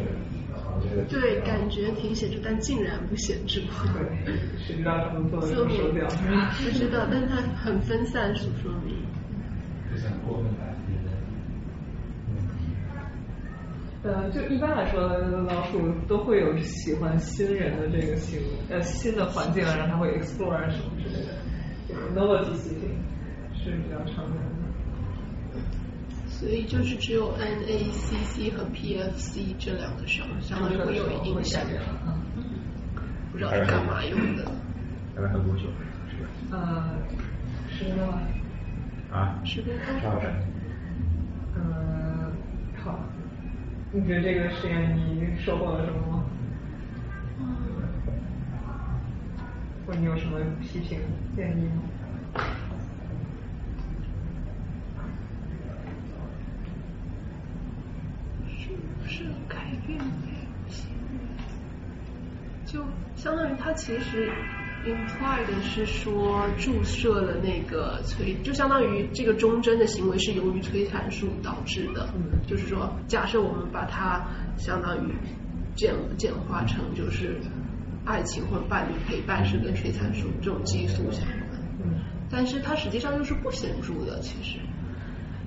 [1.08, 3.60] 对，感觉挺显著，但竟然不显著。
[3.60, 6.04] 对，谁知道他们做的什么手表？
[6.08, 8.96] 不知道，但它很分散，是说明。
[9.88, 10.92] 就像过分打击
[14.02, 15.00] 呃，就一般来说，
[15.46, 15.78] 老鼠
[16.08, 21.34] 都会有喜欢新人的这个行为，呃，新的环境，然后它会 explore 什么之类的，
[21.88, 22.98] 就是 novelty seeking
[23.54, 24.51] 是比较常见的。
[26.42, 31.62] 所以就是只有 NACC 和 PFC 这两个上相当于会有影响，
[33.30, 34.44] 不知道是干嘛用的。
[35.14, 35.62] 大概喝多久？
[36.10, 36.16] 是
[36.50, 36.58] 吧？
[36.58, 36.98] 呃，
[37.70, 38.18] 十分钟吧。
[39.12, 39.38] 啊？
[39.44, 40.00] 十分钟。
[40.00, 40.34] 多少分？
[41.54, 42.32] 嗯，
[42.82, 42.98] 好。
[43.92, 46.24] 你觉得这个实验你收获了什么吗？
[47.38, 47.46] 嗯。
[49.86, 50.98] 或你有什么批评
[51.36, 51.62] 建议
[52.34, 52.42] 吗？
[59.04, 59.58] 是改
[59.98, 60.34] 变
[62.64, 62.84] 就
[63.16, 64.30] 相当于它其实
[64.84, 72.08] imply 的是说注射了那个催，就相当于这个忠贞的行为是由于催产素导致的。
[72.14, 75.12] 嗯，就是说，假设我们把它相当于
[75.76, 77.36] 简简化成就是
[78.04, 81.60] 爱情或者伴侣陪伴是跟催产素这种激素相关。
[81.84, 84.58] 嗯，但是它实际上又是不显著的，其实。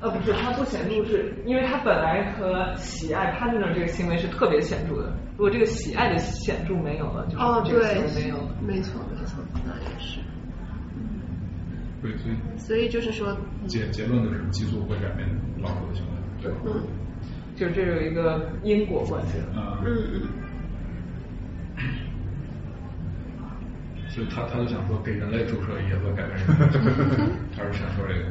[0.06, 5.12] 呃，不是，它不显著，是因为它本来和喜爱 partner 这个行为是特别显著的。
[5.32, 8.56] 如果这个喜爱的显著没有了，就是这个行为没有了。
[8.62, 10.20] 没错，没错，那也是。
[12.04, 13.36] 对，所以所以就是说，
[13.66, 15.28] 结结论就是激素会改变
[15.60, 16.12] 老鼠的行为。
[16.40, 16.84] 对，嗯，
[17.56, 19.40] 就这有一个因果关系。
[19.58, 20.22] 嗯嗯。
[24.10, 26.46] 所以他他就想说，给人类注射也会改变人，
[27.58, 28.30] 他是想说这个。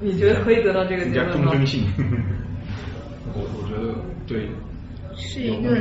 [0.00, 1.50] 你觉得可以得到这个结论吗？
[1.50, 1.82] 忠贞性。
[3.34, 3.94] 我我觉得
[4.26, 4.48] 对，
[5.16, 5.76] 是一个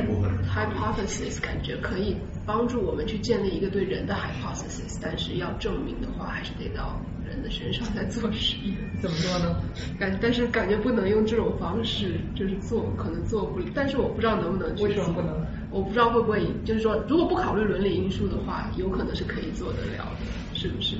[0.48, 2.16] hypothesis，感觉可以
[2.46, 8.76] 帮助我们去建立一个对人的 hypothesis，但是要证明的话，还是得到人的身上再做实验。
[9.02, 9.56] 怎么说呢？
[10.00, 14.88] 感但是感觉不能用这种方式，就是做可能做不，但是我不知道能不能去做。
[14.88, 15.46] 为什么不能？
[15.70, 20.96] 我不知道会不会，就是说，如果不考虑伦理因素的话，有可能是可以做得了的，是不是？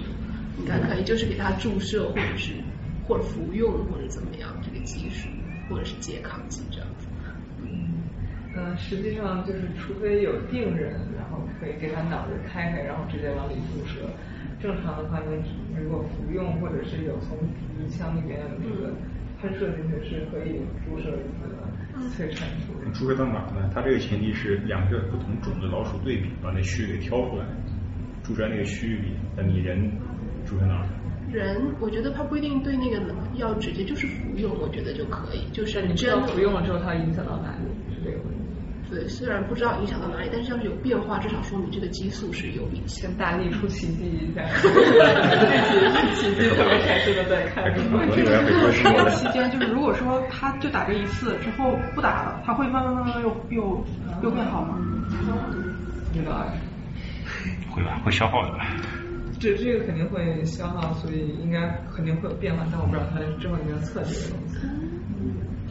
[0.60, 2.52] 应该可以，就是给他注射，或者是
[3.08, 5.30] 或者服用，或者怎么样，这个技术，
[5.70, 7.08] 或者是拮抗剂这样子。
[7.64, 8.04] 嗯，
[8.56, 14.02] 嗯，实际上就是，除非有病人，然后可以给他脑子开开，然后直接往里注射。
[14.60, 17.38] 正常的话，你如果服用，或者是有从
[17.78, 18.92] 鼻腔里面那个
[19.40, 22.74] 喷射进去，是可以注射这个催产素。
[22.94, 23.70] 注射到哪呢？
[23.74, 27.46] 它这个前提是两个不同种的老鼠对比，把那区域给挑出来，
[28.24, 29.90] 注射那个区域里，那你人。
[30.46, 30.82] 注射哪？
[31.32, 33.02] 人，我觉得他不一定对那个
[33.36, 35.48] 药直接就是服用，我觉得就可以。
[35.52, 37.68] 就是你知道服用了之后它影响到哪里？
[37.94, 38.34] 是这个问题。
[38.90, 43.10] 对，虽然不知道影响到哪里，但是要是有变化，至少说明这个激素是有影响。
[43.10, 44.42] 跟大力出奇迹一下。
[44.64, 47.66] 这是奇迹，我开心的在看。
[47.76, 53.86] 这个期间就是，如果说他就打这一次之后不打了，他会慢慢慢慢又又
[54.24, 54.80] 又变好吗？
[56.14, 56.32] 知道。
[57.70, 58.58] 会吧，会消耗的。
[59.40, 64.58] 这这个肯定会消耗，所以应该肯定会有变化，但我不知道它之后有没有测这个东西。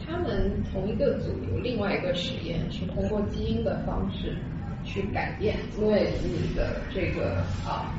[0.05, 4.37] 他们同一个组有另外一个实验，是通过基因的方式
[4.85, 7.91] 去改变，因为你的这个啊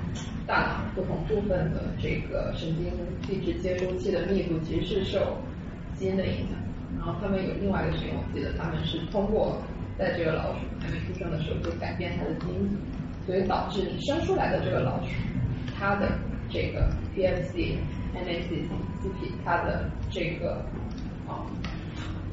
[0.46, 2.90] 大脑不同部分的这个神经
[3.26, 5.36] 递质接收器的密度其实是受
[5.94, 6.56] 基因的影响。
[6.96, 9.60] 然后他们有另外一个实验，我记得他们是通过
[9.98, 12.70] 在这个老鼠还没出生的时候就改变它的基因，
[13.26, 15.08] 所以导致你生出来的这个老鼠。
[15.78, 16.10] 它的
[16.50, 17.76] 这个 PMC、
[18.14, 18.66] NAC、
[19.02, 20.62] CP，它的这个
[21.28, 21.46] 啊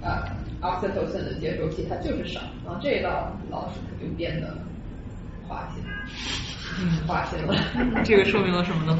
[0.01, 0.23] 呃
[0.61, 4.57] oxytocin 的接收器它就是少，然后这一道老师它就变得
[5.47, 5.81] 滑稽，
[6.81, 7.53] 嗯，滑稽了。
[8.03, 8.99] 这个说明了什么呢？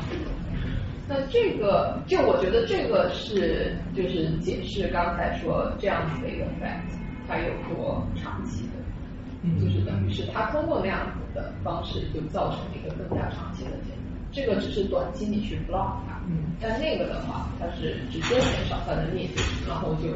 [1.07, 6.81] 那这个就我觉得这个是就是解释刚才说这样子的一个 fact，
[7.27, 13.94] 它有多长期的，就是等于是它通过那样子的方式就造成了一个更加长期的结果。
[14.35, 16.19] 这个只是短期你去 block 它，
[16.59, 20.09] 但那个的话，它是直接减少它的密度，然后就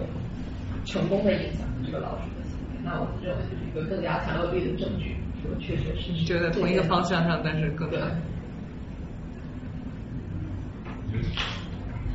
[0.84, 2.80] 成功的影响这个老鼠的行为。
[2.84, 6.26] 那我们认为就是一个更加强有力的证据，说确确实实。
[6.26, 7.98] 就在同一个方向上，但是更对。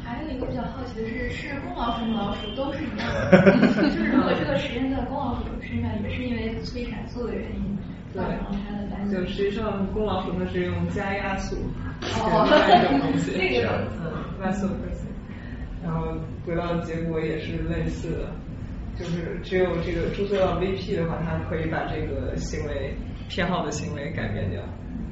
[0.04, 3.50] 还有一个比较好奇的是，是公老鼠、母老鼠都是一样的？
[3.80, 7.73] 就是如果这个实验在公老鼠身上，也是因为催产素的原因。
[8.14, 11.56] 对，就实际上公老鼠它是用加压素，
[12.00, 15.10] 哦，这种东西， 这个嗯，vasopressin，
[15.82, 18.30] 然后得到的结果也是类似的，
[18.96, 22.94] 就是只有这个注射到 VP 的话，它可以把这个行为
[23.28, 24.62] 偏好的行为改变掉，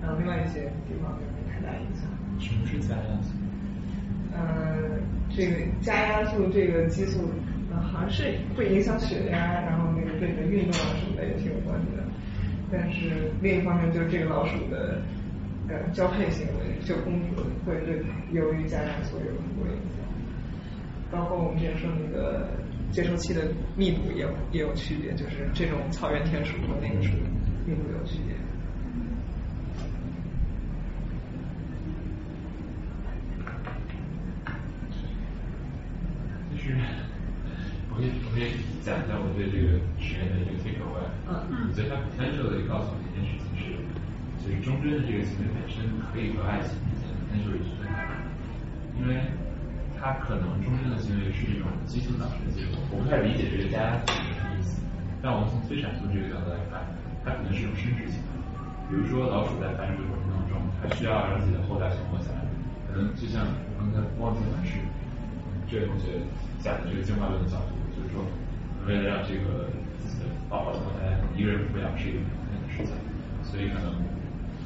[0.00, 2.08] 然后另外一些地方就没太大影响。
[2.39, 3.34] 什么是加压素？
[4.34, 5.02] 嗯，
[5.36, 7.28] 这个加压素这个激素，
[7.92, 12.02] 好像是会影响血压，然后那个对你的运动啊什么的也挺有关系的。
[12.73, 15.02] 但是另一方面，就是这个老鼠的
[15.68, 18.02] 呃交配行为，就公主会对
[18.33, 20.02] 由于家长所有很多影响，
[21.10, 22.49] 包括我们之前说那个
[22.91, 23.42] 接收器的
[23.76, 27.12] 密度也也有区别，就是这种草原田鼠和那个鼠
[27.67, 28.34] 密度有区别。
[36.55, 36.76] 就是
[37.92, 41.04] 我可以我可以讲一下我对这个实验的一个 take away。
[41.28, 41.68] 嗯。
[41.68, 43.76] 我觉得它 potentially 告诉我们一件事情是，
[44.40, 48.16] 就是忠贞的这个行为本身可以和爱情之间 potentially 是分开的，
[48.96, 49.20] 因为
[50.00, 52.80] 它可能忠贞的行为是一种激情导致的结果。
[52.88, 54.80] 我不太理解这个加压素是什么意思，
[55.20, 56.80] 但我们从催产素这个角度来看，
[57.20, 58.32] 它可能是一种生殖行为。
[58.88, 62.40] 比如说老鼠在繁殖的过程当中，它需要让自己的后代存活下来，
[62.88, 64.80] 可能就像我刚才忘记了是
[65.68, 66.24] 这位同学
[66.58, 67.76] 讲的这个进化论的角度。
[68.12, 68.28] 就是说，
[68.86, 72.92] 为了让这个自己的宝宝存活下来，一个人抚养是一个很难的事情，
[73.42, 73.97] 所以可能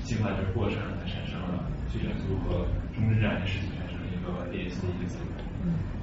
[0.02, 5.30] 进化这个过程它产生了催产素和终身这样一件事情产生了一个典型的一个结果。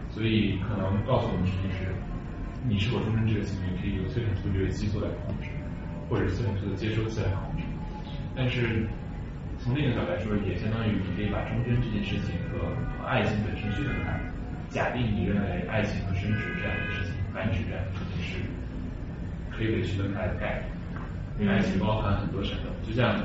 [0.09, 1.91] 所以可能告诉我们的事情是，
[2.63, 5.49] 你是否终身这个行为可以由催产素这个激素来控制，
[6.07, 7.63] 或者催产素的接收器来控制。
[8.35, 8.88] 但是
[9.57, 12.72] 从另一个角度来说，也相当于你可以把忠贞这件事情和
[13.03, 14.19] 爱情本身区分开。
[14.69, 17.13] 假定你认为爱情和生殖这样的事情。
[17.33, 18.39] 繁殖的事情是
[19.51, 20.63] 可以被区分开的概
[21.39, 23.17] 念，因为爱情包含很多成分，就像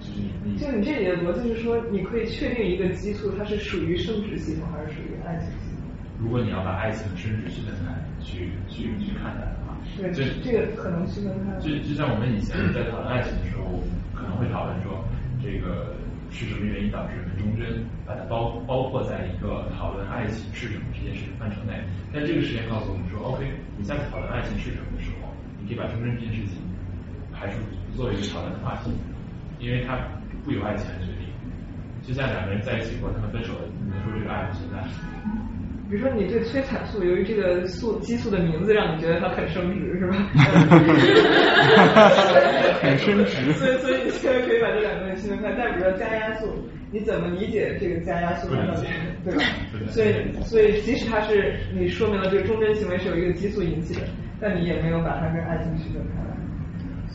[0.00, 5.88] 就是你你就你这里的逻辑是说，你可以确定一个激素它是属于生殖系统还是属于爱情系统？
[6.20, 11.58] 如果你要把爱情和生殖区分开去去去看待的话，对，这这个可能区分开。
[11.60, 13.82] 就就像我们以前在讨论爱情的时候，
[14.14, 15.04] 可能会讨论说
[15.42, 15.94] 这个
[16.34, 21.78] 是什么原因导致忠贞，把它包包括在一个讨论爱情是什么这件事范畴内。
[22.12, 23.46] 但这个实验告诉我们说，OK，
[23.78, 25.30] 你在讨论爱情是什么的时候，
[25.62, 26.58] 你可以把忠贞这件事情
[27.32, 27.58] 排除
[27.96, 28.90] 作为一个讨论的话题，
[29.60, 29.96] 因为它
[30.44, 31.30] 不由爱情来决定。
[32.02, 34.82] 就像两个人在一起过，他们分手了，你们说这个爱不存在？
[35.90, 40.16] 比如说，你这催产素，由于这个素激素的名字让你觉得它很升值，是吧？
[42.80, 43.52] 很升值。
[43.52, 45.52] 所以，所以你现在可以把这两个东西区分开。
[45.56, 46.48] 但比如说加压素，
[46.90, 48.48] 你怎么理解这个加压素？
[48.48, 48.74] 对吧？
[49.90, 54.00] 所以，所以即使它是你说明了这个忠贞行为是由一个激素引起的，
[54.40, 56.23] 但你也没有把它跟爱情区分开来。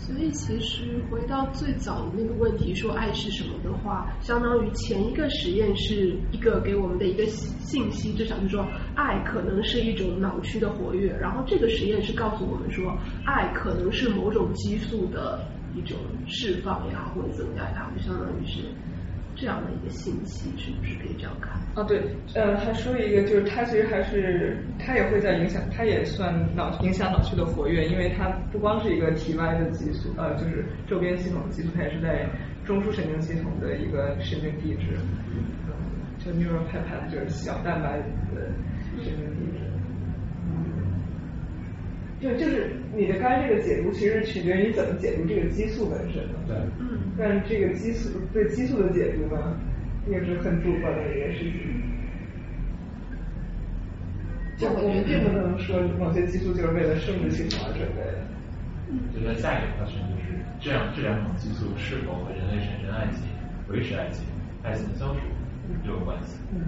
[0.06, 15.46] 所以其实回到最早的那个问题，说爱是什么的话，相当于前一个实验是一个给我们的一个信息，至少是说爱可能是一种脑区的活跃，然后这个实验是告诉我们说爱可能是某种激素的
[15.76, 15.98] 一种
[16.28, 18.64] 释放也好或者怎么样也好，就相当于是。
[19.40, 21.54] 这样的一个信息是不是可以这样看？
[21.76, 22.02] 啊，对，
[22.36, 32.28] 呃，还说一个，就是它其实还是它也会在影响，它也算脑影响脑区的活跃，因为它不光是一个体外的激素，呃，就是周边系统的激素，它也是在
[32.66, 34.98] 中枢神经系统的一个神经递质，
[35.32, 35.72] 嗯
[36.20, 37.98] 就 neuropeptide 就是小蛋白
[38.36, 38.52] 的
[39.02, 39.39] 神经。
[42.22, 46.34] 就就是你的刚才这个解读，其实取决于你怎么解读这个激素本身的。
[46.48, 46.58] 对。
[46.80, 47.00] 嗯。
[47.18, 49.58] 但是这个激素对激素的解读呢，
[50.10, 51.52] 也是很主观的一件事情。
[54.58, 58.20] 就我们并不能说某些激素就是为了生殖系统而准备的。
[58.90, 59.00] 嗯。
[59.16, 63.24] 就在下一个 question 就是这样，这两种激素是否和人类产生爱情、
[63.70, 64.26] 维持爱情、
[64.62, 65.22] 爱情的消除
[65.88, 66.36] 有关系？
[66.54, 66.68] 嗯。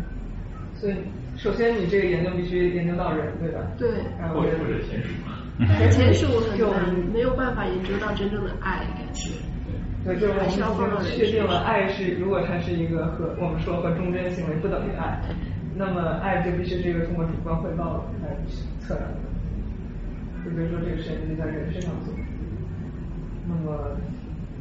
[0.76, 0.96] 所以，
[1.36, 3.60] 首先你这个研究必须研究到人，对吧？
[3.78, 3.90] 对。
[4.34, 5.41] 或者或者田鼠嘛。
[5.67, 9.30] 田鼠很难，没有办法研究到真正的爱，感觉。
[10.03, 15.22] 对，就是我们确定了爱是，如果它是一个和我们说和忠贞行为不等于爱，
[15.75, 18.35] 那么爱就必须是一个通过主观汇报来
[18.80, 19.17] 测量的。
[20.43, 22.11] 就比如说这个实验就在人身上做，
[23.48, 23.95] 那么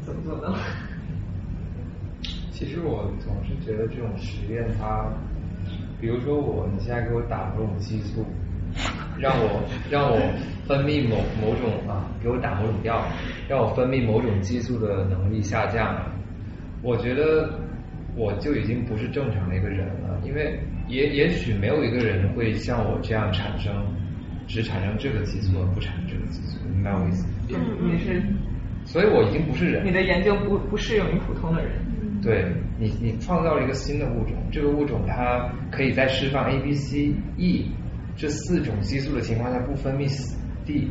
[0.02, 0.54] 怎么做呢？
[2.52, 5.10] 其实我总是觉得这种实验，它，
[5.98, 8.26] 比如说我，你现在给我打某种激素。
[9.18, 10.18] 让我让我
[10.66, 13.04] 分泌某某种啊，给我打某种药，
[13.48, 16.12] 让我分泌某种激素的能力下降了。
[16.82, 17.50] 我觉得
[18.16, 20.58] 我就已经不是正常的一个人了，因为
[20.88, 23.72] 也也许没有一个人会像我这样产生，
[24.46, 27.26] 只产生这个激素而不产生这个激素，明白我意思？
[27.50, 28.22] 嗯，你是，
[28.84, 29.84] 所以我已经不是人。
[29.84, 31.72] 你的研究不不适用于普通的人。
[32.22, 37.70] 对你，你创造了一个新的物种，这个物种它可以在释放 A、B、C、E。
[38.20, 40.04] 这四种激素的情况下不分泌
[40.66, 40.90] D，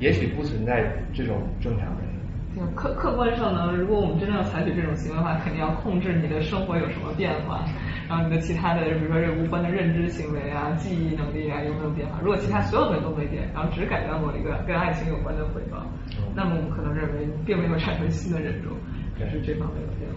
[0.00, 2.08] 也许不存在这种正常人。
[2.56, 7.68] 就客客观上呢，如果我们真正要采取这种行为的话，肯定要控制你的生活有什么变化，
[8.08, 12.18] 然后你的其他的，比如说这无关的认知行为啊、记忆能力啊有没有变化。
[12.22, 15.84] 如果其他所有的都没变，然后只改变某一个跟爱情有关的回报，
[16.34, 18.72] 那么我们可能认为并没有产生新的人种，
[19.18, 20.16] 只是这方面的变化。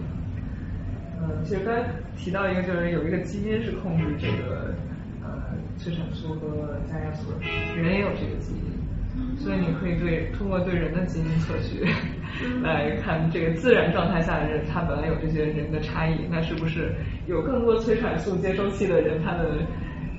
[1.20, 1.84] 嗯，其实刚才
[2.16, 4.72] 提到一个，就是有一个基因是控制这个。
[5.78, 7.32] 催产素和加压素，
[7.76, 11.84] 人也有这个基因，所以你可以对通过对人的基因测序
[12.62, 16.94] 来看这个自然状态下的人，他本来有这些人的差异，那是不是
[17.26, 19.58] 有更多催产素接收器的人，他的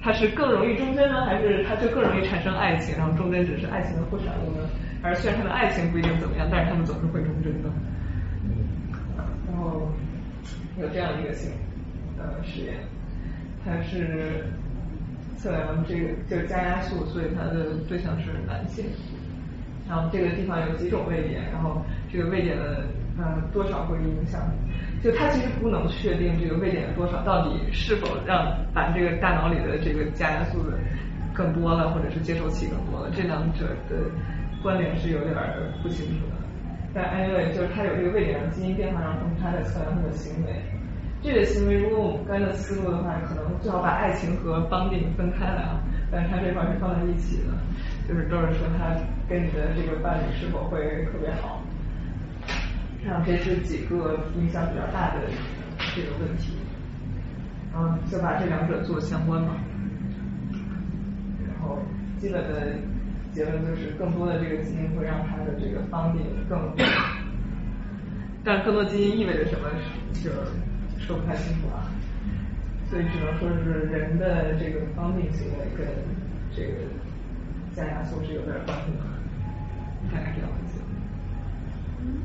[0.01, 4.69] 他是更容易忠贞呢，还是他就更容易产生爱情，然后忠贞只是爱情的副产物呢？
[5.03, 7.69] 而虽然他的爱情不一定怎么样，但是他们总是会忠贞的。
[9.47, 9.91] 然后
[10.79, 11.51] 有这样一个性
[12.17, 12.75] 呃实验，
[13.65, 14.45] 它是。
[15.37, 18.83] 测量这个就是加压素，所以它的对象是男性。
[19.87, 22.83] 然后这个地方有几种位点，然后这个位点的
[23.17, 24.41] 呃多少会影响，
[25.01, 30.77] 就它其实不能确定这个位点的多少到底是否让把这个大脑里的这个加压素的
[31.33, 34.11] 更多了，或者是接受器更多了，这两者的
[34.61, 35.33] 关联是有点
[35.81, 36.33] 不清楚的。
[36.93, 40.51] 但 anyway 就是它有这个位点的基因变化，然后它在测量它的行为。
[41.23, 45.81] 这个行为，如果我们跟着思路的话，可能最好把爱情和绑定分开来啊。
[46.09, 47.53] 但是它这块是放在一起的，
[48.07, 48.95] 就是都是说它
[49.27, 51.61] 跟你的这个伴侣是否会特别好。
[53.03, 55.21] 这样这是几个影响比较大的
[55.95, 56.53] 这个问题，
[57.73, 59.55] 然后就把这两者做相关嘛。
[61.47, 61.79] 然后
[62.17, 62.73] 基本的
[63.33, 66.57] 结论就是，更多的这个基因会让它的这个绑定更，
[68.43, 69.69] 但更多基因意味着什么？
[70.13, 70.31] 就
[70.99, 71.89] 说不太清楚啊，
[72.89, 75.87] 所以只能说是人的这个方便行为跟
[76.55, 76.87] 这个
[77.75, 79.03] 加压素是有点关系的。
[80.11, 80.79] 大概这样子。
[82.01, 82.21] 嗯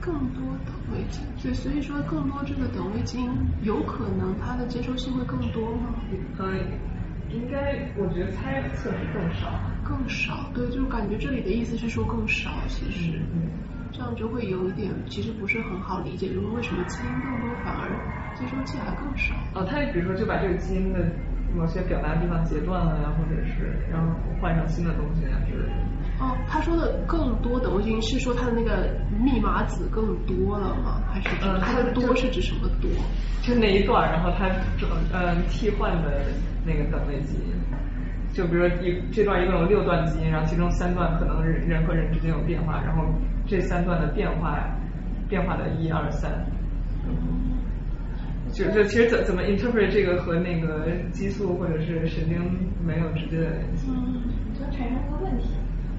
[0.00, 3.28] 更多等位基因，对，所以说更多这个等位基因
[3.62, 5.92] 有可能它的接受性会更多吗？
[6.38, 6.58] 嗯，
[7.28, 9.60] 应该，我觉得猜测是更少。
[9.84, 13.50] 更少，对，就感觉这里的意思是说更少，其实，嗯，
[13.92, 17.90] 这样就会有一点，其实不是很好理解，就是为什么基因更多反而
[18.34, 19.34] 接收器还更少？
[19.54, 21.00] 哦，他比如说就把这个基因的
[21.54, 25.72] 某些表达地方截断了呀，或者是然后换上新的东西啊之类的。
[26.20, 31.02] 哦，他说的更多等位基因是说他的那个密码子更多了吗？
[31.10, 32.90] 还是嗯，它的多是指什么多？
[33.42, 36.22] 就那一段，然后它转嗯替换的
[36.64, 37.54] 那个等位基因。
[38.32, 43.02] 就比如说一这段一共有六段基因，然后其中三段可能人人和人之间有变化，然后
[43.50, 44.78] 这三段的变化
[45.28, 46.30] 变化的一二三，
[48.52, 52.38] 就就其实怎怎么 interpret 这个和那个激素或者是神经
[52.86, 53.88] 没有直接的联系。
[53.90, 55.48] 嗯，我觉得产生一个问题，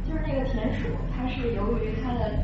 [0.07, 2.39] 就是那个田鼠，它是由于它的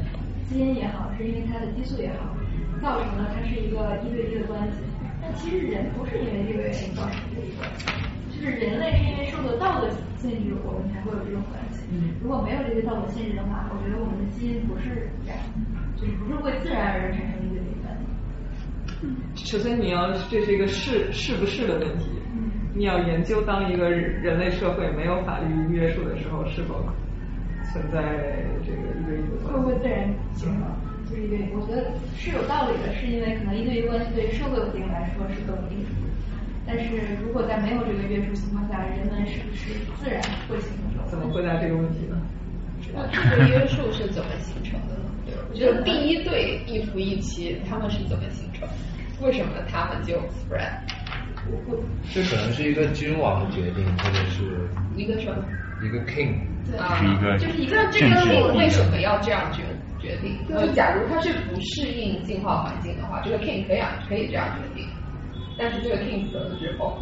[0.49, 2.35] 基因也好，是因为它的激素也好，
[2.81, 4.79] 造成了它是一个一对一的关系。
[5.21, 7.63] 但其实人不是因为这个原因造成的一个。
[8.37, 11.81] 就是人类是因为受到道德限制，我们才会有这种关系。
[11.91, 15.39] 嗯，如果没有这些道德限制的话，我觉得我们的基因不是这样，
[15.97, 18.05] 就是不是会自然而然产生一对一关系。
[19.01, 22.05] 嗯，首先你要这是一个是是不是的问题。
[22.35, 26.85] 嗯，你要研究当一个人类社会没有法律约束的时候，是否
[27.73, 29.45] 存在这个一对一的关系？
[29.49, 30.61] 会不会自然形成？
[31.09, 36.06] 就是一对一，我觉得是有道理的，是因为可能一对一关系对社会稳定来说是更有益处。
[36.67, 41.07] 但是如果在没有这个约束情况下，人们是不是自然会形成？
[41.07, 42.21] 怎么回答这个问题呢？
[42.93, 45.09] 那这个约束是怎么形成的呢？
[45.49, 48.67] 我觉得第一对一夫一妻，他们是怎么形成？
[49.21, 50.69] 为什么他们就 spread？
[52.13, 55.45] 这可能是一个君王的决定，或者是一个什么？
[55.81, 59.63] 一个 king，对啊，是一个就是一个这个 king 为什么要这样决
[59.99, 60.35] 决定？
[60.49, 64.87] 就，假如他是不适应进化环境的话，这个 king 可以可以这样决定。
[65.57, 66.97] 但是这个 king 死了之后，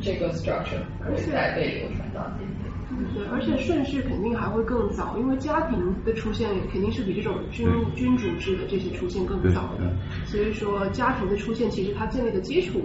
[0.00, 2.72] 这个 structure 会再被流传到今天。
[3.14, 9.90] 对，而且顺序肯定还会更早，因为家庭的出现肯定是比这种君君主制的这些出现更早的。
[10.26, 12.82] 所以说家庭的出现，其实它建立的基础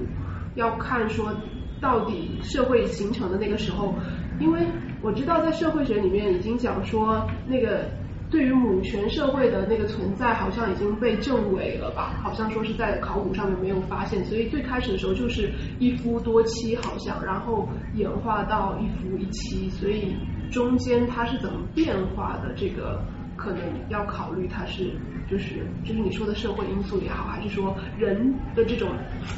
[0.55, 1.35] 要看说
[1.81, 3.93] 到底社会形成的那个时候，
[4.39, 4.61] 因为
[5.01, 7.89] 我知道在社会学里面已经讲说那个。
[8.29, 12.19] 对于母权社会的那个存在，好像已经被证伪了吧？
[12.21, 15.49] 好像说是在考古上面没有发现，所以最开始的时候就是
[15.79, 20.15] 一夫多妻，好像，然后演化到一夫一妻，所以
[20.51, 22.53] 中间它是怎么变化的？
[22.55, 23.01] 这个
[23.37, 24.91] 可能要考虑它是
[25.29, 28.89] 就是就是你说的社会因素也好，还是说人的这种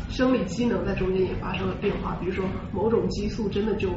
[0.10, 2.18] 生理机能在中间也发生了变化？
[2.20, 3.90] 比如说某种激素真的就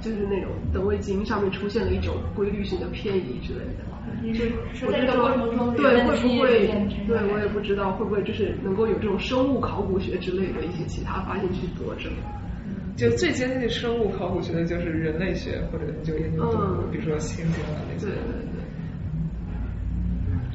[0.00, 3.84] 就是那种等位基因上面出现了一种规律性的偏移之类的。
[4.34, 6.66] 是说在这个过程中，对会不会？
[7.06, 12.10] 对我也不知道会不会就是能够有这种生物考古学之类的一些其他发现去佐证。
[12.96, 18.06] 就最接近生物考古学的就是人类学或者就研究动物，比如说猩猩啊那些。
[18.06, 18.22] 对对
[18.52, 18.60] 对。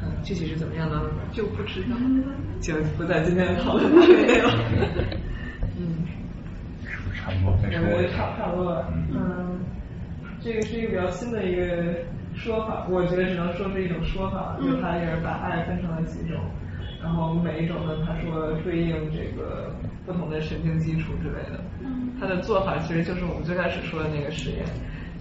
[0.03, 1.01] 嗯，具体是怎么样呢？
[1.31, 1.95] 就不知道，
[2.59, 4.49] 就不在今天讨论范围内了。
[7.15, 7.79] 嗯，差不多再说。
[7.87, 8.91] 我觉得差差不多了。
[9.13, 9.59] 嗯，
[10.41, 11.95] 这个是一个比较新的一个。
[12.35, 16.37] 说法，我觉得只能说是一种说法，就他也是把爱分成了几种，
[17.01, 19.73] 然后每一种呢，他说对应这个
[20.05, 21.63] 不同的神经基础之类的。
[22.19, 24.65] 他的做法其实就是我们最开始说的那个实验，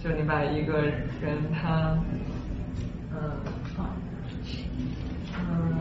[0.03, 0.81] 就是你把一个
[1.21, 1.97] 人他，
[3.15, 3.31] 嗯，
[5.39, 5.71] 嗯，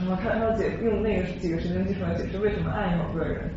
[0.00, 3.48] 然后他他解用那个几个神经基础来解释为什么爱某个人，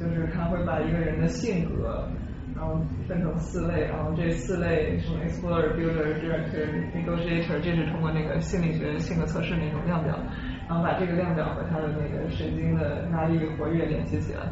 [0.00, 2.08] 就是他会把一个人的性格。
[2.58, 6.64] 然后分成四类，然后这四类什么 explorer、builder、director、
[6.96, 10.18] negotiator，这是通过那个心理学性格测试那种量表，
[10.66, 14.50] 然后把这个量表和他的那个神经的压力活跃联系起来，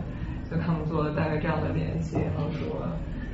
[0.51, 2.83] 就他们做了大概这样的联系，然后说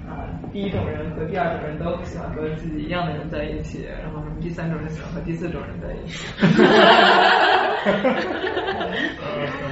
[0.08, 6.28] 啊，第一种人和第二种人都喜欢和自己一样的人在一起，然后什么第三种人喜欢和第四种人在一起。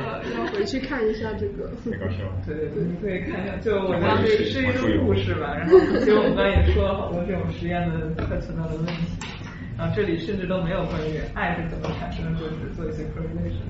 [0.59, 1.71] 回去看一下这个。
[1.85, 8.93] 对对对你可以看一下就我当时是一个故事吧然后给我们班也说了好多这种实验的存在的问题
[9.79, 13.63] 然后这里甚至都没有关于爱是怎么产生的就是做一些 creation